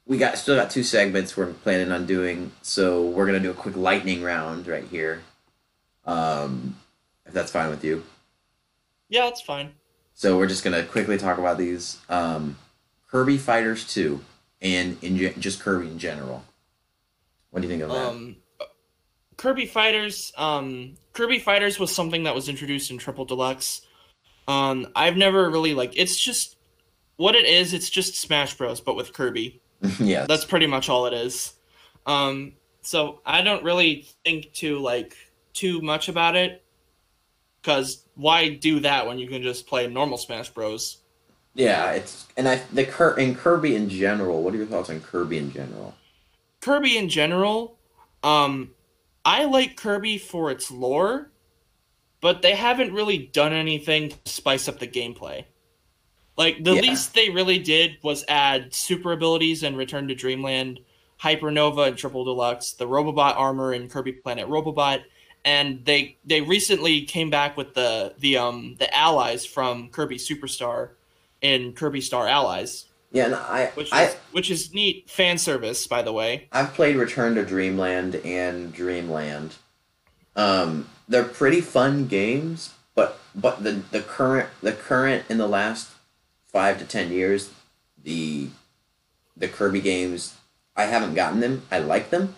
we 0.07 0.17
got 0.17 0.39
still 0.39 0.57
got 0.57 0.71
two 0.71 0.83
segments 0.83 1.37
we're 1.37 1.53
planning 1.53 1.93
on 1.93 2.07
doing. 2.07 2.53
So 2.63 3.03
we're 3.07 3.27
gonna 3.27 3.41
do 3.41 3.51
a 3.51 3.55
quick 3.55 3.77
lightning 3.77 4.23
round 4.23 4.67
right 4.67 4.85
here. 4.91 5.23
Um, 6.07 6.77
if 7.27 7.33
that's 7.33 7.51
fine 7.53 7.71
with 7.71 7.85
you. 7.85 8.05
Yeah, 9.09 9.29
it's 9.29 9.41
fine. 9.41 9.73
So 10.15 10.39
we're 10.39 10.47
just 10.47 10.65
gonna 10.65 10.83
quickly 10.85 11.19
talk 11.19 11.39
about 11.39 11.59
these. 11.59 11.99
Um, 12.09 12.57
Kirby 13.11 13.37
Fighters 13.39 13.87
Two, 13.87 14.25
and 14.61 14.97
in 15.03 15.17
just 15.41 15.61
Kirby 15.61 15.89
in 15.89 15.99
general. 15.99 16.45
What 17.55 17.61
do 17.63 17.69
you 17.69 17.73
think 17.73 17.85
of 17.85 17.91
that? 17.91 18.09
Um, 18.09 18.37
Kirby 19.37 19.67
Fighters. 19.67 20.33
Um, 20.37 20.97
Kirby 21.13 21.39
Fighters 21.39 21.79
was 21.79 21.95
something 21.95 22.25
that 22.25 22.35
was 22.35 22.49
introduced 22.49 22.91
in 22.91 22.99
Triple 22.99 23.25
Deluxe. 23.25 23.83
Um, 24.49 24.89
I've 24.97 25.17
never 25.17 25.49
really 25.49 25.73
like. 25.73 25.93
It's 25.97 26.19
just 26.19 26.57
what 27.15 27.37
it 27.37 27.45
is. 27.45 27.73
It's 27.73 27.89
just 27.89 28.17
Smash 28.17 28.59
Bros, 28.59 28.81
but 28.81 28.97
with 28.97 29.13
Kirby. 29.13 29.63
yeah, 30.01 30.27
That's 30.27 30.45
pretty 30.45 30.67
much 30.67 30.89
all 30.89 31.07
it 31.07 31.15
is. 31.15 31.53
Um, 32.07 32.55
so 32.83 33.21
I 33.25 33.43
don't 33.43 33.63
really 33.63 34.09
think 34.25 34.53
too 34.53 34.81
like 34.81 35.17
too 35.53 35.81
much 35.81 36.09
about 36.09 36.35
it. 36.35 36.65
Cause 37.63 38.05
why 38.17 38.49
do 38.49 38.81
that 38.81 39.07
when 39.07 39.21
you 39.21 39.29
can 39.29 39.43
just 39.45 39.69
play 39.69 39.87
normal 39.87 40.19
Smash 40.19 40.51
Bros? 40.51 40.99
yeah. 41.55 41.93
It's 41.93 42.27
and 42.37 42.49
I 42.49 42.57
the 42.73 42.85
Kir- 42.85 43.17
in 43.17 43.37
Kirby 43.37 43.77
in 43.77 43.89
general. 43.89 44.43
What 44.43 44.55
are 44.55 44.57
your 44.57 44.67
thoughts 44.67 44.91
on 44.91 45.01
Kirby 45.01 45.39
in 45.39 45.53
general? 45.53 45.95
Kirby 46.65 46.97
in 46.97 47.11
general, 47.11 47.77
um, 48.23 48.71
I 49.23 49.45
like 49.45 49.77
Kirby 49.77 50.17
for 50.17 50.51
its 50.51 50.71
lore, 50.71 51.31
but 52.23 52.41
they 52.41 52.55
haven't 52.55 52.95
really 52.95 53.19
done 53.19 53.53
anything 53.53 54.09
to 54.09 54.17
spice 54.25 54.67
up 54.67 54.79
the 54.79 54.89
gameplay. 54.89 55.45
Like 56.39 56.65
the 56.65 56.75
Yeah. 56.75 56.81
least 56.81 57.13
they 57.13 57.29
really 57.29 57.59
did 57.59 57.99
was 58.03 58.25
add 58.29 58.73
super 58.73 59.13
abilities 59.13 59.63
and 59.63 59.77
Return 59.77 60.09
to 60.09 60.15
Dreamland, 60.15 60.81
Hypernova 61.21 61.87
and 61.87 61.99
Triple 61.99 62.25
Deluxe, 62.25 62.73
the 62.73 62.89
Robobot 62.89 63.37
armor 63.37 63.75
in 63.75 63.87
Kirby 63.91 64.13
Planet 64.13 64.49
Robobot, 64.49 65.03
and 65.45 65.85
they 65.85 66.17
they 66.25 66.41
recently 66.41 67.03
came 67.03 67.29
back 67.29 67.59
with 67.59 67.75
the 67.75 68.15
the 68.21 68.39
um 68.39 68.77
the 68.79 68.93
allies 68.97 69.45
from 69.45 69.91
Kirby 69.91 70.17
Superstar 70.17 70.93
in 71.43 71.75
Kirby 71.75 72.01
Star 72.01 72.27
Allies, 72.27 72.87
Yeah, 73.15 73.27
and 73.27 73.35
I 73.37 73.67
which 73.75 73.87
is 73.87 73.93
I 73.93 74.15
which 74.33 74.51
is 74.51 74.75
neat 74.75 75.09
fan 75.09 75.39
service 75.39 75.87
by 75.87 76.03
the 76.03 76.13
way. 76.13 76.49
I've 76.51 76.75
played 76.75 76.97
Return 76.97 77.37
to 77.37 77.45
Dreamland 77.45 78.17
and 78.17 78.73
Dreamland. 78.73 79.55
Um, 80.35 80.91
they're 81.09 81.23
pretty 81.23 81.61
fun 81.61 82.09
games, 82.09 82.75
but 82.97 83.21
but 83.33 83.63
the 83.63 83.83
the 83.93 84.01
current 84.01 84.49
the 84.63 84.73
current 84.73 85.25
in 85.29 85.39
the 85.39 85.47
last 85.47 85.91
five 86.49 86.81
to 86.81 86.85
ten 86.85 87.13
years, 87.13 87.51
the 88.03 88.49
the 89.37 89.47
Kirby 89.47 89.81
games, 89.81 90.35
I 90.75 90.87
haven't 90.87 91.15
gotten 91.15 91.39
them. 91.39 91.63
I 91.71 91.79
like 91.79 92.11
them. 92.11 92.35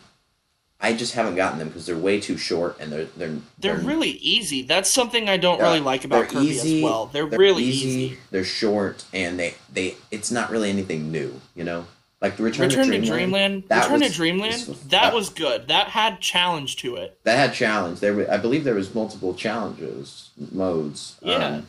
I 0.80 0.92
just 0.92 1.14
haven't 1.14 1.36
gotten 1.36 1.58
them 1.58 1.68
because 1.68 1.86
they're 1.86 1.96
way 1.96 2.20
too 2.20 2.36
short 2.36 2.76
and 2.78 2.92
they're 2.92 3.06
they're 3.16 3.36
They're 3.58 3.78
really 3.78 4.10
easy. 4.10 4.62
That's 4.62 4.90
something 4.90 5.28
I 5.28 5.36
don't 5.38 5.58
really 5.60 5.80
like 5.80 6.04
about 6.04 6.28
Kirby 6.28 6.46
easy, 6.46 6.78
as 6.78 6.84
well. 6.84 7.06
They're, 7.06 7.26
they're 7.26 7.38
really 7.38 7.64
easy. 7.64 8.18
They're 8.30 8.44
short 8.44 9.04
and 9.12 9.38
they 9.38 9.54
they 9.72 9.96
it's 10.10 10.30
not 10.30 10.50
really 10.50 10.68
anything 10.68 11.10
new. 11.10 11.40
You 11.54 11.64
know, 11.64 11.86
like 12.20 12.36
the 12.36 12.42
Return, 12.42 12.68
Return 12.68 12.86
to 12.88 12.92
to 12.92 12.98
Dreamland. 12.98 13.08
Dreamland. 13.08 13.62
that 13.68 13.84
Return 13.84 14.00
was- 14.00 14.10
to 14.10 14.16
Dreamland. 14.16 14.52
was- 14.68 14.80
that 14.82 14.90
that- 14.90 15.14
was 15.14 15.28
good. 15.30 15.68
That 15.68 15.88
had 15.88 16.20
challenge 16.20 16.76
to 16.76 16.96
it. 16.96 17.18
that 17.24 17.36
had 17.38 17.54
challenge. 17.54 18.00
There, 18.00 18.12
were, 18.12 18.30
I 18.30 18.36
believe 18.36 18.64
there 18.64 18.74
was 18.74 18.94
multiple 18.94 19.32
challenges 19.34 20.30
modes. 20.52 21.16
Yeah. 21.22 21.36
Um, 21.46 21.66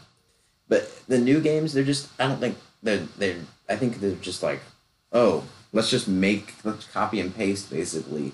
but 0.67 0.91
the 1.07 1.17
new 1.17 1.39
games, 1.39 1.71
they're 1.73 1.83
just. 1.85 2.09
I 2.19 2.27
don't 2.27 2.39
think 2.41 2.57
they're. 2.83 3.07
They're. 3.17 3.37
I 3.69 3.77
think 3.77 4.01
they're 4.01 4.11
just 4.15 4.43
like, 4.43 4.59
oh, 5.13 5.45
let's 5.71 5.89
just 5.89 6.09
make 6.09 6.55
let's 6.65 6.85
copy 6.85 7.21
and 7.21 7.33
paste 7.33 7.69
basically, 7.69 8.33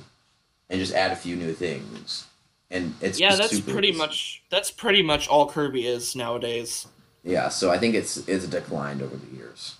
and 0.69 0.79
just 0.79 0.93
add 0.93 1.11
a 1.11 1.15
few 1.15 1.35
new 1.35 1.53
things. 1.53 2.25
And 2.69 2.95
it's 3.01 3.19
yeah, 3.19 3.35
that's 3.35 3.59
pretty 3.59 3.89
easy. 3.89 3.97
much 3.97 4.43
that's 4.49 4.71
pretty 4.71 5.03
much 5.03 5.27
all 5.27 5.47
Kirby 5.49 5.85
is 5.87 6.15
nowadays. 6.15 6.87
Yeah, 7.23 7.49
so 7.49 7.71
I 7.71 7.77
think 7.77 7.95
it's 7.95 8.17
it's 8.27 8.47
declined 8.47 9.01
over 9.01 9.15
the 9.15 9.35
years. 9.35 9.75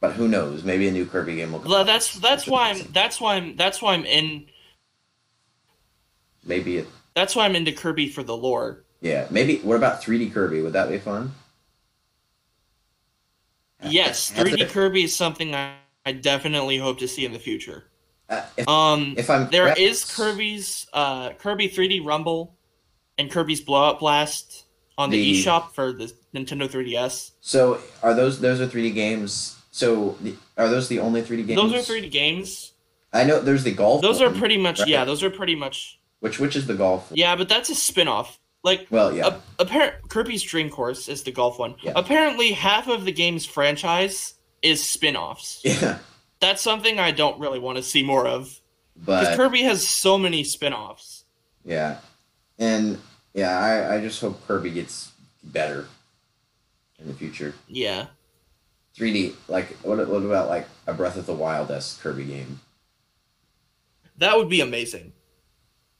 But 0.00 0.14
who 0.14 0.28
knows? 0.28 0.64
Maybe 0.64 0.88
a 0.88 0.92
new 0.92 1.06
Kirby 1.06 1.36
game 1.36 1.52
will. 1.52 1.60
come 1.60 1.70
Well, 1.72 1.84
that's 1.84 2.14
that's 2.18 2.46
why 2.48 2.70
I'm 2.70 2.92
that's 2.92 3.20
why 3.20 3.36
I'm 3.36 3.56
that's 3.56 3.80
why 3.80 3.94
I'm 3.94 4.04
in 4.04 4.46
Maybe 6.44 6.76
it. 6.78 6.88
that's 7.14 7.34
why 7.34 7.44
I'm 7.46 7.56
into 7.56 7.72
Kirby 7.72 8.08
for 8.08 8.22
the 8.22 8.36
lore. 8.36 8.84
Yeah, 9.00 9.26
maybe. 9.30 9.58
What 9.58 9.76
about 9.76 10.00
3D 10.02 10.32
Kirby? 10.32 10.62
Would 10.62 10.72
that 10.74 10.88
be 10.88 10.98
fun? 10.98 11.32
Yes, 13.82 14.30
3D 14.32 14.64
Kirby 14.66 15.04
is 15.04 15.14
something 15.14 15.54
I, 15.54 15.74
I 16.06 16.12
definitely 16.12 16.78
hope 16.78 16.98
to 17.00 17.08
see 17.08 17.24
in 17.26 17.32
the 17.32 17.38
future. 17.38 17.91
Uh, 18.32 18.42
if, 18.56 18.68
Um, 18.68 19.14
if 19.16 19.28
I'm 19.30 19.48
There 19.50 19.64
correct- 19.64 19.78
is 19.78 20.04
Kirby's 20.04 20.86
uh, 20.92 21.30
Kirby 21.34 21.68
3D 21.68 22.04
Rumble 22.04 22.54
and 23.18 23.30
Kirby's 23.30 23.60
Blowout 23.60 23.98
Blast 24.00 24.64
on 24.98 25.10
the, 25.10 25.18
The- 25.20 25.42
eShop 25.44 25.72
for 25.72 25.92
the 25.92 26.12
Nintendo 26.34 26.68
3DS. 26.68 27.32
So 27.40 27.78
are 28.02 28.14
those 28.14 28.40
those 28.40 28.60
are 28.60 28.66
3D 28.66 28.94
games? 28.94 29.58
So 29.70 30.16
the, 30.20 30.34
are 30.56 30.68
those 30.68 30.88
the 30.88 30.98
only 31.00 31.22
3D 31.22 31.46
games? 31.46 31.60
Those 31.60 31.74
are 31.74 31.92
3D 31.92 32.10
games. 32.10 32.72
I 33.12 33.24
know 33.24 33.40
there's 33.40 33.64
the 33.64 33.72
golf. 33.72 34.00
Those 34.02 34.20
are 34.22 34.30
pretty 34.30 34.56
much 34.56 34.80
right? 34.80 34.88
yeah. 34.88 35.04
Those 35.04 35.22
are 35.22 35.30
pretty 35.30 35.54
much 35.54 35.98
Which 36.20 36.38
which 36.38 36.56
is 36.56 36.66
the 36.66 36.74
golf? 36.74 37.10
one? 37.10 37.18
yeah. 37.18 37.36
But 37.36 37.48
that's 37.50 37.68
a 37.68 37.74
spin-off. 37.74 38.38
Like 38.64 38.86
Well, 38.90 39.14
yeah. 39.14 39.38
a, 39.58 39.64
appar- 39.64 39.94
Kirby's 40.08 40.42
Dream 40.42 40.70
Course 40.70 41.08
is 41.08 41.22
the 41.24 41.32
golf 41.32 41.58
one. 41.58 41.74
Yeah. 41.82 41.92
Apparently, 41.96 42.52
half 42.52 42.86
of 42.88 43.04
the 43.04 43.12
game's 43.12 43.44
franchise 43.44 44.34
is 44.62 44.82
spin-offs. 44.82 45.60
yeah, 45.64 45.98
That's 46.42 46.60
something 46.60 46.98
I 46.98 47.12
don't 47.12 47.38
really 47.38 47.60
want 47.60 47.76
to 47.76 47.82
see 47.82 48.02
more 48.02 48.26
of 48.26 48.60
because 48.98 49.28
but 49.28 49.36
Kirby 49.36 49.62
has 49.62 49.86
so 49.86 50.18
many 50.18 50.44
spin-offs. 50.44 51.24
yeah, 51.64 51.98
and 52.58 52.98
yeah, 53.32 53.58
I 53.58 53.94
I 53.94 54.00
just 54.00 54.20
hope 54.20 54.44
Kirby 54.46 54.70
gets 54.70 55.12
better 55.42 55.86
in 56.98 57.06
the 57.06 57.14
future. 57.14 57.54
Yeah. 57.68 58.06
3D 58.98 59.34
like 59.48 59.68
what 59.78 59.96
what 60.08 60.22
about 60.22 60.48
like 60.48 60.66
a 60.86 60.92
Breath 60.92 61.16
of 61.16 61.26
the 61.26 61.32
Wild 61.32 61.70
s 61.70 61.98
Kirby 62.02 62.24
game? 62.24 62.60
That 64.18 64.36
would 64.36 64.48
be 64.48 64.60
amazing. 64.60 65.12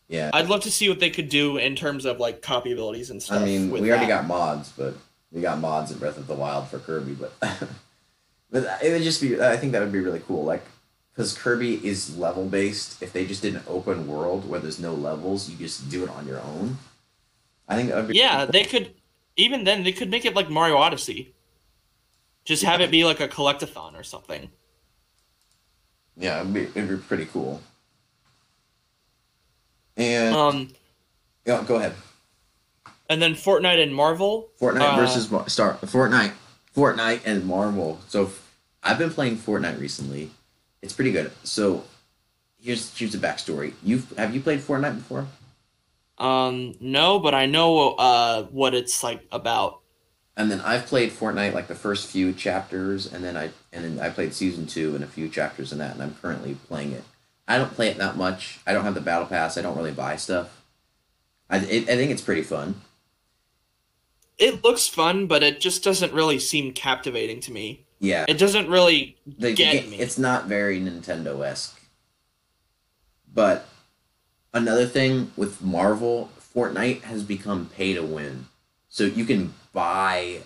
Yeah, 0.09 0.31
I'd 0.35 0.49
love 0.49 0.63
to 0.63 0.71
see 0.71 0.89
what 0.89 1.01
they 1.01 1.09
could 1.09 1.31
do 1.31 1.57
in 1.57 1.75
terms 1.75 2.05
of 2.05 2.21
like 2.21 2.43
copy 2.43 2.73
abilities 2.73 3.11
and 3.11 3.23
stuff. 3.23 3.41
I 3.41 3.45
mean, 3.45 3.71
we 3.71 3.89
already 3.89 4.07
that. 4.07 4.23
got 4.23 4.27
mods, 4.27 4.73
but 4.77 4.95
we 5.31 5.41
got 5.41 5.59
mods 5.59 5.91
in 5.91 5.99
Breath 5.99 6.19
of 6.19 6.27
the 6.27 6.35
Wild 6.35 6.69
for 6.69 6.79
Kirby, 6.81 7.15
but 7.15 7.33
but 8.53 8.79
it 8.83 8.93
would 8.93 9.03
just 9.03 9.21
be. 9.21 9.41
I 9.41 9.57
think 9.57 9.73
that 9.73 9.81
would 9.81 9.91
be 9.93 9.99
really 10.01 10.21
cool, 10.21 10.45
like 10.45 10.63
because 11.15 11.37
Kirby 11.37 11.85
is 11.87 12.17
level 12.17 12.47
based. 12.47 13.03
If 13.03 13.13
they 13.13 13.27
just 13.27 13.43
did 13.43 13.55
an 13.57 13.63
open 13.67 14.07
world 14.07 14.49
where 14.49 14.61
there's 14.61 14.79
no 14.79 14.95
levels, 14.95 15.49
you 15.51 15.57
just 15.57 15.91
do 15.91 16.05
it 16.05 16.11
on 16.11 16.27
your 16.29 16.41
own. 16.41 16.79
I 17.69 17.77
think 17.77 17.89
that 17.89 17.97
would 17.97 18.09
be. 18.09 18.17
Yeah, 18.19 18.45
they 18.45 18.65
could. 18.65 18.93
Even 19.37 19.65
then, 19.65 19.83
they 19.83 19.93
could 19.93 20.11
make 20.11 20.25
it 20.27 20.37
like 20.37 20.51
Mario 20.51 20.77
Odyssey. 20.77 21.33
Just 22.45 22.63
have 22.65 22.81
it 22.81 22.91
be 22.91 23.05
like 23.05 23.21
a 23.21 23.29
collectathon 23.29 23.99
or 23.99 24.03
something. 24.03 24.51
Yeah, 26.17 26.41
it'd 26.41 26.53
be, 26.53 26.63
it'd 26.63 26.89
be 26.89 26.97
pretty 26.97 27.25
cool. 27.27 27.63
And 29.97 30.35
Um, 30.35 30.69
yeah, 31.47 31.63
go 31.67 31.77
ahead. 31.77 31.95
and 33.09 33.21
then 33.23 33.35
Fortnite 33.35 33.83
and 33.83 33.95
Marvel. 33.95 34.51
Fortnite 34.61 34.95
Uh, 34.95 34.97
versus 34.97 35.31
Mar- 35.31 35.49
Star 35.49 35.75
Fortnite, 35.83 36.33
Fortnite 36.77 37.21
and 37.25 37.45
Marvel. 37.47 38.01
So 38.09 38.31
I've 38.83 38.99
been 38.99 39.11
playing 39.11 39.37
Fortnite 39.37 39.81
recently. 39.81 40.31
It's 40.83 40.93
pretty 40.93 41.13
good. 41.13 41.31
So 41.45 41.85
here's 42.61 42.97
here's 42.97 43.13
the 43.13 43.19
backstory. 43.19 43.75
You 43.83 44.03
have 44.17 44.35
you 44.35 44.41
played 44.41 44.61
Fortnite 44.61 44.97
before? 44.97 45.27
Um, 46.19 46.75
no, 46.81 47.19
but 47.19 47.35
I 47.35 47.47
know 47.47 47.91
uh 47.91 48.45
what 48.45 48.75
it's 48.75 49.03
like 49.03 49.27
about. 49.31 49.81
And 50.37 50.51
then 50.51 50.61
I've 50.63 50.87
played 50.87 51.11
Fortnite 51.11 51.53
like 51.53 51.69
the 51.69 51.75
first 51.75 52.09
few 52.09 52.33
chapters, 52.33 53.13
and 53.13 53.23
then 53.23 53.37
I 53.37 53.51
and 53.73 53.85
then 53.85 54.01
I 54.01 54.11
played 54.11 54.35
season 54.35 54.67
two 54.67 54.95
and 54.95 55.05
a 55.05 55.07
few 55.07 55.29
chapters 55.29 55.73
in 55.73 55.79
that, 55.79 55.95
and 55.95 56.03
I'm 56.03 56.15
currently 56.15 56.55
playing 56.55 56.93
it. 56.93 57.05
I 57.47 57.59
don't 57.59 57.73
play 57.75 57.89
it 57.89 57.99
that 57.99 58.17
much. 58.17 58.61
I 58.67 58.73
don't 58.73 58.85
have 58.85 58.95
the 58.95 59.01
battle 59.01 59.27
pass. 59.27 59.59
I 59.59 59.63
don't 59.63 59.77
really 59.77 59.93
buy 59.93 60.17
stuff. 60.17 60.63
I 61.51 61.59
it, 61.59 61.83
I 61.89 61.97
think 61.97 62.11
it's 62.11 62.23
pretty 62.23 62.43
fun. 62.43 62.81
It 64.39 64.65
looks 64.65 64.89
fun, 64.89 65.27
but 65.27 65.43
it 65.43 65.61
just 65.61 65.85
doesn't 65.85 66.13
really 66.13 66.39
seem 66.39 66.73
captivating 66.73 67.41
to 67.41 67.53
me. 67.53 67.85
Yeah, 68.03 68.25
It 68.27 68.37
doesn't 68.37 68.69
really 68.69 69.17
the, 69.39 69.55
get 69.55 69.85
ga- 69.85 69.91
me. 69.91 69.97
it's 69.97 70.19
not 70.19 70.47
very 70.49 70.81
Nintendo 70.81 71.47
esque. 71.47 71.81
But 73.33 73.69
another 74.53 74.87
thing 74.87 75.31
with 75.37 75.63
Marvel, 75.63 76.29
Fortnite 76.55 77.03
has 77.03 77.23
become 77.23 77.67
pay 77.67 77.95
to 77.95 78.03
win. 78.03 78.47
So 78.89 79.05
you 79.05 79.25
can 79.25 79.55
buy 79.73 80.41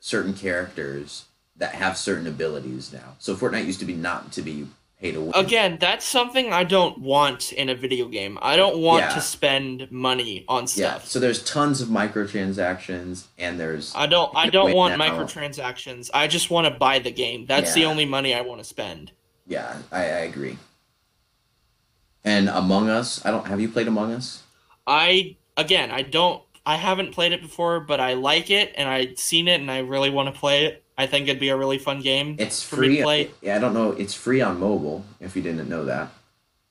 certain 0.00 0.34
characters 0.34 1.26
that 1.56 1.76
have 1.76 1.96
certain 1.96 2.26
abilities 2.26 2.92
now. 2.92 3.14
So 3.20 3.36
Fortnite 3.36 3.64
used 3.66 3.78
to 3.78 3.86
be 3.86 3.94
not 3.94 4.32
to 4.32 4.42
be 4.42 4.52
pay 4.52 4.60
to 4.60 4.64
win. 4.64 4.72
Again, 5.02 5.78
that's 5.80 6.06
something 6.06 6.52
I 6.52 6.62
don't 6.62 6.98
want 6.98 7.52
in 7.52 7.68
a 7.68 7.74
video 7.74 8.06
game. 8.06 8.38
I 8.40 8.54
don't 8.54 8.78
want 8.78 9.02
Yeah. 9.02 9.14
to 9.14 9.20
spend 9.20 9.90
money 9.90 10.44
on 10.48 10.66
stuff. 10.68 11.02
Yeah. 11.02 11.08
So 11.08 11.18
there's 11.18 11.42
tons 11.42 11.80
of 11.80 11.88
microtransactions 11.88 13.24
and 13.36 13.58
there's 13.58 13.92
I 13.96 14.06
don't 14.06 14.30
I 14.36 14.48
don't 14.48 14.72
want 14.74 14.96
now. 14.96 15.04
microtransactions. 15.10 16.08
I 16.14 16.28
just 16.28 16.50
want 16.50 16.66
to 16.72 16.78
buy 16.78 17.00
the 17.00 17.10
game. 17.10 17.46
That's 17.46 17.74
the 17.74 17.84
only 17.84 18.04
money 18.04 18.32
I 18.34 18.42
want 18.42 18.60
to 18.60 18.64
spend. 18.64 19.10
yeah, 19.46 19.78
I, 19.90 20.02
I 20.02 20.20
agree. 20.30 20.56
And 22.24 22.48
Among 22.48 22.88
Us, 22.88 23.24
I 23.26 23.30
don't 23.32 23.46
have 23.48 23.60
you 23.60 23.68
played 23.68 23.88
Among 23.88 24.12
Us? 24.12 24.42
I 24.86 25.36
again, 25.56 25.90
I 25.90 26.02
don't 26.02 26.42
I 26.64 26.76
haven't 26.76 27.10
played 27.12 27.32
it 27.32 27.42
before, 27.42 27.80
but 27.80 27.98
I 27.98 28.14
like 28.14 28.50
it 28.50 28.72
and 28.76 28.88
I've 28.88 29.18
seen 29.18 29.48
it 29.48 29.60
and 29.60 29.68
I 29.70 29.78
really 29.80 30.10
want 30.10 30.32
to 30.32 30.38
play 30.40 30.66
it. 30.66 30.84
I 31.02 31.06
think 31.06 31.28
it'd 31.28 31.40
be 31.40 31.48
a 31.50 31.56
really 31.56 31.78
fun 31.78 32.00
game. 32.00 32.36
It's 32.38 32.62
for 32.62 32.76
me 32.76 32.88
to 32.88 32.94
free. 32.94 33.02
play. 33.02 33.30
Yeah, 33.42 33.56
I 33.56 33.58
don't 33.58 33.74
know. 33.74 33.92
It's 33.92 34.14
free 34.14 34.40
on 34.40 34.58
mobile. 34.60 35.04
If 35.20 35.36
you 35.36 35.42
didn't 35.42 35.68
know 35.68 35.84
that. 35.84 36.10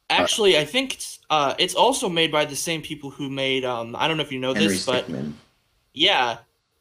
Actually, 0.10 0.58
I 0.58 0.66
think 0.66 0.96
it's 0.96 1.20
uh 1.30 1.54
it's 1.58 1.76
also 1.76 2.10
made 2.10 2.32
by 2.32 2.46
the 2.46 2.56
same 2.56 2.82
people 2.82 3.10
who 3.10 3.30
made 3.30 3.64
um 3.64 3.96
I 3.98 4.08
don't 4.08 4.18
know 4.18 4.24
if 4.24 4.32
you 4.32 4.40
know 4.40 4.54
Henry 4.54 4.70
this, 4.70 4.86
but 4.86 5.06
yeah, 5.94 6.40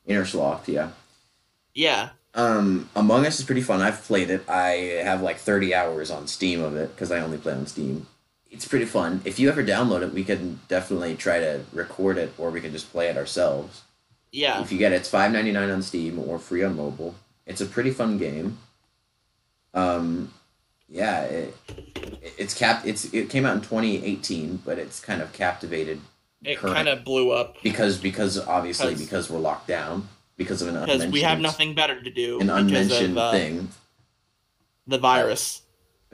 Innersloth. 0.09 0.69
Yeah. 0.69 0.91
yeah. 1.75 2.11
Um, 2.35 2.89
Among 2.95 3.27
Us 3.27 3.41
is 3.41 3.45
pretty 3.45 3.61
fun. 3.61 3.81
I've 3.81 4.03
played 4.03 4.31
it. 4.31 4.49
I 4.49 5.03
have 5.05 5.23
like 5.23 5.39
thirty 5.39 5.75
hours 5.75 6.11
on 6.11 6.27
Steam 6.27 6.63
of 6.63 6.77
it 6.77 6.95
because 6.95 7.11
I 7.11 7.21
only 7.21 7.39
play 7.39 7.53
on 7.53 7.67
Steam. 7.67 8.07
It's 8.51 8.67
pretty 8.67 8.85
fun. 8.85 9.21
If 9.25 9.39
you 9.39 9.49
ever 9.49 9.63
download 9.63 10.03
it, 10.03 10.13
we 10.13 10.25
can 10.25 10.61
definitely 10.69 11.15
try 11.17 11.39
to 11.39 11.65
record 11.73 12.19
it, 12.19 12.33
or 12.39 12.51
we 12.51 12.61
can 12.61 12.73
just 12.73 12.91
play 12.91 13.09
it 13.09 13.17
ourselves. 13.17 13.83
Yeah. 14.33 14.61
If 14.61 14.71
you 14.71 14.79
get 14.79 14.93
it, 14.93 14.97
it's 14.97 15.09
five 15.09 15.33
ninety 15.33 15.53
nine 15.53 15.71
on 15.71 15.83
Steam 15.83 16.19
or 16.19 16.39
free 16.39 16.63
on 16.63 16.77
mobile. 16.77 17.15
It's 17.51 17.61
a 17.61 17.67
pretty 17.67 17.91
fun 17.91 18.17
game. 18.17 18.59
Um, 19.75 20.33
yeah, 20.89 21.23
it, 21.25 21.57
it- 21.69 22.35
it's 22.39 22.55
cap. 22.55 22.83
It's 22.87 23.13
it 23.13 23.29
came 23.29 23.45
out 23.45 23.57
in 23.57 23.61
twenty 23.63 24.05
eighteen, 24.05 24.63
but 24.65 24.79
it's 24.79 25.01
kind 25.01 25.21
of 25.21 25.33
captivated 25.33 26.01
It 26.45 26.59
kind 26.59 26.89
of 26.89 27.05
blew 27.05 27.31
up 27.33 27.57
because 27.63 27.99
because 27.99 28.39
obviously 28.39 28.91
Because- 28.95 29.01
because 29.05 29.31
we're 29.31 29.39
locked 29.41 29.67
down 29.67 30.09
because 30.37 30.63
of 30.63 30.69
an 30.69 30.75
because 30.87 31.07
we 31.09 31.23
have 31.23 31.41
nothing 31.41 31.75
better 31.75 32.01
to 32.01 32.11
do 32.11 32.41
an 32.41 32.51
unmentioned 32.51 33.13
of 33.19 33.19
uh, 33.19 33.33
thing. 33.33 33.69
the 34.87 34.99
virus, 34.99 35.63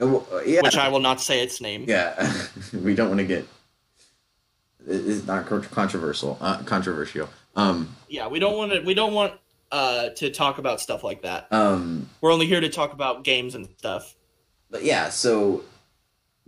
Uh, 0.01 0.17
uh, 0.17 0.41
yeah, 0.45 0.61
which 0.61 0.75
I 0.75 0.89
will 0.89 0.99
not 0.99 1.21
say 1.21 1.41
its 1.43 1.61
name. 1.61 1.85
yeah, 1.87 2.33
we 2.73 2.95
don't 2.95 3.09
want 3.09 3.19
to 3.19 3.25
get. 3.27 3.47
It's 4.87 5.25
not 5.27 5.45
controversial. 5.45 6.37
Uh, 6.41 6.61
controversial. 6.63 7.29
Um, 7.55 7.95
Yeah, 8.09 8.27
we 8.27 8.39
don't 8.39 8.55
want 8.57 8.71
to. 8.73 8.79
We 8.81 8.93
don't 8.93 9.13
want 9.13 9.33
uh 9.71 10.09
to 10.09 10.29
talk 10.31 10.57
about 10.57 10.79
stuff 10.81 11.03
like 11.03 11.21
that. 11.23 11.51
um, 11.51 12.09
We're 12.21 12.31
only 12.31 12.47
here 12.47 12.61
to 12.61 12.69
talk 12.69 12.93
about 12.93 13.23
games 13.23 13.55
and 13.55 13.67
stuff. 13.77 14.15
but 14.69 14.83
yeah, 14.83 15.09
so 15.09 15.63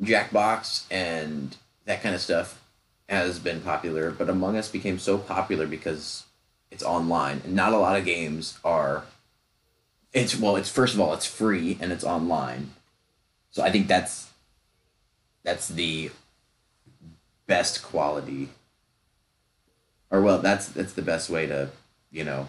Jackbox 0.02 0.86
and 0.90 1.56
that 1.86 2.02
kind 2.02 2.16
of 2.16 2.22
stuff 2.22 2.62
has 3.10 3.40
been 3.40 3.60
popular, 3.62 4.12
but 4.12 4.30
Among 4.30 4.56
Us 4.56 4.70
became 4.70 5.00
so 5.00 5.18
popular 5.18 5.66
because 5.68 6.26
it's 6.72 6.84
online, 6.84 7.42
and 7.44 7.56
not 7.56 7.74
a 7.74 7.78
lot 7.78 7.98
of 7.98 8.06
games 8.06 8.60
are. 8.64 9.04
It's 10.14 10.36
well, 10.38 10.56
it's 10.56 10.70
first 10.70 10.94
of 10.94 11.00
all, 11.00 11.14
it's 11.14 11.26
free 11.26 11.78
and 11.82 11.92
it's 11.92 12.04
online, 12.04 12.72
so 13.52 13.62
I 13.64 13.72
think 13.72 13.88
that's 13.88 14.30
that's 15.44 15.68
the 15.68 16.12
best 17.48 17.82
quality, 17.84 18.50
or 20.12 20.22
well, 20.22 20.40
that's 20.40 20.68
that's 20.70 20.94
the 20.94 21.02
best 21.02 21.30
way 21.30 21.46
to 21.48 21.70
you 22.12 22.24
know 22.24 22.48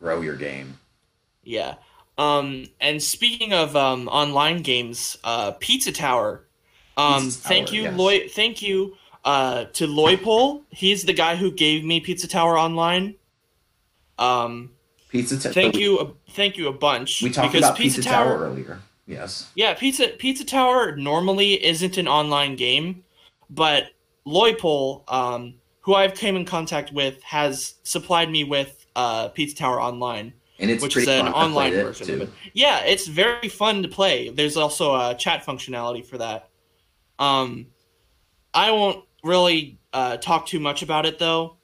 grow 0.00 0.20
your 0.20 0.36
game. 0.36 0.78
Yeah. 1.44 1.74
Um, 2.18 2.66
and 2.80 3.02
speaking 3.02 3.52
of 3.52 3.76
um, 3.76 4.08
online 4.08 4.62
games, 4.62 5.16
uh, 5.24 5.52
Pizza 5.52 5.92
Tower. 5.92 6.46
Um, 6.96 7.24
Pizza 7.24 7.48
thank 7.48 7.66
Tower, 7.68 7.76
you, 7.76 7.82
yes. 7.82 7.98
Loy. 7.98 8.28
Thank 8.28 8.62
you 8.62 8.96
uh, 9.24 9.64
to 9.72 9.86
Loypol. 9.86 10.62
He's 10.70 11.04
the 11.04 11.12
guy 11.12 11.36
who 11.36 11.50
gave 11.50 11.84
me 11.84 12.00
Pizza 12.00 12.28
Tower 12.28 12.58
online. 12.58 13.14
Um, 14.18 14.70
Pizza. 15.08 15.38
T- 15.38 15.54
thank 15.54 15.76
you, 15.76 15.98
uh, 15.98 16.10
thank 16.30 16.56
you 16.56 16.68
a 16.68 16.72
bunch. 16.72 17.22
We 17.22 17.30
talked 17.30 17.52
because 17.52 17.66
about 17.66 17.78
Pizza, 17.78 18.02
Tower 18.02 18.38
earlier. 18.38 18.80
Yes. 19.06 19.50
Yeah, 19.54 19.74
Pizza 19.74 20.08
Pizza 20.08 20.44
Tower 20.44 20.94
normally 20.96 21.64
isn't 21.64 21.96
an 21.96 22.06
online 22.06 22.54
game, 22.54 23.02
but 23.48 23.90
Loypol, 24.26 25.10
um, 25.12 25.54
who 25.80 25.94
I've 25.94 26.14
came 26.14 26.36
in 26.36 26.44
contact 26.44 26.92
with, 26.92 27.20
has 27.22 27.74
supplied 27.82 28.30
me 28.30 28.44
with 28.44 28.79
uh, 28.96 29.28
Pizza 29.28 29.56
Tower 29.56 29.80
online. 29.80 30.32
And 30.58 30.70
it's 30.70 30.82
which 30.82 30.96
is 30.96 31.08
an 31.08 31.24
fun. 31.24 31.28
I 31.28 31.32
played 31.32 31.42
online 31.42 31.72
version 31.72 32.06
too. 32.06 32.14
of 32.14 32.20
it. 32.22 32.30
Yeah, 32.52 32.80
it's 32.80 33.06
very 33.06 33.48
fun 33.48 33.82
to 33.82 33.88
play. 33.88 34.28
There's 34.28 34.56
also 34.58 34.94
a 34.94 35.14
chat 35.14 35.44
functionality 35.44 36.04
for 36.04 36.18
that. 36.18 36.50
Um, 37.18 37.68
I 38.52 38.70
won't 38.70 39.04
really 39.24 39.78
uh, 39.92 40.18
talk 40.18 40.46
too 40.46 40.60
much 40.60 40.82
about 40.82 41.06
it 41.06 41.18
though, 41.18 41.56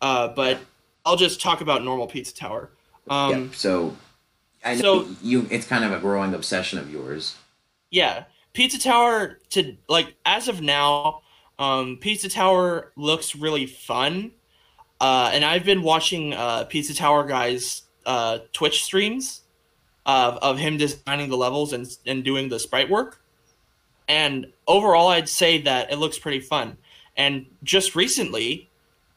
uh, 0.00 0.28
but 0.28 0.58
I'll 1.04 1.16
just 1.16 1.40
talk 1.40 1.60
about 1.60 1.84
normal 1.84 2.06
Pizza 2.06 2.34
Tower. 2.34 2.70
Um, 3.08 3.30
yeah. 3.30 3.46
So 3.52 3.96
I 4.64 4.74
know 4.76 5.04
so- 5.04 5.16
you. 5.22 5.46
It's 5.50 5.66
kind 5.66 5.84
of 5.84 5.92
a 5.92 5.98
growing 5.98 6.32
obsession 6.32 6.78
of 6.78 6.90
yours. 6.90 7.36
yeah, 7.90 8.24
Pizza 8.54 8.80
Tower 8.80 9.38
to 9.50 9.76
like 9.88 10.14
as 10.24 10.48
of 10.48 10.62
now, 10.62 11.20
um, 11.58 11.98
Pizza 12.00 12.28
Tower 12.30 12.92
looks 12.96 13.36
really 13.36 13.66
fun. 13.66 14.32
Uh, 15.04 15.30
and 15.34 15.44
I've 15.44 15.66
been 15.66 15.82
watching 15.82 16.32
uh, 16.32 16.64
Pizza 16.64 16.94
Tower 16.94 17.24
guys 17.26 17.82
uh, 18.06 18.38
Twitch 18.54 18.82
streams 18.82 19.42
of, 20.06 20.38
of 20.38 20.56
him 20.56 20.78
designing 20.78 21.28
the 21.28 21.36
levels 21.36 21.74
and 21.74 21.86
and 22.06 22.24
doing 22.24 22.48
the 22.48 22.58
sprite 22.58 22.88
work. 22.88 23.20
And 24.08 24.46
overall, 24.66 25.08
I'd 25.08 25.28
say 25.28 25.60
that 25.60 25.92
it 25.92 25.96
looks 25.96 26.18
pretty 26.18 26.40
fun. 26.40 26.78
And 27.18 27.44
just 27.62 27.94
recently, 27.94 28.70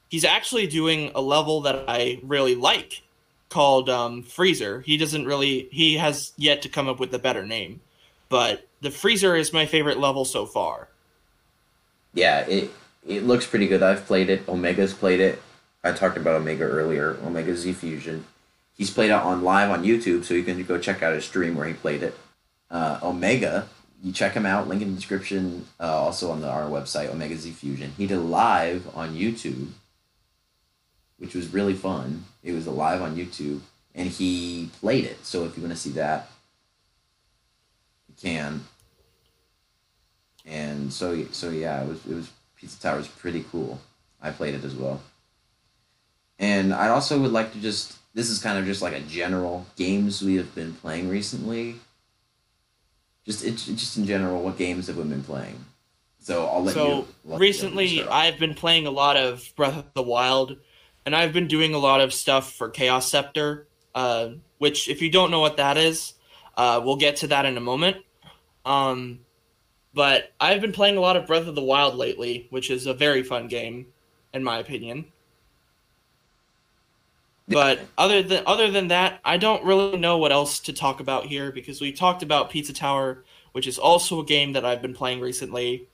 he's 0.09 0.26
actually 0.26 0.68
doing 0.68 1.09
a 1.15 1.22
level 1.22 1.61
that 1.61 1.85
I 1.88 2.19
really 2.22 2.55
like 2.55 3.01
called 3.47 3.89
um, 3.89 4.23
Freezer. 4.23 4.81
He 4.81 4.97
doesn't 4.97 5.26
really 5.26 5.69
he 5.72 5.95
has 5.95 6.34
yet 6.35 6.64
to 6.64 6.69
come 6.69 6.89
up 6.89 6.99
with 6.99 7.14
a 7.14 7.19
better 7.19 7.45
name, 7.45 7.80
but 8.27 8.68
the 8.81 8.91
Freezer 8.91 9.38
is 9.38 9.53
my 9.53 9.65
favorite 9.65 9.99
level 9.99 10.26
so 10.26 10.45
far. 10.45 10.89
Yeah. 12.14 12.41
It 12.41 12.72
it 13.07 13.23
looks 13.23 13.47
pretty 13.47 13.69
good. 13.69 13.81
I've 13.81 14.05
played 14.05 14.30
it. 14.30 14.49
Omega's 14.49 14.93
played 14.93 15.22
it. 15.22 15.41
I 15.83 15.91
talked 15.91 16.17
about 16.17 16.35
Omega 16.35 16.63
earlier. 16.63 17.17
Omega 17.25 17.55
Z 17.55 17.73
Fusion. 17.73 18.25
He's 18.73 18.91
played 18.91 19.09
it 19.09 19.13
on 19.13 19.43
live 19.43 19.71
on 19.71 19.83
YouTube, 19.83 20.23
so 20.23 20.33
you 20.33 20.43
can 20.43 20.61
go 20.63 20.77
check 20.77 21.01
out 21.01 21.13
his 21.13 21.25
stream 21.25 21.55
where 21.55 21.67
he 21.67 21.73
played 21.73 22.03
it. 22.03 22.15
Uh, 22.69 22.99
Omega, 23.01 23.67
you 24.03 24.11
check 24.11 24.33
him 24.33 24.45
out. 24.45 24.67
Link 24.67 24.81
in 24.81 24.89
the 24.89 24.95
description. 24.95 25.65
Uh, 25.79 25.97
also 25.97 26.31
on 26.31 26.41
the 26.41 26.49
our 26.49 26.65
website, 26.65 27.09
Omega 27.09 27.35
Z 27.35 27.51
Fusion. 27.51 27.93
He 27.97 28.05
did 28.05 28.19
live 28.19 28.87
on 28.95 29.15
YouTube, 29.15 29.69
which 31.17 31.33
was 31.33 31.53
really 31.53 31.73
fun. 31.73 32.25
It 32.43 32.53
was 32.53 32.67
live 32.67 33.01
on 33.01 33.15
YouTube, 33.15 33.61
and 33.95 34.07
he 34.07 34.69
played 34.79 35.05
it. 35.05 35.25
So 35.25 35.45
if 35.45 35.57
you 35.57 35.63
want 35.63 35.73
to 35.73 35.79
see 35.79 35.91
that, 35.91 36.29
you 38.07 38.15
can. 38.21 38.65
And 40.45 40.93
so 40.93 41.25
so 41.31 41.49
yeah, 41.49 41.81
it 41.83 41.87
was 41.87 42.05
it 42.05 42.13
was 42.13 42.31
Pizza 42.55 42.79
Tower 42.79 42.97
was 42.97 43.07
pretty 43.07 43.45
cool. 43.51 43.79
I 44.21 44.31
played 44.31 44.55
it 44.55 44.63
as 44.63 44.75
well. 44.75 45.01
And 46.39 46.73
I 46.73 46.89
also 46.89 47.19
would 47.19 47.31
like 47.31 47.53
to 47.53 47.59
just 47.59 47.97
this 48.14 48.30
is 48.30 48.39
kind 48.39 48.57
of 48.57 48.65
just 48.65 48.81
like 48.81 48.93
a 48.93 48.99
general 49.01 49.65
games 49.76 50.22
we 50.22 50.35
have 50.35 50.53
been 50.55 50.73
playing 50.73 51.09
recently. 51.09 51.76
Just 53.26 53.45
it, 53.45 53.51
just 53.51 53.97
in 53.97 54.05
general, 54.05 54.41
what 54.41 54.57
games 54.57 54.88
have 54.88 54.97
we 54.97 55.03
been 55.03 55.23
playing? 55.23 55.64
So 56.19 56.47
I'll 56.47 56.64
let 56.64 56.76
you. 56.76 56.81
so 56.81 57.07
recently, 57.38 57.85
you 57.85 58.01
start 58.01 58.09
off. 58.09 58.15
I've 58.15 58.39
been 58.39 58.53
playing 58.53 58.88
a 58.88 58.91
lot 58.91 59.18
of 59.18 59.47
Breath 59.55 59.77
of 59.77 59.93
the 59.93 60.01
Wild, 60.01 60.57
and 61.05 61.15
I've 61.15 61.31
been 61.31 61.47
doing 61.47 61.73
a 61.73 61.77
lot 61.77 62.01
of 62.01 62.14
stuff 62.14 62.53
for 62.53 62.69
Chaos 62.69 63.09
Scepter. 63.09 63.68
Uh, 63.93 64.30
which, 64.57 64.89
if 64.89 65.01
you 65.01 65.09
don't 65.09 65.31
know 65.31 65.39
what 65.39 65.57
that 65.57 65.77
is, 65.77 66.14
uh, 66.55 66.81
we'll 66.84 66.97
get 66.97 67.18
to 67.18 67.27
that 67.27 67.45
in 67.45 67.57
a 67.57 67.61
moment. 67.61 67.97
Um, 68.65 69.19
but 69.93 70.34
I've 70.39 70.61
been 70.61 70.72
playing 70.72 70.97
a 70.97 71.01
lot 71.01 71.18
of 71.18 71.26
Breath 71.27 71.47
of 71.47 71.55
the 71.55 71.64
Wild 71.64 71.95
lately, 71.95 72.47
which 72.49 72.69
is 72.69 72.85
a 72.85 72.93
very 72.93 73.23
fun 73.23 73.47
game, 73.47 73.88
in 74.34 74.43
my 74.43 74.57
opinion. 74.59 75.05
But 77.48 77.80
other 77.98 78.22
than 78.22 78.44
other 78.45 78.69
than 78.69 78.90
that, 78.90 79.19
I 79.24 79.38
don't 79.38 79.64
really 79.64 79.98
know 79.98 80.18
what 80.18 80.32
else 80.32 80.60
to 80.61 80.74
talk 80.74 80.99
about 80.99 81.26
here 81.26 81.52
because 81.52 81.80
we 81.80 81.94
talked 81.94 82.22
about 82.22 82.49
Pizza 82.49 82.74
Tower, 82.74 83.24
which 83.53 83.68
is 83.68 83.78
also 83.80 84.19
a 84.19 84.26
game 84.26 84.53
that 84.53 84.65
I've 84.65 84.82
been 84.82 84.94
playing 84.94 85.22
recently. 85.22 85.88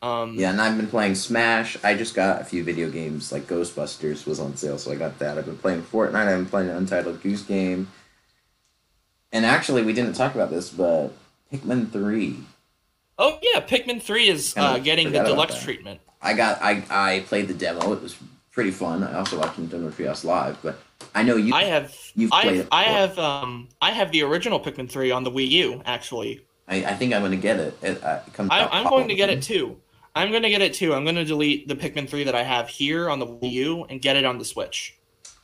Um, 0.00 0.38
Yeah, 0.38 0.50
and 0.50 0.60
I've 0.60 0.76
been 0.76 0.86
playing 0.88 1.14
Smash. 1.14 1.76
I 1.84 1.94
just 1.94 2.14
got 2.14 2.40
a 2.40 2.44
few 2.44 2.64
video 2.64 2.90
games 2.90 3.30
like 3.30 3.42
Ghostbusters 3.46 4.26
was 4.26 4.40
on 4.40 4.56
sale, 4.56 4.78
so 4.78 4.90
I 4.90 4.94
got 4.94 5.18
that. 5.18 5.36
I've 5.36 5.46
been 5.46 5.58
playing 5.58 5.82
Fortnite. 5.82 6.14
I've 6.14 6.38
been 6.38 6.46
playing 6.46 6.70
an 6.70 6.76
Untitled 6.76 7.22
Goose 7.22 7.42
Game. 7.42 7.88
And 9.32 9.44
actually, 9.44 9.82
we 9.82 9.92
didn't 9.92 10.14
talk 10.14 10.34
about 10.34 10.50
this, 10.50 10.70
but 10.70 11.10
Pikmin 11.52 11.90
Three. 11.90 12.38
Oh 13.18 13.38
yeah, 13.42 13.60
Pikmin 13.60 14.00
Three 14.00 14.28
is 14.28 14.54
uh, 14.56 14.78
getting 14.78 15.12
the 15.12 15.22
deluxe 15.22 15.62
treatment. 15.62 16.00
I 16.22 16.32
got 16.32 16.62
I 16.62 16.82
I 16.88 17.20
played 17.26 17.48
the 17.48 17.54
demo. 17.54 17.92
It 17.92 18.02
was 18.02 18.16
pretty 18.50 18.70
fun. 18.70 19.02
I 19.04 19.18
also 19.18 19.38
watched 19.38 19.60
Nintendo 19.60 19.90
Treehouse 19.92 20.24
live, 20.24 20.56
but 20.62 20.78
I 21.14 21.22
know 21.22 21.36
you. 21.36 21.54
I 21.54 21.64
have 21.64 21.94
you've 22.14 22.32
I 22.32 22.42
played 22.42 22.56
it 22.60 22.68
I 22.72 22.82
have 22.84 23.18
um 23.18 23.68
I 23.80 23.90
have 23.90 24.12
the 24.12 24.22
original 24.22 24.60
Pikmin 24.60 24.90
Three 24.90 25.10
on 25.10 25.24
the 25.24 25.30
Wii 25.30 25.48
U 25.48 25.82
actually. 25.84 26.44
I, 26.68 26.84
I 26.84 26.94
think 26.94 27.14
I'm 27.14 27.22
gonna 27.22 27.36
get 27.36 27.58
it. 27.60 27.78
It, 27.82 28.02
uh, 28.02 28.20
it 28.26 28.32
comes. 28.32 28.50
I, 28.50 28.66
I'm 28.66 28.88
going 28.88 29.08
to 29.08 29.14
get 29.14 29.30
it 29.30 29.42
too. 29.42 29.80
I'm 30.14 30.30
going 30.30 30.42
to 30.42 30.48
get 30.50 30.62
it 30.62 30.72
too. 30.72 30.94
I'm 30.94 31.04
going 31.04 31.16
to 31.16 31.26
delete 31.26 31.68
the 31.68 31.76
Pikmin 31.76 32.08
3 32.08 32.24
that 32.24 32.34
I 32.34 32.42
have 32.42 32.70
here 32.70 33.10
on 33.10 33.18
the 33.18 33.26
Wii 33.26 33.52
U 33.52 33.84
and 33.84 34.00
get 34.00 34.16
it 34.16 34.24
on 34.24 34.38
the 34.38 34.46
Switch. 34.46 34.96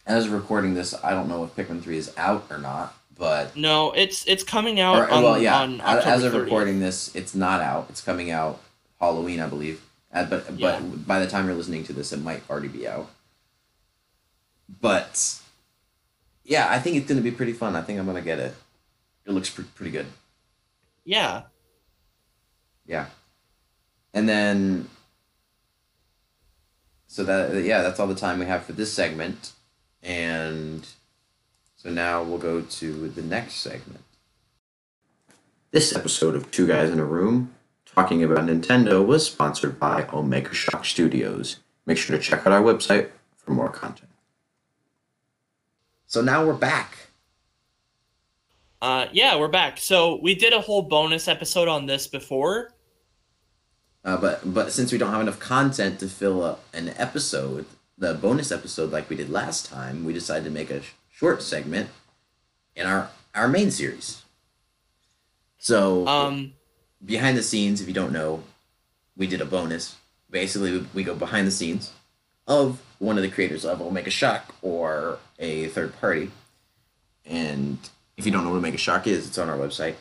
As 0.07 0.25
of 0.25 0.33
recording 0.33 0.73
this, 0.73 0.95
I 1.05 1.11
don't 1.11 1.29
know 1.29 1.45
if 1.45 1.55
Pikmin 1.55 1.83
Three 1.83 1.99
is 1.99 2.11
out 2.17 2.47
or 2.51 2.57
not, 2.59 2.97
but 3.17 3.55
No, 3.55 3.93
it's 3.93 4.27
it's 4.27 4.43
coming 4.43 4.81
out 4.81 4.97
or, 4.99 5.11
on, 5.11 5.23
well, 5.23 5.41
yeah. 5.41 5.59
on 5.61 5.81
as, 5.83 5.99
October 5.99 6.11
as 6.11 6.25
of 6.25 6.33
30th. 6.33 6.45
recording 6.45 6.81
this, 6.81 7.15
it's 7.15 7.35
not 7.35 7.61
out. 7.61 7.87
It's 7.91 8.01
coming 8.01 8.31
out 8.31 8.61
Halloween, 8.99 9.41
I 9.41 9.47
believe. 9.47 9.83
Uh, 10.13 10.25
but 10.25 10.51
Yeah. 10.57 10.81
but 10.81 11.07
by 11.07 11.21
the 11.21 11.27
time 11.27 11.47
you're 11.47 11.55
listening 11.55 11.85
to 11.85 11.93
this, 11.93 12.13
it 12.13 12.21
might 12.23 12.43
already 12.51 12.69
be 12.69 12.89
out. 12.89 13.11
But 14.81 15.39
yeah, 16.45 16.69
I 16.71 16.79
think 16.79 16.97
it's 16.97 17.09
gonna 17.09 17.21
be 17.21 17.31
pretty 17.31 17.53
fun. 17.53 17.77
I 17.77 17.83
think 17.83 17.99
I'm 17.99 18.07
gonna 18.07 18.21
get 18.21 18.39
it. 18.39 18.55
It 19.27 19.33
looks 19.33 19.51
pre- 19.51 19.65
pretty 19.65 19.93
good. 19.93 20.07
Yeah. 21.05 21.43
Yeah. 22.87 23.07
And 24.15 24.29
then 24.29 24.89
so 27.07 27.25
that 27.25 27.63
yeah, 27.65 27.83
that's 27.83 28.01
all 28.01 28.07
the 28.07 28.15
time 28.15 28.39
we 28.39 28.47
have 28.47 28.65
for 28.65 28.73
this 28.73 28.93
segment. 28.93 29.53
And 30.03 30.87
so 31.77 31.91
now 31.91 32.23
we'll 32.23 32.39
go 32.39 32.61
to 32.63 33.09
the 33.09 33.23
next 33.23 33.55
segment. 33.55 34.03
This 35.73 35.95
episode 35.95 36.35
of 36.35 36.51
Two 36.51 36.67
Guys 36.67 36.91
in 36.91 36.99
a 36.99 37.05
Room 37.05 37.55
talking 37.85 38.23
about 38.23 38.47
Nintendo 38.47 39.05
was 39.05 39.27
sponsored 39.27 39.79
by 39.79 40.07
Omega 40.13 40.55
Shock 40.55 40.85
Studios. 40.85 41.59
Make 41.87 41.99
sure 41.99 42.17
to 42.17 42.23
check 42.23 42.47
out 42.47 42.53
our 42.53 42.63
website 42.63 43.11
for 43.37 43.53
more 43.53 43.69
content. 43.69 44.12
So 46.13 46.21
now 46.21 46.45
we're 46.45 46.53
back. 46.53 46.95
Uh, 48.83 49.07
yeah, 49.13 49.35
we're 49.39 49.49
back. 49.49 49.79
So 49.79 50.21
we 50.21 50.35
did 50.35 50.53
a 50.53 50.61
whole 50.61 50.83
bonus 50.83 51.27
episode 51.27 51.69
on 51.69 51.87
this 51.87 52.07
before. 52.07 52.75
Uh, 54.05 54.19
but 54.19 54.41
but 54.53 54.73
since 54.73 54.93
we 54.93 54.99
don't 54.99 55.11
have 55.11 55.23
enough 55.23 55.39
content 55.41 55.99
to 56.01 56.09
fill 56.09 56.45
up 56.45 56.65
an 56.75 56.93
episode, 56.99 57.65
the 57.97 58.13
bonus 58.13 58.53
episode 58.53 58.91
like 58.93 59.09
we 59.09 59.17
did 59.17 59.31
last 59.31 59.65
time, 59.65 60.05
we 60.05 60.13
decided 60.13 60.45
to 60.45 60.51
make 60.51 60.69
a 60.71 60.83
sh- 60.83 60.91
short 61.11 61.41
segment 61.43 61.89
in 62.77 62.85
our 62.87 63.09
our 63.35 63.49
main 63.49 63.71
series. 63.71 64.21
So 65.57 66.07
Um, 66.07 66.53
behind 67.03 67.39
the 67.39 67.43
scenes, 67.43 67.81
if 67.81 67.89
you 67.89 67.95
don't 67.95 68.13
know, 68.13 68.43
we 69.17 69.27
did 69.27 69.41
a 69.41 69.47
bonus. 69.47 69.97
Basically, 70.29 70.73
we- 70.73 70.87
we 70.93 71.05
go 71.05 71.15
behind 71.15 71.47
the 71.47 71.51
scenes 71.53 71.91
of 72.47 72.83
one 72.99 73.17
of 73.17 73.23
the 73.23 73.31
creators 73.31 73.65
of 73.65 73.81
Omega 73.81 74.11
Shock 74.11 74.55
or 74.63 75.19
a 75.39 75.69
third 75.69 75.99
party. 76.01 76.31
And 77.25 77.79
if 78.17 78.27
you 78.27 78.33
don't 78.33 78.45
know 78.45 78.51
what 78.51 78.59
Omega 78.59 78.79
Shock 78.79 79.07
is, 79.07 79.27
it's 79.27 79.39
on 79.39 79.49
our 79.49 79.57
website. 79.57 79.95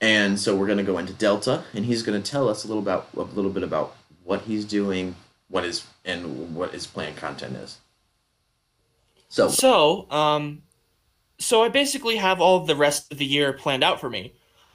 And 0.00 0.38
so 0.38 0.56
we're 0.56 0.66
going 0.66 0.78
to 0.78 0.84
go 0.84 0.98
into 0.98 1.12
Delta, 1.12 1.62
and 1.74 1.84
he's 1.84 2.02
going 2.02 2.20
to 2.20 2.30
tell 2.30 2.48
us 2.48 2.64
a 2.64 2.68
little 2.68 2.82
about 2.82 3.08
a 3.16 3.22
little 3.22 3.52
bit 3.52 3.62
about 3.62 3.94
what 4.24 4.42
he's 4.42 4.64
doing, 4.64 5.14
what 5.48 5.64
is 5.64 5.86
and 6.04 6.56
what 6.56 6.72
his 6.72 6.88
planned 6.88 7.16
content 7.16 7.56
is. 7.56 7.78
So 9.28 9.48
so, 9.48 10.10
um, 10.10 10.62
so 11.38 11.62
I 11.62 11.68
basically 11.68 12.16
have 12.16 12.40
all 12.40 12.66
the 12.66 12.74
rest 12.74 13.12
of 13.12 13.18
the 13.18 13.24
year 13.24 13.52
planned 13.52 13.84
out 13.84 14.00
for 14.00 14.10
me. 14.10 14.32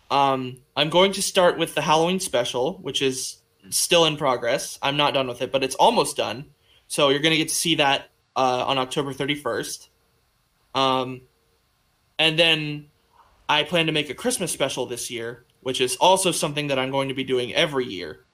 Um, 0.10 0.57
I'm 0.78 0.90
going 0.90 1.11
to 1.14 1.22
start 1.22 1.57
with 1.57 1.76
the 1.76 1.82
Halloween 1.82 2.22
special, 2.22 2.76
which 2.76 3.02
is 3.02 3.38
still 3.72 4.06
in 4.06 4.18
progress. 4.18 4.80
I'm 4.81 4.98
not 4.98 5.14
done 5.14 5.27
with 5.27 5.41
it, 5.41 5.52
but 5.52 5.64
it's 5.64 5.76
almost 5.76 6.18
done. 6.18 6.45
So 6.88 7.10
you're 7.10 7.19
going 7.19 7.31
to 7.31 7.38
get 7.38 7.49
to 7.49 7.56
see 7.56 7.76
that 7.76 8.10
uh, 8.35 8.65
on 8.68 8.77
October 8.77 9.14
31st. 9.14 9.88
Um, 10.76 11.22
and 12.19 12.38
then 12.38 12.88
I 13.49 13.64
plan 13.64 13.88
to 13.88 13.91
make 13.91 14.10
a 14.10 14.14
Christmas 14.14 14.52
special 14.52 14.85
this 14.85 15.10
year, 15.10 15.45
which 15.61 15.81
is 15.81 15.95
also 15.98 16.31
something 16.31 16.68
that 16.68 16.80
I'm 16.80 16.91
going 16.91 17.10
to 17.10 17.14
be 17.14 17.23
doing 17.23 17.53
every 17.53 17.85
year. 17.85 18.26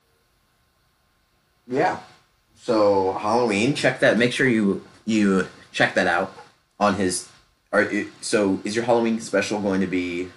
Yeah. 1.67 1.99
So 2.55 3.13
Halloween, 3.13 3.73
check 3.73 3.99
that. 4.01 4.17
Make 4.17 4.33
sure 4.33 4.47
you 4.47 4.85
you 5.05 5.47
check 5.71 5.95
that 5.95 6.07
out 6.07 6.33
on 6.79 6.95
his. 6.95 7.29
Are 7.71 7.89
so 8.21 8.59
is 8.63 8.75
your 8.75 8.85
Halloween 8.85 9.19
special 9.19 9.59
going 9.59 9.81
to 9.81 9.87
be 9.87 10.29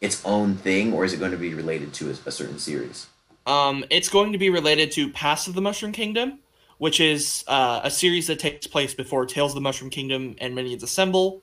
its 0.00 0.24
own 0.24 0.56
thing, 0.56 0.92
or 0.92 1.04
is 1.04 1.12
it 1.12 1.18
going 1.18 1.30
to 1.30 1.36
be 1.36 1.54
related 1.54 1.92
to 1.94 2.10
a, 2.10 2.14
a 2.26 2.32
certain 2.32 2.58
series? 2.58 3.06
Um, 3.46 3.84
it's 3.90 4.08
going 4.08 4.32
to 4.32 4.38
be 4.38 4.50
related 4.50 4.92
to 4.92 5.10
Pass 5.10 5.46
of 5.48 5.54
the 5.54 5.60
Mushroom 5.60 5.92
Kingdom, 5.92 6.38
which 6.78 6.98
is 7.00 7.44
uh, 7.46 7.80
a 7.84 7.90
series 7.90 8.26
that 8.28 8.38
takes 8.38 8.66
place 8.66 8.94
before 8.94 9.26
Tales 9.26 9.52
of 9.52 9.54
the 9.56 9.60
Mushroom 9.60 9.90
Kingdom 9.90 10.34
and 10.40 10.54
Minions 10.54 10.82
Assemble, 10.82 11.42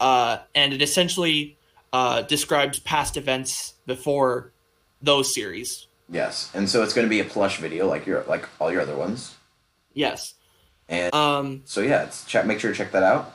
uh, 0.00 0.38
and 0.54 0.72
it 0.72 0.80
essentially 0.82 1.56
uh, 1.92 2.22
describes 2.22 2.78
past 2.78 3.16
events 3.16 3.74
before 3.86 4.52
those 5.02 5.34
series. 5.34 5.86
Yes, 6.08 6.50
and 6.54 6.68
so 6.68 6.82
it's 6.82 6.94
going 6.94 7.06
to 7.06 7.10
be 7.10 7.20
a 7.20 7.24
plush 7.24 7.58
video 7.58 7.86
like 7.88 8.06
your 8.06 8.22
like 8.28 8.48
all 8.60 8.70
your 8.70 8.82
other 8.82 8.96
ones, 8.96 9.34
Yes. 9.94 10.34
and 10.88 11.12
Um, 11.14 11.62
so 11.64 11.80
yeah, 11.80 12.04
it's 12.04 12.24
check. 12.24 12.46
Make 12.46 12.60
sure 12.60 12.70
to 12.70 12.76
check 12.76 12.92
that 12.92 13.02
out. 13.02 13.34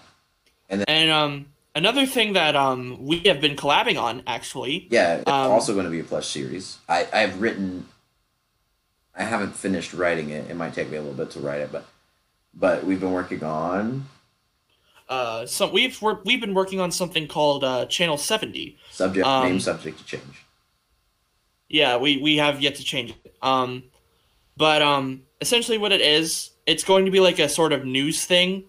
and 0.69 1.09
um, 1.11 1.47
another 1.75 2.05
thing 2.05 2.33
that 2.33 2.55
um, 2.55 2.97
we 3.05 3.19
have 3.25 3.41
been 3.41 3.55
collabing 3.55 3.99
on 4.01 4.21
actually. 4.27 4.87
Yeah, 4.91 5.15
it's 5.17 5.29
Um, 5.31 5.51
also 5.51 5.73
going 5.73 5.85
to 5.85 5.91
be 5.91 5.99
a 5.99 6.03
plush 6.03 6.27
series. 6.27 6.77
I 6.87 7.07
I've 7.11 7.41
written. 7.41 7.87
I 9.17 9.23
haven't 9.23 9.55
finished 9.55 9.93
writing 9.93 10.29
it. 10.29 10.49
It 10.49 10.55
might 10.55 10.73
take 10.73 10.89
me 10.91 10.97
a 10.97 11.01
little 11.01 11.17
bit 11.17 11.31
to 11.31 11.39
write 11.39 11.61
it, 11.61 11.71
but 11.71 11.85
but 12.53 12.85
we've 12.85 12.99
been 12.99 13.11
working 13.13 13.43
on 13.43 14.07
Uh, 15.09 15.45
so 15.45 15.69
we've 15.71 16.01
we're, 16.01 16.19
we've 16.25 16.41
been 16.41 16.53
working 16.53 16.79
on 16.79 16.91
something 16.91 17.27
called 17.27 17.63
uh, 17.63 17.85
Channel 17.85 18.17
Seventy. 18.17 18.77
subject 18.91 19.25
Um, 19.25 19.43
name 19.47 19.59
subject 19.59 19.99
to 19.99 20.05
change. 20.05 20.45
Yeah, 21.69 21.97
we 21.97 22.17
we 22.17 22.37
have 22.37 22.61
yet 22.61 22.75
to 22.75 22.83
change 22.83 23.11
it. 23.11 23.35
Um, 23.41 23.83
but 24.57 24.81
um, 24.81 25.23
essentially, 25.41 25.77
what 25.77 25.91
it 25.91 26.01
is, 26.01 26.51
it's 26.65 26.83
going 26.83 27.05
to 27.05 27.11
be 27.11 27.19
like 27.19 27.39
a 27.39 27.47
sort 27.49 27.73
of 27.73 27.85
news 27.85 28.25
thing, 28.25 28.65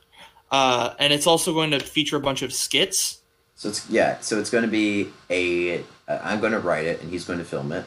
uh, 0.50 0.94
and 0.98 1.12
it's 1.12 1.26
also 1.26 1.52
going 1.52 1.70
to 1.72 1.80
feature 1.80 2.16
a 2.16 2.20
bunch 2.20 2.42
of 2.42 2.52
skits. 2.52 3.20
So 3.56 3.70
it's 3.70 3.88
yeah. 3.90 4.18
So 4.20 4.38
it's 4.38 4.50
going 4.50 4.64
to 4.64 4.70
be 4.70 5.08
a. 5.30 5.80
Uh, 6.08 6.20
I'm 6.22 6.40
going 6.40 6.52
to 6.52 6.60
write 6.60 6.86
it, 6.86 7.02
and 7.02 7.10
he's 7.10 7.24
going 7.24 7.38
to 7.40 7.44
film 7.44 7.72
it. 7.72 7.84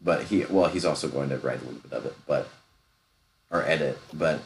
But 0.00 0.24
he 0.24 0.44
well, 0.44 0.68
he's 0.68 0.84
also 0.84 1.08
going 1.08 1.28
to 1.30 1.38
write 1.38 1.60
a 1.60 1.64
little 1.64 1.80
bit 1.80 1.92
of 1.92 2.06
it, 2.06 2.14
but 2.26 2.48
or 3.50 3.64
edit. 3.64 3.98
But 4.12 4.42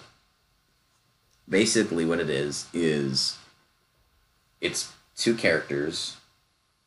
basically, 1.49 2.05
what 2.05 2.20
it 2.20 2.31
is 2.31 2.66
is 2.73 3.37
it's 4.61 4.93
two 5.16 5.35
characters, 5.35 6.16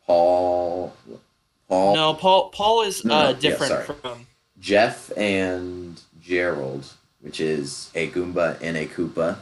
Paul. 0.06 0.96
Paul. 1.68 1.96
No, 1.96 2.14
Paul 2.14 2.50
Paul 2.50 2.82
is 2.84 3.06
No, 3.06 3.16
uh, 3.16 3.24
no, 3.24 3.30
yeah, 3.30 3.40
different 3.40 3.84
from. 3.84 4.28
Jeff 4.60 5.16
and 5.18 6.02
Gerald, 6.22 6.94
which 7.22 7.40
is 7.40 7.92
a 7.94 8.10
Goomba 8.10 8.58
and 8.62 8.78
a 8.78 8.86
Koopa, 8.86 9.38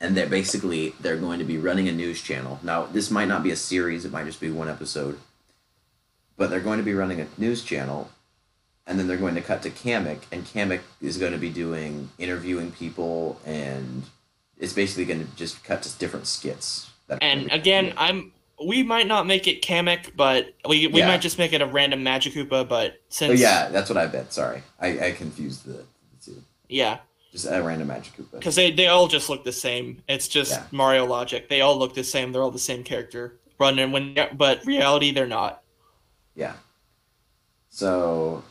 and 0.00 0.16
they're 0.16 0.28
basically 0.28 0.94
they're 1.00 1.16
going 1.16 1.38
to 1.38 1.44
be 1.44 1.58
running 1.58 1.88
a 1.88 1.92
news 1.92 2.22
channel. 2.22 2.60
Now, 2.62 2.84
this 2.84 3.10
might 3.10 3.28
not 3.28 3.42
be 3.42 3.50
a 3.50 3.56
series; 3.56 4.04
it 4.04 4.12
might 4.12 4.26
just 4.26 4.40
be 4.40 4.50
one 4.50 4.68
episode. 4.68 5.18
But 6.36 6.50
they're 6.50 6.60
going 6.60 6.78
to 6.78 6.84
be 6.84 6.94
running 6.94 7.20
a 7.20 7.26
news 7.36 7.64
channel, 7.64 8.10
and 8.88 8.98
then 8.98 9.06
they're 9.06 9.18
going 9.18 9.34
to 9.36 9.42
cut 9.42 9.62
to 9.62 9.70
Kamek, 9.70 10.22
and 10.32 10.44
Kamek 10.44 10.80
is 11.00 11.18
going 11.18 11.32
to 11.32 11.38
be 11.38 11.50
doing 11.50 12.08
interviewing 12.18 12.72
people, 12.72 13.38
and 13.46 14.02
it's 14.58 14.72
basically 14.72 15.04
going 15.04 15.24
to 15.24 15.36
just 15.36 15.62
cut 15.62 15.82
to 15.82 15.96
different 15.98 16.26
skits. 16.26 16.90
That 17.06 17.18
And 17.22 17.52
again, 17.52 17.92
I'm 17.96 18.32
we 18.66 18.82
might 18.82 19.06
not 19.06 19.26
make 19.26 19.46
it 19.46 19.62
Kamek, 19.62 20.16
but 20.16 20.54
we 20.68 20.86
we 20.88 21.00
Yeah. 21.00 21.06
might 21.06 21.20
just 21.20 21.38
make 21.38 21.52
it 21.52 21.60
a 21.60 21.66
random 21.66 22.02
Magic 22.02 22.32
Koopa. 22.32 22.66
But 22.68 23.00
oh 23.22 23.32
yeah, 23.32 23.68
that's 23.68 23.90
what 23.90 23.98
I 23.98 24.06
bet. 24.06 24.32
Sorry, 24.32 24.62
I, 24.80 25.06
I 25.08 25.12
confused 25.12 25.64
the, 25.64 25.72
the 25.84 25.84
two. 26.24 26.42
yeah, 26.68 26.98
Just 27.30 27.46
a 27.46 27.62
random 27.62 27.88
Magic 27.88 28.16
Koopa. 28.16 28.32
because 28.38 28.56
they 28.56 28.70
they 28.72 28.86
all 28.88 29.06
just 29.06 29.28
look 29.28 29.44
the 29.44 29.52
same. 29.52 30.02
It's 30.08 30.28
just 30.28 30.52
Yeah. 30.52 30.62
Mario 30.72 31.04
logic. 31.06 31.48
They 31.48 31.60
all 31.60 31.78
look 31.78 31.94
the 31.94 32.04
same. 32.04 32.32
They're 32.32 32.42
all 32.42 32.50
the 32.50 32.58
same 32.58 32.82
character. 32.84 33.34
Running 33.60 33.92
when 33.92 34.16
but 34.34 34.64
reality 34.64 35.10
they're 35.12 35.26
not. 35.26 35.62
Yeah. 36.34 36.54
So 37.70 38.42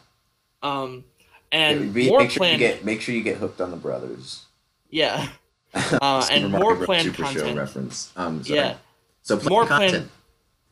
Um, 0.63 1.03
and 1.51 1.93
be- 1.93 2.09
more 2.09 2.19
make 2.19 2.31
sure 2.31 2.39
planned. 2.41 2.61
you 2.61 2.67
get 2.67 2.83
make 2.85 3.01
sure 3.01 3.13
you 3.15 3.23
get 3.23 3.37
hooked 3.37 3.61
on 3.61 3.71
the 3.71 3.77
brothers. 3.77 4.45
Yeah, 4.89 5.27
Uh, 5.73 6.25
and 6.31 6.51
more 6.51 6.75
planned 6.85 7.05
Super 7.07 7.25
Show 7.25 7.33
content. 7.39 7.57
reference. 7.57 8.11
Um, 8.15 8.43
sorry. 8.43 8.59
yeah. 8.59 8.75
So 9.21 9.39
More 9.49 9.65
content. 9.65 9.91
planned- 9.91 10.09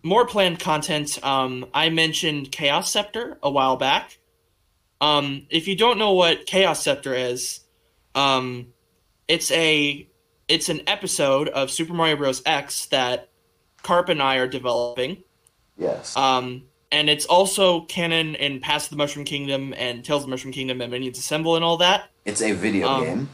more 0.03 0.26
planned 0.28 0.60
content. 0.60 1.24
Um, 1.26 1.66
I 1.74 1.90
mentioned 1.90 2.52
Chaos 2.52 2.91
Scepter 2.91 3.40
a 3.41 3.49
while 3.49 3.76
back. 3.76 4.18
Um, 5.02 5.48
if 5.49 5.68
you 5.68 5.76
don't 5.76 5.98
know 5.98 6.14
what 6.14 6.45
Chaos 6.45 6.84
Scepter 6.84 7.14
is, 7.16 7.62
um, 8.14 8.68
it's 9.28 9.49
a 9.52 10.07
it's 10.48 10.70
an 10.70 10.82
episode 10.88 11.49
of 11.49 11.72
Super 11.72 11.94
Mario 11.94 12.16
Bros. 12.18 12.41
X 12.45 12.86
that 12.88 13.30
Carp 13.82 14.10
and 14.10 14.22
I 14.22 14.36
are 14.38 14.48
developing. 14.48 15.24
Yes. 15.78 16.16
Um, 16.16 16.64
and 16.91 17.10
it's 17.10 17.26
also 17.26 17.82
canon 17.82 18.36
in 18.36 18.60
Pass 18.60 18.86
of 18.86 18.90
the 18.91 18.95
Mushroom 18.95 19.26
Kingdom 19.26 19.74
and 19.78 20.03
Tales 20.06 20.22
of 20.24 20.28
the 20.28 20.32
Mushroom 20.32 20.53
Kingdom 20.53 20.82
and 20.82 20.91
Minions 20.91 21.18
Assemble 21.18 21.56
and 21.56 21.66
all 21.66 21.78
that. 21.78 22.10
it's 22.26 22.41
a 22.41 22.52
video 22.53 22.88
um, 22.88 23.03
game 23.03 23.30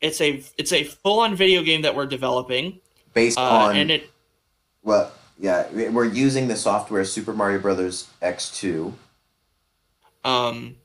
It's 0.00 0.20
a 0.20 0.42
it's 0.58 0.72
a 0.72 0.84
full 0.84 1.20
on 1.20 1.34
video 1.36 1.62
game 1.62 1.82
that 1.82 1.94
we're 1.94 2.06
developing, 2.06 2.80
based 3.14 3.38
uh, 3.38 3.42
on 3.42 3.76
and 3.76 3.90
it 3.90 4.10
well, 4.82 5.10
yeah, 5.38 5.66
we- 5.72 5.88
we're 5.88 6.04
using 6.04 6.48
the 6.48 6.56
software 6.56 7.04
Super 7.04 7.32
Mario 7.32 7.58
Brothers 7.58 8.08
X2. 8.22 8.92
um, 10.24 10.76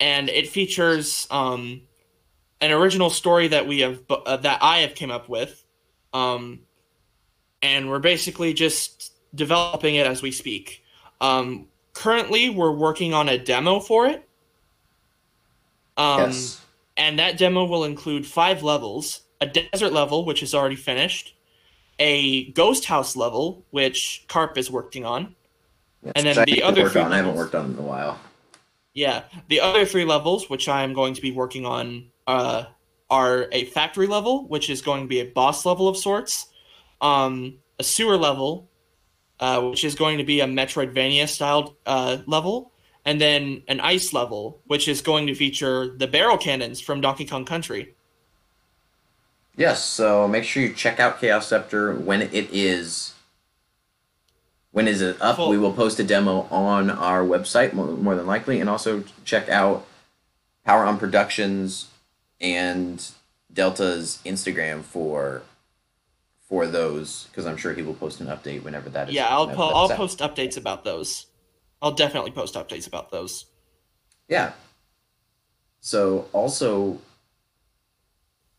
and 0.00 0.28
it 0.28 0.48
features 0.48 1.26
um, 1.30 1.82
an 2.60 2.70
original 2.72 3.10
story 3.10 3.48
that 3.48 3.66
we 3.66 3.80
have 3.80 4.00
uh, 4.10 4.36
that 4.38 4.58
I 4.62 4.78
have 4.78 4.94
came 4.94 5.10
up 5.10 5.28
with, 5.28 5.64
um, 6.12 6.60
and 7.62 7.88
we're 7.88 7.98
basically 8.00 8.52
just 8.54 9.12
developing 9.34 9.94
it 9.96 10.06
as 10.06 10.20
we 10.22 10.30
speak. 10.30 10.82
Um, 11.20 11.66
currently, 11.92 12.50
we're 12.50 12.72
working 12.72 13.14
on 13.14 13.28
a 13.28 13.38
demo 13.38 13.80
for 13.80 14.06
it. 14.06 14.28
Um, 15.96 16.20
yes. 16.20 16.60
and 16.96 17.18
that 17.18 17.38
demo 17.38 17.64
will 17.64 17.84
include 17.84 18.26
five 18.26 18.64
levels 18.64 19.20
a 19.40 19.46
desert 19.46 19.92
level 19.92 20.24
which 20.24 20.42
is 20.42 20.54
already 20.54 20.76
finished 20.76 21.34
a 22.00 22.50
ghost 22.52 22.84
house 22.86 23.14
level 23.14 23.64
which 23.70 24.24
carp 24.26 24.58
is 24.58 24.70
working 24.70 25.04
on 25.04 25.34
yes. 26.02 26.12
and 26.16 26.26
then 26.26 26.38
I 26.38 26.44
the 26.46 26.62
other 26.62 26.88
three 26.88 27.00
on. 27.00 27.12
I 27.12 27.18
haven't 27.18 27.36
worked 27.36 27.54
on 27.54 27.72
in 27.72 27.78
a 27.78 27.82
while. 27.82 28.18
yeah 28.92 29.22
the 29.48 29.60
other 29.60 29.84
three 29.86 30.04
levels 30.04 30.50
which 30.50 30.68
i'm 30.68 30.94
going 30.94 31.14
to 31.14 31.22
be 31.22 31.30
working 31.30 31.64
on 31.64 32.06
uh, 32.26 32.64
are 33.08 33.48
a 33.52 33.66
factory 33.66 34.08
level 34.08 34.48
which 34.48 34.68
is 34.70 34.82
going 34.82 35.02
to 35.02 35.08
be 35.08 35.20
a 35.20 35.26
boss 35.26 35.64
level 35.64 35.86
of 35.86 35.96
sorts 35.96 36.48
um, 37.00 37.58
a 37.78 37.84
sewer 37.84 38.16
level 38.16 38.68
uh, 39.40 39.60
which 39.60 39.84
is 39.84 39.94
going 39.94 40.18
to 40.18 40.24
be 40.24 40.40
a 40.40 40.46
metroidvania 40.46 41.28
styled 41.28 41.74
uh, 41.86 42.18
level 42.26 42.72
and 43.04 43.20
then 43.20 43.62
an 43.68 43.80
ice 43.80 44.12
level 44.12 44.60
which 44.66 44.88
is 44.88 45.00
going 45.00 45.26
to 45.26 45.34
feature 45.34 45.94
the 45.96 46.06
barrel 46.06 46.38
cannons 46.38 46.80
from 46.80 47.00
donkey 47.00 47.24
kong 47.24 47.44
country 47.44 47.94
Yes, 49.56 49.84
so 49.84 50.26
make 50.26 50.44
sure 50.44 50.62
you 50.62 50.72
check 50.74 50.98
out 50.98 51.20
Chaos 51.20 51.46
Scepter 51.46 51.94
when 51.94 52.22
it 52.22 52.48
is. 52.52 53.14
When 54.72 54.88
is 54.88 55.00
it 55.00 55.20
up? 55.22 55.36
Full. 55.36 55.50
We 55.50 55.58
will 55.58 55.72
post 55.72 56.00
a 56.00 56.04
demo 56.04 56.48
on 56.50 56.90
our 56.90 57.22
website 57.22 57.72
more, 57.72 57.86
more 57.86 58.16
than 58.16 58.26
likely, 58.26 58.60
and 58.60 58.68
also 58.68 59.04
check 59.24 59.48
out 59.48 59.86
Power 60.64 60.84
On 60.84 60.98
Productions 60.98 61.88
and 62.40 63.08
Delta's 63.52 64.18
Instagram 64.26 64.82
for 64.82 65.42
for 66.48 66.66
those 66.66 67.24
because 67.30 67.46
I'm 67.46 67.56
sure 67.56 67.72
he 67.72 67.82
will 67.82 67.94
post 67.94 68.20
an 68.20 68.26
update 68.28 68.62
whenever 68.62 68.90
that 68.90 69.08
is. 69.08 69.14
Yeah, 69.14 69.28
I'll 69.28 69.48
po- 69.48 69.70
I'll 69.70 69.90
out. 69.90 69.96
post 69.96 70.18
updates 70.20 70.56
about 70.56 70.84
those. 70.84 71.26
I'll 71.82 71.92
definitely 71.92 72.30
post 72.30 72.54
updates 72.54 72.86
about 72.86 73.10
those. 73.10 73.46
Yeah. 74.28 74.52
So 75.80 76.28
also, 76.32 76.98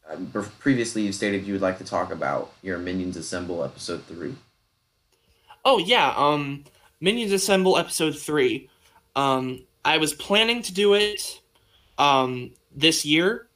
um, 0.09 0.31
previously 0.59 1.01
you 1.01 1.11
stated 1.11 1.45
you 1.45 1.53
would 1.53 1.61
like 1.61 1.77
to 1.79 1.83
talk 1.83 2.11
about 2.11 2.53
your 2.61 2.77
Minions 2.77 3.17
Assemble 3.17 3.63
episode 3.63 4.03
three. 4.05 4.35
Oh 5.63 5.79
yeah, 5.79 6.13
um 6.15 6.63
Minions 7.01 7.31
Assemble 7.31 7.77
episode 7.77 8.17
3. 8.17 8.69
Um 9.15 9.63
I 9.83 9.97
was 9.97 10.13
planning 10.13 10.61
to 10.63 10.73
do 10.73 10.93
it 10.93 11.41
um 11.97 12.51
this 12.75 13.05
year, 13.05 13.47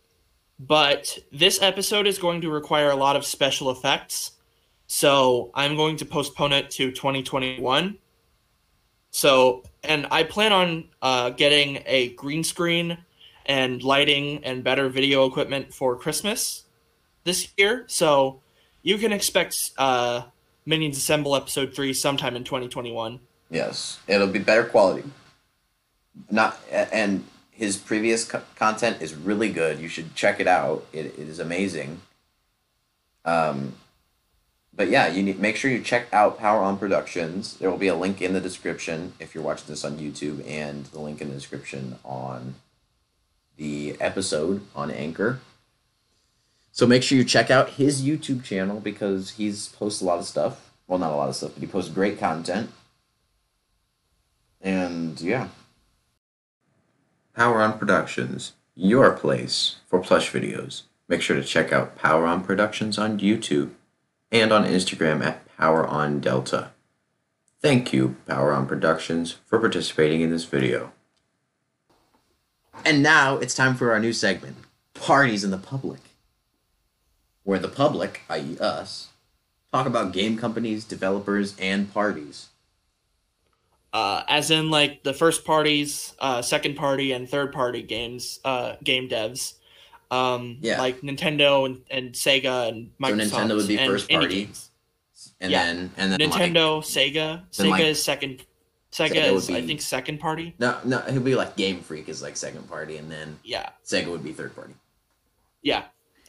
but 0.60 1.18
this 1.32 1.62
episode 1.62 2.06
is 2.06 2.20
going 2.20 2.42
to 2.42 2.50
require 2.50 2.90
a 2.90 2.96
lot 2.96 3.16
of 3.16 3.26
special 3.26 3.72
effects. 3.72 4.32
So, 4.88 5.52
I'm 5.54 5.76
going 5.76 5.98
to 5.98 6.06
postpone 6.06 6.52
it 6.52 6.70
to 6.72 6.92
2021. 6.92 7.98
So, 9.12 9.64
and 9.84 10.08
I 10.12 10.24
plan 10.24 10.52
on 10.52 10.86
uh, 11.02 11.30
getting 11.32 11.84
a 11.86 12.10
green 12.10 12.44
screen 12.44 12.98
and 13.46 13.82
lighting 13.84 14.44
and 14.44 14.64
better 14.64 14.90
video 14.90 15.26
equipment 15.26 15.74
for 15.74 15.96
Christmas 15.96 16.66
this 17.24 17.50
year. 17.58 17.86
So, 17.88 18.42
you 18.82 18.98
can 18.98 19.12
expect 19.12 19.72
uh, 19.78 20.24
Minions 20.66 20.98
Assemble 20.98 21.36
episode 21.36 21.74
3 21.74 21.94
sometime 21.94 22.36
in 22.36 22.44
2021. 22.44 23.20
Yes, 23.50 24.00
it'll 24.08 24.28
be 24.28 24.40
better 24.40 24.64
quality. 24.64 25.04
Not 26.30 26.60
and 26.70 27.24
his 27.60 27.76
previous 27.76 28.24
co- 28.24 28.42
content 28.56 29.02
is 29.02 29.14
really 29.14 29.52
good. 29.52 29.80
You 29.80 29.90
should 29.90 30.16
check 30.16 30.40
it 30.40 30.48
out. 30.48 30.86
It, 30.94 31.08
it 31.08 31.28
is 31.28 31.40
amazing. 31.40 32.00
Um, 33.26 33.74
but 34.74 34.88
yeah, 34.88 35.08
you 35.10 35.22
need 35.22 35.42
make 35.42 35.58
sure 35.58 35.70
you 35.70 35.82
check 35.82 36.08
out 36.14 36.40
Power 36.40 36.64
On 36.64 36.78
Productions. 36.78 37.58
There 37.58 37.70
will 37.70 37.78
be 37.78 37.90
a 37.90 37.96
link 37.96 38.22
in 38.22 38.32
the 38.32 38.40
description 38.40 39.12
if 39.20 39.36
you're 39.36 39.44
watching 39.44 39.68
this 39.68 39.84
on 39.84 39.98
YouTube, 39.98 40.42
and 40.50 40.86
the 40.86 41.02
link 41.02 41.20
in 41.20 41.28
the 41.28 41.36
description 41.36 41.98
on 42.06 42.56
the 43.58 43.98
episode 44.00 44.62
on 44.74 44.90
Anchor. 44.90 45.42
So 46.72 46.88
make 46.88 47.04
sure 47.04 47.18
you 47.18 47.26
check 47.26 47.52
out 47.52 47.72
his 47.72 48.04
YouTube 48.04 48.42
channel 48.46 48.80
because 48.80 49.32
he's 49.32 49.68
posts 49.68 50.00
a 50.00 50.06
lot 50.06 50.20
of 50.20 50.26
stuff. 50.26 50.72
Well, 50.88 50.98
not 50.98 51.12
a 51.12 51.16
lot 51.18 51.28
of 51.28 51.36
stuff, 51.36 51.56
but 51.56 51.62
he 51.62 51.68
posts 51.68 51.92
great 51.92 52.18
content. 52.18 52.72
And 54.62 55.20
yeah. 55.20 55.50
Power 57.36 57.62
On 57.62 57.78
Productions, 57.78 58.54
your 58.76 59.12
place 59.12 59.78
for 59.88 60.00
plush 60.00 60.32
videos. 60.32 60.84
Make 61.08 61.22
sure 61.22 61.36
to 61.36 61.44
check 61.44 61.72
out 61.72 61.96
Power 61.96 62.26
On 62.26 62.44
Productions 62.44 62.98
on 62.98 63.20
YouTube 63.20 63.72
and 64.32 64.52
on 64.52 64.66
Instagram 64.66 65.24
at 65.24 65.46
Power 65.58 65.86
On 65.86 66.20
Delta. 66.20 66.72
Thank 67.62 67.94
you, 67.94 68.16
Power 68.26 68.54
On 68.54 68.66
Productions, 68.66 69.38
for 69.46 69.60
participating 69.60 70.22
in 70.22 70.32
this 70.32 70.46
video. 70.46 70.92
And 72.86 73.04
now 73.04 73.38
it's 73.38 73.54
time 73.54 73.76
for 73.76 73.92
our 73.92 74.00
new 74.00 74.14
segment 74.14 74.58
Parties 74.94 75.44
in 75.44 75.52
the 75.52 75.58
Public, 75.58 76.00
where 77.44 77.60
the 77.60 77.68
public, 77.68 78.22
i.e., 78.30 78.58
us, 78.60 79.10
talk 79.72 79.86
about 79.86 80.14
game 80.14 80.38
companies, 80.38 80.86
developers, 80.86 81.56
and 81.60 81.94
parties. 81.94 82.50
Uh, 83.94 84.24
as 84.28 84.52
in 84.52 84.70
like 84.70 85.04
the 85.04 85.14
first 85.14 85.46
parties, 85.46 86.14
uh, 86.20 86.42
second 86.42 86.76
party, 86.76 87.12
and 87.12 87.30
third 87.30 87.52
party 87.52 87.82
games, 87.82 88.40
uh, 88.46 88.76
game 88.84 89.10
devs, 89.10 89.54
um, 90.12 90.58
Yeah. 90.62 90.80
like 90.80 91.02
Nintendo 91.02 91.66
and, 91.66 91.82
and 91.90 92.12
Sega 92.14 92.70
and 92.70 92.92
Microsoft. 93.02 93.30
So 93.30 93.38
Nintendo 93.38 93.56
would 93.56 93.68
be 93.68 93.78
first 93.78 94.10
party. 94.10 94.50
And 95.42 95.52
Yeah. 95.52 95.66
then 95.66 95.92
and 95.98 96.12
then 96.12 96.30
like, 96.30 96.32
Nintendo, 96.52 96.82
Sega, 96.82 97.14
then, 97.14 97.68
Sega 97.68 97.70
like- 97.70 97.84
is 97.84 98.04
second. 98.04 98.46
Sega, 98.92 99.10
Sega 99.12 99.34
is 99.34 99.50
I 99.52 99.62
think 99.62 99.82
second 99.82 100.20
party. 100.20 100.56
No, 100.58 100.80
no, 100.84 100.98
it 101.00 101.14
would 101.14 101.24
be 101.24 101.36
like 101.36 101.56
Game 101.56 101.82
Freak 101.82 102.10
is 102.10 102.24
like 102.24 102.36
second 102.36 102.68
party, 102.68 102.98
and 102.98 103.12
then 103.12 103.38
Yeah, 103.44 103.70
Sega 103.86 104.08
would 104.08 104.24
be 104.24 104.34
third 104.34 104.56
party. 104.56 104.74
yeah, 105.62 105.84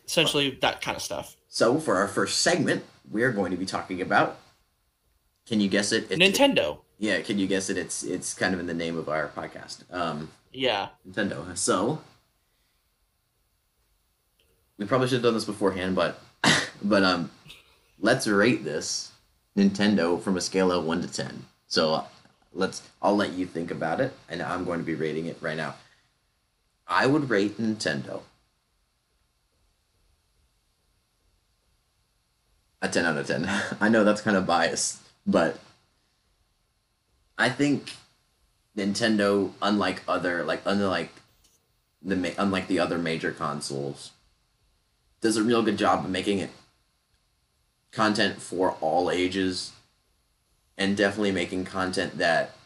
essentially 0.07 0.51
that 0.61 0.83
kind 0.83 0.95
of 0.95 1.03
stuff. 1.03 1.37
So 1.49 1.79
for 1.81 1.97
our 1.97 2.07
first 2.07 2.43
segment, 2.43 2.85
we're 3.11 3.33
going 3.33 3.51
to 3.51 3.57
be 3.57 3.65
talking 3.67 4.01
about. 4.03 4.39
Can 5.47 5.61
you 5.61 5.69
guess 5.69 5.91
it? 5.91 6.07
It's, 6.11 6.21
Nintendo. 6.21 6.81
Yeah, 7.01 7.23
can 7.23 7.39
you 7.39 7.47
guess 7.47 7.71
it? 7.71 7.79
It's 7.79 8.03
it's 8.03 8.35
kind 8.35 8.53
of 8.53 8.61
in 8.61 8.67
the 8.67 8.75
name 8.75 8.99
of 8.99 9.09
our 9.09 9.29
podcast. 9.29 9.85
Um, 9.91 10.31
Yeah, 10.53 10.89
Nintendo. 11.09 11.57
So 11.57 12.03
we 14.77 14.85
probably 14.85 15.09
should 15.09 15.15
have 15.17 15.23
done 15.23 15.33
this 15.33 15.47
beforehand, 15.47 15.97
but 15.97 16.21
but 16.83 17.03
um, 17.03 17.31
let's 17.99 18.27
rate 18.27 18.65
this 18.65 19.13
Nintendo 19.57 20.21
from 20.21 20.37
a 20.37 20.43
scale 20.43 20.71
of 20.71 20.85
one 20.85 21.01
to 21.01 21.09
ten. 21.09 21.47
So 21.69 22.05
let's. 22.53 22.83
I'll 23.01 23.17
let 23.17 23.33
you 23.33 23.47
think 23.47 23.71
about 23.71 24.03
it, 24.03 24.13
and 24.29 24.43
I'm 24.43 24.67
going 24.67 24.81
to 24.81 24.85
be 24.85 24.95
rating 24.95 25.25
it 25.25 25.39
right 25.41 25.57
now. 25.57 25.77
I 26.87 27.07
would 27.07 27.31
rate 27.31 27.57
Nintendo 27.57 28.21
a 32.83 32.89
ten 32.91 33.07
out 33.07 33.17
of 33.17 33.27
ten. 33.27 33.49
I 33.81 33.89
know 33.89 34.05
that's 34.05 34.21
kind 34.21 34.37
of 34.37 34.45
biased, 34.45 35.01
but 35.27 35.59
I 37.41 37.49
think 37.49 37.95
Nintendo, 38.77 39.53
unlike 39.63 40.03
other 40.07 40.45
like 40.45 40.61
unlike 40.67 41.11
the 42.03 42.35
unlike 42.37 42.69
the 42.69 42.79
other 42.79 42.99
major 42.99 43.33
consoles, 43.33 44.11
does 45.23 45.39
a 45.39 45.43
real 45.43 45.63
good 45.63 45.79
job 45.79 46.05
of 46.05 46.11
making 46.11 46.39
it 46.39 46.51
content 47.93 48.43
for 48.43 48.73
all 48.83 49.11
ages, 49.11 49.73
and 50.77 50.99
definitely 50.99 51.33
making 51.33 51.65
content 51.65 52.19
that 52.19 52.57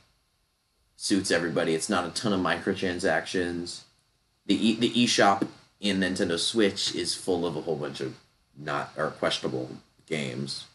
suits 0.96 1.30
everybody. 1.30 1.74
It's 1.74 1.88
not 1.88 2.06
a 2.06 2.10
ton 2.10 2.32
of 2.32 2.40
microtransactions. 2.40 3.82
The 4.46 4.68
e- 4.68 4.76
the 4.76 4.90
eShop 4.90 5.46
in 5.78 6.00
Nintendo 6.00 6.36
Switch 6.36 6.96
is 6.96 7.14
full 7.14 7.46
of 7.46 7.56
a 7.56 7.60
whole 7.60 7.76
bunch 7.76 8.00
of 8.00 8.16
not 8.58 8.90
or 8.96 9.10
questionable 9.10 9.70
games. 10.06 10.66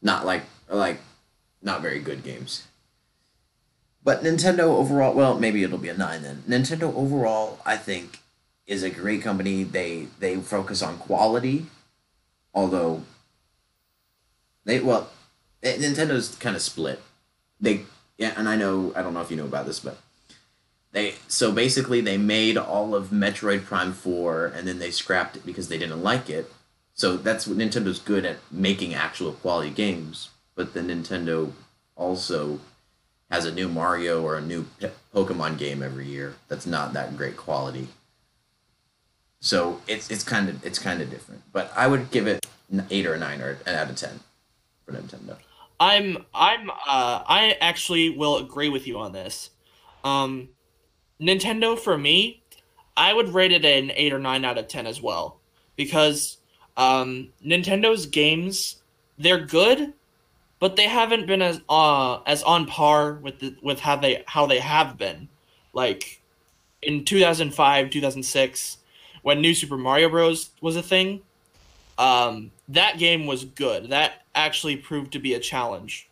Not 0.00 0.24
like 0.24 0.44
like 0.70 1.00
not 1.60 1.82
very 1.82 2.00
good 2.00 2.24
games. 2.24 2.66
But 4.04 4.22
Nintendo 4.22 4.60
overall, 4.60 5.14
well, 5.14 5.38
maybe 5.38 5.62
it'll 5.62 5.78
be 5.78 5.88
a 5.88 5.96
nine 5.96 6.22
then. 6.22 6.42
Nintendo 6.48 6.94
overall, 6.94 7.60
I 7.64 7.76
think, 7.76 8.18
is 8.66 8.82
a 8.82 8.90
great 8.90 9.22
company. 9.22 9.62
They 9.62 10.08
they 10.18 10.36
focus 10.36 10.82
on 10.82 10.98
quality, 10.98 11.66
although 12.54 13.02
they 14.64 14.80
well, 14.80 15.10
Nintendo's 15.62 16.34
kind 16.36 16.56
of 16.56 16.62
split. 16.62 17.00
They 17.60 17.82
yeah, 18.18 18.34
and 18.36 18.48
I 18.48 18.56
know 18.56 18.92
I 18.96 19.02
don't 19.02 19.14
know 19.14 19.20
if 19.20 19.30
you 19.30 19.36
know 19.36 19.44
about 19.44 19.66
this, 19.66 19.78
but 19.80 19.98
they 20.90 21.14
so 21.28 21.52
basically 21.52 22.00
they 22.00 22.18
made 22.18 22.56
all 22.56 22.94
of 22.94 23.08
Metroid 23.08 23.64
Prime 23.64 23.92
Four, 23.92 24.46
and 24.46 24.66
then 24.66 24.78
they 24.78 24.90
scrapped 24.90 25.36
it 25.36 25.46
because 25.46 25.68
they 25.68 25.78
didn't 25.78 26.02
like 26.02 26.28
it. 26.28 26.52
So 26.94 27.16
that's 27.16 27.46
what 27.46 27.58
Nintendo's 27.58 27.98
good 27.98 28.24
at 28.24 28.38
making 28.50 28.94
actual 28.94 29.32
quality 29.32 29.70
games. 29.70 30.30
But 30.54 30.74
the 30.74 30.80
Nintendo 30.80 31.52
also 31.96 32.60
has 33.32 33.46
a 33.46 33.50
new 33.50 33.66
Mario 33.66 34.22
or 34.22 34.36
a 34.36 34.42
new 34.42 34.66
Pokemon 35.14 35.56
game 35.56 35.82
every 35.82 36.06
year 36.06 36.34
that's 36.48 36.66
not 36.66 36.92
that 36.92 37.16
great 37.16 37.34
quality. 37.34 37.88
So 39.40 39.80
it's 39.88 40.10
it's 40.10 40.22
kind 40.22 40.50
of 40.50 40.64
it's 40.64 40.78
kind 40.78 41.00
of 41.00 41.10
different. 41.10 41.42
But 41.50 41.72
I 41.74 41.86
would 41.86 42.10
give 42.10 42.26
it 42.26 42.46
an 42.70 42.86
eight 42.90 43.06
or 43.06 43.14
a 43.14 43.18
nine 43.18 43.40
or 43.40 43.58
an 43.66 43.74
out 43.74 43.88
of 43.88 43.96
ten 43.96 44.20
for 44.84 44.92
Nintendo. 44.92 45.36
I'm 45.80 46.26
I'm 46.34 46.70
uh 46.70 47.24
I 47.26 47.56
actually 47.62 48.10
will 48.10 48.36
agree 48.36 48.68
with 48.68 48.86
you 48.86 48.98
on 48.98 49.12
this. 49.12 49.48
Um 50.04 50.50
Nintendo 51.18 51.78
for 51.78 51.96
me, 51.96 52.42
I 52.98 53.14
would 53.14 53.30
rate 53.30 53.52
it 53.52 53.64
an 53.64 53.92
8 53.94 54.12
or 54.12 54.18
9 54.18 54.44
out 54.44 54.58
of 54.58 54.68
10 54.68 54.86
as 54.86 55.00
well 55.00 55.40
because 55.76 56.36
um 56.76 57.30
Nintendo's 57.42 58.04
games 58.04 58.82
they're 59.16 59.46
good 59.46 59.94
but 60.62 60.76
they 60.76 60.86
haven't 60.86 61.26
been 61.26 61.42
as 61.42 61.60
uh 61.68 62.20
as 62.24 62.44
on 62.44 62.66
par 62.66 63.14
with 63.14 63.40
the, 63.40 63.56
with 63.64 63.80
how 63.80 63.96
they 63.96 64.22
how 64.28 64.46
they 64.46 64.60
have 64.60 64.96
been. 64.96 65.28
Like 65.72 66.20
in 66.80 67.04
2005, 67.04 67.90
2006 67.90 68.78
when 69.22 69.40
New 69.40 69.54
Super 69.54 69.76
Mario 69.76 70.08
Bros 70.08 70.50
was 70.60 70.76
a 70.76 70.82
thing, 70.82 71.22
um 71.98 72.52
that 72.68 72.98
game 72.98 73.26
was 73.26 73.44
good. 73.44 73.90
That 73.90 74.22
actually 74.36 74.76
proved 74.76 75.12
to 75.14 75.18
be 75.18 75.34
a 75.34 75.40
challenge. 75.40 76.08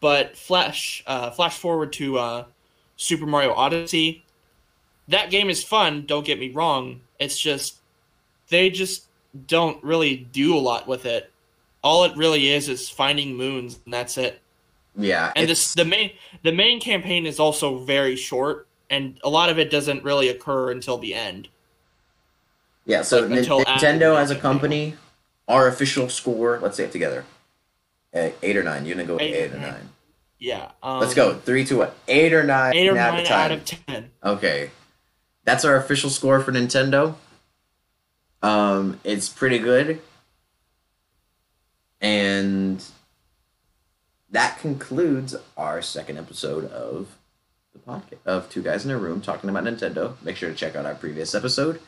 But 0.00 0.38
flash 0.38 1.04
uh, 1.06 1.30
flash 1.30 1.58
forward 1.58 1.92
to 1.92 2.18
uh, 2.18 2.44
Super 2.96 3.26
Mario 3.26 3.52
Odyssey. 3.52 4.24
That 5.08 5.30
game 5.30 5.50
is 5.50 5.62
fun. 5.62 6.06
Don't 6.06 6.24
get 6.24 6.40
me 6.40 6.48
wrong. 6.50 7.02
It's 7.20 7.38
just 7.38 7.76
they 8.48 8.70
just 8.70 9.04
don't 9.46 9.84
really 9.84 10.16
do 10.16 10.56
a 10.56 10.58
lot 10.58 10.88
with 10.88 11.04
it. 11.04 11.31
All 11.82 12.04
it 12.04 12.16
really 12.16 12.50
is 12.50 12.68
is 12.68 12.88
finding 12.88 13.34
moons, 13.36 13.78
and 13.84 13.92
that's 13.92 14.16
it. 14.18 14.40
Yeah, 14.96 15.32
And 15.34 15.48
this 15.48 15.74
the 15.74 15.84
main 15.84 16.12
the 16.42 16.52
main 16.52 16.78
campaign 16.80 17.24
is 17.26 17.40
also 17.40 17.78
very 17.78 18.14
short, 18.14 18.66
and 18.90 19.18
a 19.24 19.30
lot 19.30 19.48
of 19.48 19.58
it 19.58 19.70
doesn't 19.70 20.04
really 20.04 20.28
occur 20.28 20.70
until 20.70 20.98
the 20.98 21.14
end. 21.14 21.48
Yeah, 22.84 23.02
so 23.02 23.20
Like, 23.20 23.38
until 23.38 23.64
Nintendo 23.64 24.16
as 24.18 24.30
a 24.30 24.36
company, 24.36 24.94
our 25.48 25.66
official 25.68 26.08
score, 26.08 26.58
let's 26.60 26.76
say 26.76 26.84
it 26.84 26.92
together. 26.92 27.24
Uh, 28.14 28.30
eight 28.42 28.56
or 28.56 28.62
nine. 28.62 28.84
You're 28.84 28.94
gonna 28.96 29.06
go 29.06 29.18
Eight 29.18 29.34
eight, 29.34 29.52
or 29.52 29.58
nine. 29.58 29.70
nine. 29.70 29.88
Yeah. 30.38 30.72
Um, 30.82 31.00
Let's 31.00 31.14
go. 31.14 31.34
Three, 31.34 31.64
two, 31.64 31.78
one. 31.78 31.90
Eight 32.08 32.32
or 32.34 32.42
nine. 32.42 32.74
Eight 32.74 32.88
or 32.88 32.94
nine 32.94 33.24
of 33.24 33.30
out 33.30 33.52
of 33.52 33.64
ten. 33.64 34.10
Okay, 34.24 34.70
that's 35.44 35.64
our 35.64 35.76
official 35.76 36.10
score 36.10 36.40
for 36.40 36.52
Nintendo. 36.52 37.14
Um, 38.42 38.98
it's 39.04 39.28
pretty 39.28 39.58
good, 39.58 40.00
and 42.02 42.84
that 44.30 44.58
concludes 44.58 45.36
our 45.56 45.80
second 45.80 46.18
episode 46.18 46.70
of 46.72 47.16
the 47.72 47.78
podcast 47.78 48.18
of 48.26 48.50
Two 48.50 48.62
Guys 48.62 48.84
in 48.84 48.90
a 48.90 48.98
Room 48.98 49.20
talking 49.20 49.48
about 49.48 49.64
Nintendo. 49.64 50.20
Make 50.22 50.36
sure 50.36 50.50
to 50.50 50.54
check 50.54 50.76
out 50.76 50.84
our 50.84 50.94
previous 50.94 51.34
episode, 51.34 51.80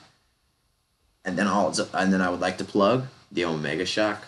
and 1.24 1.36
then 1.36 1.48
I'll 1.48 1.74
and 1.92 2.12
then 2.12 2.22
I 2.22 2.30
would 2.30 2.40
like 2.40 2.56
to 2.58 2.64
plug 2.64 3.06
the 3.32 3.44
Omega 3.44 3.84
Shock, 3.84 4.22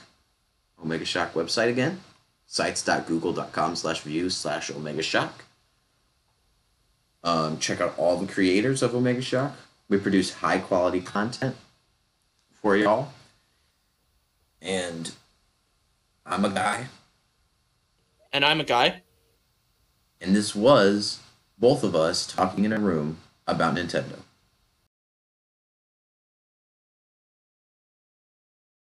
Omega 0.82 1.04
Shock 1.04 1.34
website 1.34 1.70
again, 1.70 2.00
sites.google.com 2.46 3.76
slash 3.76 4.00
views 4.00 4.36
slash 4.36 4.70
Omega 4.70 5.02
Shock. 5.02 5.44
Um, 7.22 7.58
check 7.58 7.80
out 7.80 7.94
all 7.96 8.16
the 8.18 8.32
creators 8.32 8.82
of 8.82 8.94
Omega 8.94 9.22
Shock. 9.22 9.56
We 9.88 9.98
produce 9.98 10.34
high 10.34 10.58
quality 10.58 11.00
content 11.00 11.56
for 12.50 12.76
y'all. 12.76 13.12
And 14.60 15.12
I'm 16.26 16.44
a 16.44 16.50
mm. 16.50 16.54
guy. 16.54 16.86
And 18.32 18.44
I'm 18.44 18.60
a 18.60 18.64
guy. 18.64 19.02
And 20.20 20.34
this 20.34 20.54
was 20.54 21.20
both 21.58 21.84
of 21.84 21.94
us 21.94 22.26
talking 22.26 22.64
in 22.64 22.72
a 22.72 22.78
room 22.78 23.18
about 23.46 23.76
Nintendo. 23.76 24.18